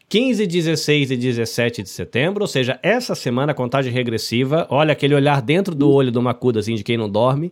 15, 0.08 0.46
16 0.46 1.12
e 1.12 1.18
17 1.18 1.82
de 1.84 1.90
setembro, 1.90 2.44
ou 2.44 2.48
seja, 2.48 2.80
essa 2.84 3.16
semana, 3.16 3.54
contagem 3.54 3.92
regressiva. 3.92 4.68
Olha 4.70 4.94
aquele 4.94 5.16
olhar 5.16 5.42
dentro 5.42 5.74
do 5.74 5.90
olho 5.90 6.12
do 6.12 6.22
Macuda, 6.22 6.60
assim, 6.60 6.76
de 6.76 6.84
quem 6.84 6.98
não 6.98 7.10
dorme. 7.10 7.52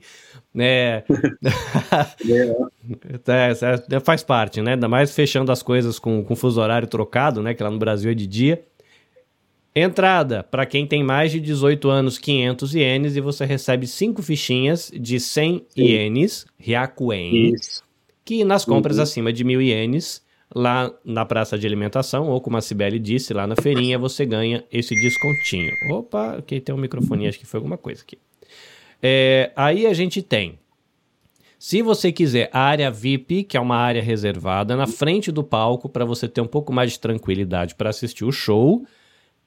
É, 3.25 3.51
é, 3.51 3.95
é, 3.95 3.99
faz 3.99 4.23
parte, 4.23 4.61
né? 4.61 4.73
Ainda 4.73 4.87
mais 4.87 5.13
fechando 5.15 5.51
as 5.51 5.63
coisas 5.63 5.97
com, 5.97 6.23
com 6.23 6.35
fuso 6.35 6.61
horário 6.61 6.87
trocado, 6.87 7.41
né? 7.41 7.53
Que 7.53 7.63
lá 7.63 7.71
no 7.71 7.79
Brasil 7.79 8.11
é 8.11 8.13
de 8.13 8.27
dia. 8.27 8.63
Entrada, 9.75 10.43
para 10.43 10.65
quem 10.67 10.85
tem 10.85 11.03
mais 11.03 11.31
de 11.31 11.39
18 11.39 11.89
anos, 11.89 12.19
500 12.19 12.75
ienes 12.75 13.15
e 13.15 13.21
você 13.21 13.43
recebe 13.43 13.87
5 13.87 14.21
fichinhas 14.21 14.91
de 14.93 15.19
100 15.19 15.65
Sim. 15.69 15.81
ienes, 15.81 16.45
ryakuen, 16.59 17.53
que 18.23 18.43
nas 18.43 18.63
compras 18.65 18.97
Uhum. 18.97 19.03
acima 19.03 19.33
de 19.33 19.43
1.000 19.43 19.59
ienes, 19.61 20.21
lá 20.53 20.91
na 21.03 21.25
praça 21.25 21.57
de 21.57 21.65
alimentação, 21.65 22.29
ou 22.29 22.39
como 22.39 22.57
a 22.57 22.61
Cibele 22.61 22.99
disse, 22.99 23.33
lá 23.33 23.47
na 23.47 23.55
feirinha, 23.55 23.97
você 23.97 24.23
ganha 24.25 24.63
esse 24.71 24.93
descontinho. 24.93 25.71
Opa, 25.89 26.37
aqui 26.37 26.59
tem 26.59 26.75
um 26.75 26.77
microfone, 26.77 27.27
acho 27.27 27.39
que 27.39 27.45
foi 27.47 27.57
alguma 27.57 27.77
coisa 27.77 28.03
aqui. 28.03 28.19
É, 29.01 29.51
aí 29.55 29.87
a 29.87 29.93
gente 29.93 30.21
tem, 30.21 30.59
se 31.57 31.81
você 31.81 32.11
quiser 32.11 32.47
a 32.53 32.59
área 32.59 32.91
VIP, 32.91 33.43
que 33.43 33.57
é 33.57 33.59
uma 33.59 33.77
área 33.77 34.03
reservada 34.03 34.75
na 34.75 34.85
frente 34.85 35.31
do 35.31 35.43
palco, 35.43 35.89
para 35.89 36.05
você 36.05 36.27
ter 36.27 36.41
um 36.41 36.47
pouco 36.47 36.71
mais 36.71 36.91
de 36.91 36.99
tranquilidade 36.99 37.73
para 37.73 37.89
assistir 37.89 38.23
o 38.23 38.31
show, 38.31 38.85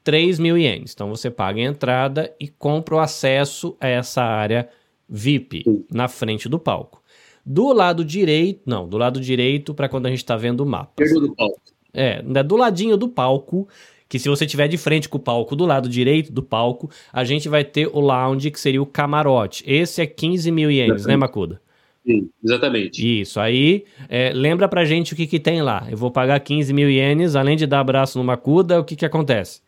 3 0.06 0.38
mil 0.38 0.56
ienes. 0.56 0.92
Então 0.94 1.08
você 1.10 1.28
paga 1.28 1.58
a 1.58 1.64
entrada 1.64 2.32
e 2.38 2.46
compra 2.46 2.94
o 2.94 3.00
acesso 3.00 3.76
a 3.80 3.88
essa 3.88 4.22
área 4.22 4.68
VIP 5.08 5.64
na 5.92 6.06
frente 6.06 6.48
do 6.48 6.60
palco. 6.60 7.02
Do 7.44 7.72
lado 7.72 8.04
direito, 8.04 8.60
não, 8.64 8.88
do 8.88 8.96
lado 8.96 9.20
direito 9.20 9.74
para 9.74 9.88
quando 9.88 10.06
a 10.06 10.08
gente 10.08 10.20
está 10.20 10.36
vendo 10.36 10.60
o 10.60 10.66
mapa. 10.66 11.04
Do 11.04 11.34
palco. 11.34 11.60
É, 11.92 12.22
né, 12.22 12.40
do 12.44 12.54
ladinho 12.54 12.96
do 12.96 13.08
palco, 13.08 13.66
que 14.08 14.20
se 14.20 14.28
você 14.28 14.46
tiver 14.46 14.68
de 14.68 14.76
frente 14.76 15.08
com 15.08 15.18
o 15.18 15.20
palco, 15.20 15.56
do 15.56 15.66
lado 15.66 15.88
direito 15.88 16.32
do 16.32 16.42
palco, 16.42 16.88
a 17.12 17.24
gente 17.24 17.48
vai 17.48 17.64
ter 17.64 17.88
o 17.88 17.98
lounge, 17.98 18.52
que 18.52 18.60
seria 18.60 18.80
o 18.80 18.86
camarote. 18.86 19.64
Esse 19.66 20.02
é 20.02 20.06
15 20.06 20.52
mil 20.52 20.70
ienes, 20.70 21.04
né, 21.04 21.16
Macuda? 21.16 21.60
Sim, 22.06 22.30
exatamente. 22.44 23.20
Isso, 23.22 23.40
aí 23.40 23.84
é, 24.08 24.32
lembra 24.32 24.68
pra 24.68 24.84
gente 24.84 25.14
o 25.14 25.16
que, 25.16 25.26
que 25.26 25.40
tem 25.40 25.62
lá. 25.62 25.84
Eu 25.90 25.96
vou 25.96 26.12
pagar 26.12 26.38
15 26.38 26.72
mil 26.72 26.88
ienes, 26.88 27.34
além 27.34 27.56
de 27.56 27.66
dar 27.66 27.80
abraço 27.80 28.16
no 28.16 28.24
Macuda, 28.24 28.78
o 28.78 28.84
que, 28.84 28.94
que 28.94 29.04
acontece? 29.04 29.65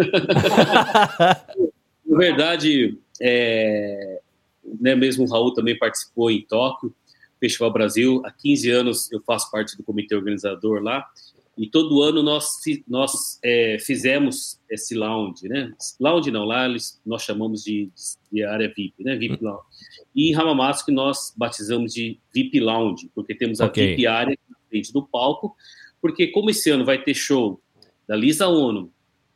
Na 2.06 2.18
verdade, 2.18 2.98
é, 3.20 4.20
né, 4.80 4.94
mesmo 4.94 5.24
o 5.24 5.30
Raul 5.30 5.54
também 5.54 5.78
participou 5.78 6.30
em 6.30 6.42
Tóquio, 6.42 6.94
Festival 7.38 7.72
Brasil. 7.72 8.22
Há 8.24 8.32
15 8.32 8.70
anos 8.70 9.12
eu 9.12 9.20
faço 9.22 9.50
parte 9.50 9.76
do 9.76 9.82
comitê 9.82 10.14
organizador 10.14 10.82
lá. 10.82 11.06
E 11.58 11.68
todo 11.68 12.02
ano 12.02 12.22
nós, 12.22 12.54
nós 12.88 13.38
é, 13.44 13.76
fizemos 13.78 14.58
esse 14.70 14.94
lounge, 14.94 15.46
né? 15.48 15.74
Lounge 16.00 16.30
não, 16.30 16.44
lá 16.44 16.66
nós 17.04 17.22
chamamos 17.22 17.62
de, 17.62 17.90
de 18.32 18.42
área 18.42 18.72
VIP, 18.74 19.04
né? 19.04 19.16
VIP 19.16 19.42
Lounge. 19.42 19.62
E 20.14 20.30
em 20.30 20.34
Hamamatsu 20.34 20.86
que 20.86 20.92
nós 20.92 21.34
batizamos 21.36 21.92
de 21.92 22.18
VIP 22.32 22.60
Lounge, 22.60 23.10
porque 23.14 23.34
temos 23.34 23.60
a 23.60 23.66
Ok. 23.66 23.88
VIP 23.88 24.06
área 24.06 24.38
na 24.48 24.56
frente 24.68 24.92
do 24.92 25.02
palco, 25.02 25.54
porque 26.00 26.28
como 26.28 26.50
esse 26.50 26.70
ano 26.70 26.84
vai 26.84 27.02
ter 27.02 27.14
show 27.14 27.60
da 28.08 28.16
Lisa 28.16 28.48
Ono, 28.48 28.90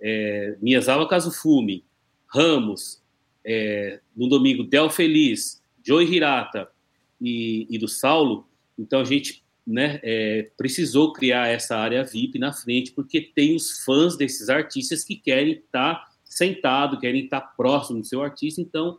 é, 0.07 0.59
Miyazawa 0.61 1.09
Kazufumi, 1.09 1.83
Ramos, 2.27 3.03
é, 3.43 4.01
no 4.15 4.29
domingo 4.29 4.63
Del 4.63 4.91
Feliz, 4.91 5.63
Joey 5.83 6.15
Hirata 6.15 6.71
e, 7.19 7.67
e 7.71 7.79
do 7.79 7.89
Saulo, 7.89 8.47
então 8.79 9.01
a 9.01 9.05
gente 9.05 9.43
né, 9.67 9.99
é, 10.03 10.51
precisou 10.59 11.15
criar 11.15 11.49
essa 11.49 11.77
área 11.79 12.05
VIP 12.05 12.39
na 12.39 12.53
frente, 12.53 12.93
porque 12.93 13.19
tem 13.19 13.57
os 13.57 13.83
fãs 13.83 14.15
desses 14.15 14.51
artistas 14.51 15.03
que 15.03 15.17
querem 15.17 15.55
estar 15.55 16.05
sentado, 16.23 17.01
querem 17.01 17.25
estar 17.25 17.41
próximo 17.41 18.01
do 18.01 18.07
seu 18.07 18.23
artista, 18.23 18.61
então 18.61 18.99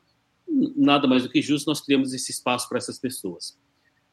nada 0.76 1.08
mais 1.08 1.22
do 1.22 1.30
que 1.30 1.41
justo 1.41 1.68
nós 1.68 1.82
criamos 1.82 2.14
esse 2.14 2.32
espaço 2.32 2.68
para 2.68 2.80
essas 2.80 2.97
pessoas. 2.97 3.56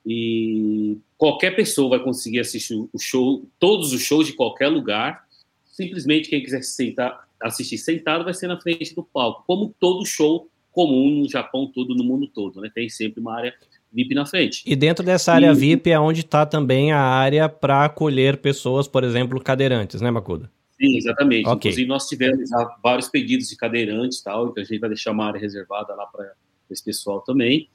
E 0.05 0.99
qualquer 1.16 1.55
pessoa 1.57 1.90
vai 1.90 2.05
conseguir 2.05 2.40
assistir 2.40 2.74
o 2.74 2.99
show, 2.99 3.49
todos 3.59 3.95
os 3.95 4.03
shows 4.03 4.26
de 4.26 4.34
qualquer 4.34 4.68
lugar, 4.68 5.26
simplesmente 5.72 6.28
quem 6.28 6.42
quiser 6.42 6.62
se 6.62 6.72
sentar, 6.74 7.26
assistir 7.42 7.78
sentado 7.78 8.22
vai 8.22 8.34
ser 8.34 8.46
na 8.46 8.60
frente 8.60 8.94
do 8.94 9.02
palco, 9.02 9.42
como 9.46 9.74
todo 9.80 10.06
show 10.06 10.48
comum 10.70 11.20
no 11.22 11.28
Japão 11.28 11.66
todo, 11.66 11.94
no 11.94 12.04
mundo 12.04 12.26
todo, 12.28 12.60
né? 12.60 12.70
Tem 12.72 12.88
sempre 12.88 13.20
uma 13.20 13.34
área 13.36 13.52
VIP 13.92 14.14
na 14.14 14.24
frente. 14.24 14.62
E 14.64 14.74
dentro 14.76 15.04
dessa 15.04 15.32
área 15.32 15.50
E- 15.50 15.54
VIP 15.54 15.90
é 15.90 15.98
onde 15.98 16.20
está 16.20 16.46
também 16.46 16.92
a 16.92 17.00
área 17.00 17.48
para 17.48 17.84
acolher 17.84 18.38
pessoas, 18.38 18.86
por 18.88 19.04
exemplo, 19.04 19.40
cadeirantes, 19.42 20.00
né, 20.00 20.10
Macuda? 20.10 20.50
Sim, 20.80 20.96
exatamente. 20.96 21.46
Ok. 21.46 21.70
Inclusive, 21.70 21.86
nós 21.88 22.08
tivemos 22.08 22.48
vários 22.82 23.08
pedidos 23.08 23.48
de 23.48 23.56
cadeirantes 23.56 24.18
e 24.18 24.24
tal, 24.24 24.48
então 24.48 24.62
a 24.62 24.66
gente 24.66 24.78
vai 24.78 24.88
deixar 24.88 25.12
uma 25.12 25.26
área 25.26 25.38
reservada 25.38 25.94
lá 25.94 26.06
para 26.06 26.32
esse 26.70 26.82
pessoal 26.82 27.20
também. 27.20 27.68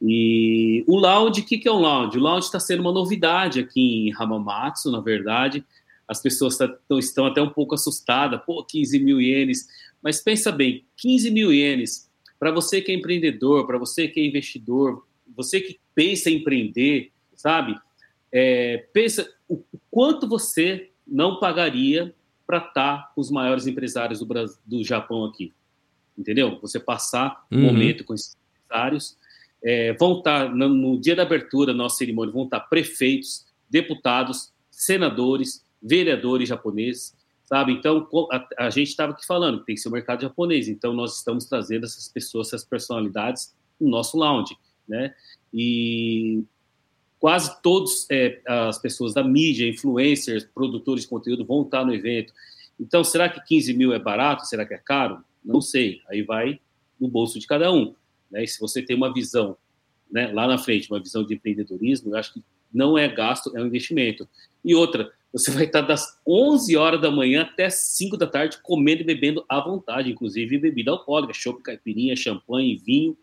E 0.00 0.84
o 0.86 0.96
lounge, 0.96 1.40
o 1.40 1.44
que, 1.44 1.56
que 1.56 1.66
é 1.66 1.72
um 1.72 1.80
lounge? 1.80 2.18
O 2.18 2.20
lounge 2.20 2.46
está 2.46 2.60
sendo 2.60 2.80
uma 2.80 2.92
novidade 2.92 3.60
aqui 3.60 4.08
em 4.08 4.12
Hamamatsu, 4.14 4.90
na 4.92 5.00
verdade. 5.00 5.64
As 6.08 6.20
pessoas 6.22 6.56
tá- 6.56 6.68
tão- 6.88 6.98
estão 6.98 7.26
até 7.26 7.42
um 7.42 7.50
pouco 7.50 7.74
assustadas, 7.74 8.40
pô, 8.44 8.64
15 8.64 8.98
mil 8.98 9.20
ienes. 9.20 9.66
Mas 10.02 10.20
pensa 10.20 10.52
bem, 10.52 10.84
15 10.96 11.30
mil 11.30 11.52
ienes, 11.52 12.10
para 12.38 12.50
você 12.50 12.80
que 12.80 12.92
é 12.92 12.94
empreendedor, 12.94 13.66
para 13.66 13.78
você 13.78 14.06
que 14.06 14.20
é 14.20 14.24
investidor, 14.26 15.06
você 15.34 15.60
que 15.60 15.80
pensa 15.94 16.30
em 16.30 16.36
empreender, 16.36 17.10
sabe? 17.34 17.76
É, 18.30 18.86
pensa 18.92 19.28
o 19.48 19.62
quanto 19.90 20.28
você 20.28 20.90
não 21.06 21.40
pagaria 21.40 22.14
para 22.46 22.58
estar 22.58 23.12
com 23.14 23.20
os 23.20 23.30
maiores 23.30 23.66
empresários 23.66 24.20
do, 24.20 24.26
Brasil, 24.26 24.56
do 24.64 24.84
Japão 24.84 25.24
aqui. 25.24 25.52
Entendeu? 26.16 26.58
Você 26.60 26.78
passar 26.78 27.44
um 27.50 27.56
Uhum. 27.56 27.62
momento 27.64 28.04
com 28.04 28.14
esses 28.14 28.36
empresários. 28.64 29.16
É, 29.62 29.92
vão 29.94 30.18
estar, 30.18 30.54
no, 30.54 30.68
no 30.68 31.00
dia 31.00 31.16
da 31.16 31.22
abertura 31.22 31.72
da 31.72 31.76
nossa 31.78 31.96
cerimônia, 31.96 32.32
vão 32.32 32.44
estar 32.44 32.60
prefeitos, 32.60 33.46
deputados, 33.68 34.52
senadores, 34.70 35.64
vereadores 35.86 36.48
japoneses, 36.48 37.16
sabe? 37.44 37.72
Então, 37.72 38.08
a, 38.32 38.66
a 38.66 38.70
gente 38.70 38.88
estava 38.88 39.12
aqui 39.12 39.24
falando 39.24 39.60
que 39.60 39.66
tem 39.66 39.74
que 39.74 39.80
ser 39.80 39.88
o 39.88 39.92
mercado 39.92 40.22
japonês, 40.22 40.68
então 40.68 40.92
nós 40.92 41.18
estamos 41.18 41.44
trazendo 41.44 41.84
essas 41.84 42.08
pessoas, 42.08 42.48
essas 42.48 42.64
personalidades 42.64 43.54
no 43.80 43.88
nosso 43.88 44.18
lounge, 44.18 44.56
né? 44.88 45.14
E 45.54 46.42
quase 47.18 47.60
todos 47.62 48.06
é, 48.10 48.40
as 48.46 48.78
pessoas 48.78 49.14
da 49.14 49.22
mídia, 49.22 49.68
influencers, 49.68 50.44
produtores 50.44 51.04
de 51.04 51.08
conteúdo 51.08 51.44
vão 51.44 51.62
estar 51.62 51.84
no 51.84 51.94
evento. 51.94 52.32
Então, 52.78 53.02
será 53.02 53.28
que 53.28 53.40
15 53.42 53.72
mil 53.74 53.92
é 53.92 53.98
barato? 53.98 54.46
Será 54.46 54.66
que 54.66 54.74
é 54.74 54.78
caro? 54.78 55.24
Não 55.44 55.60
sei. 55.60 56.02
Aí 56.08 56.22
vai 56.22 56.60
no 57.00 57.08
bolso 57.08 57.38
de 57.38 57.46
cada 57.46 57.72
um. 57.72 57.94
Né? 58.30 58.44
E 58.44 58.48
se 58.48 58.60
você 58.60 58.82
tem 58.82 58.96
uma 58.96 59.12
visão, 59.12 59.56
né, 60.10 60.26
lá 60.32 60.46
na 60.46 60.58
frente, 60.58 60.90
uma 60.90 61.00
visão 61.00 61.24
de 61.24 61.34
empreendedorismo, 61.34 62.10
eu 62.10 62.18
acho 62.18 62.34
que 62.34 62.44
não 62.72 62.96
é 62.96 63.08
gasto, 63.08 63.56
é 63.56 63.60
um 63.60 63.66
investimento. 63.66 64.28
E 64.64 64.74
outra, 64.74 65.12
você 65.32 65.50
vai 65.50 65.64
estar 65.64 65.82
das 65.82 66.18
11 66.26 66.76
horas 66.76 67.00
da 67.00 67.10
manhã 67.10 67.42
até 67.42 67.68
5 67.68 68.16
da 68.16 68.26
tarde 68.26 68.58
comendo 68.62 69.02
e 69.02 69.04
bebendo 69.04 69.44
à 69.48 69.60
vontade, 69.60 70.10
inclusive 70.10 70.58
bebida 70.58 70.90
alcoólica, 70.90 71.34
chopp, 71.34 71.62
caipirinha, 71.62 72.16
champanhe, 72.16 72.76
vinho. 72.76 73.16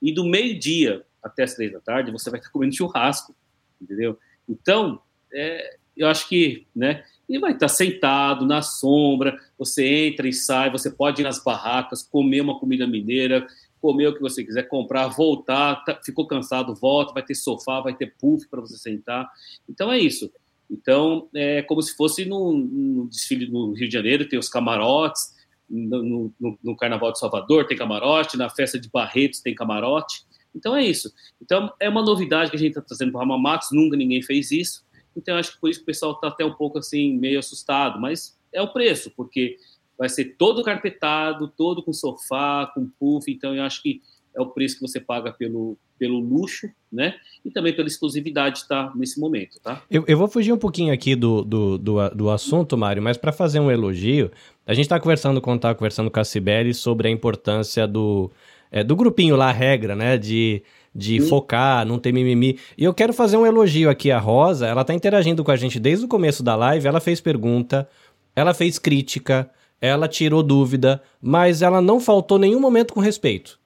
E 0.00 0.12
do 0.12 0.24
meio-dia 0.24 1.04
até 1.22 1.42
as 1.42 1.54
3 1.54 1.72
da 1.72 1.80
tarde, 1.80 2.12
você 2.12 2.30
vai 2.30 2.38
estar 2.38 2.52
comendo 2.52 2.74
churrasco, 2.74 3.34
entendeu? 3.80 4.18
Então, 4.48 5.00
é, 5.32 5.76
eu 5.96 6.06
acho 6.06 6.28
que, 6.28 6.66
né, 6.74 7.02
e 7.28 7.38
vai 7.38 7.52
estar 7.52 7.68
sentado 7.68 8.46
na 8.46 8.62
sombra, 8.62 9.36
você 9.58 9.84
entra 10.06 10.28
e 10.28 10.32
sai, 10.32 10.70
você 10.70 10.90
pode 10.90 11.22
ir 11.22 11.24
nas 11.24 11.42
barracas, 11.42 12.02
comer 12.02 12.40
uma 12.40 12.58
comida 12.58 12.86
mineira, 12.86 13.46
comer 13.80 14.08
o 14.08 14.14
que 14.14 14.20
você 14.20 14.42
quiser, 14.44 14.64
comprar, 14.64 15.08
voltar, 15.08 15.84
tá, 15.84 16.00
ficou 16.04 16.26
cansado, 16.26 16.74
volta, 16.74 17.12
vai 17.12 17.22
ter 17.22 17.34
sofá, 17.34 17.80
vai 17.80 17.94
ter 17.94 18.14
puff 18.18 18.48
para 18.48 18.60
você 18.60 18.76
sentar. 18.76 19.28
Então 19.68 19.92
é 19.92 19.98
isso. 19.98 20.30
Então 20.70 21.28
é 21.34 21.62
como 21.62 21.82
se 21.82 21.94
fosse 21.96 22.24
no, 22.24 23.06
desfile 23.08 23.48
no 23.48 23.72
Rio 23.72 23.88
de 23.88 23.94
Janeiro, 23.94 24.28
tem 24.28 24.38
os 24.38 24.48
camarotes, 24.48 25.34
no, 25.68 26.32
no, 26.38 26.58
no, 26.62 26.76
Carnaval 26.76 27.12
de 27.12 27.18
Salvador 27.18 27.66
tem 27.66 27.76
camarote, 27.76 28.36
na 28.36 28.48
festa 28.48 28.78
de 28.78 28.88
Barretos 28.88 29.40
tem 29.40 29.54
camarote. 29.54 30.24
Então 30.54 30.74
é 30.74 30.84
isso. 30.84 31.12
Então 31.40 31.72
é 31.78 31.88
uma 31.88 32.02
novidade 32.02 32.50
que 32.50 32.56
a 32.56 32.58
gente 32.58 32.70
está 32.70 32.82
trazendo 32.82 33.12
para 33.12 33.18
o 33.18 33.20
Ramamatos, 33.20 33.68
nunca 33.72 33.96
ninguém 33.96 34.22
fez 34.22 34.50
isso. 34.50 34.86
Então, 35.16 35.36
acho 35.36 35.52
que 35.52 35.60
por 35.60 35.70
isso 35.70 35.80
que 35.80 35.84
o 35.84 35.86
pessoal 35.86 36.12
está 36.12 36.28
até 36.28 36.44
um 36.44 36.52
pouco 36.52 36.78
assim, 36.78 37.16
meio 37.16 37.38
assustado, 37.38 37.98
mas 37.98 38.38
é 38.52 38.60
o 38.60 38.72
preço, 38.72 39.10
porque 39.16 39.56
vai 39.98 40.08
ser 40.08 40.36
todo 40.36 40.62
carpetado, 40.62 41.48
todo 41.48 41.82
com 41.82 41.92
sofá, 41.92 42.70
com 42.74 42.88
puff, 42.98 43.30
então 43.30 43.54
eu 43.54 43.62
acho 43.62 43.82
que 43.82 44.00
é 44.34 44.40
o 44.40 44.46
preço 44.46 44.76
que 44.76 44.82
você 44.82 45.00
paga 45.00 45.32
pelo, 45.32 45.78
pelo 45.98 46.18
luxo, 46.18 46.68
né? 46.92 47.14
E 47.42 47.50
também 47.50 47.74
pela 47.74 47.88
exclusividade 47.88 48.68
tá 48.68 48.92
nesse 48.94 49.18
momento, 49.18 49.58
tá? 49.62 49.82
Eu, 49.90 50.04
eu 50.06 50.18
vou 50.18 50.28
fugir 50.28 50.52
um 50.52 50.58
pouquinho 50.58 50.92
aqui 50.92 51.16
do, 51.16 51.42
do, 51.42 51.78
do, 51.78 52.08
do 52.10 52.30
assunto, 52.30 52.76
Mário, 52.76 53.02
mas 53.02 53.16
para 53.16 53.32
fazer 53.32 53.60
um 53.60 53.70
elogio, 53.70 54.30
a 54.66 54.74
gente 54.74 54.84
está 54.84 55.00
conversando, 55.00 55.40
quando 55.40 55.60
tá 55.60 55.74
conversando 55.74 56.10
com 56.10 56.20
a 56.20 56.24
Cibele 56.24 56.74
sobre 56.74 57.08
a 57.08 57.10
importância 57.10 57.86
do, 57.86 58.30
é, 58.70 58.84
do 58.84 58.94
grupinho 58.94 59.36
lá, 59.36 59.48
a 59.48 59.52
regra, 59.52 59.96
né? 59.96 60.18
De 60.18 60.62
de 60.96 61.20
Sim. 61.20 61.28
focar, 61.28 61.84
não 61.84 61.98
ter 61.98 62.10
mimimi. 62.10 62.58
E 62.76 62.82
eu 62.82 62.94
quero 62.94 63.12
fazer 63.12 63.36
um 63.36 63.44
elogio 63.44 63.90
aqui 63.90 64.10
à 64.10 64.18
Rosa, 64.18 64.66
ela 64.66 64.82
tá 64.82 64.94
interagindo 64.94 65.44
com 65.44 65.50
a 65.50 65.56
gente 65.56 65.78
desde 65.78 66.06
o 66.06 66.08
começo 66.08 66.42
da 66.42 66.56
live, 66.56 66.88
ela 66.88 67.00
fez 67.00 67.20
pergunta, 67.20 67.86
ela 68.34 68.54
fez 68.54 68.78
crítica, 68.78 69.50
ela 69.80 70.08
tirou 70.08 70.42
dúvida, 70.42 71.02
mas 71.20 71.62
ela 71.62 71.80
não 71.80 72.00
faltou 72.00 72.38
nenhum 72.38 72.60
momento 72.60 72.94
com 72.94 73.00
respeito. 73.00 73.58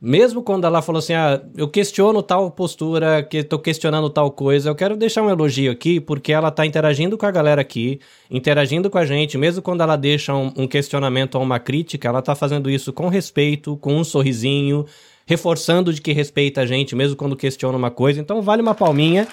Mesmo 0.00 0.44
quando 0.44 0.64
ela 0.64 0.80
falou 0.80 1.00
assim, 1.00 1.12
ah, 1.12 1.42
eu 1.56 1.66
questiono 1.66 2.22
tal 2.22 2.52
postura, 2.52 3.20
que 3.20 3.42
tô 3.42 3.58
questionando 3.58 4.08
tal 4.08 4.30
coisa, 4.30 4.70
eu 4.70 4.74
quero 4.74 4.96
deixar 4.96 5.22
um 5.22 5.30
elogio 5.30 5.72
aqui, 5.72 5.98
porque 5.98 6.32
ela 6.32 6.52
tá 6.52 6.64
interagindo 6.64 7.18
com 7.18 7.26
a 7.26 7.30
galera 7.32 7.60
aqui, 7.60 7.98
interagindo 8.30 8.88
com 8.88 8.96
a 8.96 9.04
gente, 9.04 9.36
mesmo 9.36 9.60
quando 9.60 9.80
ela 9.80 9.96
deixa 9.96 10.32
um, 10.32 10.52
um 10.56 10.68
questionamento 10.68 11.34
ou 11.34 11.42
uma 11.42 11.58
crítica, 11.58 12.06
ela 12.06 12.22
tá 12.22 12.36
fazendo 12.36 12.70
isso 12.70 12.92
com 12.92 13.08
respeito, 13.08 13.76
com 13.78 13.96
um 13.96 14.04
sorrisinho, 14.04 14.86
reforçando 15.26 15.92
de 15.92 16.00
que 16.00 16.12
respeita 16.12 16.60
a 16.60 16.66
gente, 16.66 16.94
mesmo 16.94 17.16
quando 17.16 17.34
questiona 17.34 17.76
uma 17.76 17.90
coisa. 17.90 18.20
Então 18.20 18.40
vale 18.40 18.62
uma 18.62 18.76
palminha, 18.76 19.26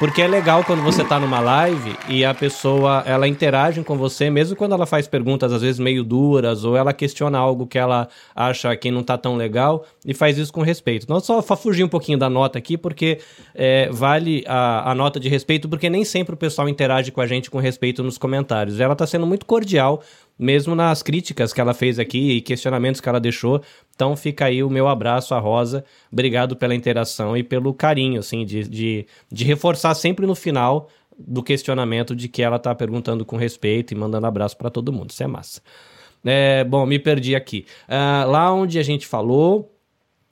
porque 0.00 0.22
é 0.22 0.26
legal 0.26 0.64
quando 0.64 0.82
você 0.82 1.04
tá 1.04 1.20
numa 1.20 1.40
live 1.40 1.94
e 2.08 2.24
a 2.24 2.32
pessoa, 2.32 3.02
ela 3.04 3.28
interage 3.28 3.84
com 3.84 3.98
você, 3.98 4.30
mesmo 4.30 4.56
quando 4.56 4.72
ela 4.72 4.86
faz 4.86 5.06
perguntas 5.06 5.52
às 5.52 5.60
vezes 5.60 5.78
meio 5.78 6.02
duras, 6.02 6.64
ou 6.64 6.74
ela 6.74 6.94
questiona 6.94 7.36
algo 7.36 7.66
que 7.66 7.78
ela 7.78 8.08
acha 8.34 8.74
que 8.74 8.90
não 8.90 9.02
tá 9.02 9.18
tão 9.18 9.36
legal, 9.36 9.84
e 10.02 10.14
faz 10.14 10.38
isso 10.38 10.50
com 10.50 10.62
respeito. 10.62 11.06
Não 11.06 11.20
só 11.20 11.42
fugir 11.42 11.84
um 11.84 11.88
pouquinho 11.88 12.16
da 12.16 12.30
nota 12.30 12.58
aqui, 12.58 12.78
porque 12.78 13.18
é, 13.54 13.90
vale 13.90 14.42
a, 14.46 14.90
a 14.90 14.94
nota 14.94 15.20
de 15.20 15.28
respeito, 15.28 15.68
porque 15.68 15.90
nem 15.90 16.02
sempre 16.02 16.32
o 16.32 16.38
pessoal 16.38 16.66
interage 16.66 17.12
com 17.12 17.20
a 17.20 17.26
gente 17.26 17.50
com 17.50 17.58
respeito 17.58 18.02
nos 18.02 18.16
comentários. 18.16 18.80
Ela 18.80 18.96
tá 18.96 19.06
sendo 19.06 19.26
muito 19.26 19.44
cordial, 19.44 20.02
mesmo 20.40 20.74
nas 20.74 21.02
críticas 21.02 21.52
que 21.52 21.60
ela 21.60 21.74
fez 21.74 21.98
aqui 21.98 22.32
e 22.32 22.40
questionamentos 22.40 23.00
que 23.00 23.08
ela 23.08 23.20
deixou. 23.20 23.62
Então 23.94 24.16
fica 24.16 24.46
aí 24.46 24.62
o 24.62 24.70
meu 24.70 24.88
abraço 24.88 25.34
à 25.34 25.38
Rosa. 25.38 25.84
Obrigado 26.10 26.56
pela 26.56 26.74
interação 26.74 27.36
e 27.36 27.42
pelo 27.42 27.74
carinho, 27.74 28.20
assim, 28.20 28.46
de, 28.46 28.66
de, 28.66 29.06
de 29.30 29.44
reforçar 29.44 29.94
sempre 29.94 30.26
no 30.26 30.34
final 30.34 30.88
do 31.18 31.42
questionamento 31.42 32.16
de 32.16 32.26
que 32.28 32.42
ela 32.42 32.58
tá 32.58 32.74
perguntando 32.74 33.24
com 33.24 33.36
respeito 33.36 33.92
e 33.92 33.96
mandando 33.96 34.26
abraço 34.26 34.56
para 34.56 34.70
todo 34.70 34.92
mundo. 34.92 35.10
Isso 35.10 35.22
é 35.22 35.26
massa. 35.26 35.60
É, 36.24 36.64
bom, 36.64 36.86
me 36.86 36.98
perdi 36.98 37.36
aqui. 37.36 37.66
Uh, 37.86 38.30
lá 38.30 38.52
onde 38.52 38.78
a 38.78 38.82
gente 38.82 39.06
falou, 39.06 39.74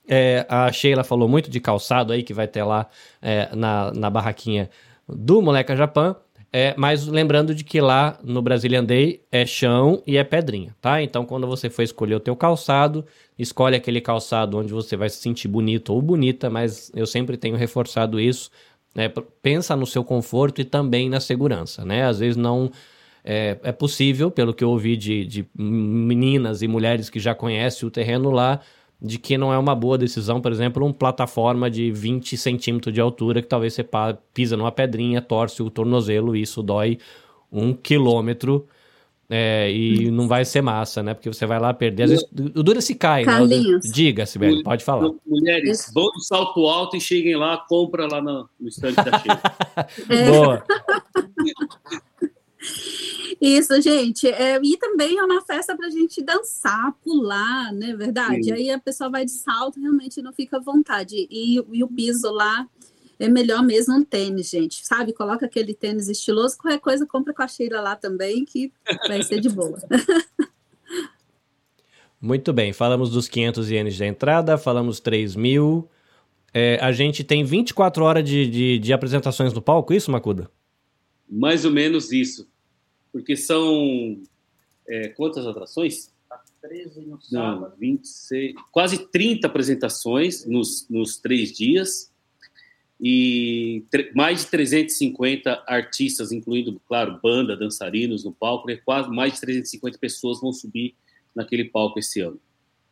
é, 0.09 0.47
a 0.49 0.73
Sheila 0.73 1.05
falou 1.05 1.29
muito 1.29 1.51
de 1.51 1.61
calçado 1.61 2.15
aí 2.15 2.23
que 2.23 2.33
vai 2.33 2.49
ter 2.49 2.63
lá 2.63 2.87
é, 3.21 3.55
na, 3.55 3.93
na 3.93 4.09
barraquinha 4.09 4.71
do 5.07 5.43
Moleca 5.43 5.77
Japão. 5.77 6.17
É, 6.51 6.75
mas 6.79 7.07
lembrando 7.07 7.55
de 7.55 7.62
que 7.62 7.79
lá 7.79 8.19
no 8.25 8.41
Brazilian 8.41 8.83
Day 8.83 9.20
é 9.31 9.45
chão 9.45 10.03
e 10.07 10.16
é 10.16 10.25
pedrinha, 10.25 10.75
tá? 10.81 11.03
Então 11.03 11.27
quando 11.27 11.47
você 11.47 11.69
for 11.69 11.83
escolher 11.83 12.15
o 12.15 12.20
teu 12.20 12.35
calçado, 12.35 13.05
escolhe 13.39 13.77
aquele 13.77 14.01
calçado 14.01 14.57
onde 14.57 14.73
você 14.73 14.97
vai 14.97 15.11
se 15.11 15.19
sentir 15.19 15.47
bonito 15.47 15.93
ou 15.93 16.01
bonita, 16.01 16.49
mas 16.49 16.91
eu 16.95 17.07
sempre 17.07 17.37
tenho 17.37 17.55
reforçado 17.55 18.19
isso, 18.19 18.51
né? 18.95 19.12
Pensa 19.43 19.77
no 19.77 19.87
seu 19.87 20.03
conforto 20.03 20.61
e 20.61 20.65
também 20.65 21.11
na 21.11 21.20
segurança, 21.20 21.85
né? 21.85 22.05
Às 22.05 22.19
vezes 22.19 22.37
não 22.37 22.70
é, 23.23 23.59
é 23.62 23.73
possível, 23.73 24.31
pelo 24.31 24.55
que 24.55 24.65
eu 24.65 24.70
ouvi 24.70 24.97
de, 24.97 25.27
de 25.27 25.47
meninas 25.55 26.62
e 26.62 26.69
mulheres 26.69 27.11
que 27.11 27.20
já 27.20 27.35
conhecem 27.35 27.87
o 27.87 27.91
terreno 27.91 28.31
lá, 28.31 28.61
de 29.01 29.19
que 29.19 29.39
não 29.39 29.53
é 29.53 29.59
uma 29.59 29.75
boa 29.75 29.97
decisão, 29.97 30.41
por 30.41 30.51
exemplo, 30.51 30.85
uma 30.85 30.93
plataforma 30.93 31.70
de 31.70 31.91
20 31.93 32.37
centímetros 32.37 32.93
de 32.93 33.01
altura 33.01 33.41
que 33.41 33.49
talvez 33.49 33.75
você 33.75 33.89
pisa 34.35 34.57
numa 34.57 34.73
pedrinha, 34.73 35.23
torce 35.23 35.62
o 35.62 35.70
tornozelo 35.70 36.35
e 36.35 36.43
isso 36.43 36.62
dói 36.62 36.99
um 37.51 37.73
quilômetro 37.73 38.66
é, 39.31 39.70
e 39.70 40.11
não 40.11 40.27
vai 40.27 40.45
ser 40.45 40.62
massa, 40.62 41.03
né? 41.03 41.12
Porque 41.12 41.29
você 41.29 41.45
vai 41.45 41.61
lá 41.61 41.75
perder. 41.75 42.05
Às 42.05 42.11
vezes 42.11 42.27
o 42.33 42.62
dura 42.62 42.81
se 42.81 42.95
cai. 42.95 43.27
Né? 43.27 43.33
Diga, 43.93 44.25
Sibeli, 44.25 44.62
pode 44.62 44.83
falar. 44.83 45.11
Mulheres, 45.27 45.91
vão 45.95 46.07
do 46.07 46.20
salto 46.20 46.66
alto 46.66 46.97
e 46.97 47.01
cheguem 47.01 47.37
lá, 47.37 47.59
compra 47.69 48.09
lá 48.11 48.23
no, 48.23 48.49
no 48.59 48.69
estande 48.69 48.97
da 48.97 49.19
Chile. 49.19 49.39
Boa. 50.33 50.65
Isso, 53.40 53.81
gente. 53.81 54.27
É, 54.27 54.60
e 54.62 54.77
também 54.77 55.16
é 55.16 55.23
uma 55.23 55.40
festa 55.43 55.77
para 55.77 55.86
a 55.86 55.90
gente 55.90 56.23
dançar, 56.23 56.93
pular, 57.05 57.73
né? 57.73 57.94
Verdade? 57.94 58.44
Sim. 58.44 58.52
Aí 58.52 58.70
a 58.70 58.78
pessoa 58.78 59.09
vai 59.09 59.24
de 59.24 59.31
salto, 59.31 59.81
realmente 59.81 60.20
não 60.20 60.32
fica 60.32 60.56
à 60.56 60.60
vontade. 60.60 61.28
E, 61.31 61.55
e 61.73 61.85
o 61.85 61.89
piso 61.89 62.31
lá 62.32 62.66
é 63.19 63.28
melhor 63.28 63.62
mesmo 63.62 63.94
um 63.94 64.05
tênis, 64.05 64.51
gente. 64.51 64.85
Sabe? 64.85 65.12
Coloca 65.12 65.47
aquele 65.47 65.73
tênis 65.73 66.09
estiloso, 66.09 66.59
qualquer 66.59 66.81
coisa 66.81 67.06
compra 67.06 67.32
com 67.32 67.43
a 67.43 67.48
Sheila 67.48 67.81
lá 67.81 67.94
também, 67.94 68.44
que 68.44 68.73
vai 69.06 69.23
ser 69.23 69.40
de 69.40 69.48
boa. 69.48 69.78
Muito 72.20 72.52
bem, 72.52 72.73
falamos 72.73 73.10
dos 73.10 73.28
500 73.28 73.70
ienes 73.70 73.97
da 73.97 74.05
entrada, 74.05 74.59
falamos 74.59 74.98
3 74.98 75.36
mil. 75.36 75.89
É, 76.52 76.77
a 76.82 76.90
gente 76.90 77.23
tem 77.23 77.44
24 77.44 78.02
horas 78.02 78.28
de, 78.28 78.51
de, 78.51 78.78
de 78.81 78.93
apresentações 78.93 79.52
no 79.52 79.62
palco, 79.62 79.94
isso, 79.94 80.10
Macuda? 80.10 80.51
Mais 81.31 81.65
ou 81.65 81.70
menos 81.70 82.10
isso 82.10 82.48
porque 83.13 83.37
são 83.37 84.21
é, 84.87 85.09
quantas 85.09 85.47
atrações? 85.47 86.13
13 86.61 87.01
no 87.03 87.21
sábado. 87.21 87.71
Não, 87.71 87.79
26, 87.79 88.55
quase 88.73 89.07
30 89.11 89.47
apresentações 89.47 90.45
nos, 90.45 90.87
nos 90.89 91.17
três 91.17 91.53
dias 91.53 92.13
e 93.01 93.85
mais 94.15 94.41
de 94.41 94.51
350 94.51 95.65
artistas, 95.67 96.33
incluindo, 96.33 96.81
claro, 96.87 97.21
banda, 97.23 97.57
dançarinos 97.57 98.25
no 98.25 98.33
palco, 98.33 98.67
né? 98.67 98.77
quase 98.85 99.09
mais 99.09 99.35
de 99.35 99.41
350 99.41 99.99
pessoas 99.99 100.41
vão 100.41 100.53
subir 100.53 100.95
naquele 101.35 101.65
palco 101.65 101.99
esse 101.99 102.21
ano. 102.21 102.41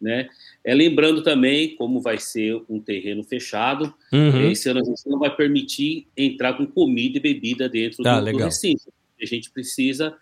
Né? 0.00 0.28
É, 0.62 0.74
lembrando 0.74 1.22
também 1.22 1.74
como 1.74 2.00
vai 2.00 2.18
ser 2.18 2.62
um 2.68 2.78
terreno 2.78 3.24
fechado, 3.24 3.92
uhum. 4.12 4.50
esse 4.50 4.68
ano 4.68 4.80
a 4.80 4.84
gente 4.84 5.08
não 5.08 5.18
vai 5.18 5.34
permitir 5.34 6.06
entrar 6.16 6.54
com 6.54 6.66
comida 6.66 7.16
e 7.16 7.20
bebida 7.20 7.68
dentro 7.68 8.04
tá, 8.04 8.20
do, 8.20 8.30
do 8.30 8.36
recinto 8.36 8.92
a 9.20 9.26
gente 9.26 9.50
precisa 9.50 10.16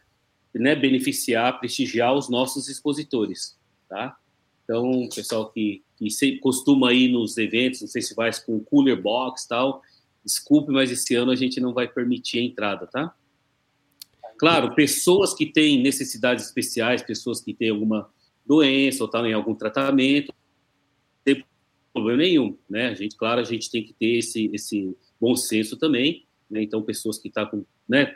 né, 0.55 0.75
beneficiar, 0.75 1.59
prestigiar 1.59 2.15
os 2.15 2.29
nossos 2.29 2.69
expositores, 2.69 3.59
tá? 3.89 4.17
Então, 4.65 5.09
pessoal 5.15 5.51
que, 5.51 5.83
que 5.97 6.39
costuma 6.39 6.93
ir 6.93 7.09
nos 7.09 7.37
eventos, 7.37 7.81
se 7.81 8.15
vai 8.15 8.31
com 8.47 8.61
cooler 8.61 9.01
box 9.01 9.47
tal, 9.47 9.83
desculpe, 10.25 10.73
mas 10.73 10.91
esse 10.91 11.15
ano 11.15 11.31
a 11.31 11.37
gente 11.37 11.61
não 11.61 11.75
vai 11.75 11.87
permitir 11.87 12.39
a 12.39 12.43
entrada, 12.43 12.87
tá? 12.87 13.15
Claro, 14.39 14.75
pessoas 14.75 15.35
que 15.35 15.47
têm 15.47 15.83
necessidades 15.83 16.47
especiais, 16.47 17.03
pessoas 17.03 17.41
que 17.41 17.53
têm 17.53 17.71
alguma 17.71 18.11
doença 18.45 19.03
ou 19.03 19.07
estão 19.07 19.27
em 19.27 19.33
algum 19.33 19.55
tratamento, 19.55 20.33
não 20.33 21.35
tem 21.35 21.45
problema 21.93 22.23
nenhum, 22.23 22.57
né? 22.69 22.89
A 22.89 22.95
gente, 22.95 23.17
claro, 23.17 23.41
a 23.41 23.45
gente 23.45 23.71
tem 23.71 23.85
que 23.85 23.93
ter 23.93 24.19
esse, 24.19 24.51
esse 24.53 24.97
bom 25.21 25.37
senso 25.37 25.77
também, 25.77 26.27
né? 26.51 26.63
Então, 26.63 26.83
pessoas 26.83 27.19
que 27.19 27.29
estão 27.29 27.45
tá 27.45 27.51
com, 27.51 27.65
né, 27.89 28.15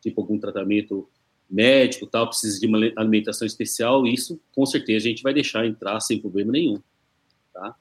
tipo 0.00 0.20
algum 0.20 0.38
tratamento 0.38 1.08
médico, 1.50 2.06
tal, 2.06 2.28
precisa 2.28 2.60
de 2.60 2.66
uma 2.66 2.78
alimentação 2.96 3.46
especial, 3.46 4.06
isso 4.06 4.40
com 4.54 4.64
certeza 4.64 5.06
a 5.06 5.10
gente 5.10 5.22
vai 5.22 5.34
deixar 5.34 5.66
entrar 5.66 5.98
sem 6.00 6.20
problema 6.20 6.52
nenhum, 6.52 6.80
tá? 7.52 7.74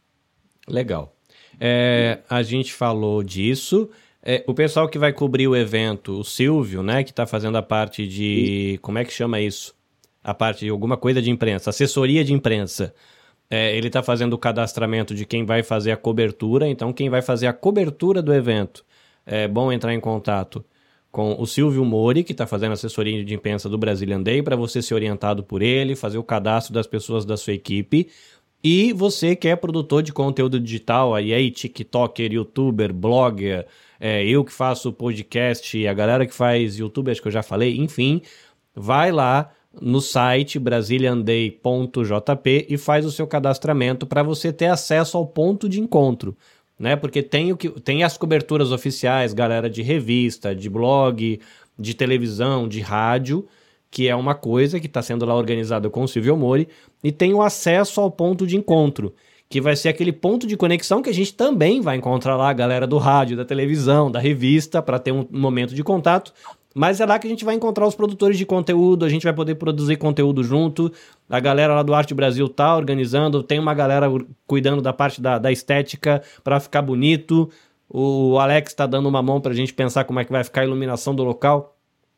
Legal. 0.68 1.16
É, 1.60 2.20
a 2.30 2.41
gente 2.41 2.74
falou 2.74 3.22
disso. 3.24 3.90
É, 4.22 4.44
o 4.48 4.54
pessoal 4.54 4.90
que 4.90 4.98
vai 4.98 5.14
cobrir 5.14 5.48
o 5.48 5.56
evento, 5.56 6.20
o 6.20 6.24
Silvio, 6.24 6.84
né, 6.84 7.04
que 7.04 7.12
está 7.12 7.26
fazendo 7.26 7.58
a 7.58 7.62
parte 7.62 8.08
de. 8.08 8.80
Como 8.82 8.98
é 8.98 9.06
que 9.06 9.14
chama 9.14 9.40
isso? 9.40 9.76
A 10.24 10.34
parte 10.34 10.66
de 10.66 10.70
alguma 10.70 10.98
coisa 10.98 11.22
de 11.22 11.30
imprensa, 11.30 11.70
assessoria 11.70 12.24
de 12.24 12.34
imprensa. 12.34 12.94
É, 13.50 13.76
ele 13.76 13.88
está 13.88 14.04
fazendo 14.04 14.34
o 14.34 14.38
cadastramento 14.38 15.16
de 15.16 15.26
quem 15.26 15.44
vai 15.44 15.64
fazer 15.64 15.91
a 15.91 15.98
cobertura, 15.98 16.68
então 16.68 16.94
quem 16.94 17.10
vai 17.10 17.22
fazer 17.22 17.48
a 17.48 17.54
cobertura 17.54 18.22
do 18.22 18.32
evento 18.32 18.86
é 19.26 19.48
bom 19.48 19.72
entrar 19.72 19.94
em 19.94 20.00
contato 20.00 20.64
com 21.11 21.36
o 21.40 21.48
Silvio 21.48 21.84
Mori, 21.84 22.23
que 22.23 22.31
está 22.31 22.45
fazendo 22.45 22.73
assessoria 22.73 23.23
de 23.23 23.34
imprensa 23.34 23.68
do 23.68 23.77
Brazilian 23.77 24.22
Day, 24.22 24.44
para 24.44 24.56
você 24.56 24.81
ser 24.81 24.94
orientado 24.94 25.44
por 25.44 25.61
ele, 25.61 25.95
fazer 25.95 26.18
o 26.18 26.23
cadastro 26.23 26.73
das 26.73 26.88
pessoas 26.88 27.26
da 27.26 27.36
sua 27.36 27.53
equipe. 27.53 28.07
E 28.64 28.94
você 28.94 29.36
que 29.36 29.48
é 29.48 29.56
produtor 29.56 30.03
de 30.03 30.11
conteúdo 30.11 30.60
digital, 30.60 31.15
aí, 31.15 31.34
aí 31.34 31.49
TikToker, 31.49 32.34
YouTuber, 32.34 32.94
blogger, 32.94 33.65
é, 33.99 34.23
eu 34.26 34.44
que 34.44 34.52
faço 34.52 34.94
podcast, 34.94 35.88
a 35.88 35.94
galera 35.94 36.26
que 36.26 36.34
faz 36.34 36.77
YouTube, 36.77 37.10
acho 37.10 37.22
que 37.22 37.30
eu 37.30 37.31
já 37.31 37.41
falei, 37.41 37.77
enfim, 37.77 38.22
vai 38.76 39.11
lá 39.11 39.49
no 39.81 40.02
site 40.02 40.60
brasilianday.jp 40.60 42.68
e 42.69 42.77
faz 42.77 43.06
o 43.06 43.11
seu 43.11 43.26
cadastramento 43.27 44.06
para 44.06 44.23
você 44.23 44.52
ter 44.52 44.68
acesso 44.68 45.18
ao 45.18 45.26
ponto 45.26 45.69
de 45.69 45.80
encontro, 45.80 46.36
né? 46.80 46.95
Porque 46.95 47.22
tem 47.22 47.51
o 47.51 47.57
que 47.57 47.69
tem 47.69 48.03
as 48.03 48.18
coberturas 48.18 48.72
oficiais, 48.72 49.34
galera 49.34 49.69
de 49.69 49.81
revista, 49.81 50.56
de 50.56 50.69
blog, 50.69 51.39
de 51.77 51.93
televisão, 51.93 52.68
de 52.68 52.80
rádio, 52.80 53.45
que 53.91 54.07
é 54.07 54.15
uma 54.15 54.35
coisa 54.35 54.80
que 54.80 54.88
está 54.88 55.01
sendo 55.01 55.26
lá 55.26 55.35
organizada 55.35 55.89
com 55.89 56.03
o 56.03 56.07
Silvio 56.07 56.38
Mori, 56.38 56.68
e 57.03 57.11
tem 57.11 57.34
o 57.34 57.41
acesso 57.41 57.99
ao 57.99 58.10
ponto 58.10 58.47
de 58.47 58.56
encontro, 58.56 59.14
que 59.49 59.60
vai 59.60 59.76
ser 59.76 59.89
aquele 59.89 60.11
ponto 60.11 60.45
de 60.45 60.56
conexão 60.56 61.01
que 61.01 61.10
a 61.10 61.14
gente 61.14 61.34
também 61.34 61.81
vai 61.81 61.97
encontrar 61.97 62.35
lá 62.35 62.49
a 62.49 62.53
galera 62.53 62.85
do 62.85 62.97
rádio, 62.97 63.35
da 63.35 63.43
televisão, 63.43 64.11
da 64.11 64.19
revista, 64.19 64.81
para 64.81 64.99
ter 64.99 65.11
um 65.11 65.26
momento 65.31 65.73
de 65.73 65.84
contato. 65.84 66.34
Mas 66.76 67.02
é 67.02 67.06
lá 67.06 67.18
que 67.18 67.26
a 67.26 67.30
gente 67.30 67.44
vai 67.44 67.56
encontrar 67.56 67.88
os 67.88 67.96
produtores 67.96 68.38
de 68.38 68.46
conteúdo, 68.46 69.04
a 69.04 69.10
gente 69.10 69.24
vai 69.24 69.34
poder 69.34 69.56
produzir 69.56 69.98
conteúdo 69.98 70.44
junto. 70.44 70.91
A 71.30 71.40
galera 71.40 71.74
lá 71.74 71.84
do 71.84 71.94
Arte 71.94 72.14
Brasil 72.14 72.48
tá 72.48 72.76
organizando, 72.76 73.41
tem 73.41 73.60
uma 73.60 73.74
galera 73.74 74.08
cuidando 74.46 74.82
da 74.82 74.94
parte 74.94 75.20
da, 75.20 75.40
da 75.40 75.52
estética 75.52 76.22
para 76.44 76.60
ficar 76.60 76.82
bonito. 76.82 77.50
O 77.90 78.38
Alex 78.38 78.72
está 78.72 78.86
dando 78.86 79.10
uma 79.10 79.22
mão 79.22 79.41
para 79.41 79.52
a 79.52 79.56
gente 79.56 79.74
pensar 79.74 80.04
como 80.04 80.20
é 80.20 80.26
que 80.26 80.32
vai 80.32 80.44
ficar 80.44 80.62
a 80.62 80.66
iluminação 80.66 81.16
do 81.16 81.24
local. 81.24 81.76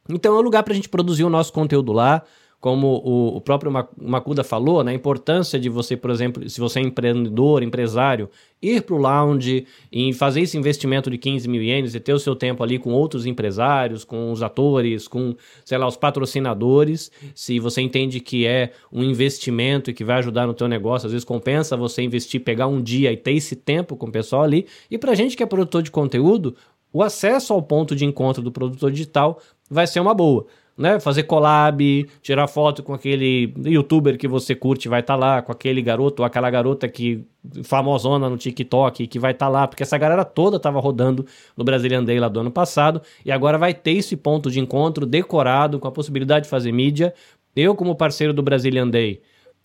Então 0.10 0.36
é 0.36 0.40
um 0.40 0.44
lugar 0.44 0.64
para 0.64 0.74
a 0.74 0.76
gente 0.76 0.90
produzir 0.90 1.24
o 1.24 1.30
nosso 1.30 1.54
conteúdo 1.54 1.94
lá 1.94 2.22
como 2.62 3.02
o, 3.04 3.38
o 3.38 3.42
próprio 3.42 3.72
Macuda 4.00 4.44
falou, 4.44 4.84
né, 4.84 4.92
a 4.92 4.94
importância 4.94 5.60
de 5.60 5.68
você, 5.68 5.98
por 5.98 6.12
exemplo, 6.12 6.48
se 6.48 6.62
você 6.62 6.80
é 6.80 6.84
empreendedor, 6.84 7.64
empresário, 7.64 8.30
ir 8.62 8.84
para 8.84 8.96
o 8.96 9.00
lounge 9.00 9.66
e 9.92 10.14
fazer 10.14 10.42
esse 10.42 10.56
investimento 10.56 11.10
de 11.10 11.18
15 11.18 11.50
mil 11.50 11.64
ienes 11.64 11.96
e 11.96 12.00
ter 12.00 12.14
o 12.14 12.20
seu 12.20 12.36
tempo 12.36 12.62
ali 12.62 12.78
com 12.78 12.92
outros 12.92 13.26
empresários, 13.26 14.04
com 14.04 14.32
os 14.32 14.44
atores, 14.44 15.08
com, 15.08 15.36
sei 15.66 15.80
lá, 15.80 15.88
os 15.88 15.98
patrocinadores, 15.98 17.12
se 17.34 17.60
você 17.60 17.82
entende 17.82 18.20
que 18.20 18.46
é 18.46 18.72
um 18.94 19.04
investimento 19.04 19.90
e 19.90 19.94
que 19.94 20.04
vai 20.04 20.20
ajudar 20.20 20.46
no 20.46 20.54
teu 20.54 20.68
negócio, 20.68 21.08
às 21.08 21.12
vezes 21.12 21.26
compensa 21.26 21.76
você 21.76 22.04
investir, 22.04 22.42
pegar 22.42 22.68
um 22.68 22.80
dia 22.80 23.12
e 23.12 23.18
ter 23.18 23.34
esse 23.34 23.56
tempo 23.56 23.98
com 23.98 24.06
o 24.06 24.12
pessoal 24.12 24.44
ali. 24.44 24.68
E 24.90 25.00
para 25.00 25.16
gente 25.16 25.36
que 25.36 25.42
é 25.42 25.48
produtor 25.48 25.82
de 25.82 25.90
conteúdo, 25.90 26.56
o 26.94 27.02
acesso 27.02 27.54
ao 27.54 27.62
ponto 27.64 27.96
de 27.96 28.06
encontro 28.06 28.44
do 28.44 28.52
produtor 28.52 28.92
digital 28.92 29.42
vai 29.68 29.88
ser 29.88 30.00
uma 30.00 30.14
boa 30.14 30.46
né? 30.78 31.00
Fazer 31.00 31.24
collab, 31.24 32.08
tirar 32.22 32.48
foto 32.48 32.82
com 32.82 32.94
aquele 32.94 33.54
youtuber 33.66 34.18
que 34.18 34.28
você 34.28 34.56
curte, 34.56 34.88
vai 34.88 35.02
estar 35.02 35.14
tá 35.14 35.20
lá, 35.20 35.42
com 35.42 35.52
aquele 35.52 35.82
garoto 35.82 36.22
ou 36.22 36.26
aquela 36.26 36.50
garota 36.50 36.88
que 36.88 37.24
famosona 37.64 38.30
no 38.30 38.38
TikTok, 38.38 39.08
que 39.08 39.20
vai 39.20 39.32
estar 39.32 39.48
tá 39.48 39.52
lá, 39.52 39.68
porque 39.68 39.84
essa 39.84 39.98
galera 39.98 40.24
toda 40.24 40.58
estava 40.58 40.80
rodando 40.80 41.26
no 41.56 41.64
Brazilian 41.64 42.04
Day 42.04 42.20
lá 42.20 42.28
do 42.28 42.40
ano 42.40 42.52
passado, 42.52 43.02
e 43.26 43.32
agora 43.32 43.58
vai 43.58 43.74
ter 43.74 43.92
esse 43.92 44.16
ponto 44.16 44.50
de 44.50 44.60
encontro 44.60 45.06
decorado, 45.06 45.80
com 45.80 45.88
a 45.88 45.92
possibilidade 45.92 46.46
de 46.46 46.50
fazer 46.50 46.72
mídia. 46.72 47.14
Eu, 47.56 47.76
como 47.76 47.96
parceiro 47.96 48.34
do 48.34 48.42
Brazilian 48.42 48.88
Day, 48.88 49.22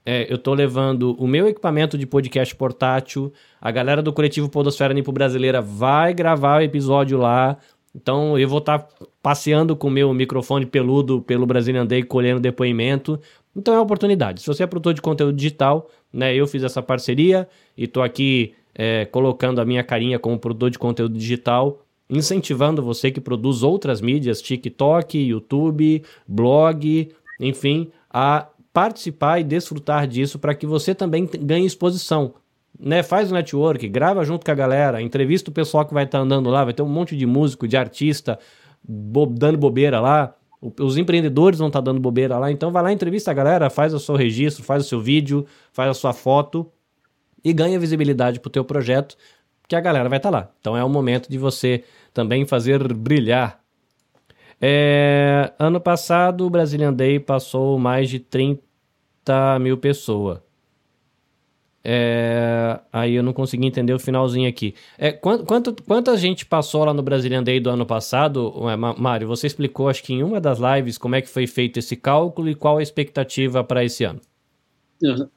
é, 0.08 0.32
eu 0.32 0.38
tô 0.38 0.54
levando 0.54 1.16
o 1.18 1.26
meu 1.26 1.48
equipamento 1.48 1.98
de 1.98 2.06
podcast 2.06 2.54
portátil, 2.54 3.32
a 3.60 3.72
galera 3.72 4.00
do 4.00 4.12
coletivo 4.12 4.48
Podosfera 4.48 4.94
Nipo 4.94 5.10
Brasileira 5.10 5.60
vai 5.60 6.14
gravar 6.14 6.60
o 6.60 6.62
episódio 6.62 7.18
lá, 7.18 7.58
então 7.96 8.38
eu 8.38 8.46
vou 8.46 8.58
estar 8.58 8.80
tá 8.80 9.06
passeando 9.22 9.74
com 9.74 9.88
o 9.88 9.90
meu 9.90 10.12
microfone 10.12 10.66
peludo 10.66 11.22
pelo 11.22 11.46
Brazilian 11.46 11.86
Day, 11.86 12.02
colhendo 12.02 12.38
depoimento. 12.38 13.18
Então 13.56 13.72
é 13.72 13.78
uma 13.78 13.84
oportunidade. 13.84 14.42
Se 14.42 14.46
você 14.46 14.62
é 14.62 14.66
produtor 14.66 14.92
de 14.92 15.00
conteúdo 15.00 15.34
digital, 15.34 15.88
né, 16.12 16.34
eu 16.34 16.46
fiz 16.46 16.62
essa 16.62 16.82
parceria 16.82 17.48
e 17.76 17.84
estou 17.84 18.02
aqui 18.02 18.52
é, 18.74 19.06
colocando 19.06 19.60
a 19.60 19.64
minha 19.64 19.82
carinha 19.82 20.18
como 20.18 20.38
produtor 20.38 20.70
de 20.70 20.78
conteúdo 20.78 21.16
digital, 21.16 21.80
incentivando 22.08 22.82
você 22.82 23.10
que 23.10 23.20
produz 23.20 23.62
outras 23.62 24.02
mídias, 24.02 24.42
TikTok, 24.42 25.18
YouTube, 25.18 26.04
blog, 26.28 27.08
enfim, 27.40 27.90
a 28.10 28.46
participar 28.74 29.40
e 29.40 29.44
desfrutar 29.44 30.06
disso 30.06 30.38
para 30.38 30.54
que 30.54 30.66
você 30.66 30.94
também 30.94 31.26
ganhe 31.40 31.66
exposição 31.66 32.34
né, 32.78 33.02
faz 33.02 33.30
o 33.30 33.34
network, 33.34 33.88
grava 33.88 34.24
junto 34.24 34.44
com 34.44 34.50
a 34.50 34.54
galera, 34.54 35.00
entrevista 35.00 35.50
o 35.50 35.52
pessoal 35.52 35.84
que 35.84 35.94
vai 35.94 36.04
estar 36.04 36.18
tá 36.18 36.24
andando 36.24 36.50
lá, 36.50 36.64
vai 36.64 36.74
ter 36.74 36.82
um 36.82 36.88
monte 36.88 37.16
de 37.16 37.26
músico, 37.26 37.66
de 37.66 37.76
artista 37.76 38.38
bo 38.86 39.26
dando 39.26 39.58
bobeira 39.58 40.00
lá. 40.00 40.34
Os 40.80 40.96
empreendedores 40.96 41.58
vão 41.58 41.68
estar 41.68 41.80
tá 41.80 41.84
dando 41.84 42.00
bobeira 42.00 42.38
lá, 42.38 42.50
então 42.50 42.70
vai 42.70 42.82
lá, 42.82 42.92
entrevista 42.92 43.30
a 43.30 43.34
galera, 43.34 43.68
faz 43.70 43.92
o 43.92 43.98
seu 43.98 44.14
registro, 44.14 44.64
faz 44.64 44.84
o 44.84 44.88
seu 44.88 45.00
vídeo, 45.00 45.46
faz 45.72 45.90
a 45.90 45.94
sua 45.94 46.12
foto 46.12 46.70
e 47.44 47.52
ganha 47.52 47.78
visibilidade 47.78 48.40
para 48.40 48.48
o 48.48 48.52
teu 48.52 48.64
projeto, 48.64 49.16
que 49.68 49.76
a 49.76 49.80
galera 49.80 50.08
vai 50.08 50.18
estar 50.18 50.30
tá 50.30 50.38
lá. 50.38 50.50
Então 50.60 50.76
é 50.76 50.82
o 50.82 50.88
momento 50.88 51.28
de 51.28 51.38
você 51.38 51.84
também 52.12 52.46
fazer 52.46 52.92
brilhar. 52.94 53.60
É, 54.60 55.52
ano 55.58 55.80
passado 55.80 56.46
o 56.46 56.50
Brazilian 56.50 56.92
Day 56.92 57.20
passou 57.20 57.78
mais 57.78 58.08
de 58.08 58.18
30 58.18 59.58
mil 59.60 59.76
pessoas. 59.76 60.45
É, 61.88 62.80
aí 62.92 63.14
eu 63.14 63.22
não 63.22 63.32
consegui 63.32 63.64
entender 63.64 63.94
o 63.94 63.98
finalzinho 63.98 64.48
aqui. 64.48 64.74
É, 64.98 65.12
quanto, 65.12 65.72
quanta 65.84 66.16
gente 66.16 66.44
passou 66.44 66.84
lá 66.84 66.92
no 66.92 67.00
Brazilian 67.00 67.44
Day 67.44 67.60
do 67.60 67.70
ano 67.70 67.86
passado? 67.86 68.52
Mário, 68.98 69.28
você 69.28 69.46
explicou, 69.46 69.88
acho 69.88 70.02
que 70.02 70.12
em 70.12 70.20
uma 70.20 70.40
das 70.40 70.58
lives, 70.58 70.98
como 70.98 71.14
é 71.14 71.22
que 71.22 71.28
foi 71.28 71.46
feito 71.46 71.78
esse 71.78 71.94
cálculo 71.94 72.50
e 72.50 72.56
qual 72.56 72.78
a 72.78 72.82
expectativa 72.82 73.62
para 73.62 73.84
esse 73.84 74.02
ano. 74.02 74.20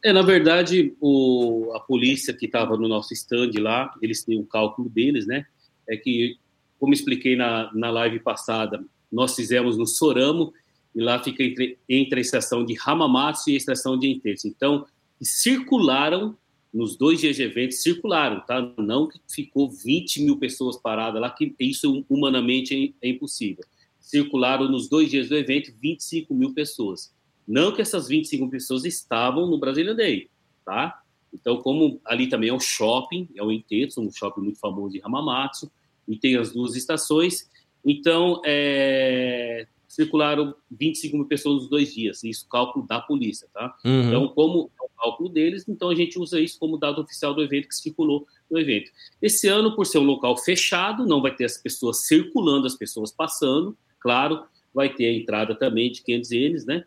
É, 0.04 0.12
na 0.12 0.24
verdade, 0.24 0.96
o, 1.00 1.72
a 1.76 1.82
polícia 1.82 2.34
que 2.34 2.48
estava 2.48 2.76
no 2.76 2.88
nosso 2.88 3.14
stand 3.14 3.52
lá, 3.60 3.94
eles 4.02 4.24
têm 4.24 4.40
um 4.40 4.46
cálculo 4.46 4.90
deles, 4.90 5.28
né? 5.28 5.46
É 5.88 5.98
que, 5.98 6.36
como 6.80 6.94
expliquei 6.94 7.36
na, 7.36 7.70
na 7.76 7.92
live 7.92 8.22
passada, 8.22 8.84
nós 9.12 9.36
fizemos 9.36 9.78
no 9.78 9.86
Soramo, 9.86 10.52
e 10.96 11.02
lá 11.02 11.22
fica 11.24 11.44
entre, 11.44 11.78
entre 11.88 12.18
a 12.18 12.22
estação 12.22 12.66
de 12.66 12.76
Hamamatsu 12.84 13.52
e 13.52 13.54
a 13.54 13.58
estação 13.58 14.00
de 14.00 14.10
Intense. 14.10 14.48
Então, 14.48 14.88
circularam 15.22 16.38
nos 16.74 16.96
dois 16.96 17.20
dias 17.20 17.36
de 17.36 17.44
evento, 17.44 17.74
circularam, 17.74 18.42
tá? 18.42 18.62
Não 18.78 19.08
que 19.08 19.20
ficou 19.28 19.70
20 19.70 20.24
mil 20.24 20.38
pessoas 20.38 20.78
paradas 20.78 21.20
lá, 21.20 21.30
que 21.30 21.56
isso 21.60 22.06
humanamente 22.08 22.94
é, 23.02 23.08
é 23.08 23.10
impossível. 23.12 23.64
Circularam 24.00 24.70
nos 24.70 24.88
dois 24.88 25.10
dias 25.10 25.30
do 25.30 25.36
evento 25.36 25.74
25 25.82 26.34
mil 26.34 26.54
pessoas. 26.54 27.14
Não 27.48 27.74
que 27.74 27.82
essas 27.82 28.08
25 28.08 28.44
mil 28.44 28.52
pessoas 28.52 28.86
estavam 28.86 29.48
no 29.48 29.58
Brazilian 29.58 29.96
Day, 29.96 30.30
tá? 30.64 31.02
Então, 31.34 31.58
como 31.58 32.00
ali 32.06 32.28
também 32.28 32.50
é 32.50 32.54
um 32.54 32.60
shopping, 32.60 33.28
é 33.36 33.44
o 33.44 33.52
Intetsu, 33.52 34.02
um 34.02 34.12
shopping 34.12 34.42
muito 34.42 34.60
famoso 34.60 34.94
de 34.94 35.02
Hamamatsu, 35.02 35.72
e 36.08 36.18
tem 36.18 36.36
as 36.38 36.52
duas 36.52 36.76
estações, 36.76 37.50
então 37.86 38.42
é, 38.44 39.68
circularam 39.90 40.54
25 40.70 41.18
mil 41.18 41.26
pessoas 41.26 41.64
nos 41.64 41.70
dois 41.70 41.92
dias, 41.92 42.24
isso 42.24 42.48
cálculo 42.48 42.86
da 42.86 43.02
polícia, 43.02 43.48
tá? 43.52 43.76
Uhum. 43.84 44.08
Então, 44.08 44.28
como 44.30 44.72
é 44.80 44.84
o 44.86 44.90
cálculo 44.96 45.30
deles, 45.30 45.68
então 45.68 45.90
a 45.90 45.96
gente 45.96 46.20
usa 46.20 46.40
isso 46.40 46.60
como 46.60 46.78
dado 46.78 47.02
oficial 47.02 47.34
do 47.34 47.42
evento 47.42 47.68
que 47.68 47.76
circulou 47.76 48.28
no 48.50 48.60
evento. 48.60 48.92
Esse 49.20 49.48
ano, 49.48 49.76
por 49.76 49.88
ser 49.88 49.98
um 49.98 50.04
local 50.04 50.38
fechado, 50.38 51.08
não 51.08 51.24
vai 51.24 51.36
ter 51.36 51.46
as 51.46 51.58
pessoas 51.58 52.06
circulando, 52.06 52.68
as 52.68 52.76
pessoas 52.76 53.12
passando, 53.12 53.76
claro, 54.00 54.44
vai 54.72 54.94
ter 54.94 55.08
a 55.08 55.14
entrada 55.14 55.56
também 55.56 55.92
de 55.92 56.04
500 56.04 56.32
eles, 56.32 56.66
né? 56.68 56.86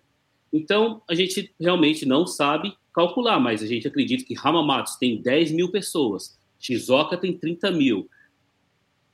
Então, 0.52 1.02
a 1.10 1.14
gente 1.14 1.52
realmente 1.58 2.06
não 2.06 2.24
sabe 2.24 2.72
calcular, 2.94 3.40
mas 3.40 3.64
a 3.64 3.66
gente 3.66 3.88
acredita 3.88 4.24
que 4.24 4.36
Hamamatsu 4.38 4.98
tem 5.00 5.20
10 5.20 5.50
mil 5.50 5.72
pessoas, 5.72 6.38
Shizuoka 6.60 7.16
tem 7.16 7.36
30 7.36 7.72
mil, 7.72 8.08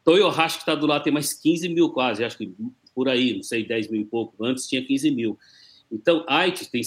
Toyohashi, 0.09 0.57
que 0.57 0.63
está 0.63 0.75
do 0.75 0.87
lado, 0.87 1.05
tem 1.05 1.13
mais 1.13 1.35
15 1.35 1.69
mil 1.69 1.91
quase, 1.91 2.25
acho 2.25 2.39
que 2.39 2.51
por 2.99 3.09
aí, 3.09 3.37
não 3.37 3.45
sei, 3.45 3.65
10 3.65 3.93
mil 3.93 4.01
e 4.01 4.05
pouco. 4.05 4.45
Antes 4.45 4.67
tinha 4.67 4.85
15 4.85 5.13
mil. 5.13 5.39
Então, 5.89 6.25
Haiti 6.27 6.69
tem 6.69 6.83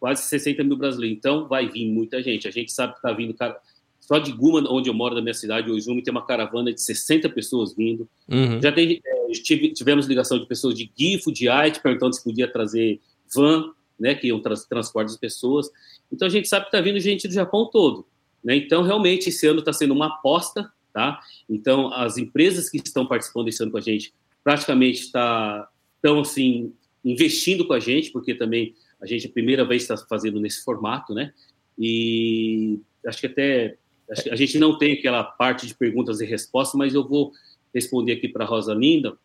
quase 0.00 0.24
60 0.24 0.64
mil 0.64 0.76
brasileiros. 0.76 1.16
Então, 1.16 1.46
vai 1.46 1.68
vir 1.68 1.86
muita 1.86 2.20
gente. 2.20 2.48
A 2.48 2.50
gente 2.50 2.72
sabe 2.72 2.94
que 2.94 2.98
está 2.98 3.12
vindo. 3.12 3.32
Cara, 3.32 3.56
só 4.00 4.18
de 4.18 4.32
Guma, 4.32 4.68
onde 4.68 4.90
eu 4.90 4.94
moro, 4.94 5.14
da 5.14 5.22
minha 5.22 5.32
cidade, 5.32 5.70
Oizumi, 5.70 6.02
tem 6.02 6.10
uma 6.10 6.26
caravana 6.26 6.72
de 6.72 6.80
60 6.82 7.28
pessoas 7.28 7.76
vindo. 7.76 8.08
Uhum. 8.28 8.60
Já 8.60 8.72
tem, 8.72 9.00
é, 9.06 9.32
tivemos 9.72 10.06
ligação 10.06 10.36
de 10.36 10.46
pessoas 10.46 10.74
de 10.74 10.90
Gifo, 10.98 11.30
de 11.30 11.48
Haiti, 11.48 11.80
perguntando 11.80 12.16
se 12.16 12.24
podia 12.24 12.50
trazer 12.50 13.00
van, 13.32 13.70
né, 14.00 14.16
que 14.16 14.26
iam 14.26 14.40
trans, 14.40 14.64
transporte 14.64 15.10
as 15.10 15.16
pessoas. 15.16 15.70
Então, 16.12 16.26
a 16.26 16.28
gente 16.28 16.48
sabe 16.48 16.64
que 16.64 16.76
está 16.76 16.80
vindo 16.80 16.98
gente 16.98 17.28
do 17.28 17.34
Japão 17.34 17.70
todo. 17.70 18.04
Né? 18.42 18.56
Então, 18.56 18.82
realmente, 18.82 19.28
esse 19.28 19.46
ano 19.46 19.60
está 19.60 19.72
sendo 19.72 19.94
uma 19.94 20.08
aposta, 20.08 20.68
tá? 20.92 21.20
Então, 21.48 21.94
as 21.94 22.18
empresas 22.18 22.68
que 22.68 22.78
estão 22.78 23.06
participando 23.06 23.44
desse 23.44 23.62
ano 23.62 23.70
com 23.70 23.78
a 23.78 23.80
gente 23.80 24.12
praticamente 24.42 25.10
tá, 25.10 25.68
estão, 25.96 26.20
assim, 26.20 26.72
investindo 27.04 27.66
com 27.66 27.72
a 27.72 27.80
gente, 27.80 28.10
porque 28.10 28.34
também 28.34 28.74
a 29.00 29.06
gente, 29.06 29.26
a 29.26 29.30
primeira 29.30 29.64
vez, 29.64 29.82
está 29.82 29.96
fazendo 29.96 30.40
nesse 30.40 30.62
formato, 30.62 31.12
né? 31.12 31.32
E 31.78 32.78
acho 33.06 33.20
que 33.20 33.26
até 33.26 33.76
acho 34.10 34.24
que 34.24 34.30
a 34.30 34.36
gente 34.36 34.58
não 34.58 34.78
tem 34.78 34.92
aquela 34.92 35.24
parte 35.24 35.66
de 35.66 35.74
perguntas 35.74 36.20
e 36.20 36.26
respostas, 36.26 36.78
mas 36.78 36.94
eu 36.94 37.06
vou 37.06 37.32
responder 37.74 38.12
aqui 38.12 38.28
para 38.28 38.44
a 38.44 38.46
Rosa 38.46 38.74
Linda. 38.74 39.16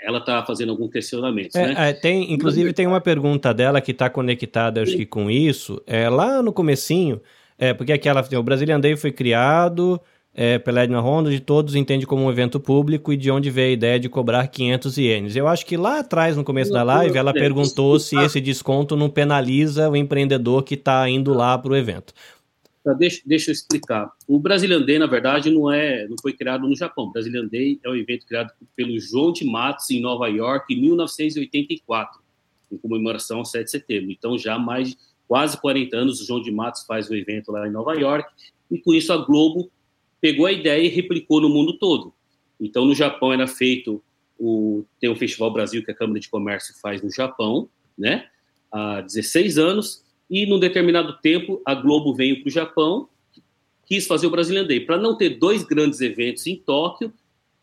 Ela 0.00 0.18
está 0.18 0.44
fazendo 0.44 0.70
algum 0.70 0.88
questionamento, 0.88 1.56
é, 1.56 1.66
né? 1.66 1.90
É, 1.90 1.92
tem, 1.92 2.32
inclusive 2.32 2.72
tem 2.72 2.86
uma 2.86 3.00
pergunta 3.00 3.52
dela 3.52 3.80
que 3.80 3.92
está 3.92 4.08
conectada, 4.08 4.82
acho 4.82 4.96
que 4.96 5.06
com 5.06 5.30
isso. 5.30 5.82
É, 5.86 6.08
lá 6.08 6.42
no 6.42 6.52
comecinho, 6.52 7.20
é, 7.58 7.74
porque 7.74 7.92
aquela, 7.92 8.26
o 8.38 8.42
Brazilian 8.42 8.80
Day 8.80 8.96
foi 8.96 9.12
criado 9.12 10.00
é, 10.40 10.58
pela 10.58 10.82
Edna 10.82 11.00
Ronda, 11.00 11.30
de 11.30 11.38
todos 11.38 11.74
entende 11.74 12.06
como 12.06 12.24
um 12.24 12.30
evento 12.30 12.58
público 12.58 13.12
e 13.12 13.16
de 13.18 13.30
onde 13.30 13.50
veio 13.50 13.68
a 13.68 13.72
ideia 13.72 14.00
de 14.00 14.08
cobrar 14.08 14.48
500 14.48 14.96
ienes. 14.96 15.36
Eu 15.36 15.46
acho 15.46 15.66
que 15.66 15.76
lá 15.76 15.98
atrás, 15.98 16.34
no 16.34 16.42
começo 16.42 16.72
da 16.72 16.82
live, 16.82 17.14
ela 17.18 17.30
perguntou 17.30 18.00
se 18.00 18.16
esse 18.16 18.40
desconto 18.40 18.96
não 18.96 19.10
penaliza 19.10 19.90
o 19.90 19.94
empreendedor 19.94 20.62
que 20.62 20.76
está 20.76 21.06
indo 21.10 21.34
lá 21.34 21.58
para 21.58 21.72
o 21.72 21.76
evento. 21.76 22.14
Tá, 22.82 22.94
deixa, 22.94 23.20
deixa 23.26 23.50
eu 23.50 23.52
explicar. 23.52 24.10
O 24.26 24.38
Brazilian 24.38 24.80
Day, 24.80 24.98
na 24.98 25.06
verdade, 25.06 25.50
não 25.50 25.70
é, 25.70 26.08
não 26.08 26.16
foi 26.22 26.32
criado 26.32 26.66
no 26.66 26.74
Japão. 26.74 27.04
O 27.04 27.12
Brazilian 27.12 27.46
Day 27.46 27.78
é 27.84 27.90
um 27.90 27.94
evento 27.94 28.24
criado 28.24 28.50
pelo 28.74 28.98
João 28.98 29.34
de 29.34 29.44
Matos 29.44 29.90
em 29.90 30.00
Nova 30.00 30.26
York 30.26 30.72
em 30.72 30.80
1984, 30.80 32.18
em 32.72 32.78
comemoração 32.78 33.40
ao 33.40 33.44
7 33.44 33.66
de 33.66 33.70
setembro. 33.72 34.10
Então, 34.10 34.38
já 34.38 34.54
há 34.54 34.58
mais 34.58 34.88
de 34.88 34.96
quase 35.28 35.60
40 35.60 35.94
anos, 35.94 36.18
o 36.18 36.24
João 36.24 36.40
de 36.40 36.50
Matos 36.50 36.86
faz 36.86 37.10
o 37.10 37.14
evento 37.14 37.52
lá 37.52 37.68
em 37.68 37.70
Nova 37.70 37.92
York, 37.92 38.26
e 38.70 38.78
com 38.78 38.94
isso 38.94 39.12
a 39.12 39.18
Globo 39.18 39.70
pegou 40.20 40.46
a 40.46 40.52
ideia 40.52 40.82
e 40.82 40.88
replicou 40.88 41.40
no 41.40 41.48
mundo 41.48 41.78
todo. 41.78 42.12
Então, 42.60 42.84
no 42.84 42.94
Japão 42.94 43.32
era 43.32 43.46
feito 43.46 44.02
o 44.38 44.84
tem 44.98 45.10
o 45.10 45.16
Festival 45.16 45.52
Brasil 45.52 45.84
que 45.84 45.90
a 45.90 45.94
Câmara 45.94 46.18
de 46.18 46.28
Comércio 46.28 46.74
faz 46.80 47.02
no 47.02 47.10
Japão, 47.10 47.68
né? 47.96 48.26
Há 48.72 49.00
16 49.02 49.58
anos 49.58 50.04
e 50.30 50.46
num 50.46 50.58
determinado 50.58 51.18
tempo 51.20 51.60
a 51.64 51.74
Globo 51.74 52.14
veio 52.14 52.40
para 52.40 52.48
o 52.48 52.52
Japão, 52.52 53.08
quis 53.84 54.06
fazer 54.06 54.26
o 54.26 54.30
Brazilian 54.30 54.64
Day 54.64 54.80
para 54.80 54.96
não 54.96 55.16
ter 55.16 55.30
dois 55.30 55.64
grandes 55.64 56.00
eventos 56.00 56.46
em 56.46 56.56
Tóquio, 56.56 57.12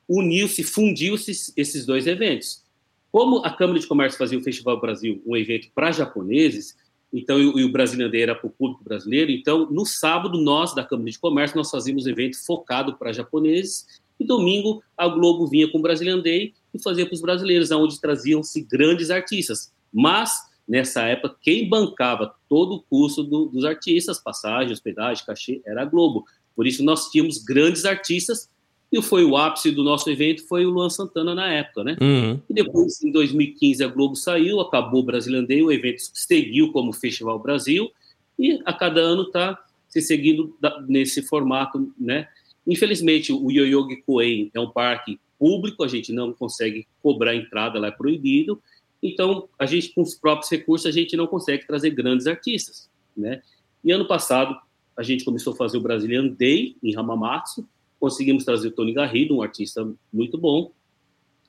uniu-se, 0.08 0.64
fundiu-se 0.64 1.54
esses 1.56 1.86
dois 1.86 2.06
eventos. 2.06 2.64
Como 3.12 3.38
a 3.46 3.50
Câmara 3.50 3.80
de 3.80 3.88
Comércio 3.88 4.18
fazia 4.18 4.38
o 4.38 4.44
Festival 4.44 4.80
Brasil, 4.80 5.22
um 5.26 5.36
evento 5.36 5.70
para 5.74 5.92
japoneses, 5.92 6.76
então 7.14 7.40
e, 7.40 7.64
o 7.64 7.72
Brazilian 7.72 8.10
Day 8.10 8.24
era 8.24 8.36
para 8.36 8.48
o 8.48 8.52
público 8.52 8.84
brasileiro, 8.84 9.32
então 9.32 9.70
no 9.72 9.86
sábado 9.86 10.38
nós 10.38 10.74
da 10.74 10.84
Câmara 10.84 11.10
de 11.10 11.20
Comércio 11.20 11.58
nós 11.58 11.70
fazíamos 11.70 12.06
um 12.06 12.10
evento 12.10 12.38
focado 12.46 12.98
para 12.98 13.14
japoneses 13.14 13.86
e 14.20 14.26
domingo 14.26 14.84
a 14.98 15.08
Globo 15.08 15.48
vinha 15.48 15.70
com 15.72 15.78
o 15.78 15.82
Brazilian 15.82 16.20
Day 16.20 16.54
e 16.74 16.82
fazia 16.82 17.06
para 17.06 17.14
os 17.14 17.22
brasileiros, 17.22 17.72
onde 17.72 18.00
traziam-se 18.00 18.62
grandes 18.62 19.10
artistas. 19.10 19.72
Mas 19.94 20.32
nessa 20.68 21.04
época, 21.04 21.36
quem 21.42 21.70
bancava 21.70 22.34
todo 22.50 22.76
o 22.76 22.84
custo 22.84 23.24
do, 23.24 23.46
dos 23.46 23.64
artistas, 23.64 24.20
passagem, 24.20 24.74
hospedagem, 24.74 25.26
cachê, 25.26 25.62
era 25.66 25.84
a 25.84 25.86
Globo. 25.86 26.26
Por 26.56 26.68
isso 26.68 26.84
nós 26.84 27.10
tínhamos 27.10 27.38
grandes 27.38 27.86
artistas 27.86 28.50
e 28.92 29.02
foi 29.02 29.26
o 29.26 29.36
ápice 29.36 29.72
do 29.72 29.84
nosso 29.84 30.10
evento 30.10 30.48
foi 30.48 30.66
o 30.66 30.70
Luan 30.70 30.90
Santana 30.90 31.36
na 31.36 31.52
época, 31.52 31.84
né? 31.84 31.98
Uhum. 32.00 32.40
E 32.50 32.54
depois, 32.54 33.02
em 33.04 33.12
2015, 33.12 33.84
a 33.84 33.88
Globo 33.88 34.16
saiu, 34.16 34.60
acabou 34.60 35.02
o 35.02 35.04
Brasilandei, 35.04 35.62
o 35.62 35.72
evento 35.72 36.02
seguiu 36.14 36.72
como 36.72 36.94
Festival 36.94 37.38
Brasil 37.38 37.92
e 38.40 38.62
a 38.66 38.74
cada 38.74 39.02
ano 39.02 39.24
está 39.24 39.60
se 39.90 40.02
seguindo 40.02 40.56
nesse 40.88 41.22
formato, 41.22 41.92
né? 42.00 42.28
Infelizmente, 42.66 43.32
o 43.32 43.50
Yoyogi 43.50 43.98
Koen 44.06 44.52
é 44.54 44.60
um 44.60 44.70
parque 44.70 45.20
público, 45.40 45.84
a 45.84 45.88
gente 45.88 46.12
não 46.12 46.34
consegue 46.34 46.88
cobrar 47.02 47.36
entrada, 47.36 47.80
lá 47.80 47.88
é 47.88 47.92
proibido, 47.92 48.62
então, 49.02 49.48
a 49.60 49.66
gente, 49.66 49.94
com 49.94 50.02
os 50.02 50.16
próprios 50.16 50.50
recursos, 50.50 50.88
a 50.88 50.92
gente 50.92 51.16
não 51.16 51.28
consegue 51.28 51.66
trazer 51.66 51.92
grandes 51.92 52.28
artistas, 52.28 52.90
né? 53.16 53.42
E 53.84 53.92
ano 53.92 54.08
passado, 54.08 54.58
a 54.98 55.04
gente 55.04 55.24
começou 55.24 55.54
a 55.54 55.56
fazer 55.56 55.78
o 55.78 55.82
Brazilian 55.82 56.28
Day 56.28 56.76
em 56.82 56.96
Hamamatsu, 56.96 57.68
conseguimos 58.00 58.44
trazer 58.44 58.70
o 58.70 58.72
Tony 58.72 58.94
Garrido, 58.94 59.36
um 59.36 59.42
artista 59.42 59.88
muito 60.12 60.38
bom, 60.38 60.72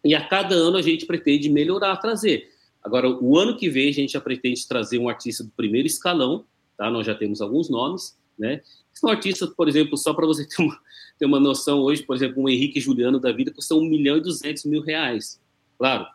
e 0.04 0.14
a 0.14 0.26
cada 0.26 0.54
ano 0.54 0.76
a 0.76 0.82
gente 0.82 1.06
pretende 1.06 1.48
melhorar, 1.48 1.96
trazer. 1.96 2.50
Agora, 2.82 3.08
o 3.08 3.36
ano 3.36 3.56
que 3.56 3.68
vem, 3.68 3.88
a 3.88 3.92
gente 3.92 4.12
já 4.12 4.20
pretende 4.20 4.66
trazer 4.66 4.98
um 4.98 5.08
artista 5.08 5.44
do 5.44 5.50
primeiro 5.50 5.86
escalão, 5.86 6.44
tá? 6.76 6.90
Nós 6.90 7.06
já 7.06 7.14
temos 7.14 7.40
alguns 7.40 7.68
nomes, 7.68 8.16
né? 8.38 8.60
São 8.92 9.10
artistas, 9.10 9.50
por 9.50 9.68
exemplo, 9.68 9.96
só 9.96 10.14
para 10.14 10.26
você 10.26 10.46
ter 10.48 10.62
uma, 10.62 10.78
ter 11.18 11.26
uma 11.26 11.40
noção, 11.40 11.80
hoje, 11.80 12.02
por 12.02 12.16
exemplo, 12.16 12.42
um 12.42 12.48
Henrique 12.48 12.80
Juliano 12.80 13.18
da 13.18 13.32
vida 13.32 13.52
custa 13.52 13.74
1 13.74 13.84
milhão 13.84 14.16
e 14.16 14.20
200 14.20 14.64
mil 14.64 14.82
reais. 14.82 15.40
Claro, 15.76 16.06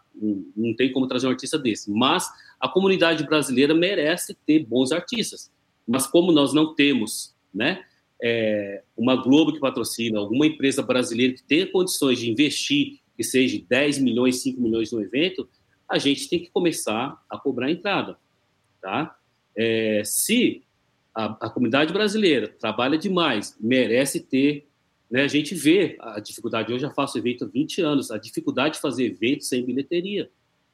não 0.56 0.76
tem 0.76 0.92
como 0.92 1.08
trazer 1.08 1.28
um 1.28 1.32
artista 1.32 1.58
desse. 1.58 1.92
Mas 1.92 2.28
a 2.60 2.68
comunidade 2.68 3.26
brasileira 3.26 3.74
merece 3.74 4.36
ter 4.46 4.66
bons 4.66 4.92
artistas. 4.92 5.52
Mas 5.88 6.08
como 6.08 6.32
nós 6.32 6.54
não 6.54 6.74
temos, 6.74 7.36
né, 7.54 7.84
é, 8.24 8.84
uma 8.96 9.16
Globo 9.16 9.52
que 9.52 9.60
patrocina, 9.60 10.18
alguma 10.18 10.48
empresa 10.48 10.82
brasileira 10.82 11.34
que 11.34 11.44
tenha 11.44 11.68
condições 11.68 12.20
de 12.20 12.32
investir, 12.32 13.00
que 13.18 13.24
seja 13.24 13.62
10 13.68 14.00
milhões, 14.00 14.42
5 14.42 14.62
milhões 14.62 14.92
no 14.92 15.02
evento, 15.02 15.48
a 15.90 15.98
gente 15.98 16.30
tem 16.30 16.40
que 16.40 16.50
começar 16.50 17.22
a 17.30 17.38
cobrar 17.38 17.68
a 17.68 17.72
entrada, 17.72 18.18
tá? 18.82 19.16
É, 19.56 20.02
se 20.06 20.64
a, 21.14 21.26
a 21.46 21.50
comunidade 21.50 21.92
brasileira 21.92 22.48
trabalha 22.48 22.98
demais, 22.98 23.58
merece 23.60 24.20
ter 24.22 24.66
né? 25.14 25.22
A 25.22 25.28
gente 25.28 25.54
vê 25.54 25.96
a 26.00 26.20
dificuldade. 26.20 26.72
Eu 26.72 26.80
já 26.80 26.90
faço 26.90 27.20
evento 27.20 27.46
há 27.46 27.48
20 27.48 27.82
anos, 27.84 28.10
a 28.10 28.18
dificuldade 28.18 28.76
de 28.76 28.82
fazer 28.82 29.06
evento 29.06 29.44
sem 29.44 29.64
bilheteria. 29.64 30.28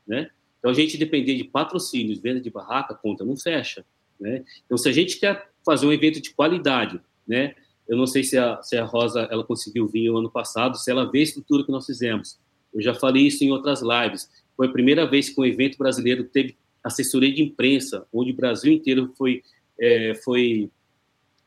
Né? 0.07 0.29
Então, 0.57 0.71
a 0.71 0.73
gente 0.73 0.97
depender 0.97 1.35
de 1.35 1.43
patrocínios, 1.43 2.19
venda 2.19 2.39
de 2.39 2.49
barraca, 2.49 2.95
conta 2.95 3.25
não 3.25 3.35
fecha. 3.35 3.85
Né? 4.17 4.45
Então, 4.65 4.77
se 4.77 4.87
a 4.87 4.93
gente 4.93 5.19
quer 5.19 5.49
fazer 5.65 5.85
um 5.85 5.91
evento 5.91 6.21
de 6.21 6.29
qualidade, 6.33 7.01
né? 7.29 7.53
eu 7.89 7.97
não 7.97 8.05
sei 8.05 8.23
se 8.23 8.37
a, 8.37 8.61
se 8.61 8.77
a 8.77 8.85
Rosa 8.85 9.27
ela 9.31 9.43
conseguiu 9.43 9.87
vir 9.87 10.11
o 10.11 10.17
ano 10.17 10.29
passado, 10.29 10.77
se 10.77 10.91
ela 10.91 11.09
vê 11.09 11.19
a 11.19 11.23
estrutura 11.23 11.63
que 11.63 11.71
nós 11.71 11.87
fizemos. 11.87 12.37
Eu 12.71 12.83
já 12.83 12.93
falei 12.93 13.25
isso 13.25 13.43
em 13.43 13.51
outras 13.51 13.81
lives. 13.81 14.29
Foi 14.55 14.67
a 14.67 14.71
primeira 14.71 15.09
vez 15.09 15.27
que 15.27 15.41
um 15.41 15.45
evento 15.45 15.75
brasileiro 15.75 16.23
teve 16.25 16.55
assessoria 16.83 17.33
de 17.33 17.41
imprensa, 17.41 18.05
onde 18.13 18.31
o 18.31 18.35
Brasil 18.35 18.71
inteiro 18.71 19.11
foi, 19.17 19.41
é, 19.79 20.13
foi 20.23 20.69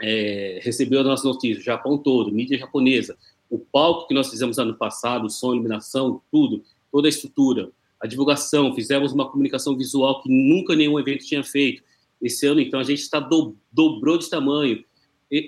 é, 0.00 0.59
recebeu 0.62 0.98
as 0.98 1.06
nossas 1.06 1.24
notícias, 1.24 1.64
Japão 1.64 1.96
todo, 1.96 2.32
mídia 2.32 2.59
japonesa, 2.59 3.16
o 3.48 3.56
palco 3.59 4.09
que 4.09 4.14
nós 4.14 4.28
fizemos 4.28 4.59
ano 4.59 4.74
passado, 4.74 5.30
som, 5.30 5.52
iluminação, 5.52 6.20
tudo, 6.30 6.64
toda 6.90 7.06
a 7.06 7.10
estrutura, 7.10 7.70
a 8.00 8.06
divulgação, 8.09 8.74
fizemos 8.74 9.12
uma 9.12 9.30
comunicação 9.30 9.76
visual 9.76 10.20
que 10.20 10.28
nunca 10.28 10.74
nenhum 10.74 10.98
evento 10.98 11.24
tinha 11.24 11.44
feito. 11.44 11.84
Esse 12.20 12.46
ano, 12.46 12.60
então, 12.60 12.80
a 12.80 12.82
gente 12.82 13.00
está 13.00 13.20
do, 13.20 13.56
dobrou 13.70 14.18
de 14.18 14.28
tamanho. 14.28 14.84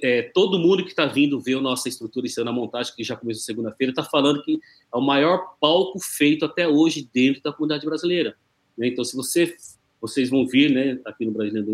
É, 0.02 0.23
todo 0.35 0.59
mundo 0.59 0.82
que 0.82 0.90
está 0.90 1.05
vindo 1.05 1.39
ver 1.39 1.59
a 1.59 1.61
nossa 1.61 1.90
estrutura 1.90 2.27
esse 2.27 2.40
ano, 2.40 2.48
a 2.48 2.52
montagem, 2.52 2.94
que 2.97 3.05
já 3.05 3.15
começou 3.15 3.43
segunda-feira, 3.43 3.90
está 3.90 4.02
falando 4.02 4.43
que 4.43 4.55
é 4.55 4.97
o 4.97 5.01
maior 5.02 5.56
palco 5.61 5.98
feito 6.01 6.47
até 6.47 6.66
hoje 6.66 7.06
dentro 7.12 7.43
da 7.43 7.52
comunidade 7.52 7.85
brasileira. 7.85 8.35
Né? 8.78 8.89
Então, 8.89 9.05
se 9.05 9.15
você, 9.15 9.55
vocês 10.01 10.31
vão 10.31 10.47
vir 10.47 10.70
né, 10.70 10.98
aqui 11.05 11.27
no 11.27 11.32
Brasileiro 11.32 11.70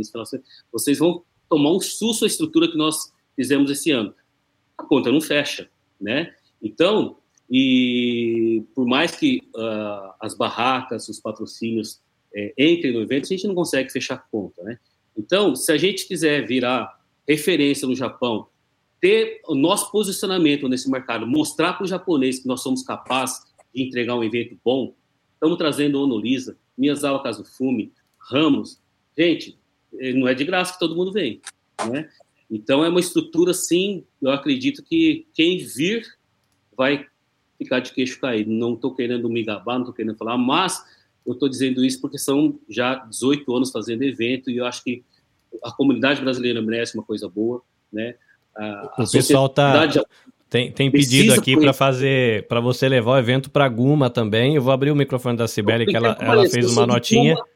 vocês 0.72 0.98
vão 0.98 1.22
tomar 1.48 1.70
um 1.70 1.80
susto 1.80 2.24
a 2.24 2.26
estrutura 2.26 2.68
que 2.68 2.76
nós 2.76 3.12
fizemos 3.36 3.70
esse 3.70 3.92
ano. 3.92 4.12
A 4.76 4.82
conta 4.82 5.12
não 5.12 5.20
fecha, 5.20 5.70
né? 6.00 6.34
Então, 6.60 7.16
e 7.48 8.64
por 8.74 8.86
mais 8.86 9.14
que 9.14 9.40
uh, 9.54 10.14
as 10.20 10.34
barracas, 10.34 11.08
os 11.08 11.20
patrocínios 11.20 12.00
é, 12.34 12.54
entrem 12.56 12.92
no 12.92 13.02
evento, 13.02 13.24
a 13.24 13.28
gente 13.28 13.46
não 13.46 13.54
consegue 13.54 13.90
fechar 13.90 14.14
a 14.14 14.18
conta, 14.18 14.62
né? 14.62 14.78
Então, 15.16 15.56
se 15.56 15.72
a 15.72 15.76
gente 15.76 16.06
quiser 16.06 16.46
virar 16.46 16.99
referência 17.30 17.86
no 17.86 17.94
Japão, 17.94 18.48
ter 19.00 19.40
o 19.46 19.54
nosso 19.54 19.90
posicionamento 19.92 20.68
nesse 20.68 20.90
mercado, 20.90 21.26
mostrar 21.26 21.74
para 21.74 21.84
o 21.84 21.86
japonês 21.86 22.40
que 22.40 22.48
nós 22.48 22.60
somos 22.60 22.82
capazes 22.82 23.40
de 23.72 23.82
entregar 23.82 24.16
um 24.16 24.24
evento 24.24 24.58
bom, 24.64 24.94
estamos 25.34 25.56
trazendo 25.56 26.02
Onolisa, 26.02 26.58
Miyazawa 26.76 27.22
Kazufumi, 27.22 27.92
Ramos. 28.18 28.80
Gente, 29.16 29.56
não 30.14 30.26
é 30.26 30.34
de 30.34 30.44
graça 30.44 30.72
que 30.72 30.78
todo 30.80 30.96
mundo 30.96 31.12
vem, 31.12 31.40
né? 31.88 32.10
Então 32.50 32.84
é 32.84 32.88
uma 32.88 32.98
estrutura, 32.98 33.54
sim, 33.54 34.04
eu 34.20 34.30
acredito 34.30 34.82
que 34.82 35.26
quem 35.32 35.58
vir 35.58 36.04
vai 36.76 37.06
ficar 37.56 37.78
de 37.78 37.92
queixo 37.92 38.18
caído. 38.20 38.50
Não 38.50 38.74
estou 38.74 38.92
querendo 38.92 39.30
me 39.30 39.44
gabar, 39.44 39.74
não 39.74 39.82
estou 39.82 39.94
querendo 39.94 40.16
falar, 40.16 40.36
mas 40.36 40.84
eu 41.24 41.34
estou 41.34 41.48
dizendo 41.48 41.84
isso 41.84 42.00
porque 42.00 42.18
são 42.18 42.58
já 42.68 42.96
18 42.96 43.54
anos 43.54 43.70
fazendo 43.70 44.02
evento 44.02 44.50
e 44.50 44.56
eu 44.56 44.66
acho 44.66 44.82
que 44.82 45.04
a 45.62 45.70
comunidade 45.72 46.20
brasileira 46.20 46.60
merece 46.62 46.96
uma 46.96 47.04
coisa 47.04 47.28
boa, 47.28 47.62
né? 47.92 48.14
A, 48.56 48.94
o 48.98 49.10
pessoal 49.10 49.48
tá 49.48 49.88
tem, 50.48 50.72
tem 50.72 50.90
pedido 50.90 51.32
aqui 51.32 51.56
para 51.56 51.72
fazer 51.72 52.46
para 52.48 52.60
você 52.60 52.88
levar 52.88 53.12
o 53.12 53.18
evento 53.18 53.50
para 53.50 53.68
Guma 53.68 54.10
também. 54.10 54.56
Eu 54.56 54.62
vou 54.62 54.72
abrir 54.72 54.90
o 54.90 54.96
microfone 54.96 55.36
da 55.36 55.46
Cibele 55.46 55.86
que 55.86 55.96
ela, 55.96 56.16
ela 56.20 56.48
fez 56.48 56.72
uma 56.72 56.86
notinha. 56.86 57.34
Guma, 57.34 57.46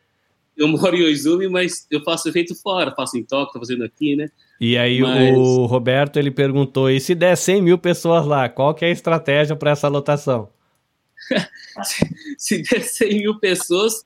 eu 0.56 0.68
moro 0.68 0.96
em 0.96 1.02
Oizumi, 1.02 1.48
mas 1.48 1.86
eu 1.90 2.00
faço 2.02 2.28
evento 2.28 2.54
fora, 2.54 2.94
faço 2.94 3.18
em 3.18 3.24
Tóquio, 3.24 3.54
tô 3.54 3.58
fazendo 3.58 3.82
aqui, 3.84 4.14
né? 4.14 4.28
E 4.60 4.78
aí 4.78 5.00
Mas... 5.00 5.36
o 5.36 5.66
Roberto 5.66 6.18
ele 6.18 6.30
perguntou: 6.30 6.88
e 6.88 7.00
se 7.00 7.14
der 7.14 7.36
100 7.36 7.62
mil 7.62 7.78
pessoas 7.78 8.24
lá, 8.24 8.48
qual 8.48 8.74
que 8.74 8.84
é 8.84 8.88
a 8.88 8.92
estratégia 8.92 9.56
para 9.56 9.72
essa 9.72 9.88
lotação? 9.88 10.48
se, 11.82 12.06
se 12.38 12.62
der 12.62 12.82
100 12.82 13.18
mil 13.18 13.40
pessoas, 13.40 14.04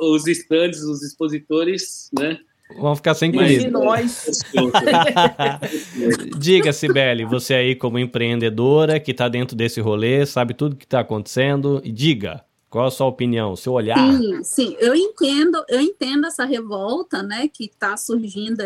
os 0.00 0.26
estandes, 0.26 0.82
os 0.82 1.02
expositores, 1.02 2.10
né? 2.18 2.38
Vão 2.74 2.96
ficar 2.96 3.14
sem 3.14 3.30
comida. 3.30 3.70
nós. 3.70 4.42
Diga, 6.38 6.72
Sibeli, 6.72 7.24
você 7.24 7.54
aí 7.54 7.76
como 7.76 7.98
empreendedora 7.98 8.98
que 8.98 9.12
está 9.12 9.28
dentro 9.28 9.56
desse 9.56 9.80
rolê, 9.80 10.26
sabe 10.26 10.52
tudo 10.52 10.76
que 10.76 10.84
está 10.84 11.00
acontecendo, 11.00 11.80
e 11.84 11.92
diga, 11.92 12.44
qual 12.68 12.86
a 12.86 12.90
sua 12.90 13.06
opinião, 13.06 13.54
seu 13.54 13.72
olhar? 13.72 13.96
Sim, 13.96 14.42
sim, 14.42 14.76
eu 14.80 14.94
entendo, 14.94 15.64
eu 15.68 15.80
entendo 15.80 16.26
essa 16.26 16.44
revolta, 16.44 17.22
né, 17.22 17.48
que 17.48 17.66
está 17.66 17.96
surgindo 17.96 18.62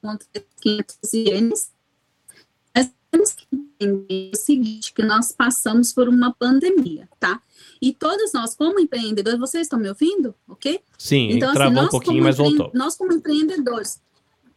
contra 0.00 0.26
500 0.60 1.12
ienes, 1.12 1.72
mas 2.74 2.92
temos 3.10 3.32
que 3.32 3.46
entender 3.52 4.30
o 4.32 4.36
seguinte, 4.36 4.92
que 4.92 5.02
nós 5.02 5.32
passamos 5.32 5.92
por 5.92 6.08
uma 6.08 6.32
pandemia, 6.32 7.08
tá? 7.18 7.40
E 7.84 7.92
todos 7.92 8.32
nós, 8.32 8.54
como 8.54 8.80
empreendedores, 8.80 9.38
vocês 9.38 9.66
estão 9.66 9.78
me 9.78 9.90
ouvindo? 9.90 10.34
Ok? 10.48 10.80
Sim, 10.96 11.32
então, 11.32 11.50
assim, 11.50 11.58
travou 11.58 11.78
assim, 11.80 11.86
um 11.86 11.90
pouquinho, 11.90 12.24
mas 12.24 12.38
voltou. 12.38 12.70
Nós, 12.72 12.96
como 12.96 13.12
empreendedores, 13.12 14.00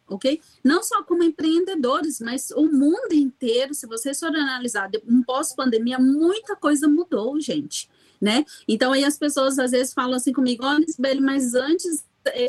ok? 0.08 0.40
Não 0.64 0.82
só 0.82 1.04
como 1.04 1.24
empreendedores, 1.24 2.22
mas 2.22 2.52
o 2.52 2.68
mundo 2.68 3.12
inteiro, 3.12 3.74
se 3.74 3.86
vocês 3.86 4.18
forem 4.18 4.42
analisar, 4.42 4.90
um 5.06 5.22
pós-pandemia, 5.22 6.00
muita 6.00 6.56
coisa 6.56 6.88
mudou, 6.88 7.38
gente, 7.42 7.90
né? 8.22 8.46
Então, 8.66 8.94
aí 8.94 9.04
as 9.04 9.18
pessoas 9.18 9.60
às 9.60 9.72
vezes 9.72 9.94
falam 9.94 10.16
assim 10.16 10.32
comigo, 10.32 10.64
olha, 10.64 10.86
Isabelle, 10.88 11.20
mas 11.20 11.54
antes 11.54 12.06
é, 12.28 12.48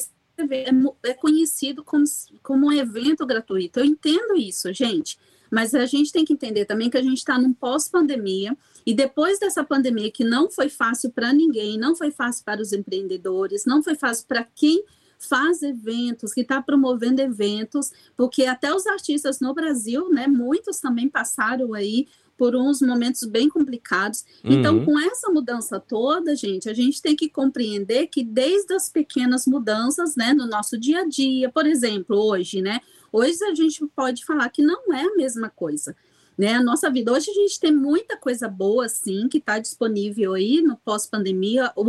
é 1.03 1.15
conhecido 1.15 1.83
como, 1.83 2.05
como 2.41 2.69
um 2.69 2.73
evento 2.73 3.27
gratuito. 3.27 3.81
Eu 3.81 3.85
entendo 3.85 4.37
isso, 4.37 4.73
gente, 4.73 5.19
mas 5.51 5.75
a 5.75 5.87
gente 5.87 6.13
tem 6.13 6.25
que 6.25 6.33
entender 6.33 6.67
também 6.67 6.91
que 6.91 6.99
a 6.99 7.03
gente 7.03 7.19
está 7.19 7.37
num 7.37 7.53
pós-pandemia, 7.53 8.57
e 8.89 8.95
depois 8.95 9.39
dessa 9.39 9.63
pandemia, 9.63 10.11
que 10.11 10.25
não 10.25 10.51
foi 10.51 10.71
fácil 10.71 11.11
para 11.11 11.31
ninguém, 11.31 11.77
não 11.77 11.95
foi 11.95 12.11
fácil 12.11 12.43
para 12.43 12.63
os 12.63 12.73
empreendedores, 12.73 13.67
não 13.67 13.83
foi 13.83 13.95
fácil 13.95 14.27
para 14.27 14.43
quem 14.43 14.83
faz 15.19 15.63
eventos, 15.63 16.33
que 16.33 16.41
está 16.41 16.63
promovendo 16.63 17.21
eventos, 17.21 17.93
porque 18.17 18.47
até 18.47 18.75
os 18.75 18.87
artistas 18.87 19.41
no 19.41 19.53
Brasil, 19.53 20.09
né, 20.09 20.27
muitos 20.27 20.81
também 20.81 21.07
passaram 21.07 21.75
aí 21.75 22.09
por 22.35 22.57
uns 22.57 22.81
momentos 22.81 23.25
bem 23.25 23.51
complicados. 23.51 24.25
Então, 24.43 24.77
uhum. 24.77 24.83
Então, 24.83 24.85
com 24.87 24.99
essa 24.99 25.29
mudança 25.29 25.79
toda, 25.79 26.35
gente, 26.35 26.67
a 26.71 26.73
gente 26.73 27.03
tem 27.03 27.15
que 27.15 27.29
compreender 27.29 28.07
que 28.07 28.25
desde 28.25 28.73
as 28.73 28.89
pequenas 28.89 29.45
mudanças, 29.45 30.17
né, 30.17 30.33
no 30.33 30.47
nosso 30.47 30.79
dia 30.79 31.01
a 31.03 31.07
dia, 31.07 31.51
por 31.51 31.67
exemplo, 31.67 32.17
hoje, 32.17 32.63
né, 32.63 32.81
hoje 33.13 33.45
a 33.45 33.55
gente 33.55 33.87
pode 33.95 34.25
falar 34.25 34.49
que 34.49 34.63
não 34.63 34.95
é 34.95 35.03
a 35.03 35.15
mesma 35.15 35.51
coisa 35.51 35.95
né? 36.39 36.55
A 36.55 36.63
nossa 36.63 36.89
vida 36.89 37.13
hoje 37.13 37.31
a 37.31 37.35
gente 37.35 37.59
tem 37.59 37.75
muita 37.75 38.17
coisa 38.17 38.49
boa, 38.49 38.89
sim, 38.89 39.29
que 39.29 39.39
está 39.39 39.59
disponível 39.59 40.35
aí 40.35 40.63
no 40.63 40.77
pós-pandemia, 40.77 41.73
o, 41.75 41.83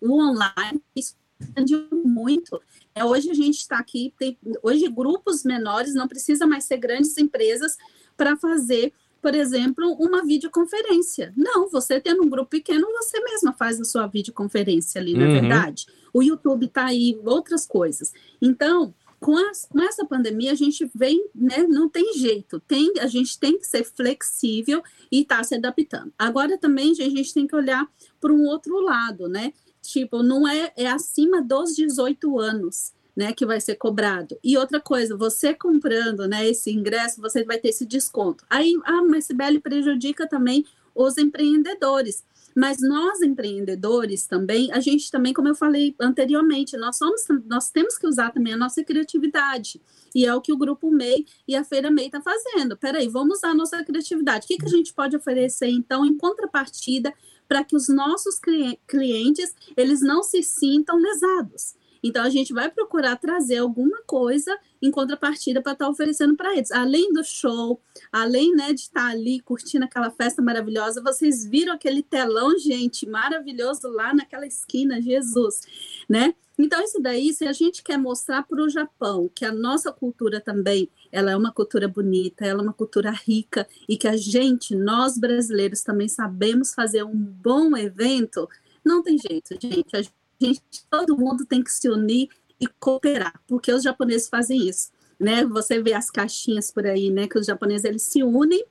o, 0.00 0.12
online, 0.18 0.82
isso 0.96 1.14
expandiu 1.38 1.86
muito. 1.92 2.60
É, 2.94 3.04
hoje 3.04 3.30
a 3.30 3.34
gente 3.34 3.58
está 3.58 3.78
aqui, 3.78 4.14
tem, 4.18 4.38
hoje 4.62 4.88
grupos 4.88 5.44
menores 5.44 5.94
não 5.94 6.08
precisa 6.08 6.46
mais 6.46 6.64
ser 6.64 6.78
grandes 6.78 7.16
empresas 7.18 7.76
para 8.16 8.36
fazer, 8.36 8.92
por 9.20 9.34
exemplo, 9.34 9.92
uma 9.98 10.24
videoconferência. 10.24 11.32
Não, 11.36 11.68
você 11.68 12.00
tendo 12.00 12.22
um 12.22 12.30
grupo 12.30 12.50
pequeno, 12.50 12.86
você 12.92 13.20
mesma 13.20 13.52
faz 13.52 13.78
a 13.80 13.84
sua 13.84 14.06
videoconferência 14.06 15.00
ali, 15.00 15.14
na 15.14 15.24
é 15.24 15.26
uhum. 15.26 15.40
verdade. 15.40 15.86
O 16.12 16.22
YouTube 16.22 16.66
está 16.66 16.86
aí, 16.86 17.18
outras 17.24 17.66
coisas. 17.66 18.12
Então, 18.40 18.94
com, 19.20 19.36
as, 19.36 19.66
com 19.66 19.80
essa 19.82 20.04
pandemia, 20.04 20.50
a 20.50 20.56
gente 20.56 20.90
vem, 20.94 21.28
né, 21.34 21.58
não 21.68 21.88
tem 21.88 22.14
jeito, 22.14 22.58
tem, 22.60 22.94
a 22.98 23.06
gente 23.06 23.38
tem 23.38 23.58
que 23.58 23.66
ser 23.66 23.84
flexível 23.84 24.82
e 25.12 25.20
estar 25.20 25.36
tá 25.36 25.44
se 25.44 25.54
adaptando. 25.54 26.10
Agora 26.18 26.56
também 26.56 26.92
a 26.92 26.94
gente 26.94 27.34
tem 27.34 27.46
que 27.46 27.54
olhar 27.54 27.86
para 28.18 28.32
um 28.32 28.46
outro 28.46 28.80
lado, 28.80 29.28
né? 29.28 29.52
Tipo, 29.82 30.22
não 30.22 30.48
é, 30.48 30.72
é 30.74 30.86
acima 30.86 31.42
dos 31.42 31.76
18 31.76 32.38
anos. 32.38 32.92
Né, 33.16 33.32
que 33.32 33.44
vai 33.44 33.60
ser 33.60 33.74
cobrado. 33.74 34.38
E 34.42 34.56
outra 34.56 34.80
coisa, 34.80 35.16
você 35.16 35.52
comprando 35.52 36.28
né, 36.28 36.48
esse 36.48 36.70
ingresso, 36.70 37.20
você 37.20 37.44
vai 37.44 37.58
ter 37.58 37.68
esse 37.68 37.84
desconto. 37.84 38.44
Aí, 38.48 38.72
ah, 38.84 39.02
mas 39.02 39.26
Sibeli 39.26 39.58
prejudica 39.58 40.28
também 40.28 40.64
os 40.94 41.18
empreendedores. 41.18 42.24
Mas 42.54 42.78
nós 42.80 43.22
empreendedores 43.22 44.26
também, 44.26 44.72
a 44.72 44.80
gente 44.80 45.10
também, 45.10 45.32
como 45.32 45.48
eu 45.48 45.54
falei 45.54 45.94
anteriormente, 46.00 46.76
nós 46.76 46.96
somos, 46.96 47.22
nós 47.46 47.70
temos 47.70 47.96
que 47.96 48.06
usar 48.06 48.32
também 48.32 48.52
a 48.52 48.56
nossa 48.56 48.82
criatividade. 48.82 49.80
E 50.14 50.26
é 50.26 50.34
o 50.34 50.40
que 50.40 50.52
o 50.52 50.56
grupo 50.56 50.90
MEI 50.90 51.24
e 51.46 51.54
a 51.54 51.64
Feira 51.64 51.90
MEI 51.90 52.06
está 52.06 52.20
fazendo. 52.20 52.76
Peraí, 52.76 53.08
vamos 53.08 53.38
usar 53.38 53.50
a 53.50 53.54
nossa 53.54 53.82
criatividade. 53.84 54.44
O 54.44 54.48
que, 54.48 54.58
que 54.58 54.66
a 54.66 54.70
gente 54.70 54.92
pode 54.92 55.16
oferecer, 55.16 55.68
então, 55.68 56.04
em 56.04 56.16
contrapartida, 56.16 57.14
para 57.48 57.64
que 57.64 57.76
os 57.76 57.88
nossos 57.88 58.40
clientes 58.86 59.54
eles 59.76 60.00
não 60.00 60.22
se 60.22 60.42
sintam 60.42 60.96
lesados? 60.96 61.74
Então, 62.02 62.24
a 62.24 62.30
gente 62.30 62.52
vai 62.52 62.70
procurar 62.70 63.16
trazer 63.16 63.58
alguma 63.58 64.02
coisa 64.06 64.56
em 64.80 64.90
contrapartida 64.90 65.60
para 65.60 65.72
estar 65.72 65.84
tá 65.84 65.90
oferecendo 65.90 66.36
para 66.36 66.52
eles. 66.54 66.70
Além 66.70 67.12
do 67.12 67.22
show, 67.22 67.80
além 68.10 68.54
né, 68.54 68.72
de 68.72 68.82
estar 68.82 69.06
tá 69.06 69.10
ali 69.10 69.40
curtindo 69.40 69.84
aquela 69.84 70.10
festa 70.10 70.40
maravilhosa, 70.40 71.02
vocês 71.02 71.44
viram 71.44 71.74
aquele 71.74 72.02
telão, 72.02 72.58
gente, 72.58 73.06
maravilhoso 73.08 73.88
lá 73.88 74.14
naquela 74.14 74.46
esquina, 74.46 75.00
Jesus, 75.00 75.60
né? 76.08 76.34
Então, 76.62 76.82
isso 76.82 77.00
daí, 77.00 77.32
se 77.32 77.46
a 77.46 77.52
gente 77.52 77.82
quer 77.82 77.96
mostrar 77.96 78.42
para 78.42 78.62
o 78.62 78.68
Japão 78.68 79.30
que 79.34 79.46
a 79.46 79.52
nossa 79.52 79.90
cultura 79.90 80.42
também 80.42 80.90
ela 81.10 81.30
é 81.30 81.36
uma 81.36 81.50
cultura 81.50 81.88
bonita, 81.88 82.44
ela 82.44 82.60
é 82.60 82.62
uma 82.62 82.74
cultura 82.74 83.10
rica 83.10 83.66
e 83.88 83.96
que 83.96 84.06
a 84.06 84.16
gente, 84.16 84.76
nós 84.76 85.16
brasileiros, 85.16 85.82
também 85.82 86.06
sabemos 86.06 86.74
fazer 86.74 87.02
um 87.02 87.16
bom 87.16 87.74
evento, 87.76 88.46
não 88.84 89.02
tem 89.02 89.16
jeito, 89.16 89.56
gente. 89.58 89.96
A 89.96 90.02
gente, 90.40 90.84
todo 90.90 91.16
mundo 91.16 91.44
tem 91.44 91.62
que 91.62 91.72
se 91.72 91.88
unir 91.88 92.28
e 92.60 92.66
cooperar, 92.66 93.40
porque 93.46 93.72
os 93.72 93.82
japoneses 93.82 94.28
fazem 94.28 94.68
isso, 94.68 94.90
né? 95.18 95.44
Você 95.44 95.82
vê 95.82 95.94
as 95.94 96.10
caixinhas 96.10 96.70
por 96.70 96.86
aí, 96.86 97.10
né? 97.10 97.26
Que 97.26 97.38
os 97.38 97.46
japoneses 97.46 97.84
eles 97.84 98.02
se 98.02 98.22
unem 98.22 98.64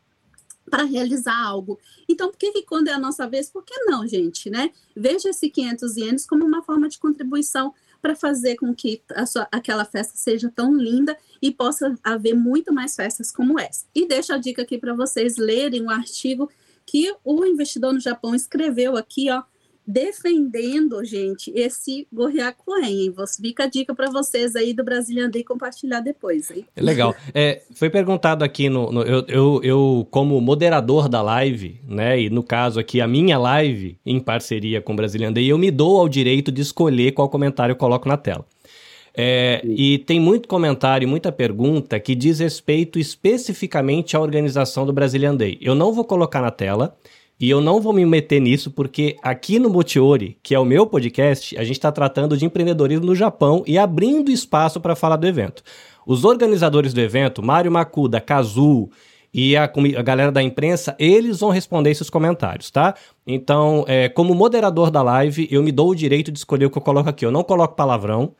para 0.70 0.84
realizar 0.84 1.36
algo. 1.36 1.80
Então, 2.08 2.30
por 2.30 2.38
que, 2.38 2.52
que 2.52 2.62
quando 2.64 2.88
é 2.88 2.94
a 2.94 3.00
nossa 3.00 3.28
vez, 3.28 3.50
por 3.50 3.64
que 3.64 3.76
não, 3.86 4.08
gente, 4.08 4.50
né? 4.50 4.72
Veja 4.96 5.30
esse 5.30 5.50
500 5.50 5.98
ienes 5.98 6.26
como 6.28 6.46
uma 6.46 6.62
forma 6.62 6.88
de 6.88 7.00
contribuição 7.00 7.74
para 8.02 8.16
fazer 8.16 8.56
com 8.56 8.74
que 8.74 9.02
sua, 9.28 9.48
aquela 9.52 9.84
festa 9.84 10.14
seja 10.16 10.50
tão 10.56 10.74
linda 10.74 11.18
e 11.42 11.52
possa 11.52 11.94
haver 12.04 12.34
muito 12.34 12.74
mais 12.74 12.96
festas 12.96 13.32
como 13.32 13.60
essa. 13.60 13.86
E 13.94 14.08
deixo 14.08 14.32
a 14.32 14.38
dica 14.38 14.62
aqui 14.62 14.78
para 14.78 14.94
vocês 14.94 15.38
lerem 15.38 15.84
um 15.84 15.90
artigo 15.90 16.50
que 16.86 17.14
o 17.24 17.46
investidor 17.46 17.94
no 17.94 18.00
Japão 18.00 18.34
escreveu 18.34 18.96
aqui, 18.96 19.30
ó, 19.30 19.44
defendendo, 19.90 21.04
gente, 21.04 21.52
esse 21.56 22.08
Gorriacoen. 22.14 23.12
Fica 23.42 23.64
a 23.64 23.68
dica 23.68 23.96
para 23.96 24.12
vocês 24.12 24.56
aí 24.56 24.72
do 24.72 24.84
Brazilian 24.84 25.32
Day 25.32 25.44
compartilhar 25.44 26.00
depois. 26.00 26.52
Hein? 26.52 26.64
É 26.76 26.82
legal. 26.82 27.16
É, 27.34 27.64
foi 27.74 27.90
perguntado 27.90 28.44
aqui 28.44 28.70
no, 28.70 28.92
no 28.92 29.02
eu, 29.02 29.26
eu, 29.28 29.62
eu, 29.64 30.08
como 30.12 30.40
moderador 30.40 31.10
da 31.10 31.24
live, 31.24 31.82
né? 31.88 32.22
E 32.22 32.30
no 32.30 32.44
caso 32.44 32.80
aqui 32.80 33.02
a 33.02 33.08
minha 33.08 33.40
live 33.40 33.98
em 34.06 34.20
parceria 34.20 34.80
com 34.80 34.94
o 34.94 34.96
Brazilian 34.96 35.34
Day, 35.34 35.48
eu 35.48 35.58
me 35.58 35.72
dou 35.72 36.00
ao 36.00 36.08
direito 36.08 36.52
de 36.52 36.62
escolher 36.62 37.14
qual 37.14 37.28
comentário 37.28 37.74
eu 37.74 37.78
coloco 37.78 38.08
na 38.08 38.16
tela. 38.16 38.46
É, 39.18 39.62
e 39.66 39.98
tem 39.98 40.20
muito 40.20 40.48
comentário, 40.48 41.08
muita 41.08 41.32
pergunta 41.32 42.00
que 42.00 42.14
diz 42.14 42.40
respeito 42.40 43.00
especificamente 43.00 44.16
à 44.16 44.20
organização 44.20 44.86
do 44.86 44.94
Brazilian 44.94 45.36
Day. 45.36 45.58
Eu 45.60 45.74
não 45.74 45.92
vou 45.92 46.06
colocar 46.06 46.42
na 46.42 46.52
tela, 46.52 46.96
e 47.40 47.50
eu 47.50 47.62
não 47.62 47.80
vou 47.80 47.94
me 47.94 48.06
meter 48.06 48.42
nisso 48.42 48.70
porque 48.70 49.16
aqui 49.22 49.60
no 49.60 49.70
Motiori, 49.70 50.38
que 50.44 50.54
é 50.54 50.60
o 50.60 50.66
meu 50.66 50.86
podcast, 50.86 51.58
a 51.58 51.64
gente 51.64 51.78
está 51.78 51.92
tratando 51.92 52.36
de 52.36 52.46
empreendedorismo 52.46 53.06
no 53.06 53.16
Japão 53.16 53.64
e 53.66 53.78
abrindo 53.78 54.30
espaço 54.30 54.82
para 54.82 54.96
falar 54.96 55.16
do 55.16 55.26
evento. 55.26 55.64
Os 56.06 56.26
organizadores 56.26 56.94
do 56.94 57.00
evento, 57.00 57.42
Mário 57.42 57.72
Makuda, 57.72 58.20
Kazu 58.20 58.90
e 59.34 59.56
a, 59.56 59.64
a, 59.64 60.02
galera 60.02 60.32
da 60.32 60.42
imprensa, 60.42 60.96
eles 61.00 61.40
vão 61.40 61.50
responder 61.50 61.92
esses 61.92 62.10
comentários, 62.10 62.72
tá? 62.72 62.96
Então, 63.26 63.86
é, 63.88 64.10
como 64.10 64.34
moderador 64.34 64.90
da 64.90 65.02
live, 65.02 65.48
eu 65.52 65.62
me 65.62 65.72
dou 65.72 65.92
o 65.92 65.96
direito 65.96 66.32
de 66.32 66.40
escolher 66.40 66.66
o 66.66 66.70
que 66.70 66.78
eu 66.78 66.82
coloco 66.82 67.10
aqui. 67.10 67.26
Eu 67.26 67.32
não 67.32 67.44
coloco 67.44 67.76
palavrão. 67.76 68.34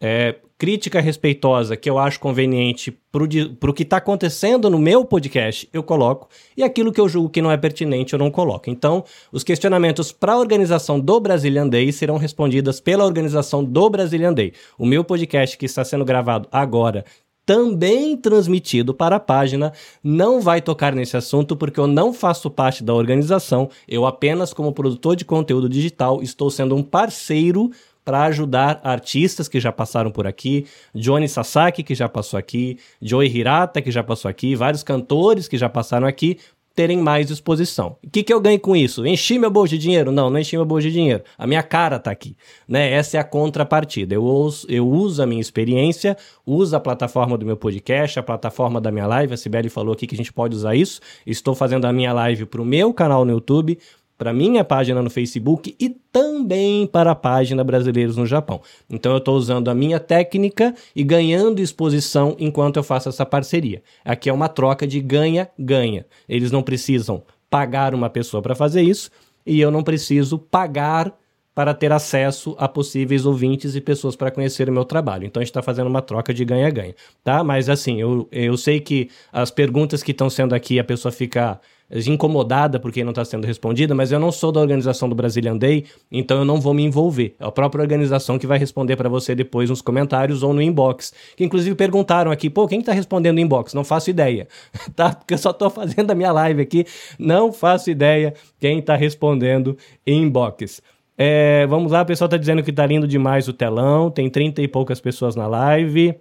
É, 0.00 0.36
crítica 0.60 1.00
respeitosa 1.00 1.74
que 1.74 1.88
eu 1.88 1.98
acho 1.98 2.20
conveniente 2.20 2.90
para 3.10 3.70
o 3.70 3.74
que 3.74 3.82
está 3.82 3.96
acontecendo 3.96 4.68
no 4.68 4.78
meu 4.78 5.06
podcast, 5.06 5.66
eu 5.72 5.82
coloco, 5.82 6.28
e 6.54 6.62
aquilo 6.62 6.92
que 6.92 7.00
eu 7.00 7.08
julgo 7.08 7.30
que 7.30 7.40
não 7.40 7.50
é 7.50 7.56
pertinente, 7.56 8.12
eu 8.12 8.18
não 8.18 8.30
coloco. 8.30 8.68
Então, 8.68 9.02
os 9.32 9.42
questionamentos 9.42 10.12
para 10.12 10.34
a 10.34 10.38
organização 10.38 11.00
do 11.00 11.18
Brazilian 11.18 11.66
Day 11.66 11.90
serão 11.92 12.18
respondidos 12.18 12.78
pela 12.78 13.06
organização 13.06 13.64
do 13.64 13.88
Brazilian 13.88 14.34
Day. 14.34 14.52
O 14.78 14.84
meu 14.84 15.02
podcast, 15.02 15.56
que 15.56 15.64
está 15.64 15.82
sendo 15.82 16.04
gravado 16.04 16.46
agora, 16.52 17.06
também 17.46 18.16
transmitido 18.16 18.94
para 18.94 19.16
a 19.16 19.20
página, 19.20 19.72
não 20.04 20.40
vai 20.40 20.60
tocar 20.60 20.94
nesse 20.94 21.16
assunto 21.16 21.56
porque 21.56 21.80
eu 21.80 21.86
não 21.88 22.12
faço 22.12 22.48
parte 22.48 22.84
da 22.84 22.94
organização, 22.94 23.68
eu 23.88 24.06
apenas, 24.06 24.52
como 24.52 24.72
produtor 24.72 25.16
de 25.16 25.24
conteúdo 25.24 25.68
digital, 25.68 26.22
estou 26.22 26.48
sendo 26.50 26.76
um 26.76 26.82
parceiro 26.82 27.70
para 28.04 28.24
ajudar 28.24 28.80
artistas 28.82 29.48
que 29.48 29.60
já 29.60 29.70
passaram 29.70 30.10
por 30.10 30.26
aqui, 30.26 30.66
Johnny 30.94 31.28
Sasaki, 31.28 31.82
que 31.82 31.94
já 31.94 32.08
passou 32.08 32.38
aqui, 32.38 32.78
Joey 33.00 33.28
Hirata, 33.28 33.82
que 33.82 33.90
já 33.90 34.02
passou 34.02 34.28
aqui, 34.28 34.54
vários 34.54 34.82
cantores 34.82 35.48
que 35.48 35.58
já 35.58 35.68
passaram 35.68 36.06
aqui, 36.06 36.38
terem 36.74 36.98
mais 36.98 37.30
exposição. 37.30 37.96
O 38.02 38.08
que, 38.08 38.22
que 38.22 38.32
eu 38.32 38.40
ganho 38.40 38.58
com 38.58 38.74
isso? 38.74 39.06
Enchi 39.06 39.38
meu 39.38 39.50
bolso 39.50 39.70
de 39.70 39.78
dinheiro? 39.78 40.12
Não, 40.12 40.30
não 40.30 40.38
enchi 40.38 40.56
meu 40.56 40.64
bolso 40.64 40.86
de 40.86 40.92
dinheiro. 40.92 41.22
A 41.36 41.46
minha 41.46 41.62
cara 41.62 41.98
tá 41.98 42.10
aqui. 42.10 42.36
Né? 42.66 42.92
Essa 42.92 43.16
é 43.16 43.20
a 43.20 43.24
contrapartida. 43.24 44.14
Eu 44.14 44.24
uso, 44.24 44.66
eu 44.68 44.88
uso 44.88 45.22
a 45.22 45.26
minha 45.26 45.40
experiência, 45.40 46.16
uso 46.46 46.74
a 46.74 46.80
plataforma 46.80 47.36
do 47.36 47.44
meu 47.44 47.56
podcast, 47.56 48.18
a 48.18 48.22
plataforma 48.22 48.80
da 48.80 48.90
minha 48.90 49.06
live. 49.06 49.34
A 49.34 49.36
Sibeli 49.36 49.68
falou 49.68 49.92
aqui 49.92 50.06
que 50.06 50.14
a 50.14 50.18
gente 50.18 50.32
pode 50.32 50.56
usar 50.56 50.74
isso. 50.74 51.00
Estou 51.26 51.54
fazendo 51.54 51.86
a 51.86 51.92
minha 51.92 52.12
live 52.12 52.46
para 52.46 52.62
o 52.62 52.64
meu 52.64 52.94
canal 52.94 53.24
no 53.24 53.32
YouTube, 53.32 53.78
para 54.20 54.34
minha 54.34 54.62
página 54.62 55.00
no 55.00 55.08
Facebook 55.08 55.74
e 55.80 55.88
também 55.88 56.86
para 56.86 57.12
a 57.12 57.14
página 57.14 57.64
Brasileiros 57.64 58.18
no 58.18 58.26
Japão. 58.26 58.60
Então 58.90 59.12
eu 59.12 59.16
estou 59.16 59.34
usando 59.34 59.70
a 59.70 59.74
minha 59.74 59.98
técnica 59.98 60.74
e 60.94 61.02
ganhando 61.02 61.62
exposição 61.62 62.36
enquanto 62.38 62.76
eu 62.76 62.82
faço 62.82 63.08
essa 63.08 63.24
parceria. 63.24 63.82
Aqui 64.04 64.28
é 64.28 64.32
uma 64.32 64.46
troca 64.46 64.86
de 64.86 65.00
ganha-ganha. 65.00 66.04
Eles 66.28 66.52
não 66.52 66.62
precisam 66.62 67.22
pagar 67.48 67.94
uma 67.94 68.10
pessoa 68.10 68.42
para 68.42 68.54
fazer 68.54 68.82
isso 68.82 69.10
e 69.46 69.58
eu 69.58 69.70
não 69.70 69.82
preciso 69.82 70.38
pagar 70.38 71.14
para 71.54 71.72
ter 71.72 71.90
acesso 71.90 72.54
a 72.58 72.68
possíveis 72.68 73.24
ouvintes 73.24 73.74
e 73.74 73.80
pessoas 73.80 74.16
para 74.16 74.30
conhecer 74.30 74.68
o 74.68 74.72
meu 74.72 74.84
trabalho. 74.84 75.24
Então 75.24 75.40
a 75.40 75.44
gente 75.44 75.50
está 75.50 75.62
fazendo 75.62 75.86
uma 75.86 76.02
troca 76.02 76.34
de 76.34 76.44
ganha-ganha, 76.44 76.94
tá? 77.24 77.42
Mas 77.42 77.70
assim, 77.70 77.98
eu, 77.98 78.28
eu 78.30 78.54
sei 78.58 78.80
que 78.80 79.08
as 79.32 79.50
perguntas 79.50 80.02
que 80.02 80.12
estão 80.12 80.28
sendo 80.28 80.54
aqui 80.54 80.78
a 80.78 80.84
pessoa 80.84 81.10
fica 81.10 81.58
incomodada 82.06 82.78
porque 82.78 83.02
não 83.02 83.10
está 83.10 83.24
sendo 83.24 83.46
respondida, 83.46 83.94
mas 83.94 84.12
eu 84.12 84.20
não 84.20 84.30
sou 84.30 84.52
da 84.52 84.60
organização 84.60 85.08
do 85.08 85.14
Brazilian 85.14 85.56
Day, 85.56 85.84
então 86.10 86.38
eu 86.38 86.44
não 86.44 86.60
vou 86.60 86.72
me 86.72 86.82
envolver. 86.84 87.34
É 87.38 87.44
a 87.44 87.50
própria 87.50 87.82
organização 87.82 88.38
que 88.38 88.46
vai 88.46 88.58
responder 88.58 88.96
para 88.96 89.08
você 89.08 89.34
depois 89.34 89.70
nos 89.70 89.82
comentários 89.82 90.42
ou 90.42 90.52
no 90.52 90.62
inbox. 90.62 91.12
Que 91.36 91.44
inclusive 91.44 91.74
perguntaram 91.74 92.30
aqui, 92.30 92.48
pô, 92.48 92.66
quem 92.68 92.80
está 92.80 92.92
respondendo 92.92 93.36
no 93.36 93.40
inbox? 93.40 93.74
Não 93.74 93.84
faço 93.84 94.10
ideia, 94.10 94.46
tá? 94.94 95.12
Porque 95.14 95.34
eu 95.34 95.38
só 95.38 95.50
estou 95.50 95.70
fazendo 95.70 96.10
a 96.10 96.14
minha 96.14 96.32
live 96.32 96.62
aqui, 96.62 96.86
não 97.18 97.52
faço 97.52 97.90
ideia 97.90 98.34
quem 98.58 98.78
está 98.78 98.94
respondendo 98.94 99.76
inbox. 100.06 100.80
É, 101.18 101.66
vamos 101.66 101.92
lá, 101.92 102.00
o 102.00 102.06
pessoal 102.06 102.26
está 102.26 102.38
dizendo 102.38 102.62
que 102.62 102.70
está 102.70 102.86
lindo 102.86 103.06
demais 103.06 103.46
o 103.46 103.52
telão, 103.52 104.10
tem 104.10 104.30
30 104.30 104.62
e 104.62 104.68
poucas 104.68 105.00
pessoas 105.00 105.36
na 105.36 105.46
live. 105.46 106.14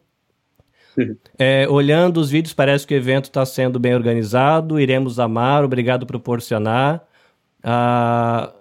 É, 1.38 1.68
olhando 1.70 2.20
os 2.20 2.30
vídeos, 2.30 2.54
parece 2.54 2.86
que 2.86 2.94
o 2.94 2.98
evento 2.98 3.26
está 3.26 3.46
sendo 3.46 3.80
bem 3.80 3.94
organizado. 3.96 4.80
Iremos 4.80 5.20
amar, 5.20 5.64
obrigado 5.64 6.06
por 6.06 6.14
proporcionar. 6.14 7.08
Ah, 7.64 8.54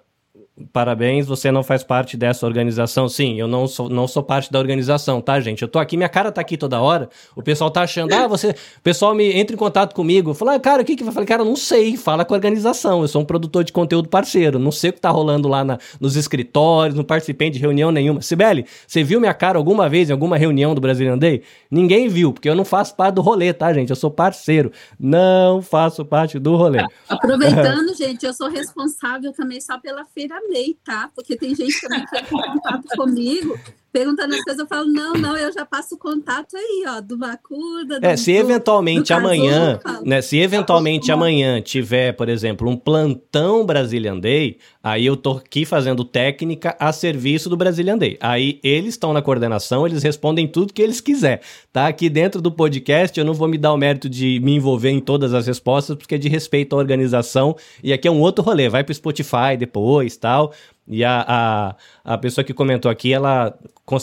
Parabéns, 0.73 1.25
você 1.25 1.51
não 1.51 1.63
faz 1.63 1.83
parte 1.83 2.17
dessa 2.17 2.45
organização. 2.45 3.07
Sim, 3.07 3.39
eu 3.39 3.47
não 3.47 3.67
sou, 3.67 3.89
não 3.89 4.07
sou 4.07 4.21
parte 4.21 4.51
da 4.51 4.59
organização, 4.59 5.21
tá, 5.21 5.39
gente? 5.39 5.61
Eu 5.61 5.67
tô 5.67 5.79
aqui, 5.79 5.95
minha 5.95 6.09
cara 6.09 6.31
tá 6.31 6.41
aqui 6.41 6.57
toda 6.57 6.81
hora. 6.81 7.09
O 7.35 7.41
pessoal 7.41 7.71
tá 7.71 7.81
achando, 7.81 8.13
ah, 8.13 8.27
você. 8.27 8.49
O 8.49 8.81
pessoal 8.83 9.15
me 9.15 9.31
entra 9.31 9.55
em 9.55 9.59
contato 9.59 9.93
comigo. 9.93 10.33
Fala, 10.33 10.55
ah, 10.55 10.59
cara, 10.59 10.81
o 10.81 10.85
que 10.85 10.95
que 10.95 11.03
vai 11.03 11.13
falar? 11.13 11.25
Cara, 11.25 11.45
não 11.45 11.55
sei, 11.55 11.95
fala 11.95 12.25
com 12.25 12.33
a 12.33 12.37
organização. 12.37 13.01
Eu 13.01 13.07
sou 13.07 13.21
um 13.21 13.25
produtor 13.25 13.63
de 13.63 13.71
conteúdo 13.71 14.09
parceiro. 14.09 14.59
Não 14.59 14.71
sei 14.71 14.89
o 14.89 14.93
que 14.93 14.99
tá 14.99 15.09
rolando 15.09 15.47
lá 15.47 15.63
na, 15.63 15.77
nos 15.99 16.15
escritórios, 16.15 16.95
não 16.95 17.03
participei 17.03 17.49
de 17.49 17.59
reunião 17.59 17.91
nenhuma. 17.91 18.21
Sibeli, 18.21 18.65
você 18.85 19.03
viu 19.03 19.19
minha 19.19 19.33
cara 19.33 19.57
alguma 19.57 19.87
vez 19.87 20.09
em 20.09 20.13
alguma 20.13 20.37
reunião 20.37 20.75
do 20.75 20.81
Brazilian 20.81 21.17
Day? 21.17 21.41
Ninguém 21.71 22.09
viu, 22.09 22.33
porque 22.33 22.49
eu 22.49 22.55
não 22.55 22.65
faço 22.65 22.95
parte 22.95 23.15
do 23.15 23.21
rolê, 23.21 23.53
tá, 23.53 23.73
gente? 23.73 23.89
Eu 23.89 23.95
sou 23.95 24.11
parceiro. 24.11 24.71
Não 24.99 25.61
faço 25.61 26.03
parte 26.03 26.37
do 26.37 26.55
rolê. 26.55 26.85
Aproveitando, 27.07 27.93
gente, 27.97 28.25
eu 28.25 28.33
sou 28.33 28.49
responsável 28.49 29.31
também 29.31 29.61
só 29.61 29.79
pela 29.79 30.05
feira 30.05 30.35
amei, 30.49 30.77
tá? 30.83 31.11
Porque 31.15 31.37
tem 31.37 31.55
gente 31.55 31.79
também 31.79 32.05
que 32.05 32.17
entra 32.17 32.37
em 32.37 32.53
contato 32.53 32.87
comigo, 32.97 33.57
perguntando 33.91 34.35
as 34.35 34.43
coisas, 34.43 34.59
eu 34.59 34.67
falo, 34.67 34.87
não, 34.87 35.13
não, 35.13 35.35
eu 35.35 35.51
já 35.51 35.65
passo 35.65 35.95
o 35.95 35.97
contato 35.97 36.55
aí, 36.55 36.85
ó, 36.87 37.01
do 37.01 37.17
Bacuda. 37.17 37.99
É, 38.01 38.15
se 38.15 38.31
eventualmente 38.31 39.11
amanhã, 39.11 39.79
né, 40.03 40.21
se 40.21 40.37
eventualmente 40.37 41.11
amanhã 41.11 41.61
tiver, 41.61 42.13
por 42.13 42.29
exemplo, 42.29 42.69
um 42.69 42.77
plantão 42.77 43.65
Brazilian 43.65 44.19
Day, 44.19 44.57
aí 44.83 45.05
eu 45.05 45.17
tô 45.17 45.31
aqui 45.31 45.65
fazendo 45.65 46.03
técnica 46.03 46.75
a 46.79 46.91
serviço 46.91 47.49
do 47.49 47.57
Brazilian 47.57 47.97
Day. 47.97 48.17
Aí 48.21 48.59
eles 48.63 48.93
estão 48.93 49.13
na 49.13 49.21
coordenação, 49.21 49.85
eles 49.85 50.03
respondem 50.03 50.47
tudo 50.47 50.73
que 50.73 50.81
eles 50.81 51.01
quiser, 51.01 51.41
tá? 51.73 51.87
Aqui 51.87 52.09
dentro 52.09 52.41
do 52.41 52.51
podcast 52.51 53.19
eu 53.19 53.25
não 53.25 53.33
vou 53.33 53.47
me 53.47 53.57
dar 53.57 53.73
o 53.73 53.77
mérito 53.77 54.07
de 54.07 54.39
me 54.41 54.55
envolver 54.55 54.91
em 54.91 54.99
todas 54.99 55.33
as 55.33 55.47
respostas, 55.47 55.95
porque 55.95 56.15
é 56.15 56.17
de 56.17 56.29
respeito 56.29 56.75
à 56.75 56.79
organização, 56.79 57.55
e 57.83 57.91
aqui 57.91 58.07
é 58.07 58.11
um 58.11 58.21
outro 58.21 58.43
rolê, 58.43 58.69
vai 58.69 58.83
pro 58.83 58.93
Spotify 58.93 59.57
depois, 59.57 60.15
tal. 60.15 60.53
E 60.89 61.03
a, 61.03 61.23
a, 61.27 62.13
a 62.13 62.17
pessoa 62.17 62.43
que 62.43 62.53
comentou 62.53 62.89
aqui, 62.89 63.13
ela. 63.13 63.55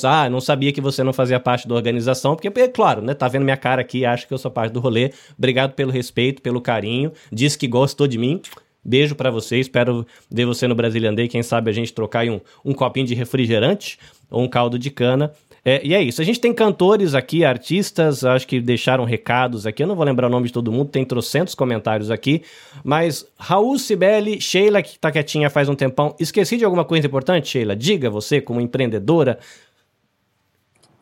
Ah, 0.05 0.31
não 0.31 0.41
sabia 0.41 0.73
que 0.73 0.81
você 0.81 1.03
não 1.03 1.13
fazia 1.13 1.41
parte 1.41 1.67
da 1.67 1.75
organização, 1.75 2.37
porque, 2.37 2.49
é 2.61 2.69
claro, 2.69 3.03
né? 3.03 3.13
Tá 3.13 3.27
vendo 3.27 3.45
minha 3.45 3.57
cara 3.57 3.81
aqui, 3.81 4.05
acha 4.05 4.27
que 4.27 4.33
eu 4.33 4.39
sou 4.39 4.51
parte 4.51 4.73
do 4.73 4.81
rolê. 4.81 5.13
Obrigado 5.37 5.75
pelo 5.75 5.91
respeito, 5.91 6.41
pelo 6.41 6.61
carinho. 6.61 7.13
Diz 7.33 7.57
que 7.57 7.67
gostou 7.67 8.07
de 8.07 8.19
mim. 8.19 8.41
Beijo 8.85 9.17
para 9.17 9.33
você, 9.33 9.59
espero 9.59 10.07
ver 10.31 10.47
você 10.47 10.69
no 10.69 10.75
Brazilian 10.77 11.13
Day. 11.13 11.27
Quem 11.27 11.43
sabe 11.43 11.69
a 11.69 11.75
gente 11.75 11.93
trocar 11.93 12.25
um, 12.27 12.41
um 12.65 12.73
copinho 12.73 13.05
de 13.05 13.15
refrigerante 13.17 13.99
ou 14.31 14.45
um 14.45 14.49
caldo 14.49 14.79
de 14.79 14.91
cana. 14.91 15.33
É, 15.69 15.85
e 15.85 15.95
é 15.95 16.01
isso. 16.01 16.23
A 16.23 16.25
gente 16.25 16.39
tem 16.39 16.55
cantores 16.55 17.13
aqui, 17.13 17.45
artistas, 17.45 18.25
acho 18.25 18.47
que 18.47 18.61
deixaram 18.61 19.03
recados 19.03 19.67
aqui. 19.67 19.83
Eu 19.83 19.89
não 19.89 19.97
vou 19.97 20.05
lembrar 20.05 20.29
o 20.29 20.31
nome 20.31 20.47
de 20.47 20.53
todo 20.53 20.71
mundo, 20.71 20.91
tem 20.91 21.05
trocentos 21.05 21.57
comentários 21.57 22.09
aqui. 22.09 22.43
Mas 22.85 23.27
Raul 23.37 23.77
Cibele, 23.77 24.41
Sheila, 24.41 24.81
que 24.81 24.97
tá 24.97 25.11
quietinha 25.11 25.51
faz 25.51 25.69
um 25.69 25.75
tempão. 25.75 26.15
Esqueci 26.21 26.57
de 26.57 26.65
alguma 26.65 26.85
coisa 26.85 27.09
importante, 27.09 27.49
Sheila? 27.49 27.75
Diga 27.75 28.09
você, 28.09 28.41
como 28.41 28.61
empreendedora. 28.61 29.41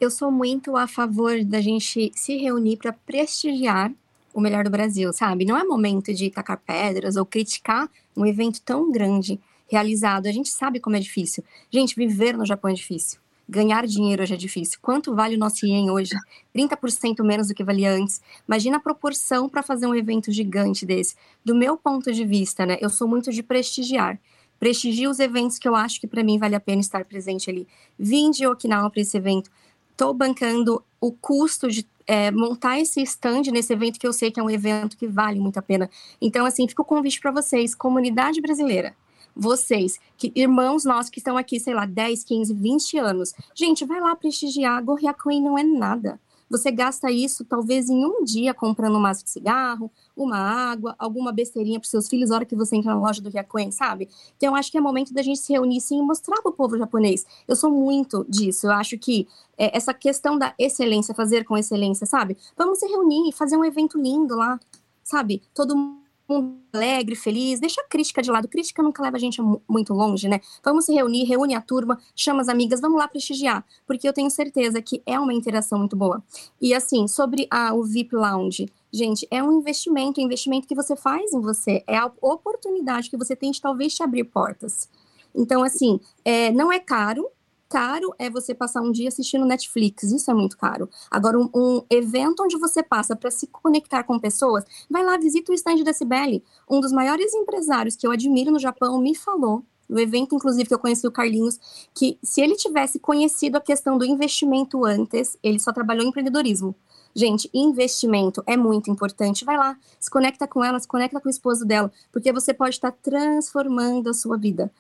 Eu 0.01 0.11
sou 0.11 0.31
muito 0.31 0.79
a 0.79 0.87
favor 0.87 1.45
da 1.45 1.61
gente 1.61 2.11
se 2.15 2.39
reunir 2.39 2.79
para 2.79 2.95
prestigiar 2.95 3.93
o 4.33 4.41
melhor 4.41 4.65
do 4.65 4.71
Brasil, 4.71 5.13
sabe? 5.13 5.45
Não 5.45 5.59
é 5.59 5.63
momento 5.63 6.15
de 6.15 6.31
tacar 6.31 6.57
pedras 6.57 7.17
ou 7.17 7.27
criticar 7.27 7.87
um 8.17 8.25
evento 8.25 8.63
tão 8.63 8.91
grande 8.91 9.39
realizado. 9.71 10.27
A 10.27 10.33
gente 10.33 10.49
sabe 10.49 10.81
como 10.81 10.97
é 10.97 11.01
difícil. 11.01 11.45
Gente, 11.71 11.95
viver 11.95 12.35
no 12.35 12.47
Japão 12.47 12.71
é 12.71 12.75
difícil. 12.75 13.24
Ganhar 13.49 13.87
dinheiro 13.87 14.23
hoje 14.23 14.35
é 14.35 14.37
difícil. 14.37 14.79
Quanto 14.81 15.15
vale 15.15 15.37
o 15.37 15.39
nosso 15.39 15.67
ien 15.67 15.91
hoje? 15.91 16.15
30% 16.57 17.23
menos 17.23 17.49
do 17.49 17.55
que 17.55 17.63
valia 17.63 17.93
antes. 17.93 18.21
Imagina 18.49 18.79
a 18.79 18.81
proporção 18.81 19.49
para 19.49 19.63
fazer 19.63 19.87
um 19.87 19.95
evento 19.95 20.33
gigante 20.33 20.87
desse. 20.87 21.15
Do 21.45 21.55
meu 21.55 21.77
ponto 21.77 22.11
de 22.11 22.25
vista, 22.25 22.65
né? 22.65 22.79
Eu 22.81 22.89
sou 22.89 23.07
muito 23.07 23.31
de 23.31 23.43
prestigiar. 23.43 24.19
Prestigio 24.59 25.11
os 25.11 25.21
eventos 25.21 25.59
que 25.59 25.69
eu 25.69 25.75
acho 25.75 26.01
que 26.01 26.07
para 26.07 26.25
mim 26.25 26.39
vale 26.39 26.55
a 26.55 26.61
pena 26.61 26.81
estar 26.81 27.05
presente 27.05 27.51
ali. 27.51 27.69
Vim 27.99 28.31
de 28.31 28.47
Okinawa 28.47 28.89
para 28.89 29.03
esse 29.03 29.17
evento. 29.17 29.51
Estou 29.91 30.15
bancando 30.15 30.83
o 30.99 31.13
custo 31.13 31.69
de 31.69 31.87
é, 32.07 32.31
montar 32.31 32.81
esse 32.81 33.03
stand 33.03 33.43
nesse 33.53 33.73
evento 33.73 33.99
que 33.99 34.07
eu 34.07 34.13
sei 34.13 34.31
que 34.31 34.41
é 34.41 34.43
um 34.43 34.51
evento 34.51 34.97
que 34.97 35.07
vale 35.07 35.39
muito 35.39 35.59
a 35.59 35.63
pena. 35.63 35.91
Então, 36.21 36.47
assim, 36.47 36.67
fica 36.67 36.81
o 36.81 36.85
convite 36.85 37.21
para 37.21 37.31
vocês, 37.31 37.75
comunidade 37.75 38.41
brasileira 38.41 38.95
vocês, 39.35 39.99
que 40.17 40.33
irmãos 40.35 40.85
nossos 40.85 41.11
que 41.11 41.19
estão 41.19 41.37
aqui, 41.37 41.59
sei 41.59 41.75
lá, 41.75 41.87
10, 41.87 42.25
15, 42.25 42.55
20 42.55 42.99
anos. 42.99 43.35
Gente, 43.55 43.85
vai 43.85 44.01
lá 44.01 44.15
prestigiar. 44.15 44.83
Gorriacoin 44.83 45.43
não 45.43 45.59
é 45.59 45.63
nada. 45.63 46.21
Você 46.49 46.71
gasta 46.71 47.11
isso 47.11 47.45
talvez 47.45 47.89
em 47.89 48.05
um 48.05 48.23
dia 48.23 48.53
comprando 48.53 48.97
um 48.97 49.01
maço 49.01 49.25
de 49.25 49.31
cigarro, 49.31 49.91
uma 50.17 50.37
água, 50.37 50.95
alguma 50.99 51.33
besteirinha 51.33 51.81
para 51.81 51.89
seus 51.89 52.09
filhos 52.09 52.31
na 52.31 52.37
hora 52.37 52.45
que 52.45 52.55
você 52.55 52.77
entra 52.77 52.95
na 52.95 53.01
loja 53.01 53.21
do 53.21 53.31
Ryakuen, 53.31 53.71
sabe? 53.71 54.09
Então, 54.37 54.55
acho 54.55 54.71
que 54.71 54.79
é 54.79 54.81
momento 54.81 55.13
da 55.13 55.23
gente 55.23 55.41
se 55.41 55.53
reunir 55.53 55.81
sim 55.81 55.99
e 55.99 56.03
mostrar 56.03 56.41
para 56.43 56.51
o 56.51 56.55
povo 56.55 56.79
japonês. 56.79 57.27
Eu 57.49 57.57
sou 57.57 57.71
muito 57.71 58.25
disso. 58.29 58.67
Eu 58.67 58.73
acho 58.73 58.99
que 58.99 59.27
é, 59.59 59.77
essa 59.77 59.95
questão 59.95 60.39
da 60.39 60.55
excelência, 60.59 61.15
fazer 61.15 61.45
com 61.45 61.57
excelência, 61.57 62.07
sabe? 62.07 62.37
Vamos 62.57 62.79
se 62.79 62.87
reunir, 62.87 63.33
fazer 63.33 63.57
um 63.57 63.65
evento 63.65 63.99
lindo 63.99 64.37
lá, 64.37 64.61
sabe? 65.03 65.43
Todo 65.55 65.77
mundo 65.77 66.04
mundo 66.29 66.59
alegre, 66.73 67.15
feliz, 67.15 67.61
deixa 67.61 67.81
a 67.81 67.89
crítica 67.89 68.23
de 68.23 68.31
lado. 68.31 68.49
Crítica 68.49 68.83
nunca 68.83 69.03
leva 69.03 69.17
a 69.17 69.21
gente 69.21 69.41
muito 69.69 69.93
longe, 69.93 70.29
né? 70.29 70.41
Vamos 70.63 70.87
se 70.87 70.93
reunir, 70.93 71.25
reúne 71.25 71.55
a 71.55 71.61
turma, 71.61 71.99
chama 72.17 72.41
as 72.41 72.49
amigas, 72.49 72.81
vamos 72.81 72.99
lá 72.99 73.07
prestigiar, 73.07 73.65
porque 73.87 74.09
eu 74.09 74.13
tenho 74.13 74.31
certeza 74.31 74.81
que 74.83 75.03
é 75.07 75.19
uma 75.19 75.33
interação 75.33 75.79
muito 75.79 75.97
boa. 75.97 76.23
E 76.61 76.75
assim, 76.75 77.07
sobre 77.07 77.47
a, 77.51 77.73
o 77.75 77.85
VIP 77.85 78.15
Lounge, 78.17 78.69
gente, 78.93 79.27
é 79.31 79.43
um 79.43 79.53
investimento, 79.59 80.21
um 80.21 80.25
investimento 80.25 80.67
que 80.67 80.75
você 80.75 80.97
faz 80.97 81.33
em 81.33 81.41
você, 81.41 81.83
é 81.87 81.97
a 81.97 82.11
oportunidade 82.21 83.11
que 83.11 83.17
você 83.17 83.37
tem 83.37 83.51
de 83.51 83.61
talvez 83.61 83.95
te 83.95 84.03
abrir 84.03 84.25
portas. 84.25 84.89
Então, 85.35 85.63
assim, 85.63 85.99
é, 86.25 86.53
não 86.53 86.73
é 86.73 86.79
caro, 86.79 87.29
caro 87.75 88.15
é 88.21 88.31
você 88.31 88.55
passar 88.55 88.83
um 88.83 88.93
dia 88.93 89.09
assistindo 89.09 89.45
Netflix, 89.45 90.05
isso 90.05 90.31
é 90.31 90.35
muito 90.35 90.57
caro. 90.57 90.89
Agora, 91.11 91.37
um, 91.37 91.51
um 91.53 91.83
evento 91.91 92.45
onde 92.45 92.57
você 92.57 92.85
passa 92.85 93.17
para 93.17 93.33
se 93.33 93.49
conectar 93.49 94.05
com 94.05 94.17
pessoas, 94.17 94.65
vai 94.89 95.05
lá, 95.05 95.19
visita 95.19 95.51
o 95.51 95.55
stand 95.57 95.83
da 95.83 95.93
Cibele. 95.93 96.45
Um 96.71 96.79
dos 96.79 96.93
maiores 96.93 97.35
empresários 97.35 97.97
que 97.97 98.07
eu 98.07 98.13
admiro 98.13 98.53
no 98.53 98.61
Japão 98.61 98.97
me 99.01 99.13
falou 99.17 99.65
no 99.89 99.99
evento, 99.99 100.37
inclusive, 100.37 100.69
que 100.69 100.75
eu 100.75 100.79
conheci 100.79 101.05
o 101.05 101.11
Carlinhos, 101.11 101.59
que 101.93 102.17
se 102.23 102.41
ele 102.41 102.55
tivesse 102.55 103.01
conhecido 103.01 103.57
a 103.57 103.61
questão 103.61 103.99
do 103.99 104.05
investimento 104.05 104.85
antes, 104.85 105.37
ele 105.43 105.59
só 105.59 105.73
trabalhou 105.73 106.05
em 106.05 106.11
empreendedorismo. 106.11 106.77
Gente, 107.13 107.51
investimento 107.53 108.43
é 108.47 108.57
muito 108.57 108.89
importante. 108.89 109.45
Vai 109.45 109.57
lá, 109.57 109.77
se 109.99 110.09
conecta 110.09 110.47
com 110.47 110.63
ela, 110.63 110.79
se 110.79 110.87
conecta 110.87 111.21
com 111.21 111.29
o 111.29 111.31
esposo 111.31 111.65
dela, 111.65 111.91
porque 112.13 112.33
você 112.33 112.55
pode 112.55 112.77
estar 112.77 112.93
transformando 112.93 114.11
a 114.11 114.15
sua 114.15 114.39
vida 114.39 114.73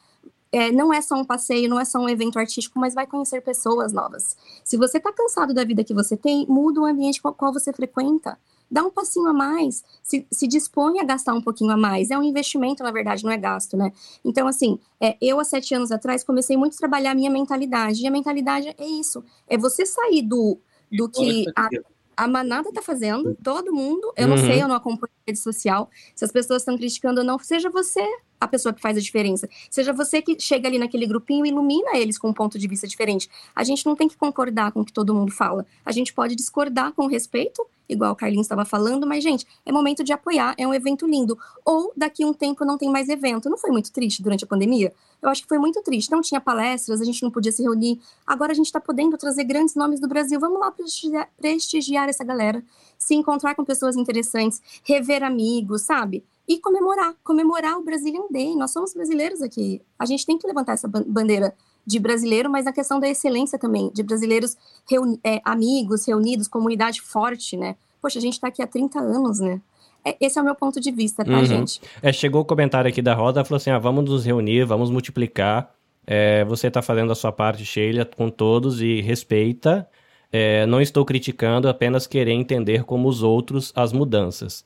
é, 0.54 0.70
não 0.70 0.94
é 0.94 1.00
só 1.00 1.16
um 1.16 1.24
passeio, 1.24 1.68
não 1.68 1.80
é 1.80 1.84
só 1.84 1.98
um 1.98 2.08
evento 2.08 2.38
artístico, 2.38 2.78
mas 2.78 2.94
vai 2.94 3.08
conhecer 3.08 3.40
pessoas 3.40 3.92
novas. 3.92 4.36
Se 4.62 4.76
você 4.76 4.98
está 4.98 5.12
cansado 5.12 5.52
da 5.52 5.64
vida 5.64 5.82
que 5.82 5.92
você 5.92 6.16
tem, 6.16 6.46
muda 6.48 6.80
o 6.80 6.84
ambiente 6.84 7.20
com 7.20 7.28
o 7.28 7.34
qual 7.34 7.52
você 7.52 7.72
frequenta. 7.72 8.38
Dá 8.70 8.84
um 8.84 8.90
passinho 8.90 9.26
a 9.26 9.32
mais, 9.32 9.84
se, 10.02 10.26
se 10.30 10.46
dispõe 10.46 11.00
a 11.00 11.04
gastar 11.04 11.34
um 11.34 11.42
pouquinho 11.42 11.72
a 11.72 11.76
mais. 11.76 12.10
É 12.10 12.16
um 12.16 12.22
investimento, 12.22 12.84
na 12.84 12.92
verdade, 12.92 13.24
não 13.24 13.32
é 13.32 13.36
gasto, 13.36 13.76
né? 13.76 13.92
Então, 14.24 14.46
assim, 14.46 14.78
é, 15.00 15.16
eu 15.20 15.40
há 15.40 15.44
sete 15.44 15.74
anos 15.74 15.90
atrás 15.90 16.22
comecei 16.22 16.56
muito 16.56 16.74
a 16.74 16.78
trabalhar 16.78 17.10
a 17.10 17.14
minha 17.14 17.30
mentalidade. 17.30 18.02
E 18.02 18.06
a 18.06 18.10
mentalidade 18.10 18.74
é 18.78 18.86
isso: 18.86 19.24
é 19.48 19.58
você 19.58 19.84
sair 19.84 20.22
do, 20.22 20.58
do 20.90 21.08
que 21.08 21.46
a, 21.54 21.68
a 22.16 22.28
manada 22.28 22.72
tá 22.72 22.80
fazendo, 22.80 23.36
todo 23.42 23.72
mundo. 23.72 24.12
Eu 24.16 24.28
uhum. 24.28 24.36
não 24.36 24.38
sei, 24.38 24.62
eu 24.62 24.68
não 24.68 24.76
acompanho 24.76 25.12
rede 25.26 25.38
social. 25.38 25.90
Se 26.14 26.24
as 26.24 26.32
pessoas 26.32 26.62
estão 26.62 26.76
criticando 26.76 27.20
ou 27.20 27.26
não, 27.26 27.38
seja 27.38 27.70
você 27.70 28.06
a 28.44 28.48
pessoa 28.48 28.72
que 28.72 28.80
faz 28.80 28.96
a 28.96 29.00
diferença. 29.00 29.48
Seja 29.70 29.92
você 29.92 30.22
que 30.22 30.38
chega 30.38 30.68
ali 30.68 30.78
naquele 30.78 31.06
grupinho 31.06 31.44
e 31.44 31.48
ilumina 31.48 31.96
eles 31.96 32.18
com 32.18 32.28
um 32.28 32.32
ponto 32.32 32.58
de 32.58 32.68
vista 32.68 32.86
diferente. 32.86 33.28
A 33.54 33.64
gente 33.64 33.84
não 33.86 33.96
tem 33.96 34.08
que 34.08 34.16
concordar 34.16 34.72
com 34.72 34.80
o 34.80 34.84
que 34.84 34.92
todo 34.92 35.14
mundo 35.14 35.32
fala. 35.32 35.66
A 35.84 35.92
gente 35.92 36.12
pode 36.12 36.34
discordar 36.34 36.92
com 36.92 37.06
respeito, 37.06 37.66
igual 37.88 38.12
o 38.12 38.16
Carlinhos 38.16 38.46
estava 38.46 38.64
falando, 38.64 39.06
mas, 39.06 39.22
gente, 39.22 39.46
é 39.64 39.72
momento 39.72 40.02
de 40.02 40.12
apoiar, 40.12 40.54
é 40.56 40.66
um 40.66 40.72
evento 40.72 41.06
lindo. 41.06 41.38
Ou 41.64 41.92
daqui 41.96 42.24
um 42.24 42.32
tempo 42.32 42.64
não 42.64 42.78
tem 42.78 42.90
mais 42.90 43.08
evento. 43.08 43.48
Não 43.48 43.58
foi 43.58 43.70
muito 43.70 43.92
triste 43.92 44.22
durante 44.22 44.44
a 44.44 44.46
pandemia? 44.46 44.92
Eu 45.20 45.28
acho 45.28 45.42
que 45.42 45.48
foi 45.48 45.58
muito 45.58 45.82
triste. 45.82 46.10
Não 46.10 46.20
tinha 46.20 46.40
palestras, 46.40 47.00
a 47.00 47.04
gente 47.04 47.22
não 47.22 47.30
podia 47.30 47.52
se 47.52 47.62
reunir. 47.62 48.00
Agora 48.26 48.52
a 48.52 48.54
gente 48.54 48.66
está 48.66 48.80
podendo 48.80 49.16
trazer 49.16 49.44
grandes 49.44 49.74
nomes 49.74 50.00
do 50.00 50.08
Brasil. 50.08 50.38
Vamos 50.38 50.60
lá 50.60 50.70
prestigiar, 50.70 51.28
prestigiar 51.38 52.08
essa 52.08 52.24
galera, 52.24 52.62
se 52.98 53.14
encontrar 53.14 53.54
com 53.54 53.64
pessoas 53.64 53.96
interessantes, 53.96 54.60
rever 54.84 55.22
amigos, 55.22 55.82
sabe? 55.82 56.24
E 56.46 56.58
comemorar, 56.58 57.14
comemorar 57.24 57.78
o 57.78 57.84
Brazilian 57.84 58.26
Day. 58.30 58.54
Nós 58.54 58.72
somos 58.72 58.92
brasileiros 58.92 59.40
aqui. 59.42 59.80
A 59.98 60.04
gente 60.04 60.26
tem 60.26 60.38
que 60.38 60.46
levantar 60.46 60.72
essa 60.72 60.88
bandeira 60.88 61.54
de 61.86 61.98
brasileiro, 61.98 62.50
mas 62.50 62.64
na 62.64 62.72
questão 62.72 62.98
da 62.98 63.08
excelência 63.08 63.58
também, 63.58 63.90
de 63.92 64.02
brasileiros 64.02 64.56
reuni 64.88 65.20
é, 65.22 65.40
amigos, 65.44 66.06
reunidos, 66.06 66.48
comunidade 66.48 67.00
forte, 67.00 67.56
né? 67.56 67.76
Poxa, 68.00 68.18
a 68.18 68.22
gente 68.22 68.34
está 68.34 68.48
aqui 68.48 68.62
há 68.62 68.66
30 68.66 68.98
anos, 68.98 69.40
né? 69.40 69.60
É, 70.04 70.16
esse 70.20 70.38
é 70.38 70.42
o 70.42 70.44
meu 70.44 70.54
ponto 70.54 70.80
de 70.80 70.90
vista, 70.90 71.24
tá, 71.24 71.32
uhum. 71.32 71.44
gente? 71.44 71.80
É, 72.02 72.12
chegou 72.12 72.42
o 72.42 72.44
comentário 72.44 72.88
aqui 72.88 73.00
da 73.00 73.14
Roda, 73.14 73.44
falou 73.44 73.56
assim, 73.56 73.70
ah, 73.70 73.78
vamos 73.78 74.04
nos 74.04 74.24
reunir, 74.24 74.64
vamos 74.64 74.90
multiplicar. 74.90 75.74
É, 76.06 76.44
você 76.44 76.68
está 76.68 76.82
fazendo 76.82 77.10
a 77.10 77.14
sua 77.14 77.32
parte, 77.32 77.64
Sheila, 77.64 78.04
com 78.04 78.28
todos 78.30 78.82
e 78.82 79.00
respeita. 79.00 79.88
É, 80.30 80.66
não 80.66 80.80
estou 80.80 81.04
criticando, 81.04 81.68
apenas 81.68 82.06
querer 82.06 82.32
entender 82.32 82.84
como 82.84 83.08
os 83.08 83.22
outros 83.22 83.72
as 83.74 83.92
mudanças 83.92 84.64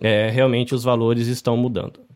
é, 0.00 0.28
realmente 0.30 0.74
os 0.74 0.84
valores 0.84 1.26
estão 1.28 1.56
mudando. 1.56 2.06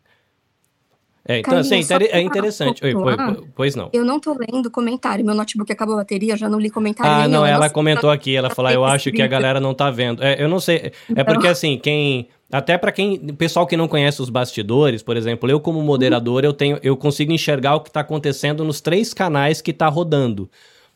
É, 1.27 1.39
então, 1.39 1.57
assim, 1.57 1.81
é 2.09 2.19
interessante. 2.19 2.83
Oi, 2.83 2.93
pois, 2.93 3.17
pois, 3.55 3.75
não. 3.75 3.89
Eu 3.93 4.03
não 4.03 4.19
tô 4.19 4.35
lendo 4.35 4.71
comentário. 4.71 5.23
Meu 5.23 5.35
notebook 5.35 5.71
acabou 5.71 5.95
a 5.95 5.97
bateria, 5.99 6.35
já 6.35 6.49
não 6.49 6.59
li 6.59 6.69
comentário. 6.69 7.11
Ah, 7.11 7.19
nenhum. 7.19 7.31
não, 7.31 7.45
ela 7.45 7.69
comentou 7.69 8.09
aqui, 8.09 8.35
ela 8.35 8.49
falou, 8.49 8.71
eu 8.71 8.83
acho 8.83 9.11
que 9.11 9.21
a 9.21 9.27
galera 9.27 9.59
não 9.59 9.73
tá 9.73 9.91
vendo. 9.91 10.23
É, 10.23 10.41
eu 10.41 10.49
não 10.49 10.59
sei. 10.59 10.77
É 10.77 10.91
então... 11.09 11.25
porque, 11.25 11.47
assim, 11.47 11.77
quem. 11.77 12.27
Até 12.51 12.77
para 12.77 12.91
quem. 12.91 13.19
Pessoal 13.35 13.67
que 13.67 13.77
não 13.77 13.87
conhece 13.87 14.21
os 14.21 14.29
bastidores, 14.29 15.03
por 15.03 15.15
exemplo, 15.15 15.49
eu, 15.49 15.59
como 15.59 15.81
moderador, 15.81 16.43
eu 16.43 16.53
tenho, 16.53 16.79
eu 16.81 16.97
consigo 16.97 17.31
enxergar 17.31 17.75
o 17.75 17.81
que 17.81 17.91
tá 17.91 17.99
acontecendo 17.99 18.63
nos 18.65 18.81
três 18.81 19.13
canais 19.13 19.61
que 19.61 19.71
tá 19.71 19.87
rodando. 19.87 20.49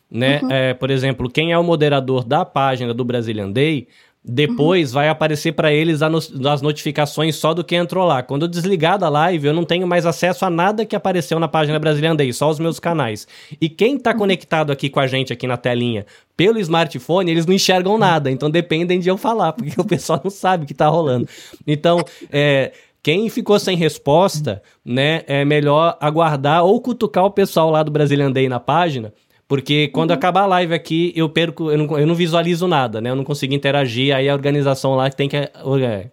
Né? 0.10 0.40
Uhum. 0.42 0.52
É, 0.52 0.74
por 0.74 0.90
exemplo, 0.90 1.30
quem 1.30 1.52
é 1.52 1.58
o 1.58 1.64
moderador 1.64 2.24
da 2.24 2.44
página 2.46 2.94
do 2.94 3.04
Brazilian 3.04 3.52
Day 3.52 3.88
depois 4.28 4.90
uhum. 4.90 4.96
vai 4.96 5.10
aparecer 5.10 5.52
para 5.52 5.72
eles 5.72 6.02
as 6.02 6.62
notificações 6.62 7.36
só 7.36 7.54
do 7.54 7.64
que 7.64 7.76
entrou 7.76 8.06
lá. 8.06 8.24
Quando 8.24 8.44
eu 8.44 8.48
desligar 8.48 8.98
da 8.98 9.08
live, 9.08 9.48
eu 9.48 9.54
não 9.54 9.64
tenho 9.64 9.86
mais 9.86 10.06
acesso 10.06 10.46
a 10.46 10.50
nada 10.50 10.86
que 10.86 10.96
apareceu 10.96 11.40
na 11.40 11.48
página 11.48 11.78
Brasilian 11.78 12.16
Day, 12.16 12.34
só 12.34 12.50
os 12.50 12.60
meus 12.60 12.80
canais. 12.80 13.28
E 13.62 13.70
quem 13.70 14.00
tá 14.00 14.12
uhum. 14.12 14.18
conectado 14.18 14.72
aqui 14.72 14.90
com 14.90 15.00
a 15.00 15.08
gente 15.08 15.32
aqui 15.32 15.46
na 15.46 15.58
telinha 15.58 16.06
pelo 16.36 16.60
smartphone, 16.60 17.32
eles 17.32 17.46
não 17.46 17.54
enxergam 17.54 17.98
nada, 17.98 18.30
então 18.30 18.50
dependem 18.50 19.00
de 19.00 19.08
eu 19.08 19.18
falar, 19.18 19.54
porque 19.54 19.74
o 19.80 19.86
pessoal 19.86 20.20
não 20.24 20.32
sabe 20.32 20.64
o 20.64 20.68
que 20.68 20.74
tá 20.74 20.88
rolando. 20.88 21.30
Então, 21.66 22.04
é, 22.32 22.74
quem 23.02 23.30
ficou 23.30 23.60
sem 23.60 23.78
resposta, 23.78 24.62
né, 24.84 25.22
é 25.28 25.46
melhor 25.46 25.98
aguardar 26.02 26.66
ou 26.66 26.82
cutucar 26.82 27.26
o 27.26 27.32
pessoal 27.32 27.70
lá 27.70 27.84
do 27.84 27.92
Brazilian 27.92 28.32
Day 28.32 28.50
na 28.50 28.60
página 28.60 29.14
porque 29.48 29.90
quando 29.90 30.10
uhum. 30.10 30.16
acabar 30.16 30.42
a 30.42 30.48
live 30.48 30.74
aqui, 30.74 31.14
eu 31.16 31.30
perco, 31.30 31.72
eu 31.72 31.78
não, 31.78 32.00
eu 32.00 32.08
não 32.08 32.16
visualizo 32.16 32.68
nada, 32.68 33.00
né? 33.00 33.12
Eu 33.12 33.16
não 33.16 33.24
consigo 33.24 33.54
interagir, 33.54 34.16
aí 34.16 34.28
a 34.28 34.34
organização 34.34 34.96
lá 34.96 35.10
tem 35.10 35.30
que, 35.30 35.38
é, 35.38 35.52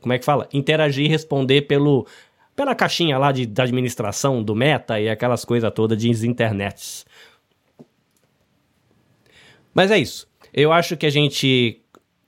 como 0.00 0.12
é 0.12 0.18
que 0.18 0.24
fala? 0.24 0.48
Interagir 0.52 1.06
e 1.06 1.08
responder 1.08 1.62
pelo, 1.62 2.06
pela 2.54 2.74
caixinha 2.74 3.16
lá 3.16 3.32
de, 3.32 3.46
da 3.46 3.62
administração 3.62 4.42
do 4.42 4.54
Meta 4.54 5.00
e 5.00 5.08
aquelas 5.08 5.44
coisas 5.44 5.70
todas 5.74 5.98
de 5.98 6.10
internets. 6.26 7.06
Mas 9.72 9.90
é 9.90 9.98
isso. 9.98 10.28
Eu 10.52 10.70
acho 10.70 10.96
que 10.98 11.06
a 11.06 11.10
gente 11.10 11.80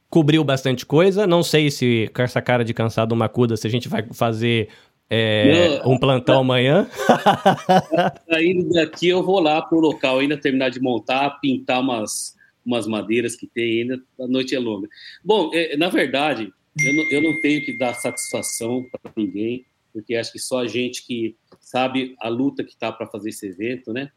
cobriu 0.09 0.43
bastante 0.43 0.87
coisa. 0.87 1.27
Não 1.27 1.43
sei 1.43 1.71
se 1.71 2.11
com 2.15 2.23
essa 2.23 2.41
cara 2.41 2.65
de 2.65 2.73
cansado 2.73 3.15
Macuda, 3.15 3.57
se 3.57 3.67
a 3.67 3.71
gente 3.71 3.89
vai 3.89 4.03
fazer 4.13 4.69
é, 5.11 5.83
um 5.87 5.99
plantão 5.99 6.41
amanhã. 6.41 6.89
Saindo 8.29 8.71
daqui, 8.71 9.09
eu 9.09 9.23
vou 9.23 9.41
lá 9.41 9.63
pro 9.63 9.79
local 9.79 10.19
ainda 10.19 10.37
terminar 10.37 10.71
de 10.71 10.81
montar, 10.81 11.39
pintar 11.41 11.81
umas, 11.81 12.35
umas 12.65 12.87
madeiras 12.87 13.37
que 13.37 13.47
tem 13.47 13.83
ainda. 13.83 14.03
A 14.21 14.27
noite 14.27 14.55
é 14.55 14.59
longa. 14.59 14.89
Bom, 15.25 15.51
é, 15.53 15.77
na 15.77 15.89
verdade, 15.89 16.53
eu 16.81 16.95
não, 16.95 17.03
eu 17.11 17.23
não 17.23 17.41
tenho 17.41 17.65
que 17.65 17.77
dar 17.79 17.95
satisfação 17.95 18.85
para 18.91 19.13
ninguém, 19.17 19.65
porque 19.93 20.15
acho 20.17 20.33
que 20.33 20.39
só 20.39 20.61
a 20.61 20.67
gente 20.67 21.07
que 21.07 21.37
sabe 21.61 22.15
a 22.21 22.29
luta 22.29 22.65
que 22.65 22.73
está 22.73 22.91
para 22.91 23.07
fazer 23.07 23.31
esse 23.31 23.47
evento, 23.47 23.93
né? 23.93 24.11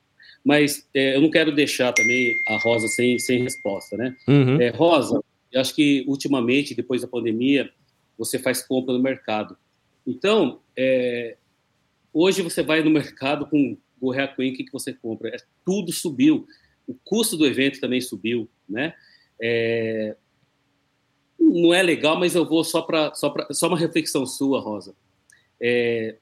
Mas 0.44 0.88
é, 0.94 1.16
eu 1.16 1.22
não 1.22 1.30
quero 1.30 1.54
deixar 1.54 1.92
também 1.94 2.34
a 2.48 2.58
Rosa 2.58 2.88
sem, 2.88 3.20
sem 3.20 3.44
resposta, 3.44 3.98
né? 3.98 4.16
Uhum. 4.28 4.62
É, 4.62 4.70
Rosa, 4.70 5.22
eu 5.52 5.62
acho 5.62 5.76
que 5.76 6.04
ultimamente, 6.08 6.74
depois 6.74 7.02
da 7.02 7.08
pandemia, 7.08 7.70
você 8.18 8.40
faz 8.40 8.66
compra 8.66 8.94
no 8.94 9.02
mercado. 9.02 9.58
Então, 10.08 10.62
é, 10.76 11.36
hoje 12.14 12.42
você 12.42 12.64
vai 12.64 12.82
no 12.82 12.90
mercado 12.90 13.46
com 13.46 13.78
Gorrea 14.00 14.28
Queen, 14.28 14.54
o 14.54 14.56
que, 14.56 14.64
que 14.64 14.72
você 14.72 14.94
compra? 14.94 15.30
É, 15.30 15.38
tudo 15.66 15.92
subiu. 15.92 16.48
O 16.88 16.96
custo 17.04 17.36
do 17.36 17.46
evento 17.46 17.82
também 17.82 18.00
subiu, 18.00 18.50
né? 18.70 18.96
É, 19.40 20.16
não 21.38 21.74
é 21.74 21.84
legal, 21.84 22.18
mas 22.18 22.36
eu 22.36 22.48
vou 22.48 22.64
só 22.64 22.82
para 22.82 23.14
só, 23.14 23.34
só 23.52 23.68
uma 23.68 23.78
reflexão 23.78 24.26
sua, 24.26 24.62
Rosa. 24.62 24.96
É, 25.60 26.18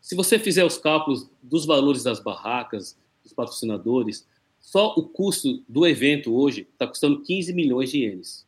se 0.00 0.14
você 0.14 0.38
fizer 0.38 0.64
os 0.64 0.76
cálculos 0.76 1.30
dos 1.42 1.64
valores 1.64 2.02
das 2.02 2.20
barracas, 2.20 2.98
dos 3.22 3.32
patrocinadores, 3.32 4.26
só 4.60 4.94
o 4.96 5.08
custo 5.08 5.62
do 5.68 5.86
evento 5.86 6.34
hoje 6.34 6.66
está 6.72 6.86
custando 6.86 7.22
15 7.22 7.52
milhões 7.52 7.90
de 7.90 8.00
ienes. 8.00 8.46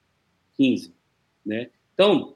15, 0.57 0.93
né? 1.45 1.71
Então, 1.95 2.36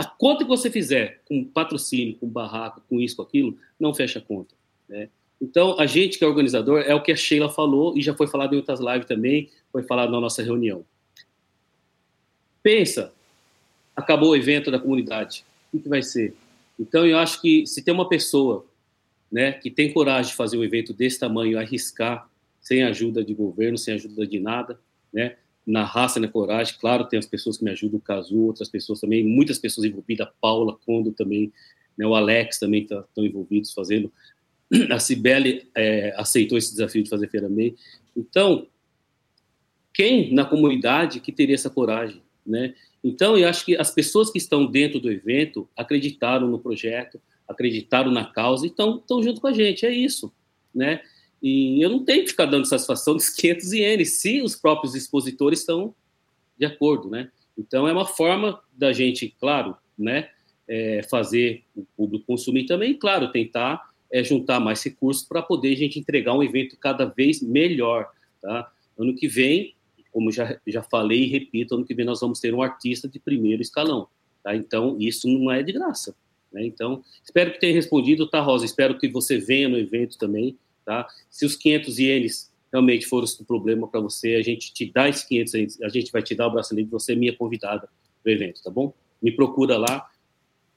a 0.00 0.04
conta 0.06 0.44
que 0.44 0.48
você 0.48 0.70
fizer 0.70 1.20
com 1.28 1.44
patrocínio, 1.44 2.16
com 2.16 2.26
barraca, 2.26 2.80
com 2.88 2.98
isso, 2.98 3.16
com 3.16 3.20
aquilo, 3.20 3.58
não 3.78 3.92
fecha 3.92 4.18
a 4.18 4.22
conta. 4.22 4.54
Né? 4.88 5.10
Então, 5.38 5.78
a 5.78 5.84
gente 5.84 6.18
que 6.18 6.24
é 6.24 6.26
organizador, 6.26 6.80
é 6.86 6.94
o 6.94 7.02
que 7.02 7.12
a 7.12 7.16
Sheila 7.16 7.50
falou, 7.50 7.94
e 7.94 8.00
já 8.00 8.14
foi 8.14 8.26
falado 8.26 8.54
em 8.54 8.56
outras 8.56 8.80
lives 8.80 9.04
também, 9.04 9.50
foi 9.70 9.82
falado 9.82 10.10
na 10.10 10.18
nossa 10.18 10.42
reunião. 10.42 10.86
Pensa, 12.62 13.12
acabou 13.94 14.30
o 14.30 14.36
evento 14.36 14.70
da 14.70 14.78
comunidade, 14.78 15.44
o 15.70 15.78
que 15.78 15.86
vai 15.86 16.02
ser? 16.02 16.34
Então, 16.78 17.06
eu 17.06 17.18
acho 17.18 17.38
que 17.42 17.66
se 17.66 17.82
tem 17.82 17.92
uma 17.92 18.08
pessoa 18.08 18.64
né, 19.30 19.52
que 19.52 19.70
tem 19.70 19.92
coragem 19.92 20.30
de 20.30 20.36
fazer 20.36 20.56
um 20.56 20.64
evento 20.64 20.94
desse 20.94 21.20
tamanho, 21.20 21.58
arriscar, 21.58 22.26
sem 22.58 22.84
ajuda 22.84 23.22
de 23.22 23.34
governo, 23.34 23.76
sem 23.76 23.92
ajuda 23.92 24.26
de 24.26 24.40
nada, 24.40 24.80
né, 25.12 25.36
na 25.66 25.84
raça 25.84 26.18
e 26.18 26.22
na 26.22 26.28
coragem. 26.28 26.74
Claro, 26.80 27.04
tem 27.04 27.18
as 27.18 27.26
pessoas 27.26 27.58
que 27.58 27.64
me 27.64 27.70
ajudam, 27.70 27.98
o 27.98 28.02
Cazu, 28.02 28.40
outras 28.40 28.68
pessoas 28.68 29.00
também, 29.00 29.24
muitas 29.24 29.58
pessoas 29.58 29.86
envolvidas, 29.86 30.26
a 30.26 30.32
Paula 30.40 30.76
Condo 30.84 31.12
também, 31.12 31.52
né, 31.96 32.06
o 32.06 32.14
Alex 32.14 32.58
também 32.58 32.82
estão 32.82 33.02
tá, 33.02 33.22
envolvidos 33.22 33.72
fazendo. 33.72 34.12
A 34.90 34.98
Cibele 34.98 35.68
é, 35.74 36.14
aceitou 36.16 36.56
esse 36.56 36.70
desafio 36.70 37.02
de 37.02 37.10
fazer 37.10 37.28
Feira 37.28 37.48
May. 37.48 37.74
Então, 38.16 38.66
quem 39.92 40.32
na 40.32 40.44
comunidade 40.44 41.20
que 41.20 41.32
teria 41.32 41.54
essa 41.54 41.68
coragem, 41.68 42.22
né? 42.46 42.74
Então, 43.02 43.36
eu 43.36 43.48
acho 43.48 43.64
que 43.64 43.76
as 43.76 43.90
pessoas 43.90 44.30
que 44.30 44.38
estão 44.38 44.66
dentro 44.66 45.00
do 45.00 45.10
evento 45.10 45.68
acreditaram 45.76 46.46
no 46.46 46.58
projeto, 46.58 47.20
acreditaram 47.48 48.10
na 48.10 48.24
causa 48.24 48.66
e 48.66 48.68
estão 48.68 49.02
junto 49.22 49.40
com 49.40 49.48
a 49.48 49.52
gente, 49.52 49.84
é 49.84 49.90
isso, 49.90 50.32
né? 50.74 51.02
E 51.42 51.82
eu 51.82 51.88
não 51.88 52.04
tenho 52.04 52.22
que 52.22 52.30
ficar 52.30 52.46
dando 52.46 52.66
satisfação 52.66 53.14
dos 53.14 53.30
500 53.30 53.72
ienes, 53.72 54.20
se 54.20 54.42
os 54.42 54.54
próprios 54.54 54.94
expositores 54.94 55.60
estão 55.60 55.94
de 56.58 56.66
acordo, 56.66 57.08
né? 57.08 57.30
Então, 57.56 57.88
é 57.88 57.92
uma 57.92 58.06
forma 58.06 58.60
da 58.72 58.92
gente, 58.92 59.34
claro, 59.38 59.76
né, 59.98 60.30
é, 60.68 61.02
fazer 61.02 61.64
o 61.74 61.84
público 61.96 62.26
consumir 62.26 62.66
também, 62.66 62.94
claro, 62.94 63.32
tentar 63.32 63.90
é, 64.10 64.22
juntar 64.22 64.60
mais 64.60 64.82
recursos 64.82 65.24
para 65.26 65.42
poder 65.42 65.72
a 65.72 65.76
gente 65.76 65.98
entregar 65.98 66.34
um 66.34 66.42
evento 66.42 66.76
cada 66.78 67.04
vez 67.04 67.42
melhor, 67.42 68.10
tá? 68.40 68.70
Ano 68.98 69.14
que 69.14 69.28
vem, 69.28 69.74
como 70.12 70.30
já, 70.30 70.58
já 70.66 70.82
falei 70.82 71.24
e 71.24 71.28
repito, 71.28 71.74
ano 71.74 71.84
que 71.84 71.94
vem 71.94 72.04
nós 72.04 72.20
vamos 72.20 72.40
ter 72.40 72.54
um 72.54 72.62
artista 72.62 73.08
de 73.08 73.18
primeiro 73.18 73.62
escalão, 73.62 74.08
tá? 74.42 74.54
Então, 74.54 74.96
isso 74.98 75.28
não 75.28 75.50
é 75.50 75.62
de 75.62 75.72
graça, 75.72 76.14
Né? 76.52 76.66
Então, 76.66 77.02
espero 77.22 77.52
que 77.52 77.60
tenha 77.60 77.74
respondido, 77.74 78.28
tá, 78.28 78.40
Rosa? 78.40 78.64
Espero 78.64 78.98
que 78.98 79.08
você 79.08 79.38
venha 79.38 79.68
no 79.68 79.78
evento 79.78 80.18
também, 80.18 80.56
tá? 80.90 81.06
Se 81.30 81.46
os 81.46 81.54
500 81.54 81.98
ienes 82.00 82.52
realmente 82.72 83.06
foram 83.06 83.24
um 83.40 83.44
problema 83.44 83.86
para 83.86 84.00
você, 84.00 84.34
a 84.34 84.42
gente 84.42 84.72
te 84.74 84.90
dá 84.92 85.08
esses 85.08 85.22
500, 85.22 85.80
a 85.82 85.88
gente 85.88 86.10
vai 86.10 86.20
te 86.20 86.34
dar 86.34 86.48
o 86.48 86.50
bracelete, 86.50 86.90
você 86.90 87.12
é 87.12 87.16
minha 87.16 87.36
convidada 87.36 87.88
do 88.24 88.30
evento, 88.30 88.60
tá 88.60 88.70
bom? 88.70 88.92
Me 89.22 89.30
procura 89.30 89.78
lá, 89.78 90.08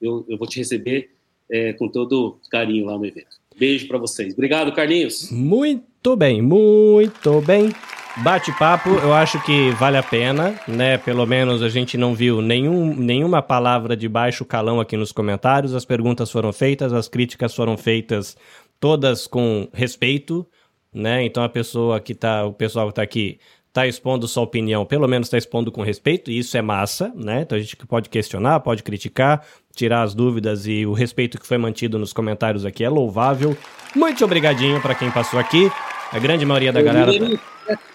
eu, 0.00 0.24
eu 0.28 0.38
vou 0.38 0.46
te 0.46 0.58
receber 0.58 1.10
é, 1.50 1.72
com 1.72 1.88
todo 1.88 2.38
carinho 2.48 2.86
lá 2.86 2.96
no 2.96 3.04
evento. 3.04 3.40
Beijo 3.56 3.88
para 3.88 3.98
vocês. 3.98 4.34
Obrigado, 4.34 4.72
Carlinhos. 4.72 5.30
Muito 5.32 6.14
bem, 6.16 6.40
muito 6.40 7.40
bem. 7.40 7.72
Bate-papo, 8.18 8.90
eu 8.90 9.12
acho 9.12 9.42
que 9.44 9.70
vale 9.72 9.96
a 9.96 10.02
pena, 10.02 10.54
né? 10.68 10.96
Pelo 10.98 11.26
menos 11.26 11.62
a 11.62 11.68
gente 11.68 11.98
não 11.98 12.14
viu 12.14 12.40
nenhum, 12.40 12.94
nenhuma 12.94 13.42
palavra 13.42 13.96
de 13.96 14.08
baixo 14.08 14.44
calão 14.44 14.80
aqui 14.80 14.96
nos 14.96 15.10
comentários. 15.10 15.74
As 15.74 15.84
perguntas 15.84 16.30
foram 16.30 16.52
feitas, 16.52 16.92
as 16.92 17.08
críticas 17.08 17.52
foram 17.54 17.76
feitas 17.76 18.36
todas 18.84 19.26
com 19.26 19.66
respeito, 19.72 20.46
né? 20.92 21.24
Então 21.24 21.42
a 21.42 21.48
pessoa 21.48 21.98
que 21.98 22.14
tá, 22.14 22.44
o 22.44 22.52
pessoal 22.52 22.88
que 22.88 22.94
tá 22.96 23.00
aqui 23.00 23.38
tá 23.72 23.86
expondo 23.86 24.28
sua 24.28 24.42
opinião, 24.42 24.84
pelo 24.84 25.08
menos 25.08 25.26
está 25.26 25.38
expondo 25.38 25.72
com 25.72 25.80
respeito, 25.80 26.30
e 26.30 26.38
isso 26.38 26.54
é 26.54 26.60
massa, 26.60 27.10
né? 27.16 27.40
Então 27.40 27.56
a 27.56 27.60
gente 27.62 27.78
pode 27.78 28.10
questionar, 28.10 28.60
pode 28.60 28.82
criticar, 28.82 29.42
tirar 29.74 30.02
as 30.02 30.14
dúvidas 30.14 30.66
e 30.66 30.84
o 30.84 30.92
respeito 30.92 31.40
que 31.40 31.46
foi 31.46 31.56
mantido 31.56 31.98
nos 31.98 32.12
comentários 32.12 32.66
aqui 32.66 32.84
é 32.84 32.88
louvável. 32.90 33.56
Muito 33.96 34.22
obrigadinho 34.22 34.78
para 34.82 34.94
quem 34.94 35.10
passou 35.10 35.40
aqui. 35.40 35.70
A 36.12 36.18
grande 36.18 36.44
maioria 36.44 36.70
da 36.70 36.80
o 36.80 36.84
galera. 36.84 37.06
Mineirinho, 37.06 37.40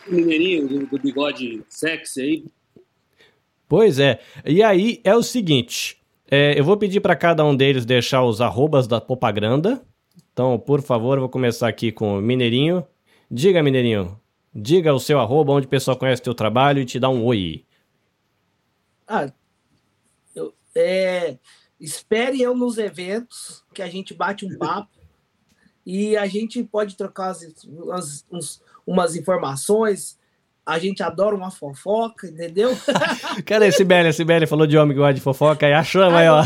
mineirinho 0.07 0.68
do, 0.68 0.88
do 0.88 0.98
bigode 0.98 1.61
sexy 1.70 2.20
aí. 2.20 2.44
Pois 3.68 3.99
é. 3.99 4.20
E 4.44 4.64
aí 4.64 4.99
é 5.03 5.16
o 5.16 5.22
seguinte: 5.22 5.98
é, 6.32 6.60
eu 6.60 6.64
vou 6.64 6.78
pedir 6.78 6.99
para 6.99 7.16
cada 7.16 7.45
um 7.45 7.56
deles 7.56 7.86
deixar 7.86 8.24
os 8.24 8.41
arrobas 8.41 8.88
da 8.88 8.99
propaganda. 8.99 9.84
Então, 10.40 10.57
por 10.57 10.82
favor, 10.82 11.20
vou 11.20 11.28
começar 11.28 11.68
aqui 11.68 11.91
com 11.91 12.18
o 12.18 12.22
Mineirinho. 12.22 12.88
Diga, 13.30 13.61
Mineirinho, 13.61 14.18
Diga 14.56 14.94
o 14.94 14.99
seu 14.99 15.20
arroba, 15.20 15.52
onde 15.52 15.68
o 15.68 15.70
pessoal 15.70 15.98
conhece 15.98 16.22
o 16.22 16.24
teu 16.24 16.34
trabalho 16.34 16.80
e 16.80 16.86
te 16.86 16.98
dá 16.98 17.10
um 17.10 17.26
oi. 17.26 17.66
Ah, 19.06 19.30
eu, 20.34 20.53
é, 20.74 21.36
espere 21.78 22.41
eu 22.41 22.56
nos 22.56 22.78
eventos, 22.78 23.66
que 23.74 23.82
a 23.82 23.90
gente 23.90 24.14
bate 24.14 24.45
um 24.45 24.57
papo 24.57 24.98
e 25.86 26.16
a 26.16 26.26
gente 26.26 26.64
pode 26.64 26.95
trocar 26.95 27.32
as, 27.32 27.44
as, 27.91 28.26
uns, 28.32 28.61
umas 28.88 29.18
informações. 29.18 30.18
A 30.66 30.80
gente 30.80 31.03
adora 31.03 31.36
uma 31.36 31.52
fofoca, 31.52 32.28
entendeu? 32.28 32.72
Cadê 33.45 33.68
esse 33.68 33.80
Sibeli? 33.80 34.07
A 34.07 34.14
Sibeli 34.14 34.48
falou 34.48 34.66
de 34.66 34.78
homem 34.78 34.95
que 34.95 35.02
gosta 35.02 35.16
de 35.16 35.22
fofoca 35.22 35.68
e 35.68 35.74
a 35.74 35.84
chama 35.84 36.20
aí, 36.20 36.30
ó. 36.30 36.44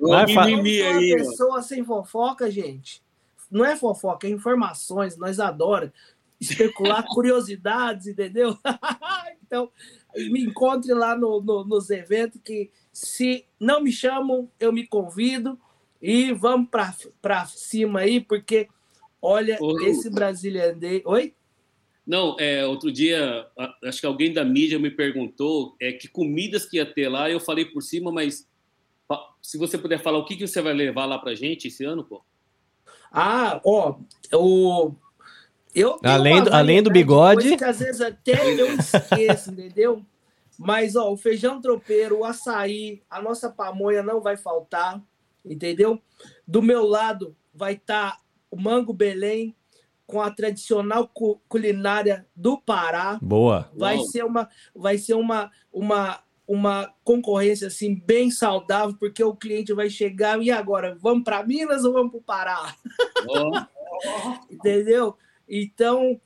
Vai 0.00 0.32
fa... 0.32 0.46
Uma 0.46 0.62
pessoa 0.62 1.62
sem 1.62 1.84
fofoca, 1.84 2.50
gente. 2.50 3.02
Não 3.50 3.64
é 3.64 3.76
fofoca, 3.76 4.26
é 4.26 4.30
informações. 4.30 5.16
Nós 5.16 5.40
adoramos 5.40 5.92
especular 6.40 7.04
curiosidades, 7.08 8.06
entendeu? 8.06 8.56
então, 9.44 9.70
me 10.14 10.42
encontre 10.44 10.92
lá 10.94 11.16
no, 11.16 11.40
no, 11.40 11.64
nos 11.64 11.90
eventos 11.90 12.40
que 12.42 12.70
se 12.92 13.44
não 13.58 13.82
me 13.82 13.92
chamam, 13.92 14.50
eu 14.58 14.72
me 14.72 14.86
convido 14.86 15.58
e 16.00 16.32
vamos 16.32 16.68
para 17.20 17.46
cima 17.46 18.00
aí, 18.00 18.20
porque 18.20 18.68
olha, 19.20 19.58
esse 19.82 20.10
Day. 20.10 21.02
Oi? 21.04 21.34
Não, 22.06 22.36
é, 22.40 22.66
outro 22.66 22.90
dia, 22.90 23.46
acho 23.84 24.00
que 24.00 24.06
alguém 24.06 24.32
da 24.32 24.44
mídia 24.44 24.78
me 24.78 24.90
perguntou 24.90 25.76
é, 25.78 25.92
que 25.92 26.08
comidas 26.08 26.64
que 26.64 26.78
ia 26.78 26.86
ter 26.86 27.08
lá, 27.08 27.30
eu 27.30 27.38
falei 27.38 27.66
por 27.66 27.82
cima, 27.82 28.10
mas 28.10 28.48
se 29.48 29.56
você 29.56 29.78
puder 29.78 29.98
falar 29.98 30.18
o 30.18 30.26
que, 30.26 30.36
que 30.36 30.46
você 30.46 30.60
vai 30.60 30.74
levar 30.74 31.06
lá 31.06 31.18
pra 31.18 31.34
gente 31.34 31.68
esse 31.68 31.82
ano, 31.82 32.04
pô? 32.04 32.22
Ah, 33.10 33.58
ó, 33.64 33.96
o 34.34 34.92
eu 35.74 35.98
além, 36.04 36.44
do, 36.44 36.52
além 36.52 36.82
do 36.82 36.90
bigode. 36.90 37.56
Que 37.56 37.64
às 37.64 37.78
vezes 37.78 38.02
até 38.02 38.60
eu 38.60 38.74
esqueço, 38.76 39.50
entendeu? 39.50 40.04
Mas 40.58 40.96
ó, 40.96 41.10
o 41.10 41.16
feijão 41.16 41.62
tropeiro, 41.62 42.18
o 42.18 42.24
açaí, 42.26 43.00
a 43.08 43.22
nossa 43.22 43.48
pamonha 43.48 44.02
não 44.02 44.20
vai 44.20 44.36
faltar, 44.36 45.02
entendeu? 45.42 45.98
Do 46.46 46.60
meu 46.60 46.84
lado 46.84 47.34
vai 47.54 47.72
estar 47.72 48.10
tá 48.10 48.20
o 48.50 48.60
mango 48.60 48.92
Belém 48.92 49.56
com 50.06 50.20
a 50.20 50.30
tradicional 50.30 51.08
cu 51.08 51.40
culinária 51.48 52.26
do 52.36 52.60
Pará. 52.60 53.18
Boa. 53.22 53.70
Vai 53.74 53.96
Uau. 53.96 54.06
ser 54.08 54.26
uma 54.26 54.46
vai 54.74 54.98
ser 54.98 55.14
uma 55.14 55.50
uma 55.72 56.20
uma 56.48 56.94
concorrência 57.04 57.66
assim 57.66 57.94
bem 57.94 58.30
saudável, 58.30 58.96
porque 58.98 59.22
o 59.22 59.36
cliente 59.36 59.74
vai 59.74 59.90
chegar 59.90 60.42
e 60.42 60.50
agora, 60.50 60.96
vamos 60.98 61.22
para 61.22 61.44
Minas 61.44 61.84
ou 61.84 61.92
vamos 61.92 62.10
para 62.10 62.18
o 62.18 62.22
Pará? 62.22 62.74
Oh. 63.28 63.52
Entendeu? 64.50 65.14
Então, 65.46 66.18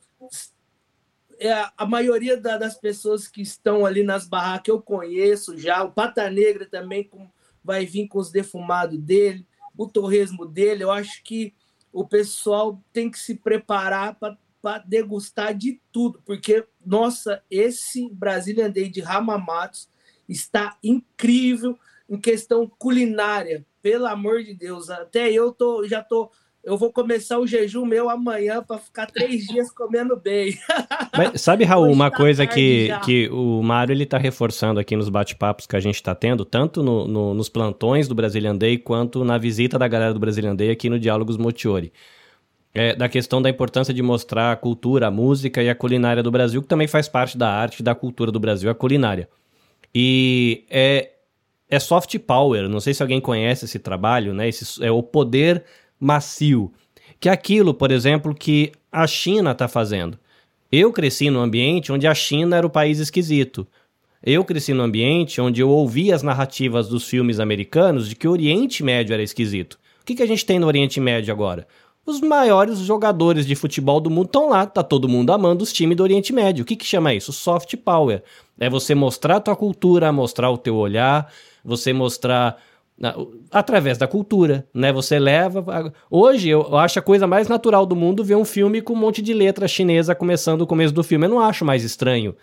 é, 1.41 1.53
a 1.77 1.85
maioria 1.85 2.37
da, 2.37 2.57
das 2.57 2.77
pessoas 2.79 3.27
que 3.27 3.43
estão 3.43 3.85
ali 3.85 4.05
nas 4.05 4.25
barracas 4.29 4.69
eu 4.69 4.81
conheço 4.81 5.59
já. 5.59 5.83
O 5.83 5.91
Pata 5.91 6.31
Negra 6.31 6.67
também 6.67 7.03
com, 7.03 7.29
vai 7.65 7.85
vir 7.85 8.07
com 8.07 8.21
os 8.21 8.31
defumados 8.31 8.99
dele, 9.01 9.45
o 9.77 9.89
torresmo 9.89 10.47
dele. 10.47 10.85
Eu 10.85 10.93
acho 10.93 11.21
que 11.25 11.53
o 11.93 12.07
pessoal 12.07 12.81
tem 12.93 13.11
que 13.11 13.19
se 13.19 13.35
preparar 13.35 14.17
para 14.63 14.79
degustar 14.87 15.53
de 15.53 15.81
tudo, 15.91 16.23
porque, 16.25 16.65
nossa, 16.87 17.43
esse 17.51 18.09
Brazilian 18.09 18.71
Day 18.71 18.89
de 18.89 19.01
Ramamatos 19.01 19.91
está 20.29 20.77
incrível 20.83 21.79
em 22.09 22.19
questão 22.19 22.71
culinária. 22.79 23.65
Pelo 23.81 24.07
amor 24.07 24.43
de 24.43 24.55
Deus, 24.55 24.91
até 24.91 25.31
eu 25.31 25.53
tô, 25.53 25.87
já 25.87 26.03
tô 26.03 26.31
eu 26.65 26.79
vou 26.79 26.93
começar 26.93 27.41
o 27.41 27.47
jejum 27.47 27.85
meu 27.85 28.09
amanhã 28.09 28.63
para 28.63 28.79
ficar 28.79 29.07
três 29.07 29.47
dias 29.47 29.71
comendo 29.73 30.17
bem. 30.17 30.57
Mas, 31.17 31.41
sabe, 31.41 31.65
Raul, 31.65 31.91
uma 31.91 32.11
tá 32.11 32.17
coisa 32.17 32.47
que, 32.47 32.89
que 33.05 33.29
o 33.31 33.61
Mário 33.63 33.93
ele 33.93 34.05
está 34.05 34.17
reforçando 34.17 34.79
aqui 34.79 34.95
nos 34.95 35.09
bate-papos 35.09 35.67
que 35.67 35.75
a 35.75 35.81
gente 35.81 35.97
está 35.97 36.15
tendo, 36.15 36.45
tanto 36.45 36.83
no, 36.83 37.09
no, 37.09 37.35
nos 37.35 37.49
plantões 37.49 38.07
do 38.07 38.15
Brazilian 38.15 38.57
Day, 38.57 38.79
quanto 38.79 39.25
na 39.25 39.39
visita 39.39 39.77
da 39.77 39.89
galera 39.89 40.15
do 40.15 40.21
Brazilian 40.21 40.55
Day 40.55 40.71
aqui 40.71 40.89
no 40.89 41.01
Diálogos 41.01 41.37
Motiori. 41.37 41.93
É, 42.75 42.95
da 42.95 43.09
questão 43.09 43.43
da 43.43 43.51
importância 43.51 43.93
de 43.93 44.01
mostrar 44.01 44.53
a 44.53 44.57
cultura, 44.57 45.09
a 45.09 45.11
música 45.11 45.63
e 45.63 45.69
a 45.69 45.75
culinária 45.75 46.23
do 46.23 46.31
Brasil, 46.31 46.63
que 46.63 46.69
também 46.69 46.87
faz 46.87 47.07
parte 47.09 47.37
da 47.37 47.53
arte 47.53 47.81
e 47.81 47.83
da 47.83 47.95
cultura 47.95 48.31
do 48.31 48.41
Brasil, 48.41 48.71
a 48.71 48.75
culinária. 48.75 49.29
E 49.95 50.65
é, 50.71 51.11
é 51.69 51.79
soft 51.79 52.19
power, 52.21 52.69
não 52.69 52.81
sei 52.81 52.95
se 52.95 53.03
alguém 53.03 53.21
conhece 53.21 53.65
esse 53.65 53.79
trabalho, 53.79 54.33
né? 54.33 54.49
Esse, 54.49 54.83
é 54.85 54.91
o 54.91 55.03
poder 55.03 55.65
macio, 55.99 56.73
que 57.21 57.29
é 57.29 57.33
aquilo, 57.33 57.73
por 57.73 57.91
exemplo, 57.91 58.35
que 58.35 58.73
a 58.91 59.07
China 59.07 59.53
está 59.53 59.69
fazendo. 59.69 60.19
Eu 60.71 60.93
cresci 60.93 61.31
num 61.31 61.41
ambiente 61.41 61.93
onde 61.93 62.07
a 62.07 62.15
China 62.15 62.57
era 62.57 62.67
o 62.67 62.71
país 62.71 62.99
esquisito. 62.99 63.67
Eu 64.23 64.45
cresci 64.45 64.73
num 64.73 64.85
ambiente 64.85 65.41
onde 65.41 65.61
eu 65.61 65.69
ouvia 65.69 66.15
as 66.15 66.23
narrativas 66.23 66.89
dos 66.89 67.09
filmes 67.09 67.41
americanos 67.41 68.09
de 68.09 68.15
que 68.15 68.27
o 68.27 68.31
Oriente 68.31 68.83
Médio 68.83 69.13
era 69.13 69.23
esquisito. 69.23 69.79
O 70.01 70.05
que, 70.05 70.15
que 70.15 70.23
a 70.23 70.27
gente 70.27 70.47
tem 70.47 70.59
no 70.59 70.67
Oriente 70.67 71.01
Médio 71.01 71.33
agora? 71.33 71.67
Os 72.05 72.21
maiores 72.21 72.79
jogadores 72.79 73.47
de 73.47 73.55
futebol 73.55 74.01
do 74.01 74.11
mundo 74.11 74.27
estão 74.27 74.49
lá, 74.49 74.67
tá 74.67 74.83
todo 74.83 75.09
mundo 75.09 75.33
amando 75.33 75.63
os 75.63 75.73
times 75.73 75.97
do 75.97 76.03
Oriente 76.03 76.33
Médio. 76.33 76.63
O 76.63 76.67
que, 76.67 76.75
que 76.75 76.85
chama 76.85 77.15
isso? 77.15 77.33
Soft 77.33 77.77
power. 77.77 78.23
É 78.59 78.69
você 78.69 78.95
mostrar 78.95 79.37
a 79.37 79.41
tua 79.41 79.57
cultura, 79.57 80.13
mostrar 80.13 80.51
o 80.51 80.59
teu 80.59 80.77
olhar, 80.77 81.33
você 81.65 81.93
mostrar 81.93 82.59
através 83.51 83.99
da 83.99 84.07
cultura, 84.07 84.67
né? 84.73 84.93
Você 84.93 85.19
leva. 85.19 85.93
Hoje 86.11 86.49
eu 86.49 86.77
acho 86.77 86.99
a 86.99 87.03
coisa 87.03 87.27
mais 87.27 87.49
natural 87.49 87.85
do 87.85 87.97
mundo 87.97 88.23
ver 88.23 88.37
um 88.37 88.45
filme 88.45 88.81
com 88.81 88.93
um 88.93 88.97
monte 88.97 89.21
de 89.21 89.33
letra 89.33 89.67
chinesa 89.67 90.15
começando 90.15 90.63
o 90.63 90.67
começo 90.67 90.95
do 90.95 91.03
filme. 91.03 91.27
Eu 91.27 91.31
não 91.31 91.41
acho 91.41 91.65
mais 91.65 91.83
estranho 91.83 92.37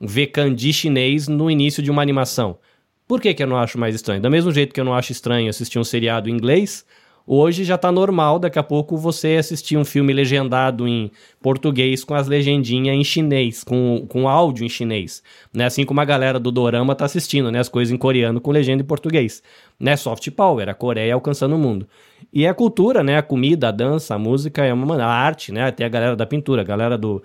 ver 0.00 0.28
kanji 0.28 0.72
chinês 0.72 1.28
no 1.28 1.50
início 1.50 1.82
de 1.82 1.90
uma 1.90 2.02
animação. 2.02 2.58
Por 3.06 3.20
que, 3.20 3.32
que 3.32 3.42
eu 3.42 3.46
não 3.46 3.56
acho 3.56 3.78
mais 3.78 3.94
estranho? 3.94 4.20
Do 4.20 4.30
mesmo 4.30 4.50
jeito 4.50 4.74
que 4.74 4.80
eu 4.80 4.84
não 4.84 4.94
acho 4.94 5.12
estranho 5.12 5.48
assistir 5.48 5.78
um 5.78 5.84
seriado 5.84 6.28
em 6.28 6.32
inglês, 6.32 6.84
Hoje 7.26 7.62
já 7.62 7.78
tá 7.78 7.92
normal, 7.92 8.38
daqui 8.38 8.58
a 8.58 8.62
pouco 8.62 8.96
você 8.96 9.36
assistir 9.36 9.76
um 9.76 9.84
filme 9.84 10.12
legendado 10.12 10.88
em 10.88 11.10
português 11.40 12.02
com 12.02 12.14
as 12.14 12.26
legendinhas 12.26 12.96
em 12.96 13.04
chinês, 13.04 13.62
com, 13.62 14.04
com 14.08 14.28
áudio 14.28 14.64
em 14.64 14.68
chinês, 14.68 15.22
né? 15.54 15.66
Assim 15.66 15.84
como 15.84 16.00
a 16.00 16.04
galera 16.04 16.40
do 16.40 16.50
Dorama 16.50 16.94
tá 16.94 17.04
assistindo, 17.04 17.50
né? 17.50 17.60
As 17.60 17.68
coisas 17.68 17.92
em 17.92 17.96
coreano 17.96 18.40
com 18.40 18.50
legenda 18.50 18.82
em 18.82 18.86
português, 18.86 19.42
né? 19.78 19.96
Soft 19.96 20.28
power, 20.32 20.68
a 20.68 20.74
Coreia 20.74 21.14
alcançando 21.14 21.54
o 21.54 21.58
mundo. 21.58 21.86
E 22.32 22.46
a 22.46 22.52
cultura, 22.54 23.02
né? 23.04 23.18
A 23.18 23.22
comida, 23.22 23.68
a 23.68 23.70
dança, 23.70 24.14
a 24.14 24.18
música 24.18 24.64
é 24.64 24.72
uma 24.72 24.86
maneira, 24.86 25.10
a 25.10 25.14
arte, 25.14 25.52
né? 25.52 25.64
Até 25.64 25.84
a 25.84 25.88
galera 25.88 26.16
da 26.16 26.26
pintura, 26.26 26.62
a 26.62 26.64
galera 26.64 26.98
do, 26.98 27.22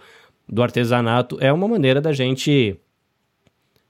do 0.47 0.61
artesanato, 0.61 1.37
é 1.39 1.51
uma 1.51 1.67
maneira 1.67 1.99
da 1.99 2.11
gente... 2.13 2.79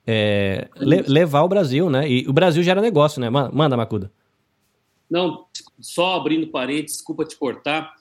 É, 0.10 0.70
le 0.78 1.02
levar 1.06 1.42
o 1.42 1.50
Brasil, 1.50 1.90
né? 1.90 2.10
E 2.10 2.26
o 2.30 2.32
Brasil 2.32 2.64
gera 2.64 2.80
negócio, 2.80 3.20
né? 3.20 3.30
Manda, 3.30 3.76
Macuda. 3.76 4.10
Não, 5.10 5.46
só 5.80 6.16
abrindo 6.16 6.48
parênteses, 6.48 6.98
desculpa 6.98 7.26
te 7.26 7.38
cortar, 7.38 7.94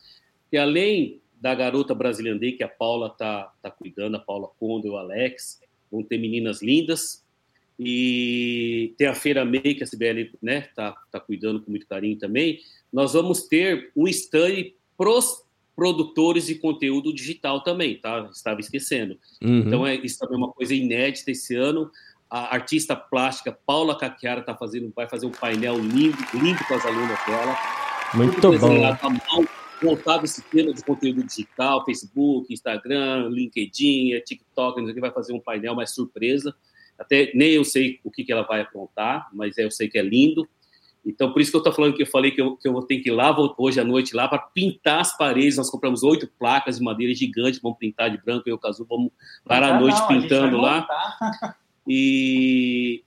que 0.51 0.57
além 0.57 1.21
da 1.41 1.55
garota 1.55 1.95
brasileira 1.95 2.39
que 2.57 2.63
a 2.63 2.69
Paula 2.69 3.11
tá, 3.11 3.53
tá 3.63 3.71
cuidando, 3.71 4.17
a 4.17 4.21
Paula 4.21 4.49
Condo 4.59 4.87
e 4.87 4.91
o 4.91 4.97
Alex, 4.97 5.61
vão 5.91 6.03
ter 6.03 6.19
meninas 6.19 6.63
lindas. 6.63 7.25
e 7.79 8.95
tem 8.97 9.07
a 9.07 9.15
Feira 9.15 9.45
MEI, 9.45 9.75
que 9.75 9.85
a 9.85 9.87
CBL 9.87 10.21
está 10.21 10.39
né, 10.43 10.61
tá, 10.75 10.97
tá 11.13 11.21
cuidando 11.21 11.61
com 11.61 11.71
muito 11.71 11.87
carinho 11.87 12.19
também, 12.19 12.61
nós 12.93 13.13
vamos 13.13 13.43
ter 13.43 13.93
um 13.95 14.09
stand 14.09 14.73
pros 14.97 15.45
produtores 15.77 16.47
de 16.47 16.55
conteúdo 16.55 17.15
digital 17.15 17.63
também, 17.63 17.99
tá? 17.99 18.31
Estava 18.33 18.61
esquecendo. 18.61 19.19
Uhum. 19.43 19.59
Então, 19.59 19.87
é, 19.87 19.95
isso 19.97 20.19
também 20.19 20.37
é 20.37 20.39
uma 20.39 20.51
coisa 20.51 20.75
inédita 20.75 21.31
esse 21.31 21.55
ano. 21.55 21.91
A 22.31 22.55
artista 22.55 22.97
plástica 22.97 23.57
Paula 23.67 23.97
Caquiara 23.97 24.43
tá 24.43 24.55
fazendo, 24.55 24.93
vai 24.95 25.09
fazer 25.09 25.27
um 25.27 25.31
painel 25.31 25.79
lindo, 25.79 26.19
lindo 26.35 26.65
com 26.67 26.75
as 26.75 26.85
alunas 26.85 27.19
dela. 27.27 27.57
Muito 28.15 28.59
bom. 28.59 28.85
À 28.85 29.11
mão, 29.11 29.47
montado 29.83 30.25
esse 30.25 30.43
tema 30.43 30.73
de 30.73 30.83
conteúdo 30.83 31.23
digital, 31.23 31.85
Facebook, 31.85 32.53
Instagram, 32.53 33.29
LinkedIn, 33.29 34.21
TikTok, 34.25 34.79
não 34.79 34.87
sei 34.87 34.93
o 34.93 34.95
que, 34.95 35.01
vai 35.01 35.13
fazer 35.13 35.33
um 35.33 35.41
painel 35.41 35.75
mais 35.75 35.91
surpresa. 35.95 36.55
Até 36.99 37.31
nem 37.35 37.53
eu 37.53 37.65
sei 37.65 38.01
o 38.03 38.11
que, 38.11 38.25
que 38.25 38.33
ela 38.33 38.43
vai 38.43 38.61
aprontar, 38.61 39.29
mas 39.33 39.57
eu 39.59 39.71
sei 39.71 39.89
que 39.89 39.99
é 39.99 40.03
lindo. 40.03 40.49
Então, 41.05 41.33
por 41.33 41.41
isso 41.41 41.53
que 41.53 41.57
eu 41.57 41.61
estou 41.61 41.73
falando 41.73 41.95
que 41.95 42.03
eu 42.03 42.07
falei 42.07 42.33
que 42.33 42.41
eu, 42.41 42.57
que 42.57 42.67
eu 42.67 42.73
vou 42.73 42.83
ter 42.83 42.99
que 42.99 43.11
ir 43.11 43.13
lá 43.13 43.31
vou, 43.31 43.55
hoje 43.59 43.79
à 43.79 43.85
noite 43.85 44.17
lá 44.17 44.27
para 44.27 44.39
pintar 44.39 45.01
as 45.01 45.17
paredes. 45.17 45.57
Nós 45.57 45.71
compramos 45.71 46.03
oito 46.03 46.29
placas 46.39 46.79
de 46.79 46.85
madeira 46.85 47.15
gigante, 47.15 47.61
vamos 47.63 47.79
pintar 47.79 48.11
de 48.11 48.21
branco. 48.21 48.49
Eu 48.49 48.55
e 48.55 48.57
o 48.57 48.59
Casu 48.59 48.85
vamos 48.89 49.13
parar 49.45 49.77
a 49.77 49.81
noite 49.81 50.01
não, 50.01 50.09
pintando 50.09 50.57
a 50.57 50.61
lá. 50.61 50.89
E, 51.87 53.03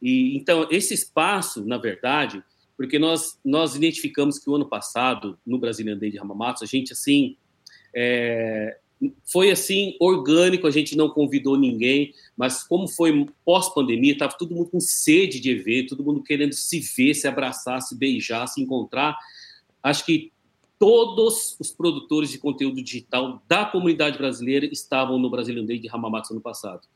e 0.00 0.36
então, 0.36 0.66
esse 0.70 0.94
espaço, 0.94 1.64
na 1.64 1.78
verdade, 1.78 2.42
porque 2.76 2.98
nós, 2.98 3.38
nós 3.44 3.76
identificamos 3.76 4.38
que 4.38 4.48
o 4.48 4.54
ano 4.54 4.68
passado, 4.68 5.38
no 5.46 5.58
Brasilian 5.58 5.96
Day 5.96 6.10
de 6.10 6.18
Hamamatsu, 6.18 6.64
a 6.64 6.66
gente, 6.66 6.92
assim, 6.92 7.36
é, 7.94 8.78
foi 9.24 9.50
assim 9.50 9.96
orgânico, 10.00 10.66
a 10.66 10.70
gente 10.70 10.96
não 10.96 11.08
convidou 11.08 11.56
ninguém, 11.56 12.14
mas 12.36 12.62
como 12.62 12.88
foi 12.88 13.26
pós-pandemia, 13.44 14.12
estava 14.12 14.36
todo 14.36 14.54
mundo 14.54 14.70
com 14.70 14.80
sede 14.80 15.40
de 15.40 15.54
ver, 15.54 15.86
todo 15.86 16.04
mundo 16.04 16.22
querendo 16.22 16.52
se 16.52 16.80
ver, 16.80 17.14
se 17.14 17.26
abraçar, 17.26 17.80
se 17.82 17.96
beijar, 17.96 18.46
se 18.46 18.62
encontrar. 18.62 19.16
Acho 19.82 20.04
que 20.04 20.32
todos 20.78 21.56
os 21.60 21.70
produtores 21.70 22.30
de 22.30 22.38
conteúdo 22.38 22.82
digital 22.82 23.42
da 23.48 23.64
comunidade 23.64 24.18
brasileira 24.18 24.66
estavam 24.66 25.18
no 25.18 25.30
Brazilian 25.30 25.64
Day 25.64 25.78
de 25.78 25.88
Hamamatsu 25.88 26.32
ano 26.32 26.42
passado. 26.42 26.86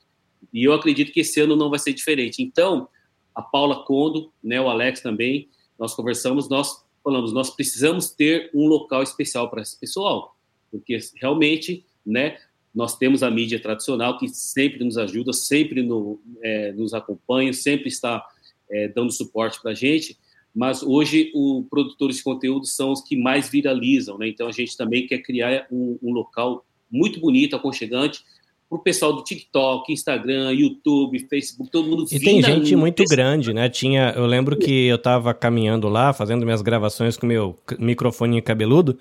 E 0.52 0.64
eu 0.64 0.72
acredito 0.72 1.12
que 1.12 1.20
esse 1.20 1.40
ano 1.40 1.56
não 1.56 1.70
vai 1.70 1.78
ser 1.78 1.92
diferente. 1.92 2.42
Então, 2.42 2.88
a 3.34 3.42
Paula 3.42 3.84
Condo, 3.84 4.32
né, 4.42 4.60
o 4.60 4.68
Alex 4.68 5.00
também, 5.00 5.48
nós 5.78 5.94
conversamos, 5.94 6.48
nós 6.48 6.84
falamos, 7.02 7.32
nós 7.32 7.50
precisamos 7.50 8.10
ter 8.10 8.50
um 8.54 8.66
local 8.66 9.02
especial 9.02 9.50
para 9.50 9.62
esse 9.62 9.78
pessoal, 9.78 10.36
porque 10.70 10.98
realmente 11.20 11.84
né? 12.06 12.38
Nós 12.72 12.96
temos 12.96 13.22
a 13.22 13.30
mídia 13.30 13.58
tradicional 13.58 14.18
que 14.18 14.28
sempre 14.28 14.84
nos 14.84 14.96
ajuda, 14.96 15.32
sempre 15.32 15.82
no, 15.82 16.20
é, 16.42 16.72
nos 16.72 16.94
acompanha, 16.94 17.52
sempre 17.52 17.88
está 17.88 18.24
é, 18.70 18.88
dando 18.88 19.10
suporte 19.10 19.60
para 19.60 19.72
a 19.72 19.74
gente, 19.74 20.16
mas 20.54 20.82
hoje 20.82 21.32
os 21.34 21.66
produtores 21.68 22.16
de 22.18 22.22
conteúdo 22.22 22.66
são 22.66 22.92
os 22.92 23.00
que 23.00 23.16
mais 23.16 23.48
viralizam, 23.48 24.16
né? 24.18 24.28
Então 24.28 24.46
a 24.46 24.52
gente 24.52 24.76
também 24.76 25.06
quer 25.06 25.18
criar 25.18 25.66
um, 25.70 25.98
um 26.02 26.12
local 26.12 26.64
muito 26.90 27.18
bonito, 27.18 27.56
aconchegante, 27.56 28.22
o 28.68 28.78
pessoal 28.78 29.12
do 29.12 29.22
TikTok, 29.22 29.92
Instagram, 29.92 30.52
YouTube, 30.52 31.18
Facebook, 31.28 31.70
todo 31.70 31.88
mundo 31.88 32.04
E 32.10 32.18
tem 32.18 32.42
gente 32.42 32.74
muito 32.74 33.04
grande, 33.04 33.52
né? 33.52 33.68
Tinha, 33.68 34.12
eu 34.16 34.26
lembro 34.26 34.56
que 34.56 34.86
eu 34.86 34.96
estava 34.96 35.32
caminhando 35.32 35.88
lá, 35.88 36.12
fazendo 36.12 36.44
minhas 36.44 36.62
gravações 36.62 37.16
com 37.16 37.26
meu 37.26 37.56
microfone 37.78 38.42
cabeludo, 38.42 38.98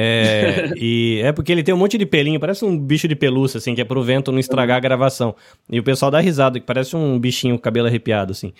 é, 0.00 0.72
e 0.78 1.20
é 1.24 1.32
porque 1.32 1.50
ele 1.50 1.64
tem 1.64 1.74
um 1.74 1.78
monte 1.78 1.98
de 1.98 2.06
pelinho, 2.06 2.38
parece 2.38 2.64
um 2.64 2.78
bicho 2.78 3.08
de 3.08 3.16
pelúcia, 3.16 3.58
assim, 3.58 3.74
que 3.74 3.80
é 3.80 3.84
pro 3.84 4.02
vento 4.02 4.30
não 4.30 4.38
estragar 4.38 4.76
a 4.76 4.80
gravação. 4.80 5.34
E 5.68 5.80
o 5.80 5.82
pessoal 5.82 6.08
dá 6.08 6.20
risada, 6.20 6.60
que 6.60 6.66
parece 6.66 6.94
um 6.94 7.18
bichinho 7.18 7.56
com 7.56 7.62
cabelo 7.62 7.88
arrepiado, 7.88 8.30
assim. 8.30 8.52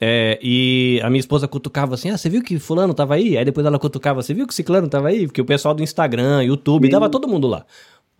É, 0.00 0.38
e 0.40 1.00
a 1.02 1.10
minha 1.10 1.18
esposa 1.18 1.48
cutucava 1.48 1.94
assim: 1.94 2.08
Ah, 2.08 2.16
você 2.16 2.30
viu 2.30 2.40
que 2.40 2.58
Fulano 2.58 2.94
tava 2.94 3.16
aí? 3.16 3.36
Aí 3.36 3.44
depois 3.44 3.66
ela 3.66 3.78
cutucava: 3.78 4.22
Você 4.22 4.32
viu 4.32 4.46
que 4.46 4.54
Ciclano 4.54 4.88
tava 4.88 5.08
aí? 5.08 5.26
Porque 5.26 5.40
o 5.40 5.44
pessoal 5.44 5.74
do 5.74 5.82
Instagram, 5.82 6.44
YouTube, 6.44 6.86
Sim. 6.86 6.92
tava 6.92 7.10
todo 7.10 7.26
mundo 7.26 7.48
lá. 7.48 7.66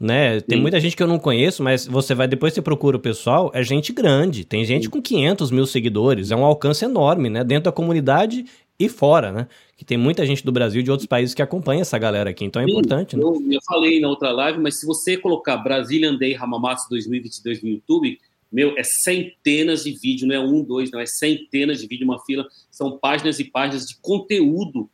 Né? 0.00 0.40
Tem 0.40 0.58
Sim. 0.58 0.62
muita 0.62 0.78
gente 0.78 0.96
que 0.96 1.02
eu 1.02 1.08
não 1.08 1.18
conheço, 1.18 1.60
mas 1.62 1.84
você 1.84 2.14
vai 2.14 2.28
depois 2.28 2.54
você 2.54 2.62
procura 2.62 2.96
o 2.96 3.00
pessoal, 3.00 3.50
é 3.52 3.62
gente 3.64 3.92
grande. 3.92 4.44
Tem 4.44 4.64
gente 4.64 4.84
Sim. 4.84 4.90
com 4.90 5.02
500 5.02 5.50
mil 5.50 5.66
seguidores, 5.66 6.30
é 6.30 6.36
um 6.36 6.44
alcance 6.44 6.84
enorme, 6.84 7.28
né? 7.28 7.42
Dentro 7.42 7.64
da 7.64 7.72
comunidade 7.72 8.44
e 8.78 8.88
fora, 8.88 9.32
né? 9.32 9.48
Que 9.76 9.84
tem 9.84 9.98
muita 9.98 10.24
gente 10.24 10.44
do 10.44 10.52
Brasil 10.52 10.80
e 10.80 10.84
de 10.84 10.90
outros 10.90 11.06
países 11.06 11.34
que 11.34 11.42
acompanha 11.42 11.80
essa 11.80 11.98
galera 11.98 12.30
aqui, 12.30 12.44
então 12.44 12.62
é 12.62 12.64
Sim, 12.64 12.70
importante, 12.70 13.16
né? 13.16 13.22
Eu, 13.22 13.42
eu, 13.50 13.60
falei 13.66 14.00
na 14.00 14.08
outra 14.08 14.30
live, 14.30 14.60
mas 14.60 14.78
se 14.78 14.86
você 14.86 15.16
colocar 15.16 15.56
Brazilian 15.56 16.16
Day 16.16 16.36
Hamamatsu 16.36 16.88
2022 16.90 17.62
no 17.62 17.68
YouTube, 17.70 18.18
meu, 18.50 18.78
é 18.78 18.82
centenas 18.82 19.84
de 19.84 19.92
vídeos, 19.92 20.28
não 20.28 20.34
é 20.34 20.40
um, 20.40 20.62
dois, 20.62 20.90
não, 20.90 21.00
é 21.00 21.06
centenas 21.06 21.80
de 21.80 21.86
vídeos, 21.86 22.08
uma 22.08 22.24
fila, 22.24 22.46
são 22.70 22.98
páginas 22.98 23.38
e 23.40 23.44
páginas 23.44 23.86
de 23.86 23.96
conteúdo. 24.00 24.88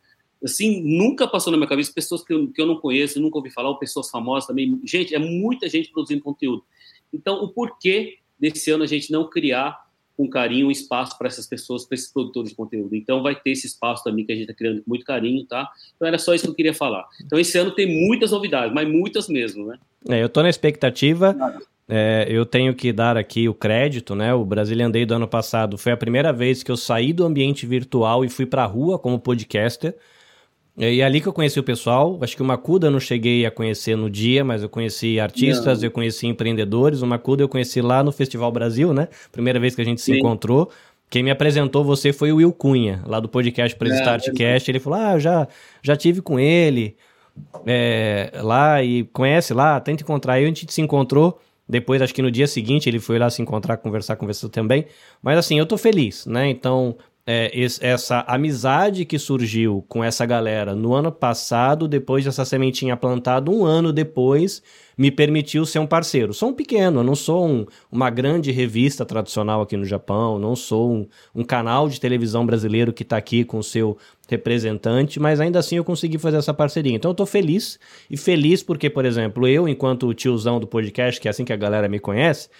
Assim, 0.45 0.83
nunca 0.83 1.27
passou 1.27 1.51
na 1.51 1.57
minha 1.57 1.69
cabeça 1.69 1.93
pessoas 1.93 2.23
que 2.23 2.33
eu, 2.33 2.49
que 2.49 2.61
eu 2.61 2.66
não 2.66 2.77
conheço, 2.77 3.21
nunca 3.21 3.39
ouvi 3.39 3.51
falar, 3.51 3.71
ou 3.71 3.79
pessoas 3.79 4.11
famosas 4.11 4.47
também. 4.47 4.81
Gente, 4.85 5.15
é 5.15 5.19
muita 5.19 5.69
gente 5.69 5.91
produzindo 5.91 6.23
conteúdo. 6.23 6.65
Então, 7.12 7.43
o 7.43 7.49
porquê 7.49 8.19
desse 8.39 8.71
ano 8.71 8.85
a 8.85 8.87
gente 8.87 9.11
não 9.11 9.29
criar 9.29 9.85
com 10.16 10.29
carinho 10.29 10.69
um 10.69 10.71
espaço 10.71 11.19
para 11.19 11.27
essas 11.27 11.47
pessoas, 11.47 11.85
para 11.85 11.97
esses 11.97 12.12
produtores 12.12 12.51
de 12.51 12.57
conteúdo. 12.57 12.95
Então 12.95 13.23
vai 13.23 13.35
ter 13.35 13.51
esse 13.51 13.66
espaço 13.66 14.05
também 14.05 14.25
que 14.25 14.33
a 14.33 14.35
gente 14.35 14.45
está 14.45 14.55
criando 14.55 14.83
com 14.83 14.91
muito 14.91 15.05
carinho, 15.05 15.45
tá? 15.45 15.69
Então 15.97 16.07
era 16.07 16.19
só 16.19 16.35
isso 16.35 16.45
que 16.45 16.51
eu 16.51 16.55
queria 16.55 16.75
falar. 16.75 17.05
Então 17.25 17.39
esse 17.39 17.59
ano 17.59 17.73
tem 17.73 17.87
muitas 18.07 18.31
novidades, 18.31 18.73
mas 18.73 18.89
muitas 18.89 19.29
mesmo, 19.29 19.66
né? 19.66 19.79
É, 20.09 20.23
eu 20.23 20.27
estou 20.27 20.43
na 20.43 20.51
expectativa. 20.51 21.37
É, 21.87 22.27
eu 22.31 22.47
tenho 22.47 22.75
que 22.75 22.93
dar 22.93 23.16
aqui 23.16 23.49
o 23.49 23.55
crédito, 23.55 24.15
né? 24.15 24.33
O 24.33 24.45
Brazilian 24.45 24.91
Day 24.91 25.05
do 25.05 25.15
ano 25.15 25.29
passado 25.29 25.77
foi 25.77 25.93
a 25.93 25.97
primeira 25.97 26.33
vez 26.33 26.62
que 26.62 26.71
eu 26.71 26.77
saí 26.77 27.12
do 27.12 27.25
ambiente 27.25 27.66
virtual 27.66 28.25
e 28.25 28.29
fui 28.29 28.47
para 28.47 28.62
a 28.62 28.66
rua 28.66 28.99
como 28.99 29.19
podcaster. 29.19 29.95
E 30.76 31.01
é 31.01 31.05
ali 31.05 31.20
que 31.20 31.28
eu 31.28 31.32
conheci 31.32 31.59
o 31.59 31.62
pessoal. 31.62 32.18
Acho 32.20 32.34
que 32.34 32.42
o 32.42 32.44
Macuda 32.44 32.88
eu 32.88 32.90
não 32.90 32.98
cheguei 32.98 33.46
a 33.46 33.51
conhecer 33.51 33.96
no 33.96 34.10
dia, 34.10 34.44
mas 34.44 34.62
eu 34.62 34.68
conheci 34.68 35.20
artistas, 35.20 35.80
não. 35.80 35.86
eu 35.86 35.90
conheci 35.90 36.26
empreendedores. 36.26 37.01
O 37.01 37.06
Macuda 37.06 37.42
eu 37.42 37.48
conheci 37.48 37.80
lá 37.80 38.02
no 38.02 38.10
Festival 38.10 38.51
Brasil, 38.51 38.92
né? 38.92 39.09
Primeira 39.30 39.60
vez 39.60 39.74
que 39.74 39.82
a 39.82 39.84
gente 39.84 40.01
Sim. 40.01 40.14
se 40.14 40.18
encontrou. 40.18 40.70
Quem 41.09 41.22
me 41.22 41.30
apresentou 41.30 41.84
você 41.84 42.12
foi 42.12 42.32
o 42.32 42.36
Will 42.36 42.52
Cunha, 42.52 43.02
lá 43.06 43.20
do 43.20 43.28
podcast 43.28 43.76
Presa 43.76 43.94
é, 43.94 43.98
Startcast. 43.98 44.70
Ele 44.70 44.80
falou: 44.80 44.98
Ah, 44.98 45.18
já, 45.18 45.46
já 45.80 45.94
tive 45.94 46.20
com 46.20 46.40
ele 46.40 46.96
é, 47.64 48.32
lá 48.42 48.82
e 48.82 49.05
conhece 49.05 49.55
lá, 49.55 49.78
tenta 49.78 50.02
encontrar. 50.02 50.34
Aí 50.34 50.44
a 50.44 50.46
gente 50.46 50.72
se 50.72 50.80
encontrou. 50.80 51.40
Depois, 51.68 52.02
acho 52.02 52.12
que 52.12 52.20
no 52.20 52.30
dia 52.30 52.46
seguinte, 52.46 52.90
ele 52.90 52.98
foi 52.98 53.18
lá 53.18 53.30
se 53.30 53.40
encontrar, 53.40 53.78
conversar 53.78 54.16
com 54.16 54.26
você 54.26 54.48
também. 54.48 54.86
Mas 55.22 55.38
assim, 55.38 55.59
eu 55.59 55.64
tô 55.64 55.78
feliz, 55.78 56.26
né? 56.26 56.51
Então, 56.51 56.96
é, 57.26 57.51
essa 57.80 58.20
amizade 58.28 59.06
que 59.06 59.18
surgiu 59.18 59.82
com 59.88 60.05
essa 60.05 60.26
galera 60.26 60.74
no 60.74 60.92
ano 60.92 61.10
passado, 61.10 61.88
depois 61.88 62.22
dessa 62.24 62.44
sementinha 62.44 62.98
plantada, 62.98 63.51
um 63.51 63.64
ano 63.64 63.94
depois, 63.94 64.62
me 64.96 65.10
permitiu 65.10 65.64
ser 65.64 65.78
um 65.78 65.86
parceiro. 65.86 66.34
Sou 66.34 66.51
um 66.51 66.52
pequeno, 66.52 67.01
eu 67.01 67.05
não 67.05 67.14
sou 67.14 67.46
um, 67.46 67.66
uma 67.90 68.10
grande 68.10 68.52
revista 68.52 69.06
tradicional 69.06 69.62
aqui 69.62 69.74
no 69.74 69.86
Japão, 69.86 70.38
não 70.38 70.55
sou 70.55 70.92
um, 70.92 71.09
um 71.34 71.42
canal 71.42 71.88
de 71.88 71.98
televisão 71.98 72.44
brasileiro 72.44 72.92
que 72.92 73.02
está 73.02 73.16
aqui 73.16 73.42
com 73.42 73.59
o 73.59 73.64
seu 73.64 73.96
representante, 74.28 75.18
mas 75.18 75.40
ainda 75.40 75.59
assim 75.59 75.76
eu 75.76 75.84
consegui 75.84 76.18
fazer 76.18 76.36
essa 76.36 76.52
parceria. 76.52 76.94
Então 76.94 77.10
eu 77.10 77.14
estou 77.14 77.26
feliz, 77.26 77.78
e 78.10 78.18
feliz 78.18 78.62
porque, 78.62 78.90
por 78.90 79.06
exemplo, 79.06 79.48
eu, 79.48 79.66
enquanto 79.66 80.12
tiozão 80.12 80.60
do 80.60 80.66
podcast, 80.66 81.18
que 81.18 81.26
é 81.26 81.30
assim 81.30 81.44
que 81.44 81.55
a 81.55 81.56
galera 81.56 81.88
me 81.88 81.98
conhece, 81.98 82.51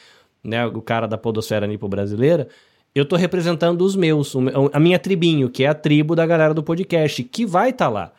né, 0.43 0.65
o 0.67 0.81
cara 0.81 1.07
da 1.07 1.19
podosfera 1.19 1.67
nipo 1.67 1.87
brasileira, 1.87 2.49
eu 2.95 3.05
tô 3.05 3.17
representando 3.17 3.83
os 3.83 3.97
meus, 3.97 4.35
a 4.73 4.79
minha 4.79 4.99
tribinho, 4.99 5.51
que 5.51 5.65
é 5.65 5.69
a 5.69 5.75
tribo 5.75 6.15
da 6.15 6.25
galera 6.25 6.55
do 6.55 6.63
podcast, 6.63 7.25
que 7.25 7.45
vai 7.45 7.71
estar 7.71 7.87
tá 7.87 7.91
lá. 7.91 8.13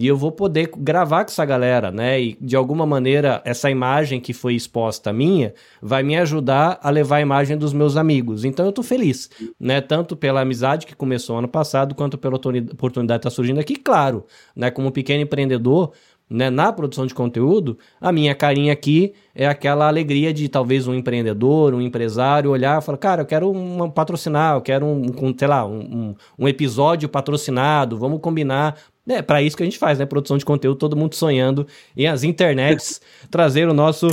E 0.00 0.06
eu 0.06 0.16
vou 0.16 0.30
poder 0.30 0.70
gravar 0.76 1.24
com 1.24 1.32
essa 1.32 1.44
galera, 1.44 1.90
né? 1.90 2.20
E 2.20 2.38
de 2.40 2.54
alguma 2.54 2.86
maneira, 2.86 3.42
essa 3.44 3.68
imagem 3.68 4.20
que 4.20 4.32
foi 4.32 4.54
exposta 4.54 5.12
minha 5.12 5.52
vai 5.82 6.04
me 6.04 6.16
ajudar 6.16 6.78
a 6.80 6.88
levar 6.88 7.16
a 7.16 7.20
imagem 7.20 7.56
dos 7.56 7.72
meus 7.72 7.96
amigos. 7.96 8.44
Então 8.44 8.64
eu 8.64 8.70
tô 8.70 8.80
feliz, 8.84 9.28
né? 9.58 9.80
Tanto 9.80 10.14
pela 10.14 10.40
amizade 10.40 10.86
que 10.86 10.94
começou 10.94 11.38
ano 11.38 11.48
passado, 11.48 11.96
quanto 11.96 12.16
pela 12.16 12.36
oportunidade 12.36 13.18
que 13.18 13.24
tá 13.24 13.30
surgindo 13.30 13.58
aqui. 13.58 13.74
Claro, 13.74 14.24
né? 14.54 14.70
Como 14.70 14.92
pequeno 14.92 15.22
empreendedor, 15.22 15.90
né, 16.30 16.50
na 16.50 16.72
produção 16.72 17.06
de 17.06 17.14
conteúdo, 17.14 17.78
a 18.00 18.12
minha 18.12 18.34
carinha 18.34 18.72
aqui 18.72 19.14
é 19.34 19.46
aquela 19.46 19.86
alegria 19.86 20.32
de 20.32 20.48
talvez 20.48 20.86
um 20.86 20.94
empreendedor, 20.94 21.72
um 21.72 21.80
empresário 21.80 22.50
olhar 22.50 22.80
e 22.80 22.84
falar, 22.84 22.98
cara, 22.98 23.22
eu 23.22 23.26
quero 23.26 23.50
um, 23.50 23.88
patrocinar, 23.90 24.56
eu 24.56 24.60
quero 24.60 24.84
um, 24.84 25.06
um 25.06 25.34
sei 25.36 25.48
lá, 25.48 25.64
um, 25.64 26.14
um, 26.38 26.48
episódio 26.48 27.08
patrocinado, 27.08 27.96
vamos 27.96 28.20
combinar. 28.20 28.76
É 29.08 29.22
para 29.22 29.40
isso 29.40 29.56
que 29.56 29.62
a 29.62 29.66
gente 29.66 29.78
faz, 29.78 29.98
né? 29.98 30.04
Produção 30.04 30.36
de 30.36 30.44
conteúdo, 30.44 30.76
todo 30.76 30.94
mundo 30.94 31.14
sonhando 31.14 31.66
em 31.96 32.06
as 32.06 32.24
internets 32.24 33.00
trazer 33.30 33.66
o 33.66 33.72
nosso 33.72 34.08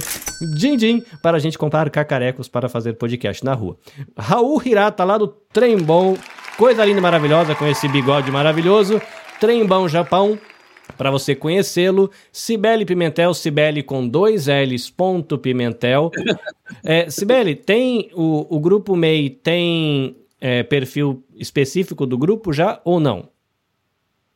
din-din 0.57 1.03
para 1.21 1.35
a 1.35 1.39
gente 1.39 1.57
comprar 1.57 1.89
cacarecos 1.89 2.47
para 2.47 2.69
fazer 2.69 2.93
podcast 2.93 3.43
na 3.43 3.53
rua. 3.53 3.75
Raul 4.17 4.61
Hirata, 4.65 5.03
lá 5.03 5.17
do 5.17 5.27
Trem 5.27 5.75
Bom, 5.77 6.15
coisa 6.57 6.85
linda 6.85 6.99
e 6.99 7.01
maravilhosa 7.01 7.53
com 7.55 7.67
esse 7.67 7.89
bigode 7.89 8.31
maravilhoso. 8.31 9.01
Trem 9.37 9.65
Bom 9.65 9.85
Japão, 9.89 10.39
para 10.97 11.11
você 11.11 11.35
conhecê-lo. 11.35 12.09
Cibele 12.31 12.85
Pimentel, 12.85 13.33
Cibele 13.33 13.83
com 13.83 14.07
dois 14.07 14.47
L's, 14.47 14.89
ponto 14.89 15.37
Pimentel. 15.37 16.11
É, 16.83 17.11
Cibele, 17.11 17.55
tem 17.55 18.09
o, 18.13 18.47
o 18.49 18.59
Grupo 18.59 18.95
MEI 18.95 19.29
tem 19.29 20.15
é, 20.41 20.63
perfil 20.63 21.23
específico 21.35 22.05
do 22.07 22.17
grupo 22.17 22.51
já 22.51 22.81
ou 22.83 22.99
não? 22.99 23.29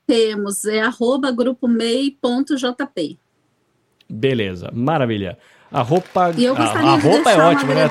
Temos, 0.05 0.65
é 0.65 0.81
arroba 0.81 1.31
grupomei.jp. 1.31 3.17
Beleza, 4.09 4.71
maravilha. 4.73 5.37
A 5.71 5.81
roupa. 5.81 6.31
E 6.35 6.45
eu 6.45 6.55
a, 6.55 6.61
a 6.61 6.95
roupa 6.95 7.31
é 7.31 7.37
ótima, 7.37 7.75
né? 7.75 7.89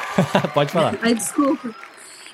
Pode 0.54 0.72
falar. 0.72 0.98
Ai, 1.02 1.14
desculpa. 1.14 1.74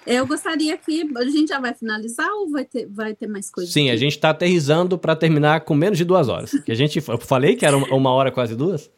Eu 0.07 0.27
gostaria 0.27 0.77
que 0.77 1.09
a 1.17 1.25
gente 1.25 1.49
já 1.49 1.59
vai 1.61 1.75
finalizar 1.75 2.29
ou 2.31 2.51
vai 2.51 2.65
ter, 2.65 2.87
vai 2.87 3.15
ter 3.15 3.27
mais 3.27 3.51
coisas? 3.51 3.73
Sim, 3.73 3.91
a 3.91 3.97
gente 3.97 4.19
tá 4.19 4.31
aterrizando 4.31 4.99
para 4.99 5.17
terminar 5.17 5.63
com 5.63 5.75
menos 5.75 5.97
de 5.99 6.05
duas 6.05 6.29
horas. 6.29 6.51
Que 6.65 6.73
a 6.73 6.75
gente, 6.75 7.03
eu 7.07 7.19
falei 7.19 7.57
que 7.57 7.65
era 7.65 7.77
uma 7.77 8.11
hora, 8.11 8.31
quase 8.31 8.55
duas? 8.55 8.91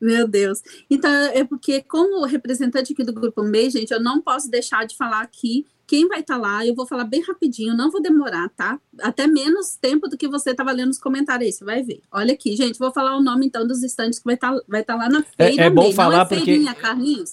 Meu 0.00 0.28
Deus. 0.28 0.62
Então, 0.90 1.10
é 1.10 1.42
porque, 1.42 1.80
como 1.82 2.24
representante 2.26 2.92
aqui 2.92 3.02
do 3.02 3.14
Grupo 3.14 3.42
MEI, 3.42 3.70
gente, 3.70 3.92
eu 3.92 4.00
não 4.02 4.20
posso 4.20 4.50
deixar 4.50 4.86
de 4.86 4.94
falar 4.94 5.22
aqui 5.22 5.64
quem 5.86 6.06
vai 6.06 6.20
estar 6.20 6.36
lá. 6.36 6.66
Eu 6.66 6.74
vou 6.74 6.86
falar 6.86 7.04
bem 7.04 7.22
rapidinho, 7.22 7.74
não 7.74 7.90
vou 7.90 8.02
demorar, 8.02 8.50
tá? 8.50 8.78
Até 9.00 9.26
menos 9.26 9.76
tempo 9.76 10.06
do 10.06 10.16
que 10.18 10.28
você 10.28 10.50
estava 10.50 10.70
lendo 10.70 10.88
nos 10.88 10.98
comentários 10.98 11.46
aí, 11.46 11.52
você 11.52 11.64
vai 11.64 11.82
ver. 11.82 12.02
Olha 12.12 12.34
aqui, 12.34 12.54
gente, 12.56 12.78
vou 12.78 12.92
falar 12.92 13.16
o 13.16 13.22
nome 13.22 13.46
então 13.46 13.66
dos 13.66 13.82
estandes 13.82 14.18
que 14.18 14.24
vai 14.26 14.34
estar 14.34 14.54
vai 14.68 14.82
estar 14.82 14.96
lá 14.96 15.08
na 15.08 15.20
É- 15.38 15.46
feira 15.48 15.62
é 15.64 15.70
bom 15.70 15.84
MEI. 15.84 15.92
falar 15.94 16.14
não 16.16 16.22
é 16.22 16.24
porque- 16.26 16.74
Carlinhos? 16.74 17.32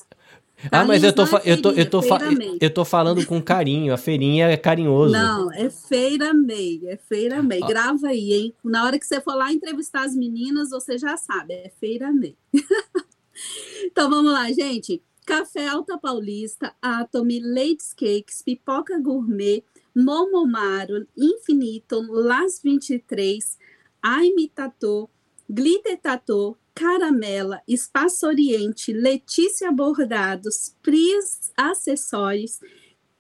Ah, 0.72 0.86
mas 0.86 1.04
eu 1.04 1.14
tô, 1.14 1.24
eu 1.24 1.62
tô, 1.62 1.72
eu 1.72 1.90
tô, 1.90 2.02
eu 2.62 2.74
tô 2.74 2.86
falando 2.86 3.26
com 3.26 3.42
carinho. 3.42 3.94
A 3.94 3.98
feirinha 3.98 4.48
é 4.48 4.58
carinhoso. 4.58 5.12
Não, 5.12 5.52
é 5.52 5.70
Feira 5.70 6.34
MEI, 6.34 6.88
é 6.88 6.98
Feira 6.98 7.42
MEI. 7.42 7.62
Ah. 7.64 7.68
Grava 7.68 8.08
aí, 8.08 8.34
hein? 8.34 8.54
Na 8.64 8.86
hora 8.86 8.98
que 8.98 9.06
você 9.06 9.20
for 9.20 9.36
lá 9.36 9.52
entrevistar 9.52 10.04
as 10.04 10.16
meninas, 10.16 10.70
você 10.70 10.98
já 10.98 11.18
sabe, 11.18 11.54
é 11.54 11.72
Feira 11.80 12.12
MEI. 12.12 12.36
então 13.86 14.10
vamos 14.10 14.32
lá, 14.32 14.52
gente. 14.52 15.02
Café 15.26 15.68
Alta 15.68 15.98
Paulista, 15.98 16.76
Atomy, 16.82 17.40
Leite 17.40 17.96
Cakes, 17.96 18.42
Pipoca 18.42 19.00
Gourmet, 19.00 19.64
Momomaro, 19.96 21.08
Infinito, 21.18 22.02
Las 22.10 22.60
23, 22.62 23.58
Aime 24.02 24.50
Tatô, 24.50 25.10
Glitter 25.50 25.98
Tatô, 25.98 26.58
Caramela, 26.76 27.62
Espaço 27.68 28.26
Oriente, 28.26 28.92
Letícia 28.92 29.72
Bordados, 29.72 30.76
Pris 30.82 31.52
Acessórios, 31.56 32.60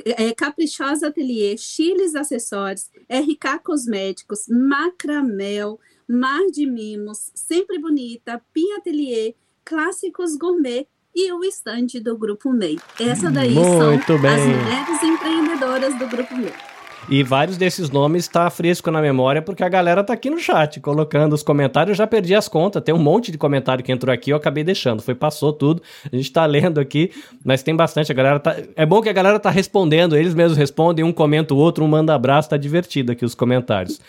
é, 0.05 0.33
Caprichosa 0.33 1.07
Atelier, 1.07 1.57
Chiles 1.57 2.15
Acessórios, 2.15 2.89
RK 3.09 3.59
Cosméticos, 3.63 4.47
Macramel, 4.47 5.79
Mar 6.07 6.45
de 6.51 6.65
Mimos, 6.65 7.31
Sempre 7.33 7.79
Bonita, 7.79 8.41
Pin 8.53 8.73
Atelier, 8.73 9.35
Clássicos 9.63 10.35
Gourmet 10.35 10.87
e 11.15 11.31
o 11.31 11.43
estande 11.43 11.99
do 11.99 12.17
Grupo 12.17 12.51
MEI. 12.51 12.79
Essa 12.99 13.29
daí 13.29 13.53
Muito 13.53 14.05
são 14.07 14.21
bem. 14.21 14.31
as 14.31 14.41
mulheres 14.41 15.03
empreendedoras 15.03 15.99
do 15.99 16.07
Grupo 16.07 16.35
MEI. 16.35 16.72
E 17.09 17.21
vários 17.21 17.57
desses 17.57 17.89
nomes 17.89 18.27
tá 18.27 18.49
fresco 18.49 18.89
na 18.89 19.01
memória 19.01 19.41
porque 19.41 19.63
a 19.63 19.69
galera 19.69 20.03
tá 20.03 20.13
aqui 20.13 20.29
no 20.29 20.39
chat 20.39 20.79
colocando 20.79 21.33
os 21.33 21.43
comentários. 21.43 21.89
Eu 21.89 21.95
já 21.95 22.07
perdi 22.07 22.33
as 22.33 22.47
contas, 22.47 22.81
tem 22.81 22.95
um 22.95 22.99
monte 22.99 23.31
de 23.31 23.37
comentário 23.37 23.83
que 23.83 23.91
entrou 23.91 24.13
aqui, 24.13 24.31
eu 24.31 24.37
acabei 24.37 24.63
deixando. 24.63 25.01
Foi, 25.01 25.13
passou 25.13 25.51
tudo. 25.51 25.81
A 26.11 26.15
gente 26.15 26.31
tá 26.31 26.45
lendo 26.45 26.79
aqui, 26.79 27.11
mas 27.43 27.61
tem 27.61 27.75
bastante. 27.75 28.11
A 28.11 28.15
galera 28.15 28.39
tá. 28.39 28.55
É 28.75 28.85
bom 28.85 29.01
que 29.01 29.09
a 29.09 29.13
galera 29.13 29.39
tá 29.39 29.49
respondendo, 29.49 30.15
eles 30.15 30.33
mesmos 30.33 30.57
respondem, 30.57 31.03
um 31.03 31.11
comenta 31.11 31.53
o 31.53 31.57
outro, 31.57 31.83
um 31.83 31.87
manda 31.87 32.15
abraço, 32.15 32.49
tá 32.49 32.57
divertido 32.57 33.11
aqui 33.11 33.25
os 33.25 33.35
comentários. 33.35 33.99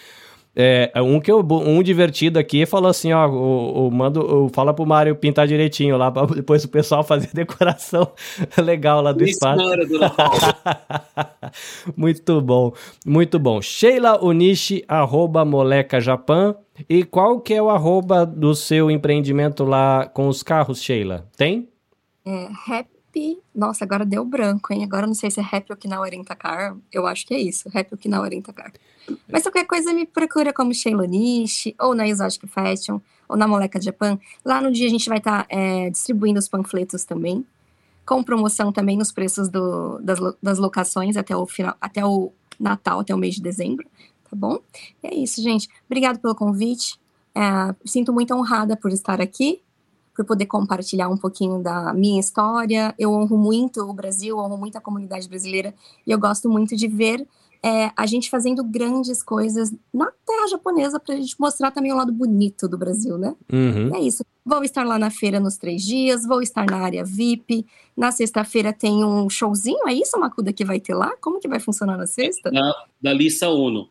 É, 0.56 0.92
um 1.02 1.18
que 1.18 1.30
eu, 1.30 1.40
um 1.40 1.82
divertido 1.82 2.38
aqui 2.38 2.64
falou 2.64 2.88
assim, 2.88 3.12
ó, 3.12 3.28
o, 3.28 3.88
o 3.88 3.90
mando, 3.90 4.44
o, 4.44 4.48
fala 4.48 4.72
pro 4.72 4.86
Mário 4.86 5.16
pintar 5.16 5.48
direitinho 5.48 5.96
lá, 5.96 6.10
pra 6.12 6.26
depois 6.26 6.64
o 6.64 6.68
pessoal 6.68 7.02
fazer 7.02 7.30
decoração 7.34 8.12
legal 8.62 9.00
lá 9.00 9.12
do 9.12 9.24
Isso 9.24 9.32
espaço. 9.32 9.64
do 9.86 9.98
muito 11.96 12.40
bom, 12.40 12.72
muito 13.04 13.38
bom. 13.38 13.60
Sheila 13.60 14.24
Onishi, 14.24 14.84
arroba 14.86 15.44
Moleca 15.44 16.00
Japan. 16.00 16.54
E 16.88 17.04
qual 17.04 17.40
que 17.40 17.54
é 17.54 17.62
o 17.62 17.70
arroba 17.70 18.26
do 18.26 18.52
seu 18.54 18.90
empreendimento 18.90 19.64
lá 19.64 20.06
com 20.06 20.26
os 20.28 20.42
carros, 20.42 20.82
Sheila? 20.82 21.28
Tem? 21.36 21.68
É, 22.26 22.48
Happy. 22.68 22.93
Nossa, 23.54 23.84
agora 23.84 24.04
deu 24.04 24.24
branco, 24.24 24.72
hein? 24.72 24.84
Agora 24.84 25.06
não 25.06 25.14
sei 25.14 25.30
se 25.30 25.40
é 25.40 25.42
Happy 25.42 25.72
Okinawa 25.72 26.08
Rentacar. 26.08 26.76
Eu 26.92 27.06
acho 27.06 27.26
que 27.26 27.34
é 27.34 27.40
isso, 27.40 27.68
Happy 27.68 27.94
Okinawa 27.94 28.28
Rentacar. 28.28 28.72
Mas 29.30 29.42
qualquer 29.42 29.66
coisa 29.66 29.92
me 29.92 30.06
procura 30.06 30.52
como 30.52 30.72
Sheila 30.74 31.06
Nishi, 31.06 31.74
ou 31.78 31.94
na 31.94 32.08
Exotic 32.08 32.46
Fashion, 32.48 33.00
ou 33.28 33.36
na 33.36 33.46
Moleca 33.46 33.80
Japan. 33.80 34.18
Lá 34.44 34.60
no 34.60 34.72
dia 34.72 34.86
a 34.86 34.90
gente 34.90 35.08
vai 35.08 35.18
estar 35.18 35.46
distribuindo 35.92 36.38
os 36.38 36.48
panfletos 36.48 37.04
também, 37.04 37.44
com 38.06 38.22
promoção 38.22 38.72
também 38.72 38.96
nos 38.96 39.12
preços 39.12 39.48
do- 39.48 39.98
das, 40.00 40.18
das 40.42 40.58
locações 40.58 41.16
até 41.16 41.36
o 41.36 41.46
final, 41.46 41.74
até 41.80 42.04
o 42.04 42.32
Natal, 42.58 43.00
até 43.00 43.14
o 43.14 43.18
mês 43.18 43.34
de 43.36 43.42
dezembro, 43.42 43.86
tá 44.28 44.34
bom? 44.36 44.58
E 45.02 45.06
é 45.08 45.14
isso, 45.14 45.42
gente. 45.42 45.68
Obrigado 45.86 46.18
pelo 46.18 46.34
convite. 46.34 46.98
É, 47.34 47.74
sinto 47.84 48.12
muito 48.12 48.32
honrada 48.34 48.76
por 48.76 48.92
estar 48.92 49.20
aqui 49.20 49.60
por 50.14 50.24
poder 50.24 50.46
compartilhar 50.46 51.08
um 51.08 51.16
pouquinho 51.16 51.62
da 51.62 51.92
minha 51.92 52.20
história. 52.20 52.94
Eu 52.98 53.12
honro 53.12 53.36
muito 53.36 53.80
o 53.80 53.92
Brasil, 53.92 54.38
honro 54.38 54.56
muito 54.56 54.76
a 54.76 54.80
comunidade 54.80 55.28
brasileira 55.28 55.74
e 56.06 56.10
eu 56.10 56.18
gosto 56.18 56.48
muito 56.48 56.76
de 56.76 56.86
ver 56.88 57.26
é, 57.64 57.90
a 57.96 58.04
gente 58.04 58.28
fazendo 58.28 58.62
grandes 58.62 59.22
coisas 59.22 59.72
na 59.92 60.12
terra 60.26 60.48
japonesa 60.48 61.00
para 61.00 61.14
a 61.14 61.16
gente 61.16 61.34
mostrar 61.40 61.70
também 61.70 61.92
o 61.92 61.96
lado 61.96 62.12
bonito 62.12 62.68
do 62.68 62.76
Brasil, 62.76 63.16
né? 63.16 63.34
Uhum. 63.50 63.96
É 63.96 64.00
isso. 64.00 64.22
Vou 64.44 64.62
estar 64.62 64.84
lá 64.84 64.98
na 64.98 65.10
feira 65.10 65.40
nos 65.40 65.56
três 65.56 65.82
dias, 65.82 66.26
vou 66.26 66.42
estar 66.42 66.66
na 66.66 66.76
área 66.76 67.02
VIP. 67.02 67.64
Na 67.96 68.12
sexta-feira 68.12 68.70
tem 68.70 69.02
um 69.02 69.30
showzinho, 69.30 69.88
é 69.88 69.94
isso, 69.94 70.20
Macuda, 70.20 70.52
que 70.52 70.62
vai 70.62 70.78
ter 70.78 70.92
lá? 70.92 71.16
Como 71.22 71.40
que 71.40 71.48
vai 71.48 71.58
funcionar 71.58 71.96
na 71.96 72.06
sexta? 72.06 72.50
da, 72.50 72.74
da 73.00 73.12
Lissa 73.14 73.48
Ono. 73.48 73.88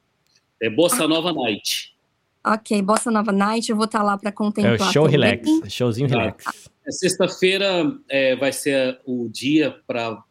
É 0.62 0.70
Bossa 0.70 1.08
Nova 1.08 1.34
Night. 1.34 1.93
Ok, 2.46 2.82
Bossa 2.82 3.10
Nova 3.10 3.32
Night, 3.32 3.70
eu 3.70 3.76
vou 3.76 3.86
estar 3.86 4.04
lá 4.04 4.18
para 4.18 4.30
É 4.30 4.32
contemplar. 4.32 4.90
o 4.90 4.94
show 4.94 5.06
também. 5.10 5.20
relax, 5.40 5.74
showzinho 5.74 6.10
Tá. 6.10 6.18
relax. 6.20 6.70
É, 6.86 6.92
Sexta-feira 6.92 7.96
é, 8.10 8.36
vai 8.36 8.52
ser 8.52 9.00
o 9.06 9.30
dia 9.30 9.76
para 9.88 10.22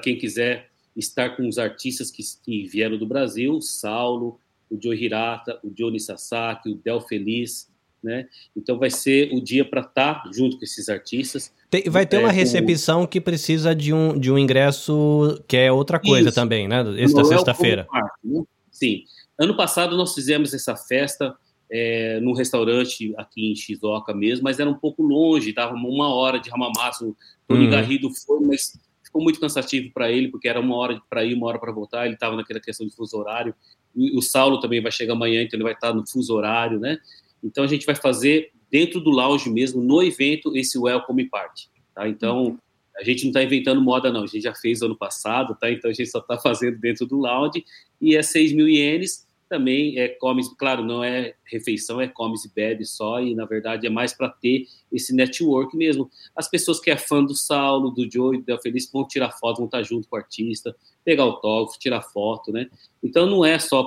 quem 0.00 0.16
quiser 0.16 0.70
estar 0.96 1.30
com 1.36 1.48
os 1.48 1.58
artistas 1.58 2.10
que, 2.10 2.22
que 2.44 2.66
vieram 2.68 2.96
do 2.96 3.06
Brasil, 3.06 3.54
o 3.54 3.60
Saulo, 3.60 4.38
o 4.70 4.78
Joe 4.80 4.96
Hirata, 4.96 5.58
o 5.64 5.70
Johnny 5.70 5.98
Sasaki, 5.98 6.70
o 6.70 6.74
Del 6.76 7.00
Feliz, 7.00 7.68
né? 8.02 8.28
Então 8.56 8.78
vai 8.78 8.90
ser 8.90 9.32
o 9.32 9.40
dia 9.42 9.64
para 9.64 9.80
estar 9.80 10.22
junto 10.32 10.56
com 10.58 10.64
esses 10.64 10.88
artistas. 10.88 11.52
Tem- 11.68 11.84
vai 11.90 12.06
ter 12.06 12.16
É, 12.16 12.18
uma 12.20 12.30
recepção 12.30 13.04
que 13.04 13.20
precisa 13.20 13.74
de 13.74 13.92
um, 13.92 14.16
de 14.18 14.30
um 14.30 14.38
ingresso 14.38 15.42
que 15.48 15.56
é 15.56 15.72
outra 15.72 15.98
coisa 15.98 16.28
Isso. 16.28 16.34
também, 16.36 16.68
né? 16.68 16.82
Esse 16.98 17.12
da 17.14 17.22
Não 17.22 17.32
é 17.32 17.34
o 17.34 17.36
sexta-feira. 17.36 17.86
Né? 18.22 18.42
Sim. 18.70 19.02
Ano 19.38 19.56
passado 19.56 19.96
nós 19.96 20.14
fizemos 20.14 20.54
essa 20.54 20.76
festa 20.76 21.36
é, 21.70 22.20
num 22.20 22.32
restaurante 22.32 23.12
aqui 23.16 23.52
em 23.52 23.56
Shizuoka 23.56 24.14
mesmo, 24.14 24.44
mas 24.44 24.58
era 24.58 24.70
um 24.70 24.74
pouco 24.74 25.02
longe, 25.02 25.52
dava 25.52 25.74
uma 25.74 26.14
hora 26.14 26.38
de 26.38 26.50
Hamamatsu. 26.50 27.10
O 27.10 27.16
Tony 27.48 27.64
Uhum. 27.64 27.70
Garrido 27.70 28.10
foi, 28.10 28.40
mas 28.40 28.78
ficou 29.04 29.22
muito 29.22 29.40
cansativo 29.40 29.90
para 29.92 30.10
ele, 30.10 30.28
porque 30.28 30.48
era 30.48 30.60
uma 30.60 30.76
hora 30.76 31.00
para 31.08 31.24
ir, 31.24 31.34
uma 31.34 31.46
hora 31.46 31.58
para 31.58 31.72
voltar. 31.72 32.06
Ele 32.06 32.14
estava 32.14 32.36
naquela 32.36 32.60
questão 32.60 32.86
de 32.86 32.94
fuso 32.94 33.16
horário. 33.18 33.54
E 33.94 34.16
o 34.16 34.22
Saulo 34.22 34.60
também 34.60 34.80
vai 34.80 34.92
chegar 34.92 35.14
amanhã, 35.14 35.42
então 35.42 35.56
ele 35.56 35.64
vai 35.64 35.72
estar 35.72 35.92
no 35.92 36.06
fuso 36.06 36.34
horário, 36.34 36.78
né? 36.78 36.98
Então 37.42 37.64
a 37.64 37.66
gente 37.66 37.86
vai 37.86 37.94
fazer 37.94 38.50
dentro 38.70 39.00
do 39.00 39.10
lounge 39.10 39.48
mesmo, 39.50 39.82
no 39.82 40.02
evento, 40.02 40.56
esse 40.56 40.78
Welcome 40.78 41.28
Party. 41.28 41.70
Tá? 41.94 42.08
Então 42.08 42.58
a 42.96 43.04
gente 43.04 43.22
não 43.24 43.30
está 43.30 43.42
inventando 43.42 43.80
moda, 43.80 44.12
não. 44.12 44.24
A 44.24 44.26
gente 44.26 44.42
já 44.42 44.54
fez 44.54 44.82
ano 44.82 44.96
passado, 44.96 45.56
tá? 45.58 45.70
Então 45.70 45.90
a 45.90 45.94
gente 45.94 46.10
só 46.10 46.18
está 46.18 46.38
fazendo 46.38 46.78
dentro 46.78 47.06
do 47.06 47.16
lounge. 47.16 47.64
E 48.00 48.16
é 48.16 48.22
6 48.22 48.52
mil 48.52 48.68
ienes. 48.68 49.25
Também 49.48 49.98
é 49.98 50.08
comes, 50.08 50.48
claro, 50.56 50.84
não 50.84 51.04
é 51.04 51.34
refeição, 51.44 52.00
é 52.00 52.08
comes 52.08 52.44
e 52.44 52.52
bebe 52.52 52.84
só. 52.84 53.20
E 53.20 53.34
na 53.34 53.44
verdade 53.44 53.86
é 53.86 53.90
mais 53.90 54.12
para 54.12 54.28
ter 54.28 54.66
esse 54.92 55.14
network 55.14 55.76
mesmo. 55.76 56.10
As 56.34 56.48
pessoas 56.48 56.80
que 56.80 56.90
é 56.90 56.96
fã 56.96 57.24
do 57.24 57.34
Saulo, 57.34 57.90
do 57.90 58.10
Joe 58.10 58.38
e 58.38 58.42
da 58.42 58.58
Feliz 58.58 58.90
vão 58.90 59.06
tirar 59.06 59.30
foto, 59.32 59.58
vão 59.58 59.66
estar 59.66 59.82
junto 59.82 60.08
com 60.08 60.16
o 60.16 60.18
artista, 60.18 60.74
pegar 61.04 61.22
autógrafo, 61.22 61.78
tirar 61.78 62.02
foto, 62.02 62.52
né? 62.52 62.68
Então 63.02 63.26
não 63.26 63.44
é 63.44 63.58
só 63.58 63.84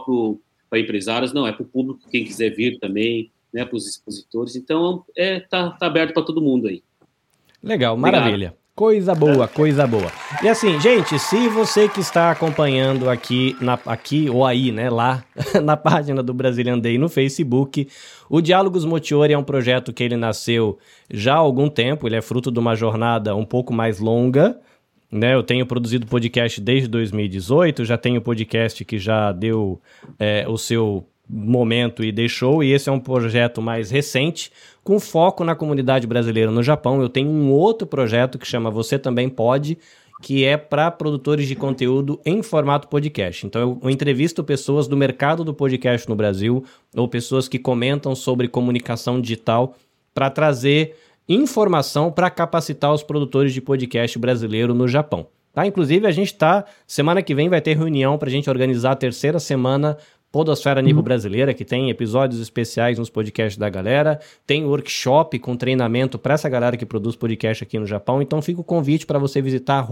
para 0.70 0.80
empresários, 0.80 1.34
não, 1.34 1.46
é 1.46 1.52
para 1.52 1.64
o 1.64 1.68
público, 1.68 2.10
quem 2.10 2.24
quiser 2.24 2.52
vir 2.52 2.80
também, 2.80 3.32
né? 3.54 3.66
Para 3.66 3.76
os 3.76 3.88
expositores. 3.88 4.56
Então 4.56 5.04
é, 5.16 5.40
tá, 5.42 5.72
tá 5.72 5.88
aberto 5.88 6.14
para 6.14 6.24
todo 6.24 6.42
mundo 6.42 6.68
aí. 6.68 6.82
Legal, 7.62 7.98
Obrigado. 8.46 8.56
Coisa 8.80 9.14
boa, 9.14 9.46
coisa 9.46 9.86
boa. 9.86 10.10
E 10.42 10.48
assim, 10.48 10.80
gente, 10.80 11.20
se 11.20 11.50
você 11.50 11.90
que 11.90 12.00
está 12.00 12.32
acompanhando 12.32 13.10
aqui, 13.10 13.54
na, 13.60 13.78
aqui 13.86 14.30
ou 14.30 14.46
aí, 14.46 14.72
né, 14.72 14.90
lá 14.90 15.22
na 15.62 15.76
página 15.76 16.24
do 16.24 16.34
Brazilian 16.34 16.80
Day 16.80 16.98
no 16.98 17.10
Facebook, 17.10 17.90
o 18.30 18.40
Diálogos 18.40 18.86
Motiori 18.86 19.34
é 19.34 19.38
um 19.38 19.44
projeto 19.44 19.92
que 19.92 20.02
ele 20.02 20.16
nasceu 20.16 20.78
já 21.12 21.34
há 21.34 21.40
algum 21.40 21.68
tempo, 21.68 22.08
ele 22.08 22.16
é 22.16 22.22
fruto 22.22 22.50
de 22.50 22.58
uma 22.58 22.74
jornada 22.74 23.36
um 23.36 23.44
pouco 23.44 23.74
mais 23.74 24.00
longa, 24.00 24.58
né? 25.12 25.36
Eu 25.36 25.44
tenho 25.44 25.66
produzido 25.66 26.08
podcast 26.08 26.62
desde 26.62 26.88
2018, 26.88 27.84
já 27.84 27.98
tenho 27.98 28.22
podcast 28.22 28.86
que 28.86 28.98
já 28.98 29.34
deu 29.34 29.82
é, 30.18 30.46
o 30.48 30.58
seu 30.58 31.06
momento 31.30 32.04
e 32.04 32.12
deixou, 32.12 32.64
e 32.64 32.72
esse 32.72 32.90
é 32.90 32.92
um 32.92 33.00
projeto 33.00 33.62
mais 33.62 33.92
recente, 33.92 34.52
com 34.84 35.00
foco 35.00 35.44
na 35.44 35.56
comunidade 35.56 36.08
brasileira 36.08 36.50
no 36.50 36.64
Japão. 36.64 37.02
Eu 37.02 37.10
tenho 37.10 37.30
um 37.30 37.52
outro 37.52 37.86
projeto 37.86 38.40
que 38.40 38.48
chama 38.48 38.72
Você 38.72 38.98
Também 38.98 39.30
Pode, 39.30 39.78
que 40.22 40.44
é 40.44 40.58
para 40.58 40.90
produtores 40.90 41.48
de 41.48 41.56
conteúdo 41.56 42.20
em 42.26 42.42
formato 42.42 42.88
podcast. 42.88 43.46
Então 43.46 43.80
eu, 43.82 43.90
entrevisto 43.90 44.44
pessoas 44.44 44.88
do 44.88 44.98
mercado 44.98 45.44
do 45.44 45.54
podcast 45.54 46.10
no 46.10 46.16
Brasil, 46.16 46.64
ou 46.96 47.08
pessoas 47.08 47.48
que 47.48 47.60
comentam 47.60 48.16
sobre 48.16 48.48
comunicação 48.48 49.22
digital, 49.22 49.76
para 50.14 50.30
trazer 50.30 50.96
informação 51.28 52.12
para 52.12 52.30
capacitar 52.30 52.92
os 52.92 53.04
produtores 53.04 53.54
de 53.54 53.62
podcast 53.62 54.18
brasileiro 54.18 54.74
no 54.74 54.88
Japão. 54.88 55.28
Tá? 55.54 55.66
Inclusive, 55.66 56.06
a 56.08 56.12
gente 56.12 56.34
está. 56.34 56.66
Semana 56.88 57.22
que 57.22 57.36
vem 57.36 57.50
vai 57.50 57.62
ter 57.62 57.78
reunião 57.78 58.18
para 58.18 58.30
a 58.30 58.32
gente 58.32 58.50
organizar 58.50 58.92
a 58.92 58.96
terceira 58.96 59.40
semana 59.40 59.98
Podosfera 60.32 60.82
Nível 60.82 60.98
uhum. 60.98 61.04
Brasileira, 61.04 61.54
que 61.54 61.66
tem 61.66 61.90
episódios 61.90 62.40
especiais 62.40 63.00
nos 63.00 63.10
podcasts 63.10 63.58
da 63.58 63.68
galera, 63.70 64.20
tem 64.46 64.64
workshop 64.64 65.40
com 65.40 65.56
treinamento 65.56 66.20
para 66.20 66.36
essa 66.36 66.48
galera 66.48 66.78
que 66.78 66.86
produz 66.86 67.16
podcast 67.16 67.64
aqui 67.64 67.80
no 67.80 67.86
Japão. 67.88 68.22
Então 68.22 68.42
fica 68.42 68.62
o 68.62 68.64
convite 68.64 69.06
para 69.06 69.18
você 69.18 69.42
visitar 69.42 69.88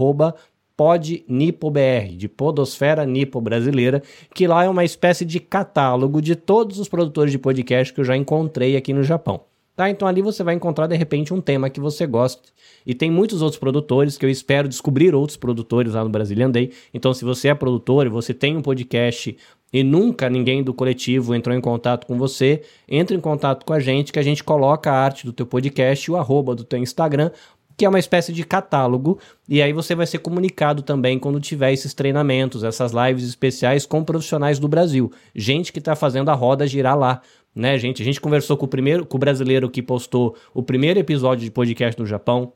PodNipoBR, 0.76 2.16
de 2.16 2.28
Podosfera 2.28 3.04
Nipo 3.04 3.40
Brasileira, 3.40 4.00
que 4.32 4.46
lá 4.46 4.62
é 4.64 4.68
uma 4.68 4.84
espécie 4.84 5.24
de 5.24 5.40
catálogo 5.40 6.22
de 6.22 6.36
todos 6.36 6.78
os 6.78 6.88
produtores 6.88 7.32
de 7.32 7.38
podcast 7.38 7.92
que 7.92 8.00
eu 8.00 8.04
já 8.04 8.16
encontrei 8.16 8.76
aqui 8.76 8.92
no 8.92 9.02
Japão. 9.02 9.40
Tá? 9.78 9.88
Então 9.88 10.08
ali 10.08 10.20
você 10.20 10.42
vai 10.42 10.56
encontrar 10.56 10.88
de 10.88 10.96
repente 10.96 11.32
um 11.32 11.40
tema 11.40 11.70
que 11.70 11.78
você 11.78 12.04
gosta. 12.04 12.42
E 12.84 12.94
tem 12.94 13.10
muitos 13.12 13.42
outros 13.42 13.60
produtores 13.60 14.18
que 14.18 14.26
eu 14.26 14.30
espero 14.30 14.68
descobrir 14.68 15.14
outros 15.14 15.36
produtores 15.36 15.94
lá 15.94 16.02
no 16.02 16.10
Brazilian 16.10 16.50
Day. 16.50 16.72
Então 16.92 17.14
se 17.14 17.24
você 17.24 17.46
é 17.46 17.54
produtor 17.54 18.04
e 18.04 18.08
você 18.08 18.34
tem 18.34 18.56
um 18.56 18.62
podcast 18.62 19.36
e 19.72 19.82
nunca 19.82 20.28
ninguém 20.28 20.62
do 20.62 20.72
coletivo 20.72 21.34
entrou 21.34 21.56
em 21.56 21.60
contato 21.60 22.06
com 22.06 22.16
você, 22.16 22.62
entre 22.88 23.16
em 23.16 23.20
contato 23.20 23.64
com 23.64 23.72
a 23.72 23.80
gente 23.80 24.12
que 24.12 24.18
a 24.18 24.22
gente 24.22 24.42
coloca 24.42 24.90
a 24.90 24.94
arte 24.94 25.26
do 25.26 25.32
teu 25.32 25.46
podcast, 25.46 26.10
o 26.10 26.16
arroba 26.16 26.54
do 26.54 26.64
teu 26.64 26.78
Instagram, 26.78 27.30
que 27.76 27.84
é 27.84 27.88
uma 27.88 27.98
espécie 27.98 28.32
de 28.32 28.42
catálogo, 28.44 29.20
e 29.48 29.62
aí 29.62 29.72
você 29.72 29.94
vai 29.94 30.04
ser 30.04 30.18
comunicado 30.18 30.82
também 30.82 31.16
quando 31.16 31.40
tiver 31.40 31.72
esses 31.72 31.94
treinamentos, 31.94 32.64
essas 32.64 32.92
lives 32.92 33.22
especiais 33.22 33.86
com 33.86 34.02
profissionais 34.02 34.58
do 34.58 34.66
Brasil, 34.66 35.12
gente 35.32 35.72
que 35.72 35.78
está 35.78 35.94
fazendo 35.94 36.28
a 36.28 36.34
roda 36.34 36.66
girar 36.66 36.98
lá, 36.98 37.22
né, 37.54 37.78
gente? 37.78 38.02
A 38.02 38.04
gente 38.04 38.20
conversou 38.20 38.56
com 38.56 38.66
o 38.66 38.68
primeiro, 38.68 39.06
com 39.06 39.16
o 39.16 39.20
brasileiro 39.20 39.70
que 39.70 39.80
postou 39.80 40.36
o 40.52 40.62
primeiro 40.62 40.98
episódio 40.98 41.44
de 41.44 41.50
podcast 41.50 41.98
no 42.00 42.06
Japão. 42.06 42.52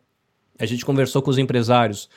A 0.59 0.67
gente 0.67 0.85
conversou 0.85 1.23
com 1.23 1.31
os 1.31 1.39
empresários 1.39 2.09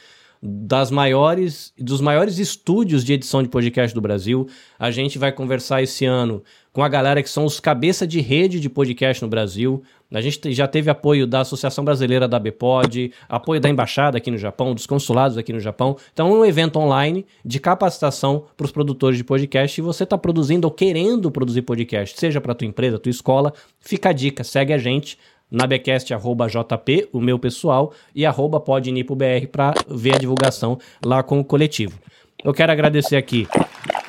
das 0.46 0.92
maiores 0.92 1.74
dos 1.78 2.00
maiores 2.00 2.38
estúdios 2.38 3.04
de 3.04 3.14
edição 3.14 3.42
de 3.42 3.50
podcast 3.50 3.96
do 3.96 4.02
Brasil. 4.02 4.48
A 4.78 4.92
gente 4.92 5.18
vai 5.18 5.32
conversar 5.32 5.82
esse 5.82 6.06
ano 6.06 6.44
com 6.72 6.84
a 6.84 6.90
galera 6.90 7.24
que 7.24 7.30
são 7.30 7.46
os 7.46 7.60
cabeça 7.60 8.06
de 8.06 8.20
rede 8.20 8.60
de 8.60 8.70
podcast 8.70 9.24
no 9.24 9.30
Brasil. 9.30 9.82
A 10.14 10.22
gente 10.22 10.54
já 10.54 10.68
teve 10.68 10.90
apoio 10.90 11.26
da 11.26 11.40
Associação 11.40 11.84
Brasileira 11.84 12.28
da 12.28 12.38
Bpod, 12.38 13.12
apoio 13.28 13.60
da 13.60 13.70
embaixada 13.70 14.18
aqui 14.18 14.30
no 14.30 14.38
Japão, 14.38 14.74
dos 14.74 14.86
consulados 14.86 15.38
aqui 15.38 15.52
no 15.52 15.60
Japão. 15.60 15.98
Então, 16.14 16.28
é 16.28 16.32
um 16.32 16.46
evento 16.46 16.78
online 16.78 17.26
de 17.44 17.60
capacitação 17.60 18.46
para 18.56 18.66
os 18.66 18.72
produtores 18.72 19.18
de 19.18 19.24
podcast. 19.24 19.80
E 19.80 19.82
você 19.82 20.04
está 20.04 20.18
produzindo 20.18 20.68
ou 20.68 20.72
querendo 20.72 21.32
produzir 21.32 21.64
podcast, 21.64 22.20
seja 22.20 22.40
para 22.40 22.54
tua 22.54 22.68
empresa, 22.68 23.00
tua 23.00 23.10
escola, 23.10 23.54
fica 23.80 24.10
a 24.10 24.14
dica, 24.14 24.44
segue 24.44 24.74
a 24.74 24.78
gente 24.78 25.18
nabecast.jp, 25.56 27.10
o 27.14 27.22
meu 27.22 27.40
pessoal, 27.40 27.94
e 28.14 28.26
arroba 28.26 28.60
podnipobr 28.60 29.48
para 29.52 29.74
ver 29.88 30.16
a 30.16 30.18
divulgação 30.20 30.78
lá 31.04 31.24
com 31.24 31.40
o 31.40 31.46
coletivo. 31.46 31.98
Eu 32.44 32.54
quero 32.54 32.72
agradecer 32.72 33.16
aqui 33.16 33.48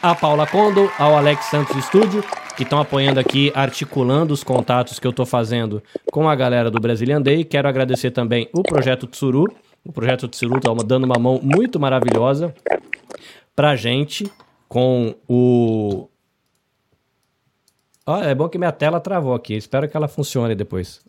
a 0.02 0.14
Paula 0.14 0.46
Condo, 0.46 0.90
ao 0.98 1.16
Alex 1.16 1.46
Santos 1.46 1.76
Estúdio, 1.76 2.22
que 2.56 2.64
estão 2.64 2.78
apoiando 2.78 3.20
aqui, 3.20 3.52
articulando 3.54 4.34
os 4.34 4.44
contatos 4.44 4.98
que 4.98 5.06
eu 5.06 5.10
estou 5.10 5.24
fazendo 5.24 5.82
com 6.10 6.28
a 6.28 6.34
galera 6.34 6.70
do 6.70 6.80
Brazilian 6.80 7.22
Day. 7.22 7.44
Quero 7.44 7.68
agradecer 7.68 8.10
também 8.10 8.48
o 8.52 8.62
Projeto 8.62 9.06
Tsuru. 9.06 9.46
O 9.84 9.92
Projeto 9.92 10.28
Tsuru 10.28 10.58
está 10.58 10.72
dando 10.84 11.04
uma 11.04 11.18
mão 11.18 11.40
muito 11.42 11.78
maravilhosa 11.78 12.54
para 13.54 13.76
gente 13.76 14.30
com 14.68 15.14
o... 15.28 16.08
Oh, 18.06 18.16
é 18.16 18.34
bom 18.34 18.48
que 18.48 18.58
minha 18.58 18.72
tela 18.72 19.00
travou 19.00 19.34
aqui. 19.34 19.54
Espero 19.54 19.88
que 19.88 19.96
ela 19.96 20.08
funcione 20.08 20.54
depois. 20.54 21.04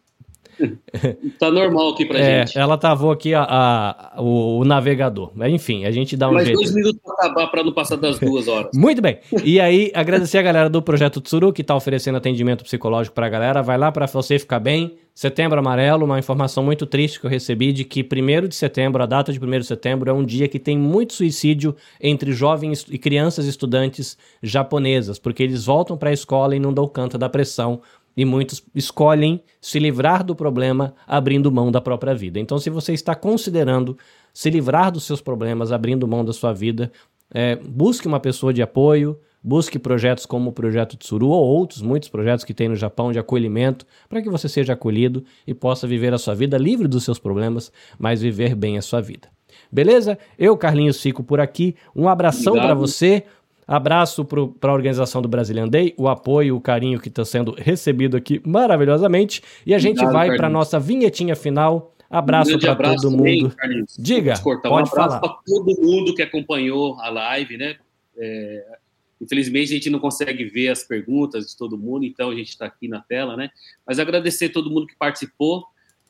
tá 1.40 1.52
normal 1.52 1.90
aqui 1.90 2.06
pra 2.06 2.20
é, 2.20 2.46
gente. 2.46 2.58
Ela 2.58 2.78
travou 2.78 3.12
aqui 3.12 3.34
a, 3.34 3.44
a 3.44 4.22
o, 4.22 4.60
o, 4.60 4.66
navegador. 4.66 5.32
Enfim, 5.48 5.86
a 5.86 5.92
gente 5.92 6.18
dá 6.18 6.30
um 6.30 6.34
Mais 6.34 6.48
jeito. 6.48 6.58
dois 6.58 6.74
minutos 6.74 7.00
pra 7.04 7.14
acabar 7.14 7.48
pra 7.48 7.64
não 7.64 7.74
passar 7.74 7.96
das 7.96 8.20
duas 8.20 8.48
horas. 8.48 8.72
Muito 8.76 9.02
bem. 9.02 9.20
E 9.44 9.60
aí, 9.60 9.92
agradecer 9.94 10.38
a 10.38 10.42
galera 10.42 10.70
do 10.70 10.82
Projeto 10.82 11.22
Tsuru, 11.22 11.54
que 11.54 11.64
tá 11.64 11.76
oferecendo 11.76 12.18
atendimento 12.18 12.64
psicológico 12.64 13.16
pra 13.16 13.30
galera. 13.30 13.62
Vai 13.62 13.78
lá 13.78 13.92
pra 13.92 14.06
você 14.08 14.40
ficar 14.40 14.60
bem. 14.60 14.98
Setembro 15.18 15.58
Amarelo, 15.58 16.06
uma 16.06 16.20
informação 16.20 16.64
muito 16.64 16.86
triste 16.86 17.20
que 17.20 17.26
eu 17.26 17.30
recebi 17.30 17.74
de 17.74 17.84
que 17.84 18.04
1 18.04 18.48
de 18.48 18.54
setembro, 18.54 19.02
a 19.02 19.08
data 19.08 19.34
de 19.34 19.44
1 19.44 19.50
de 19.50 19.66
setembro, 19.66 20.08
é 20.08 20.14
um 20.14 20.24
dia 20.24 20.48
que 20.48 20.60
tem 20.60 20.78
muito 20.78 21.14
suicídio 21.14 21.76
entre 22.00 22.32
jovens 22.32 22.86
e 22.88 23.00
crianças 23.00 23.48
estudantes 23.48 24.16
japonesas, 24.44 25.18
porque 25.18 25.42
eles 25.42 25.66
voltam 25.66 25.98
para 25.98 26.12
a 26.12 26.14
escola 26.14 26.56
e 26.56 26.60
não 26.60 26.72
dão 26.72 26.88
conta 26.88 27.18
da 27.18 27.28
pressão 27.28 27.82
e 28.18 28.26
muitos 28.26 28.64
escolhem 28.74 29.44
se 29.62 29.78
livrar 29.78 30.24
do 30.24 30.36
problema 30.36 30.96
abrindo 31.06 31.52
mão 31.52 31.72
da 31.72 31.80
própria 31.80 32.16
vida. 32.16 32.40
Então, 32.40 32.58
se 32.58 32.72
você 32.72 32.92
está 32.92 33.14
considerando 33.14 33.96
se 34.34 34.50
livrar 34.50 34.92
dos 34.92 35.04
seus 35.04 35.22
problemas 35.22 35.72
abrindo 35.72 36.08
mão 36.08 36.26
da 36.26 36.34
sua 36.34 36.52
vida, 36.52 36.92
é, 37.32 37.56
busque 37.56 38.08
uma 38.08 38.20
pessoa 38.20 38.52
de 38.52 38.64
apoio, 38.64 39.20
busque 39.44 39.78
projetos 39.78 40.26
como 40.26 40.50
o 40.50 40.54
Projeto 40.54 40.98
Tsuru 40.98 41.30
ou 41.30 41.46
outros 41.46 41.82
muitos 41.84 42.10
projetos 42.10 42.44
que 42.44 42.56
tem 42.56 42.68
no 42.68 42.76
Japão 42.76 43.12
de 43.12 43.20
acolhimento, 43.20 43.86
para 44.10 44.22
que 44.22 44.30
você 44.30 44.50
seja 44.50 44.74
acolhido 44.74 45.24
e 45.46 45.54
possa 45.54 45.86
viver 45.86 46.12
a 46.12 46.18
sua 46.18 46.34
vida 46.34 46.58
livre 46.58 46.88
dos 46.88 47.04
seus 47.04 47.20
problemas, 47.20 47.72
mas 48.00 48.22
viver 48.22 48.56
bem 48.56 48.78
a 48.78 48.82
sua 48.82 49.00
vida. 49.00 49.30
Beleza? 49.72 50.18
Eu, 50.38 50.56
Carlinhos, 50.58 51.02
fico 51.02 51.24
por 51.24 51.40
aqui. 51.40 51.76
Um 51.96 52.08
abração 52.08 52.56
para 52.56 52.74
você. 52.74 53.24
Abraço 53.68 54.24
para 54.24 54.72
a 54.72 54.74
organização 54.74 55.22
do 55.22 55.28
Brazilian 55.28 55.68
Day, 55.68 55.94
o 55.98 56.08
apoio, 56.08 56.56
o 56.56 56.62
carinho 56.62 57.02
que 57.02 57.10
está 57.10 57.26
sendo 57.26 57.52
recebido 57.52 58.16
aqui 58.16 58.42
maravilhosamente. 58.46 59.42
E 59.66 59.76
a 59.76 59.78
gente 59.78 59.98
Obrigado, 60.00 60.14
vai 60.14 60.38
para 60.38 60.48
nossa 60.48 60.80
vinhetinha 60.80 61.36
final. 61.36 61.94
Abraço 62.10 62.56
um 62.56 62.60
para 62.60 62.96
todo 62.96 63.12
mundo. 63.12 63.54
Também, 63.54 63.84
Diga, 64.00 64.40
pode 64.42 64.66
um 64.66 64.76
abraço 64.76 65.20
para 65.20 65.38
todo 65.46 65.82
mundo 65.82 66.16
que 66.16 66.22
acompanhou 66.22 66.98
a 67.02 67.10
live, 67.10 67.58
né? 67.58 67.76
É, 68.18 68.78
infelizmente 69.20 69.72
a 69.72 69.76
gente 69.76 69.90
não 69.90 70.00
consegue 70.00 70.46
ver 70.46 70.70
as 70.70 70.84
perguntas 70.84 71.48
de 71.48 71.58
todo 71.58 71.78
mundo, 71.78 72.06
então 72.06 72.30
a 72.30 72.36
gente 72.36 72.50
está 72.50 72.66
aqui 72.68 72.88
na 72.88 73.02
tela, 73.02 73.36
né? 73.36 73.50
Mas 73.86 74.00
agradecer 74.00 74.48
todo 74.48 74.72
mundo 74.72 74.88
que 74.88 74.96
participou. 74.96 75.66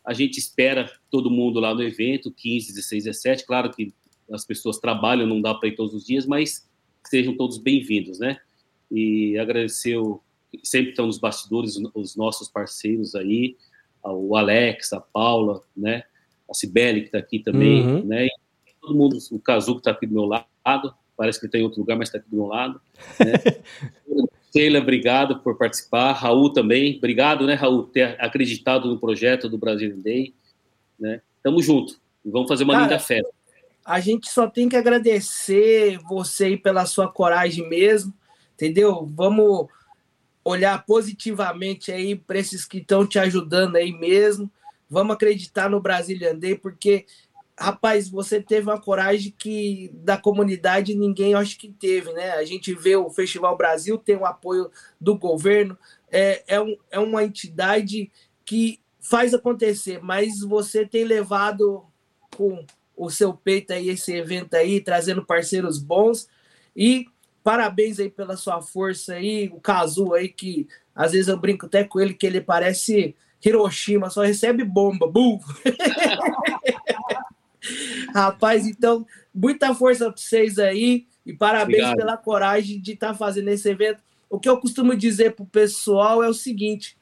A 0.06 0.14
gente 0.14 0.38
espera 0.38 0.92
todo 1.10 1.32
mundo 1.32 1.60
lá 1.60 1.74
no 1.74 1.82
evento, 1.82 2.32
15, 2.32 2.68
16, 2.68 3.06
17. 3.06 3.46
Claro 3.48 3.72
que 3.72 3.92
as 4.32 4.46
pessoas 4.46 4.78
trabalham, 4.78 5.26
não 5.26 5.42
dá 5.42 5.56
para 5.56 5.70
ir 5.70 5.76
todos 5.76 5.96
os 5.96 6.06
dias, 6.06 6.28
mas 6.28 6.67
sejam 7.10 7.36
todos 7.36 7.58
bem-vindos, 7.58 8.20
né? 8.20 8.38
E 8.92 9.38
agradecer 9.38 9.98
o, 9.98 10.22
sempre 10.64 10.92
estão 10.92 11.08
nos 11.08 11.18
bastidores 11.18 11.78
os 11.94 12.16
nossos 12.16 12.50
parceiros 12.50 13.16
aí, 13.16 13.56
o 14.04 14.36
Alex, 14.36 14.94
a 14.94 15.00
Paula, 15.00 15.62
né? 15.76 16.04
A 16.50 16.54
Cibele 16.54 17.02
que 17.02 17.08
está 17.08 17.18
aqui 17.18 17.40
também, 17.40 17.86
uhum. 17.86 18.06
né? 18.06 18.26
E 18.26 18.32
todo 18.82 18.96
mundo, 18.96 19.18
o 19.32 19.40
Cazu 19.40 19.74
que 19.74 19.80
está 19.82 19.92
aqui 19.92 20.06
do 20.06 20.14
meu 20.14 20.26
lado, 20.26 20.94
parece 21.16 21.40
que 21.40 21.46
está 21.46 21.58
em 21.58 21.64
outro 21.64 21.80
lugar, 21.80 21.98
mas 21.98 22.10
está 22.10 22.18
aqui 22.18 22.30
do 22.30 22.38
meu 22.38 22.48
lado. 22.48 22.80
Né? 23.20 23.34
Sheila, 24.52 24.80
obrigado 24.80 25.40
por 25.40 25.58
participar. 25.58 26.14
Raul 26.14 26.52
também, 26.52 26.98
obrigado, 26.98 27.46
né, 27.46 27.54
Raul, 27.54 27.84
ter 27.84 28.16
acreditado 28.20 28.88
no 28.88 29.00
projeto 29.00 29.50
do 29.50 29.58
Brasil 29.58 29.96
Day, 29.98 30.34
né? 31.00 31.22
Tamo 31.44 31.62
junto. 31.62 32.00
Vamos 32.26 32.48
fazer 32.48 32.64
uma 32.64 32.74
Cara, 32.74 32.86
linda 32.86 33.00
festa 33.00 33.37
a 33.88 34.02
gente 34.02 34.30
só 34.30 34.50
tem 34.50 34.68
que 34.68 34.76
agradecer 34.76 35.98
você 36.10 36.44
aí 36.44 36.58
pela 36.58 36.86
sua 36.86 37.10
coragem 37.10 37.70
mesmo, 37.70 38.14
entendeu? 38.54 39.10
Vamos 39.16 39.68
olhar 40.44 40.86
positivamente 40.86 41.90
aí 41.90 42.14
para 42.14 42.38
esses 42.38 42.66
que 42.66 42.80
estão 42.80 43.08
te 43.08 43.18
ajudando 43.18 43.78
aí 43.78 43.94
mesmo. 43.94 44.52
Vamos 44.90 45.16
acreditar 45.16 45.70
no 45.70 45.80
Brasília 45.80 46.36
Day, 46.36 46.56
porque, 46.56 47.06
rapaz, 47.58 48.10
você 48.10 48.42
teve 48.42 48.70
uma 48.70 48.80
coragem 48.80 49.34
que 49.38 49.90
da 49.94 50.18
comunidade 50.18 50.94
ninguém 50.94 51.34
acho 51.34 51.58
que 51.58 51.70
teve, 51.72 52.12
né? 52.12 52.32
A 52.32 52.44
gente 52.44 52.74
vê 52.74 52.98
o 52.98 53.10
Festival 53.10 53.56
Brasil, 53.56 53.98
tem 53.98 54.18
o 54.18 54.26
apoio 54.26 54.70
do 55.00 55.18
governo, 55.18 55.78
é, 56.12 56.44
é, 56.46 56.60
um, 56.60 56.76
é 56.92 57.00
uma 57.00 57.24
entidade 57.24 58.12
que 58.44 58.82
faz 59.00 59.34
acontecer, 59.34 60.04
mas 60.04 60.42
você 60.42 60.86
tem 60.86 61.06
levado 61.06 61.86
com 62.36 62.66
o 62.98 63.12
seu 63.12 63.32
peito 63.32 63.72
aí, 63.72 63.90
esse 63.90 64.12
evento 64.12 64.56
aí, 64.56 64.82
trazendo 64.82 65.24
parceiros 65.24 65.78
bons. 65.78 66.28
E 66.76 67.06
parabéns 67.44 68.00
aí 68.00 68.10
pela 68.10 68.36
sua 68.36 68.62
força 68.62 69.14
aí, 69.14 69.50
o 69.54 69.60
Kazu 69.60 70.14
aí, 70.14 70.28
que 70.28 70.68
às 70.96 71.12
vezes 71.12 71.28
eu 71.28 71.38
brinco 71.38 71.68
até 71.68 71.84
com 71.84 72.00
ele, 72.00 72.16
que 72.16 72.26
ele 72.26 72.42
parece 72.42 73.16
Hiroshima, 73.46 74.10
só 74.10 74.24
recebe 74.24 74.64
bomba. 74.64 75.08
Bum! 75.08 75.40
Rapaz, 78.14 78.66
então, 78.66 79.06
muita 79.34 79.76
força 79.76 80.06
para 80.06 80.18
vocês 80.18 80.58
aí 80.58 81.06
e 81.26 81.34
parabéns 81.34 81.84
Obrigado. 81.84 81.98
pela 81.98 82.18
coragem 82.18 82.82
de 82.82 82.94
estar 82.94 83.10
tá 83.10 83.14
fazendo 83.14 83.50
esse 83.50 83.70
evento. 83.70 84.02
o 84.30 84.40
que 84.40 84.50
eu 84.50 84.60
costumo 84.60 84.96
dizer 84.96 85.36
para 85.36 85.44
o 85.44 85.48
pessoal 85.48 86.24
é 86.24 86.28
o 86.28 86.34
seguinte: 86.34 86.98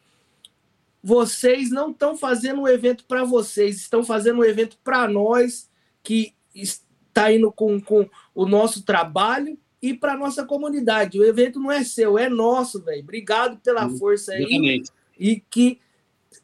vocês 1.01 1.69
não 1.69 1.91
estão 1.91 2.17
fazendo 2.17 2.61
um 2.61 2.67
evento 2.67 3.05
para 3.05 3.23
vocês, 3.23 3.77
estão 3.77 4.03
fazendo 4.03 4.39
um 4.39 4.43
evento 4.43 4.77
para 4.83 5.07
nós 5.07 5.69
que 6.05 6.33
está 6.53 7.33
indo 7.33 7.51
com, 7.51 7.81
com 7.81 8.07
o 8.33 8.45
nosso 8.45 8.85
trabalho 8.85 9.57
e 9.81 9.93
para 9.93 10.15
nossa 10.15 10.45
comunidade. 10.45 11.19
O 11.19 11.25
evento 11.25 11.59
não 11.59 11.71
é 11.71 11.83
seu, 11.83 12.17
é 12.17 12.29
nosso, 12.29 12.81
velho. 12.81 13.01
Obrigado 13.01 13.57
pela 13.57 13.89
força 13.89 14.31
aí. 14.33 14.43
Exatamente. 14.43 14.91
E 15.19 15.43
que 15.49 15.79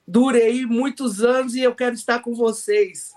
dure 0.07 0.41
aí 0.41 0.65
muitos 0.65 1.21
anos 1.21 1.55
e 1.55 1.61
eu 1.61 1.75
quero 1.75 1.93
estar 1.95 2.19
com 2.19 2.33
vocês. 2.33 3.11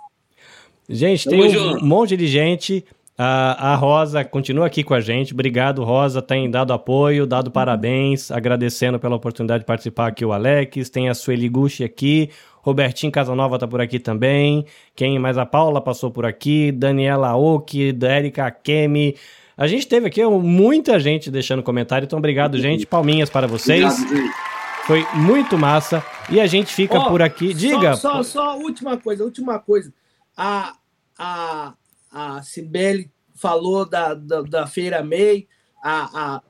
Gente, 0.88 1.28
tem 1.28 1.56
um 1.58 1.80
monte 1.80 2.16
de 2.16 2.26
gente. 2.26 2.84
A, 3.16 3.72
a, 3.72 3.76
Rosa 3.76 4.24
continua 4.24 4.66
aqui 4.66 4.82
com 4.82 4.92
a 4.92 5.00
gente. 5.00 5.32
Obrigado, 5.32 5.84
Rosa. 5.84 6.20
Tem 6.20 6.50
dado 6.50 6.72
apoio, 6.72 7.26
dado 7.26 7.50
parabéns, 7.50 8.30
agradecendo 8.30 8.98
pela 8.98 9.14
oportunidade 9.14 9.60
de 9.60 9.66
participar 9.66 10.08
aqui 10.08 10.24
o 10.24 10.32
Alex. 10.32 10.90
Tem 10.90 11.08
a 11.08 11.14
Sueli 11.14 11.48
Gucci 11.48 11.84
aqui. 11.84 12.30
Robertinho 12.64 13.12
Casanova 13.12 13.58
tá 13.58 13.68
por 13.68 13.78
aqui 13.78 13.98
também. 13.98 14.64
Quem 14.96 15.18
mais? 15.18 15.36
A 15.36 15.44
Paula 15.44 15.82
passou 15.82 16.10
por 16.10 16.24
aqui. 16.24 16.72
Daniela 16.72 17.36
Oki, 17.36 17.94
Erika 18.02 18.50
Kemi. 18.50 19.16
A 19.54 19.66
gente 19.66 19.86
teve 19.86 20.06
aqui 20.06 20.24
muita 20.24 20.98
gente 20.98 21.30
deixando 21.30 21.62
comentário, 21.62 22.06
então 22.06 22.18
obrigado, 22.18 22.58
gente. 22.58 22.86
Palminhas 22.86 23.28
para 23.28 23.46
vocês. 23.46 23.84
Obrigado, 24.00 24.32
Foi 24.86 25.06
muito 25.12 25.58
massa. 25.58 26.02
E 26.30 26.40
a 26.40 26.46
gente 26.46 26.72
fica 26.72 26.98
oh, 26.98 27.10
por 27.10 27.20
aqui. 27.20 27.52
Diga. 27.52 27.96
Só, 27.96 28.22
só, 28.22 28.54
só 28.54 28.58
última 28.58 28.96
coisa, 28.96 29.22
última 29.22 29.58
coisa. 29.58 29.92
A, 30.34 30.72
a, 31.18 31.74
a 32.10 32.42
Cibele 32.42 33.10
falou 33.34 33.84
da, 33.84 34.14
da, 34.14 34.40
da 34.40 34.66
Feira 34.66 35.04
May, 35.04 35.46
a, 35.82 36.40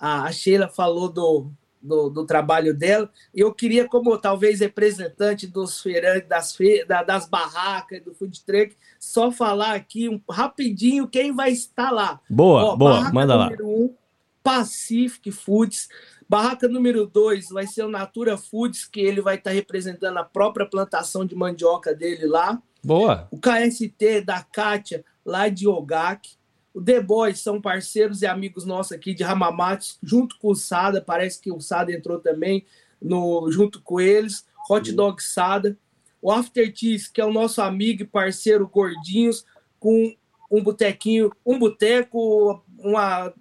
a, 0.00 0.24
a 0.24 0.32
Sheila 0.32 0.68
falou 0.68 1.08
do, 1.08 1.52
do, 1.80 2.08
do, 2.08 2.26
trabalho 2.26 2.74
dela. 2.74 3.10
Eu 3.34 3.52
queria, 3.52 3.88
como 3.88 4.16
talvez 4.18 4.60
representante 4.60 5.46
dos 5.46 5.80
feirantes, 5.80 6.28
das, 6.28 6.54
fe, 6.54 6.84
da, 6.84 7.02
das 7.02 7.28
barracas, 7.28 8.02
do 8.02 8.14
food 8.14 8.44
truck, 8.44 8.76
só 8.98 9.30
falar 9.30 9.74
aqui 9.74 10.08
um, 10.08 10.20
rapidinho 10.30 11.08
quem 11.08 11.34
vai 11.34 11.50
estar 11.50 11.90
lá. 11.90 12.20
Boa, 12.28 12.64
Ó, 12.64 12.76
boa, 12.76 13.12
manda 13.12 13.34
lá. 13.34 13.44
Número 13.44 13.68
um, 13.68 13.94
Pacific 14.42 15.30
Foods. 15.30 15.88
Barraca 16.28 16.68
número 16.68 17.06
dois 17.06 17.48
vai 17.48 17.66
ser 17.66 17.84
o 17.84 17.90
Natura 17.90 18.36
Foods, 18.36 18.84
que 18.84 19.00
ele 19.00 19.20
vai 19.20 19.36
estar 19.36 19.50
representando 19.50 20.18
a 20.18 20.24
própria 20.24 20.66
plantação 20.66 21.24
de 21.24 21.34
mandioca 21.34 21.94
dele 21.94 22.26
lá. 22.26 22.60
Boa. 22.84 23.26
O 23.30 23.38
KST 23.38 24.22
da 24.22 24.42
Kátia, 24.42 25.04
lá 25.24 25.48
de 25.48 25.66
Ogak. 25.66 26.37
O 26.78 26.80
The 26.80 27.00
Boys 27.00 27.40
são 27.40 27.60
parceiros 27.60 28.22
e 28.22 28.26
amigos 28.26 28.64
nossos 28.64 28.92
aqui 28.92 29.12
de 29.12 29.24
Ramamatos, 29.24 29.98
junto 30.00 30.38
com 30.38 30.52
o 30.52 30.54
Sada. 30.54 31.02
Parece 31.02 31.40
que 31.40 31.50
o 31.50 31.60
Sada 31.60 31.92
entrou 31.92 32.20
também 32.20 32.64
no, 33.02 33.50
junto 33.50 33.82
com 33.82 34.00
eles. 34.00 34.46
Hot 34.70 34.92
Dog 34.92 35.20
Sada. 35.20 35.76
O 36.22 36.30
After 36.30 36.72
Cheese, 36.72 37.10
que 37.10 37.20
é 37.20 37.24
o 37.24 37.32
nosso 37.32 37.60
amigo 37.60 38.02
e 38.02 38.06
parceiro 38.06 38.68
Gordinhos, 38.68 39.44
com 39.80 40.14
um 40.48 40.62
botequinho, 40.62 41.32
um 41.44 41.58
boteco, 41.58 42.62
uma, 42.78 43.34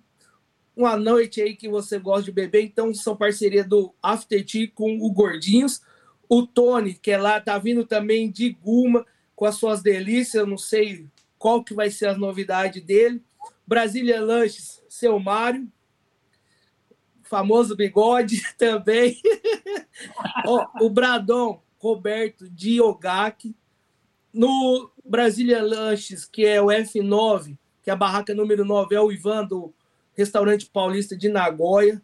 uma 0.75 0.97
noite 0.97 1.39
aí 1.39 1.55
que 1.55 1.69
você 1.69 1.99
gosta 1.99 2.23
de 2.23 2.31
beber. 2.31 2.63
Então, 2.63 2.91
são 2.91 3.15
parceria 3.15 3.63
do 3.63 3.93
After 4.01 4.43
Tea 4.43 4.71
com 4.73 4.97
o 4.99 5.11
Gordinhos. 5.11 5.79
O 6.27 6.41
Tony, 6.47 6.95
que 6.95 7.11
é 7.11 7.19
lá, 7.19 7.39
tá 7.39 7.55
vindo 7.59 7.85
também 7.85 8.31
de 8.31 8.49
Guma 8.49 9.05
com 9.35 9.45
as 9.45 9.53
suas 9.53 9.83
delícias, 9.83 10.41
eu 10.41 10.47
não 10.47 10.57
sei 10.57 11.05
qual 11.37 11.63
que 11.63 11.75
vai 11.75 11.91
ser 11.91 12.07
a 12.07 12.17
novidade 12.17 12.81
dele. 12.81 13.21
Brasília 13.67 14.21
Lanches, 14.21 14.81
seu 14.87 15.19
Mário, 15.19 15.69
famoso 17.23 17.75
bigode 17.75 18.41
também. 18.57 19.19
o 20.79 20.89
Bradon 20.89 21.61
Roberto 21.77 22.49
de 22.49 22.79
Ogaki. 22.81 23.53
No 24.33 24.89
Brasília 25.03 25.61
Lanches, 25.61 26.25
que 26.25 26.45
é 26.45 26.61
o 26.61 26.67
F9, 26.67 27.57
que 27.83 27.89
é 27.89 27.93
a 27.93 27.95
barraca 27.95 28.33
número 28.33 28.63
9, 28.63 28.95
é 28.95 29.01
o 29.01 29.11
Ivan 29.11 29.45
do 29.45 29.73
Restaurante 30.15 30.65
Paulista 30.67 31.17
de 31.17 31.27
Nagoya. 31.27 32.01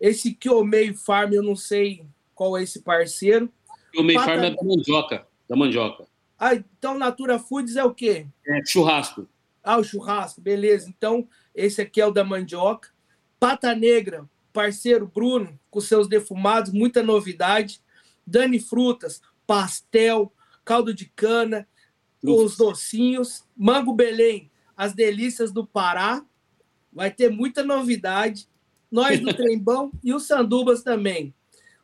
Esse 0.00 0.34
Kiomei 0.34 0.92
Farm, 0.92 1.32
eu 1.32 1.42
não 1.42 1.56
sei 1.56 2.04
qual 2.34 2.58
é 2.58 2.62
esse 2.62 2.82
parceiro. 2.82 3.50
Kiomei 3.92 4.16
Pata... 4.16 4.26
Farm 4.26 4.44
é 4.44 4.50
da 4.50 4.62
mandioca. 4.62 5.26
Da 5.48 5.56
mandioca. 5.56 6.06
Ah, 6.38 6.54
então 6.54 6.98
Natura 6.98 7.38
Foods 7.38 7.76
é 7.76 7.84
o 7.84 7.94
quê? 7.94 8.26
É 8.46 8.60
churrasco. 8.66 9.26
Ah, 9.66 9.78
o 9.78 9.82
churrasco, 9.82 10.40
beleza. 10.40 10.88
Então, 10.88 11.26
esse 11.52 11.82
aqui 11.82 12.00
é 12.00 12.06
o 12.06 12.12
da 12.12 12.22
mandioca. 12.22 12.90
Pata 13.40 13.74
Negra, 13.74 14.24
parceiro 14.52 15.10
Bruno, 15.12 15.58
com 15.68 15.80
seus 15.80 16.06
defumados, 16.06 16.72
muita 16.72 17.02
novidade. 17.02 17.80
Dani 18.24 18.60
Frutas, 18.60 19.20
pastel, 19.44 20.32
caldo 20.64 20.94
de 20.94 21.06
cana, 21.06 21.66
os 22.22 22.56
docinhos. 22.56 23.42
Mango 23.56 23.92
Belém, 23.92 24.52
as 24.76 24.92
delícias 24.94 25.50
do 25.50 25.66
Pará. 25.66 26.24
Vai 26.92 27.10
ter 27.10 27.28
muita 27.28 27.64
novidade. 27.64 28.46
Nós 28.88 29.18
do 29.18 29.34
Trembão 29.34 29.90
e 30.00 30.14
os 30.14 30.28
Sandubas 30.28 30.84
também. 30.84 31.34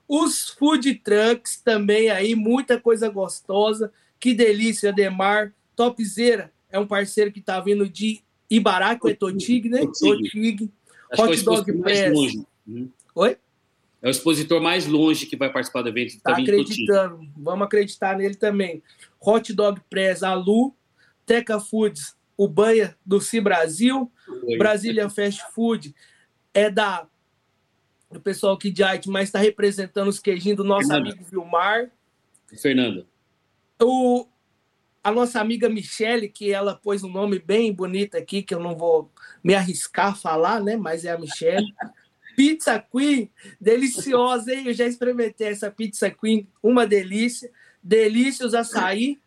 Os 0.06 0.50
food 0.50 0.94
trucks 1.00 1.60
também 1.60 2.10
aí, 2.10 2.36
muita 2.36 2.80
coisa 2.80 3.08
gostosa. 3.08 3.92
Que 4.20 4.32
delícia, 4.32 4.92
Demar. 4.92 5.52
Topzera 5.74 6.52
é 6.72 6.78
um 6.78 6.86
parceiro 6.86 7.30
que 7.30 7.38
está 7.38 7.60
vindo 7.60 7.88
de 7.88 8.22
Ibará, 8.50 8.98
que 8.98 9.10
é 9.10 9.14
Totig, 9.14 9.68
né? 9.68 9.80
Totig. 9.80 10.70
Hot 11.18 11.38
é 11.38 11.42
Dog 11.42 11.72
Press. 11.80 12.34
Uhum. 12.66 12.90
Oi? 13.14 13.36
É 14.00 14.08
o 14.08 14.10
expositor 14.10 14.60
mais 14.60 14.86
longe 14.86 15.26
que 15.26 15.36
vai 15.36 15.52
participar 15.52 15.82
do 15.82 15.90
evento. 15.90 16.20
Tá, 16.20 16.32
acreditando. 16.32 17.28
Vamos 17.36 17.66
acreditar 17.66 18.16
nele 18.16 18.34
também. 18.34 18.82
Hot 19.20 19.52
Dog 19.52 19.80
Press, 19.88 20.22
a 20.22 20.34
Lu. 20.34 20.74
Teca 21.24 21.60
Foods, 21.60 22.16
o 22.36 22.48
Banha 22.48 22.96
do 23.06 23.20
Ci 23.20 23.40
Brasil. 23.40 24.10
Oi. 24.42 24.58
Brasília 24.58 25.08
Fast 25.08 25.40
Food 25.54 25.94
é 26.52 26.68
da 26.68 27.06
do 28.10 28.20
pessoal 28.20 28.54
aqui 28.54 28.70
de 28.70 28.82
arte, 28.82 29.08
mas 29.08 29.28
está 29.28 29.38
representando 29.38 30.08
os 30.08 30.18
queijinhos 30.18 30.58
do 30.58 30.64
nosso 30.64 30.92
amigo 30.92 31.24
Vilmar. 31.30 31.90
Fernanda. 32.60 33.06
O, 33.80 34.26
a 35.02 35.10
nossa 35.10 35.40
amiga 35.40 35.68
Michele, 35.68 36.28
que 36.28 36.52
ela 36.52 36.74
pôs 36.74 37.02
um 37.02 37.10
nome 37.10 37.38
bem 37.38 37.72
bonito 37.72 38.16
aqui, 38.16 38.42
que 38.42 38.54
eu 38.54 38.60
não 38.60 38.76
vou 38.76 39.10
me 39.42 39.54
arriscar 39.54 40.08
a 40.08 40.14
falar, 40.14 40.60
né? 40.60 40.76
Mas 40.76 41.04
é 41.04 41.10
a 41.10 41.18
Michele. 41.18 41.66
Pizza 42.36 42.82
Queen, 42.90 43.30
deliciosa, 43.60 44.54
hein? 44.54 44.64
Eu 44.66 44.72
já 44.72 44.86
experimentei 44.86 45.48
essa 45.48 45.70
Pizza 45.70 46.10
Queen, 46.10 46.46
uma 46.62 46.86
delícia. 46.86 47.50
Delícios 47.82 48.54
açaí 48.54 49.18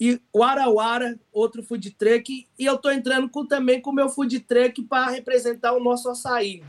e 0.00 0.20
o 0.32 0.42
Arauara, 0.42 1.18
outro 1.30 1.62
food 1.62 1.90
truck. 1.90 2.46
E 2.58 2.64
eu 2.64 2.78
tô 2.78 2.90
entrando 2.90 3.28
com, 3.28 3.44
também 3.44 3.80
com 3.80 3.90
o 3.90 3.94
meu 3.94 4.08
food 4.08 4.40
truck 4.40 4.80
para 4.82 5.10
representar 5.10 5.74
o 5.74 5.82
nosso 5.82 6.08
açaí. 6.08 6.62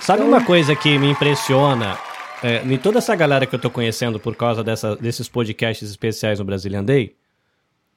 Sabe 0.00 0.22
então... 0.22 0.28
uma 0.28 0.44
coisa 0.44 0.76
que 0.76 0.96
me 0.96 1.10
impressiona 1.10 1.98
é, 2.42 2.62
em 2.62 2.78
toda 2.78 2.98
essa 2.98 3.16
galera 3.16 3.46
que 3.46 3.54
eu 3.54 3.58
tô 3.58 3.70
conhecendo 3.70 4.20
por 4.20 4.36
causa 4.36 4.62
dessa, 4.62 4.94
desses 4.96 5.28
podcasts 5.28 5.90
especiais 5.90 6.38
no 6.38 6.44
Brazilian 6.44 6.84
Day, 6.84 7.16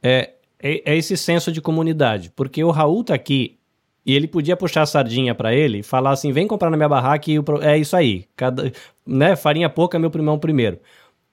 é, 0.01 0.31
é, 0.59 0.91
é, 0.91 0.97
esse 0.97 1.15
senso 1.17 1.51
de 1.51 1.61
comunidade. 1.61 2.31
Porque 2.35 2.63
o 2.63 2.71
Raul 2.71 3.03
tá 3.03 3.13
aqui 3.13 3.57
e 4.05 4.15
ele 4.15 4.27
podia 4.27 4.55
puxar 4.55 4.83
a 4.83 4.85
sardinha 4.85 5.35
para 5.35 5.53
ele 5.53 5.79
e 5.79 5.83
falar 5.83 6.11
assim: 6.11 6.31
vem 6.31 6.47
comprar 6.47 6.69
na 6.69 6.77
minha 6.77 6.89
barraca 6.89 7.29
e 7.29 7.37
é 7.61 7.77
isso 7.77 7.95
aí. 7.95 8.25
Cada, 8.35 8.71
né, 9.05 9.35
farinha 9.35 9.69
pouca, 9.69 9.99
meu 9.99 10.09
primão 10.09 10.39
primeiro. 10.39 10.79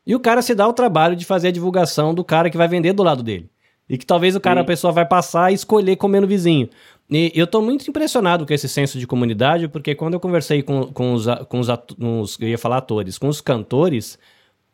E 0.07 0.15
o 0.15 0.20
cara 0.20 0.43
se 0.43 0.55
dá 0.55 0.69
o 0.69 0.73
trabalho 0.73 1.16
de 1.16 1.24
fazer 1.24 1.49
a 1.49 1.53
divulgação 1.53 2.12
do 2.12 2.23
cara 2.23 2.51
que 2.51 2.57
vai 2.57 2.69
vender 2.69 2.93
do 2.93 3.03
lado 3.03 3.23
dele. 3.23 3.49
E 3.89 3.99
que 3.99 4.07
talvez 4.07 4.35
o 4.35 4.41
cara, 4.41 4.61
Sim. 4.61 4.62
a 4.62 4.66
pessoa 4.66 4.93
vai 4.93 5.07
passar 5.07 5.51
e 5.51 5.55
escolher 5.55 5.97
comer 5.97 6.20
no 6.20 6.27
vizinho. 6.27 6.69
E 7.11 7.32
eu 7.35 7.47
tô 7.47 7.61
muito 7.61 7.89
impressionado 7.89 8.47
com 8.47 8.53
esse 8.53 8.69
senso 8.69 8.99
de 8.99 9.07
comunidade, 9.07 9.69
porque 9.69 9.95
quando 9.95 10.15
eu 10.15 10.20
conversei 10.20 10.62
com, 10.62 10.86
com, 10.86 11.12
os, 11.12 11.27
com 11.49 11.61
os, 11.61 11.69
os, 11.69 12.39
eu 12.41 12.49
ia 12.49 12.59
falar 12.59 12.78
atores, 12.78 13.19
com 13.19 13.28
os 13.28 13.41
cantores, 13.41 14.19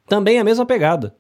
também 0.07 0.37
é 0.37 0.41
a 0.41 0.45
mesma 0.45 0.65
pegada. 0.65 1.15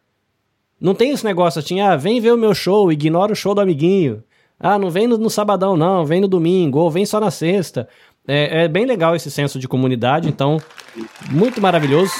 Não 0.80 0.94
tem 0.94 1.10
esse 1.10 1.24
negócio 1.24 1.58
assim, 1.58 1.80
ah, 1.80 1.96
vem 1.96 2.20
ver 2.20 2.32
o 2.32 2.38
meu 2.38 2.54
show, 2.54 2.90
ignora 2.90 3.32
o 3.32 3.36
show 3.36 3.54
do 3.54 3.60
amiguinho. 3.60 4.24
Ah, 4.58 4.78
não 4.78 4.90
vem 4.90 5.06
no, 5.06 5.18
no 5.18 5.30
sabadão, 5.30 5.76
não, 5.76 6.04
vem 6.04 6.20
no 6.20 6.28
domingo, 6.28 6.78
ou 6.78 6.90
vem 6.90 7.04
só 7.04 7.20
na 7.20 7.30
sexta. 7.30 7.88
É, 8.26 8.64
é, 8.64 8.68
bem 8.68 8.86
legal 8.86 9.14
esse 9.16 9.30
senso 9.30 9.58
de 9.58 9.66
comunidade, 9.66 10.28
então, 10.28 10.58
muito 11.30 11.60
maravilhoso. 11.60 12.12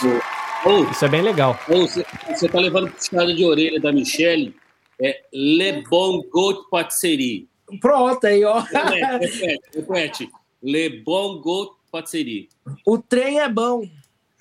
Oh, 0.65 0.91
Isso 0.91 1.05
é 1.05 1.09
bem 1.09 1.23
legal. 1.23 1.59
Você, 1.69 2.05
você 2.29 2.49
tá 2.49 2.59
levando 2.59 2.91
puxada 2.91 3.35
de 3.35 3.45
orelha 3.45 3.81
da 3.81 3.93
Michelle, 3.93 4.55
é 5.01 5.21
Le 5.33 5.83
Bon 5.89 6.23
Goat 6.31 6.69
Patisserie. 6.71 7.49
Pronto, 7.81 8.27
aí, 8.27 8.45
ó. 8.45 8.61
Repete, 8.61 9.61
repete. 9.75 10.31
Le 10.63 11.03
Bon 11.03 11.41
Goat 11.41 11.73
Patisserie. 11.91 12.49
O 12.87 12.99
trem 12.99 13.41
é 13.41 13.49
bom. 13.49 13.83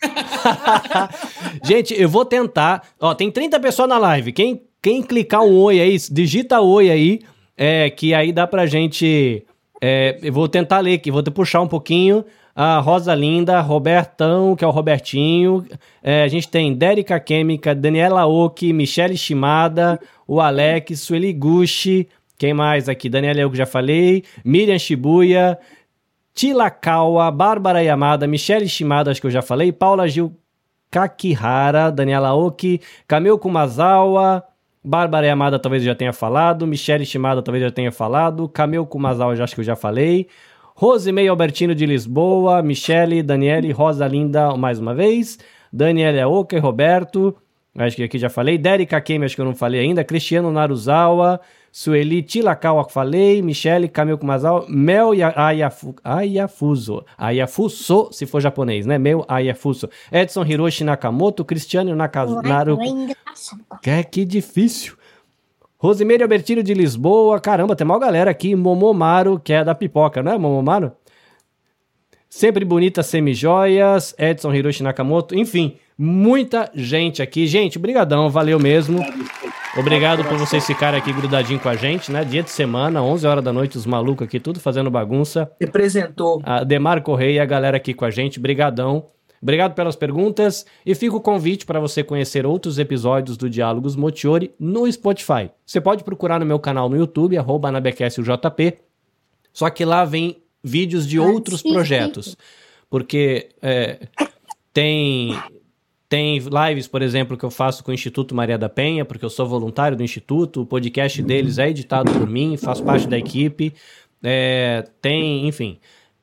Gente, 1.64 2.00
eu 2.00 2.10
vou 2.10 2.26
tentar. 2.26 2.84
Ó, 3.00 3.14
tem 3.14 3.32
30 3.32 3.60
pessoas 3.60 3.90
na 3.90 3.98
live. 3.98 4.32
Quem, 4.32 4.62
quem 4.82 5.02
clicar 5.02 5.42
um 5.42 5.58
oi 5.58 5.80
aí, 5.80 5.98
digita 6.12 6.62
oi 6.62 6.90
aí, 6.90 7.20
é, 7.58 7.90
que 7.90 8.14
aí 8.14 8.32
dá 8.32 8.48
pra 8.48 8.66
gente. 8.66 9.46
É, 9.82 10.18
eu 10.22 10.34
vou 10.34 10.48
tentar 10.48 10.80
ler 10.80 10.96
aqui, 10.96 11.12
vou 11.12 11.24
puxar 11.24 11.62
um 11.62 11.68
pouquinho. 11.68 12.26
a 12.56 12.80
Rosa 12.80 13.16
Linda, 13.16 13.62
Robertão, 13.62 14.56
que 14.56 14.64
é 14.64 14.68
o 14.68 14.72
Robertinho. 14.72 15.66
É, 16.04 16.24
a 16.24 16.28
gente 16.28 16.48
tem 16.48 16.74
Dérica 16.74 17.20
Química, 17.20 17.74
Daniela 17.74 18.26
Oki, 18.26 18.74
Michele 18.74 19.18
Shimada, 19.18 20.00
o 20.28 20.42
Alex, 20.42 21.02
Sueli 21.02 21.32
Gushi. 21.34 22.08
Quem 22.38 22.54
mais 22.54 22.88
aqui? 22.88 23.10
Daniela 23.10 23.42
eu 23.42 23.52
que 23.52 23.58
já 23.58 23.66
falei. 23.66 24.24
Miriam 24.46 24.80
Shibuya, 24.80 25.58
Tila 26.40 26.70
Kawa, 26.70 27.30
Bárbara 27.32 27.84
Yamada, 27.84 28.26
Michele 28.26 28.70
Shimada, 28.70 29.12
acho 29.12 29.20
que 29.20 29.28
eu 29.28 29.32
já 29.32 29.42
falei. 29.42 29.74
Paula 29.74 30.08
Gil 30.08 30.34
Kakihara, 30.90 31.92
Daniela 31.92 32.34
Oki, 32.34 32.80
Kamil 33.06 33.38
Kumazawa, 33.38 34.46
Bárbara 34.82 35.28
Yamada 35.28 35.60
talvez 35.60 35.84
eu 35.84 35.88
já 35.88 35.96
tenha 35.96 36.14
falado, 36.14 36.66
Michele 36.66 37.06
Shimada 37.06 37.42
talvez 37.42 37.62
eu 37.62 37.68
já 37.68 37.76
tenha 37.76 37.92
falado, 37.92 38.48
Kamil 38.48 38.86
Kumazawa 38.86 39.36
já 39.36 39.44
acho 39.44 39.54
que 39.54 39.60
eu 39.60 39.66
já 39.66 39.76
falei, 39.76 40.30
Rosemei 40.76 41.28
Albertino 41.28 41.76
de 41.76 41.86
Lisboa, 41.86 42.62
Michele, 42.62 43.22
Daniele, 43.22 43.74
Rosa 43.74 44.08
Linda 44.08 44.56
mais 44.56 44.80
uma 44.80 44.96
vez, 44.96 45.38
Daniela 45.74 46.26
Oka 46.26 46.56
e 46.56 46.60
Roberto, 46.60 47.36
acho 47.78 47.98
que 47.98 48.04
aqui 48.04 48.18
já 48.18 48.30
falei, 48.30 48.58
Dérica 48.58 49.02
Kemi, 49.02 49.26
acho 49.26 49.36
que 49.36 49.42
eu 49.42 49.46
não 49.46 49.54
falei 49.54 49.82
ainda, 49.82 50.06
Cristiano 50.06 50.50
Naruzawa, 50.54 51.42
Sueli 51.72 52.24
Tilakawa, 52.24 52.90
falei, 52.90 53.42
Michele, 53.42 53.88
Kamil 53.88 54.18
Kumazawa, 54.18 54.66
Mel 54.68 55.12
Ayafu, 55.36 55.96
Ayafuso, 56.04 57.06
Ayafuso, 57.18 58.10
se 58.12 58.26
for 58.26 58.42
japonês, 58.42 58.86
né? 58.86 58.98
Mel 58.98 59.24
Ayafuso, 59.28 59.90
Edson 60.12 60.44
Hiroshi 60.44 60.84
Nakamoto, 60.84 61.46
Cristiano 61.46 61.96
Nakazaru. 61.96 62.78
É 63.86 64.04
que 64.04 64.26
difícil. 64.26 64.94
Rosimeire 65.78 66.24
Albertino 66.24 66.62
de 66.62 66.74
Lisboa, 66.74 67.40
caramba, 67.40 67.76
tem 67.76 67.88
mal 67.88 68.00
galera 68.00 68.30
aqui, 68.30 68.54
Momomaro, 68.56 69.40
que 69.40 69.54
é 69.54 69.64
da 69.64 69.74
pipoca, 69.74 70.22
né, 70.22 70.38
Momomaro? 70.38 70.92
Sempre 72.30 72.66
bonita 72.66 73.02
semijoias, 73.02 74.14
Edson 74.18 74.54
Hiroshi 74.54 74.84
Nakamoto, 74.84 75.34
enfim, 75.34 75.78
muita 75.98 76.70
gente 76.76 77.22
aqui. 77.22 77.48
Gente, 77.48 77.80
brigadão, 77.80 78.30
valeu 78.30 78.60
mesmo. 78.60 79.00
Obrigado 79.78 80.24
por 80.26 80.38
vocês 80.38 80.66
ficarem 80.66 81.00
aqui 81.00 81.14
grudadinho 81.14 81.60
com 81.60 81.70
a 81.70 81.76
gente, 81.76 82.12
né? 82.12 82.26
Dia 82.26 82.42
de 82.42 82.50
semana, 82.50 83.04
11 83.04 83.28
horas 83.28 83.44
da 83.44 83.54
noite, 83.54 83.78
os 83.78 83.86
malucos 83.86 84.26
aqui, 84.26 84.40
tudo 84.40 84.60
fazendo 84.60 84.90
bagunça. 84.90 85.52
Representou. 85.60 86.42
A 86.44 86.64
Demar 86.64 87.02
Correia 87.02 87.36
e 87.36 87.40
a 87.40 87.46
galera 87.46 87.78
aqui 87.78 87.94
com 87.94 88.04
a 88.04 88.10
gente, 88.10 88.40
brigadão. 88.40 89.06
Obrigado 89.42 89.74
pelas 89.74 89.96
perguntas 89.96 90.66
e 90.86 90.94
fica 90.96 91.16
o 91.16 91.22
convite 91.22 91.66
para 91.66 91.80
você 91.80 92.04
conhecer 92.04 92.46
outros 92.46 92.80
episódios 92.80 93.38
do 93.38 93.50
Diálogos 93.50 93.96
Motiori 93.96 94.52
no 94.60 94.92
Spotify. 94.92 95.50
Você 95.66 95.80
pode 95.80 96.04
procurar 96.04 96.40
no 96.40 96.46
meu 96.46 96.60
canal 96.60 96.90
no 96.90 96.98
YouTube, 96.98 97.38
arroba 97.38 97.72
JP, 97.72 98.78
só 99.54 99.70
que 99.70 99.86
lá 99.86 100.04
vem 100.04 100.42
vídeos 100.64 101.08
de 101.08 101.20
outros 101.20 101.62
projetos. 101.62 102.36
Porque 102.90 103.50
é, 103.62 104.00
tem 104.74 105.40
tem 106.10 106.40
lives, 106.40 106.88
por 106.88 107.04
exemplo, 107.04 107.38
que 107.38 107.46
eu 107.46 107.52
faço 107.52 107.84
com 107.84 107.92
o 107.92 107.94
Instituto 107.94 108.34
Maria 108.34 108.58
da 108.58 108.68
Penha, 108.68 109.06
porque 109.06 109.24
eu 109.24 109.30
sou 109.30 109.48
voluntário 109.48 109.96
do 109.96 110.04
Instituto. 110.04 110.64
O 110.64 110.66
podcast 110.66 111.22
deles 111.22 111.60
é 111.60 111.70
editado 111.70 112.12
por 112.12 112.28
mim, 112.28 112.58
faço 112.58 112.84
parte 112.84 113.08
da 113.08 113.16
equipe. 113.16 113.72
É, 114.24 114.86
tem, 115.00 115.48
enfim, 115.48 115.80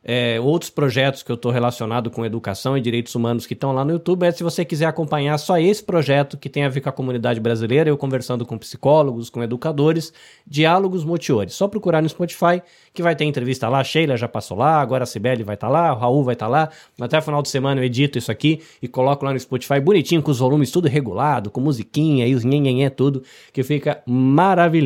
é, 0.09 0.41
outros 0.41 0.71
projetos 0.71 1.25
que 1.25 1.33
eu 1.33 1.35
estou 1.35 1.51
relacionado 1.51 2.11
com 2.11 2.25
educação 2.25 2.79
e 2.79 2.81
direitos 2.81 3.13
humanos 3.15 3.45
que 3.45 3.55
estão 3.55 3.73
lá 3.73 3.85
no 3.85 3.91
YouTube. 3.91 4.25
É 4.25 4.31
se 4.31 4.45
você 4.45 4.65
quiser 4.65 4.87
acompanhar 4.87 5.37
só 5.37 5.59
esse 5.59 5.83
projeto 5.83 6.37
que 6.37 6.49
tem 6.49 6.65
a 6.65 6.69
ver 6.69 6.81
com 6.81 6.89
a 6.89 6.93
comunidade 6.93 7.41
brasileira, 7.41 7.91
eu 7.91 7.97
conversando 7.97 8.47
com 8.47 8.57
psicólogos, 8.57 9.31
com 9.31 9.43
educadores, 9.43 10.13
Diálogos 10.47 11.05
Motiores. 11.05 11.55
Só 11.55 11.67
procurar 11.67 12.03
no 12.03 12.09
Spotify 12.09 12.63
que 12.97 13.03
vai 13.03 13.15
ter 13.15 13.25
entrevista 13.25 13.69
lá. 13.69 13.81
A 13.81 13.85
Sheila 13.85 14.17
já 14.17 14.27
passou 14.27 14.57
lá, 14.57 14.81
agora 14.81 15.05
a 15.05 15.07
Sibeli 15.07 15.43
vai 15.43 15.55
estar 15.55 15.69
tá 15.69 15.73
lá, 15.73 15.93
o 15.93 15.99
Raul 15.99 16.25
vai 16.25 16.35
estar 16.35 16.47
tá 16.47 16.51
lá. 16.51 16.71
Até 16.99 17.19
o 17.19 17.23
final 17.23 17.43
de 17.43 17.49
semana 17.49 17.81
eu 17.81 17.85
edito 17.85 18.19
isso 18.19 18.33
aqui 18.33 18.63
e 18.83 18.89
coloco 18.89 19.25
lá 19.25 19.33
no 19.33 19.39
Spotify 19.39 19.79
bonitinho, 19.79 20.23
com 20.23 20.31
os 20.31 20.39
volumes 20.39 20.71
tudo 20.71 20.89
regulado, 20.89 21.51
com 21.51 21.61
musiquinha 21.61 22.27
e 22.27 22.35
os 22.35 22.43
nhenhenhé 22.43 22.89
tudo, 22.89 23.23
que 23.53 23.63
fica 23.63 24.03
maravilhoso. 24.07 24.77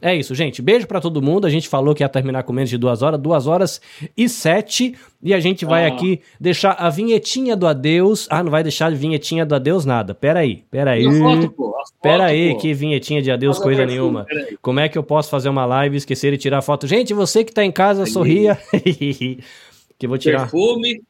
É 0.00 0.14
isso, 0.14 0.34
gente. 0.34 0.62
Beijo 0.62 0.86
para 0.86 1.00
todo 1.00 1.20
mundo. 1.20 1.46
A 1.46 1.50
gente 1.50 1.68
falou 1.68 1.94
que 1.94 2.02
ia 2.02 2.08
terminar 2.08 2.44
com 2.44 2.52
menos 2.52 2.70
de 2.70 2.78
duas 2.78 3.02
horas, 3.02 3.20
duas 3.20 3.46
horas 3.46 3.80
e 4.16 4.28
sete. 4.28 4.94
E 5.20 5.34
a 5.34 5.40
gente 5.40 5.64
vai 5.64 5.84
ah. 5.84 5.88
aqui 5.88 6.20
deixar 6.40 6.72
a 6.72 6.88
vinhetinha 6.88 7.56
do 7.56 7.66
adeus. 7.66 8.28
Ah, 8.30 8.42
não 8.42 8.50
vai 8.50 8.62
deixar 8.62 8.86
a 8.86 8.90
vinhetinha 8.90 9.44
do 9.44 9.54
adeus 9.54 9.84
nada. 9.84 10.14
Pera 10.14 10.40
aí, 10.40 10.62
pera 10.70 10.92
aí. 10.92 11.04
Foto, 11.18 11.50
pô, 11.50 11.74
pera 12.00 12.26
aí, 12.26 12.54
que 12.56 12.72
vinhetinha 12.72 13.20
de 13.20 13.30
adeus 13.30 13.58
coisa 13.58 13.84
nenhuma. 13.84 14.26
Como 14.62 14.78
é 14.78 14.88
que 14.88 14.96
eu 14.96 15.02
posso 15.02 15.28
fazer 15.28 15.48
uma 15.48 15.66
live, 15.66 15.96
esquecer 15.96 16.32
e 16.32 16.38
tirar 16.38 16.62
foto? 16.62 16.86
Gente, 16.86 17.12
você 17.12 17.42
que 17.42 17.52
tá 17.52 17.64
em 17.64 17.72
casa, 17.72 18.06
sorria. 18.06 18.56
que 19.98 20.06
vou 20.06 20.18
tirar. 20.18 20.42
Perfume. 20.42 21.02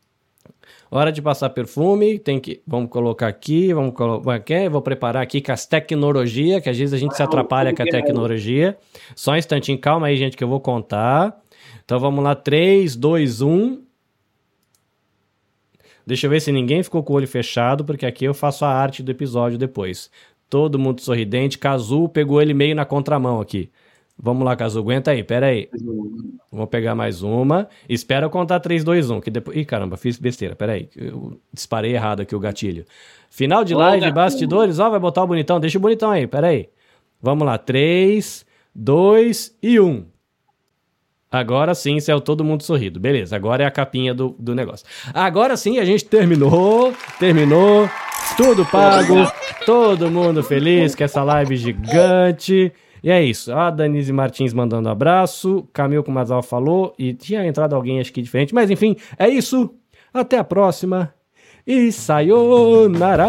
Hora 0.91 1.13
de 1.13 1.21
passar 1.21 1.51
perfume, 1.51 2.19
tem 2.19 2.41
que. 2.41 2.63
Vamos 2.67 2.89
colocar 2.89 3.29
aqui, 3.29 3.75
vamos 3.75 3.93
colocar. 3.93 4.71
Vou 4.71 4.81
preparar 4.81 5.23
aqui 5.23 5.43
com 5.43 5.53
as 5.53 5.67
tecnologia, 5.67 6.63
que 6.63 6.71
às 6.71 6.79
vezes 6.79 6.95
a 6.95 6.97
gente 6.97 7.15
se 7.15 7.23
atrapalha 7.23 7.75
com 7.75 7.83
a 7.83 7.87
tecnologia. 7.87 8.75
Só 9.15 9.33
um 9.33 9.37
instantinho, 9.37 9.79
calma 9.79 10.07
aí, 10.07 10.17
gente, 10.17 10.35
que 10.35 10.43
eu 10.43 10.49
vou 10.49 10.61
contar. 10.61 11.39
Então 11.85 12.01
vamos 12.01 12.25
lá, 12.25 12.35
3, 12.35 12.97
2, 12.97 13.43
1. 13.43 13.88
Deixa 16.09 16.27
eu 16.27 16.31
ver 16.31 16.41
se 16.41 16.51
ninguém 16.51 16.83
ficou 16.83 17.03
com 17.03 17.13
o 17.13 17.17
olho 17.17 17.29
fechado, 17.29 17.85
porque 17.85 18.07
aqui 18.07 18.25
eu 18.25 18.33
faço 18.33 18.65
a 18.65 18.71
arte 18.71 19.03
do 19.03 19.11
episódio 19.11 19.59
depois. 19.59 20.11
Todo 20.49 20.79
mundo 20.79 21.03
sorridente. 21.03 21.59
Cazu 21.59 22.09
pegou 22.09 22.41
ele 22.41 22.55
meio 22.55 22.75
na 22.75 22.87
contramão 22.87 23.43
aqui. 23.43 23.71
Vamos 24.19 24.43
lá, 24.43 24.57
Cazu, 24.57 24.79
aguenta 24.79 25.11
aí, 25.11 25.23
pera 25.23 25.49
aí. 25.49 25.69
Vamos 26.51 26.71
pegar 26.71 26.95
mais 26.95 27.23
uma. 27.23 27.69
Espera 27.87 28.25
eu 28.25 28.31
contar 28.31 28.59
3, 28.59 28.83
2, 28.85 29.11
1, 29.11 29.21
que 29.21 29.31
depois... 29.31 29.55
Ih, 29.55 29.67
caramba, 29.67 29.99
fiz 29.99 30.17
besteira, 30.17 30.57
pera 30.57 30.73
aí. 30.73 30.89
Eu 30.97 31.39
disparei 31.53 31.93
errado 31.93 32.23
aqui 32.23 32.35
o 32.35 32.41
gatilho. 32.41 32.87
Final 33.29 33.63
de 33.63 33.75
live, 33.75 34.11
bastidores, 34.11 34.79
ó, 34.79 34.89
vai 34.89 34.99
botar 34.99 35.23
o 35.23 35.27
bonitão. 35.27 35.61
Deixa 35.61 35.77
o 35.77 35.81
bonitão 35.81 36.11
aí, 36.11 36.27
pera 36.27 36.47
aí. 36.47 36.71
Vamos 37.21 37.47
lá, 37.47 37.59
3, 37.59 38.47
2 38.75 39.59
e 39.63 39.79
1. 39.79 40.07
Agora 41.31 41.75
sim, 41.75 42.01
saiu 42.01 42.21
todo 42.21 42.45
mundo 42.45 42.63
sorrido. 42.63 42.99
Beleza, 42.99 43.37
agora 43.37 43.63
é 43.63 43.67
a 43.67 43.71
capinha 43.71 44.15
do, 44.15 44.35
do 44.39 44.55
negócio. 44.55 44.87
Agora 45.13 45.57
sim, 45.57 45.79
a 45.79 45.85
gente 45.85 46.05
terminou, 46.05 46.95
terminou, 47.19 47.89
tudo 48.37 48.65
pago, 48.65 49.31
todo 49.67 50.11
mundo 50.11 50.43
feliz 50.43 50.95
com 50.95 51.05
essa 51.05 51.23
live 51.23 51.57
gigante. 51.57 52.73
E 53.03 53.11
é 53.11 53.23
isso. 53.23 53.53
A 53.53 53.71
Danise 53.71 54.13
Martins 54.13 54.53
mandando 54.53 54.89
abraço. 54.89 55.69
Camil 55.73 56.03
com 56.03 56.11
Mazal 56.11 56.43
falou. 56.43 56.95
E 56.99 57.15
tinha 57.15 57.47
entrado 57.47 57.75
alguém, 57.75 58.01
acho 58.01 58.13
que 58.13 58.23
diferente. 58.23 58.55
Mas 58.55 58.71
enfim, 58.71 58.97
é 59.19 59.29
isso. 59.29 59.73
Até 60.13 60.39
a 60.39 60.45
próxima. 60.45 61.15
E 61.67 61.93
sayonara! 61.93 63.29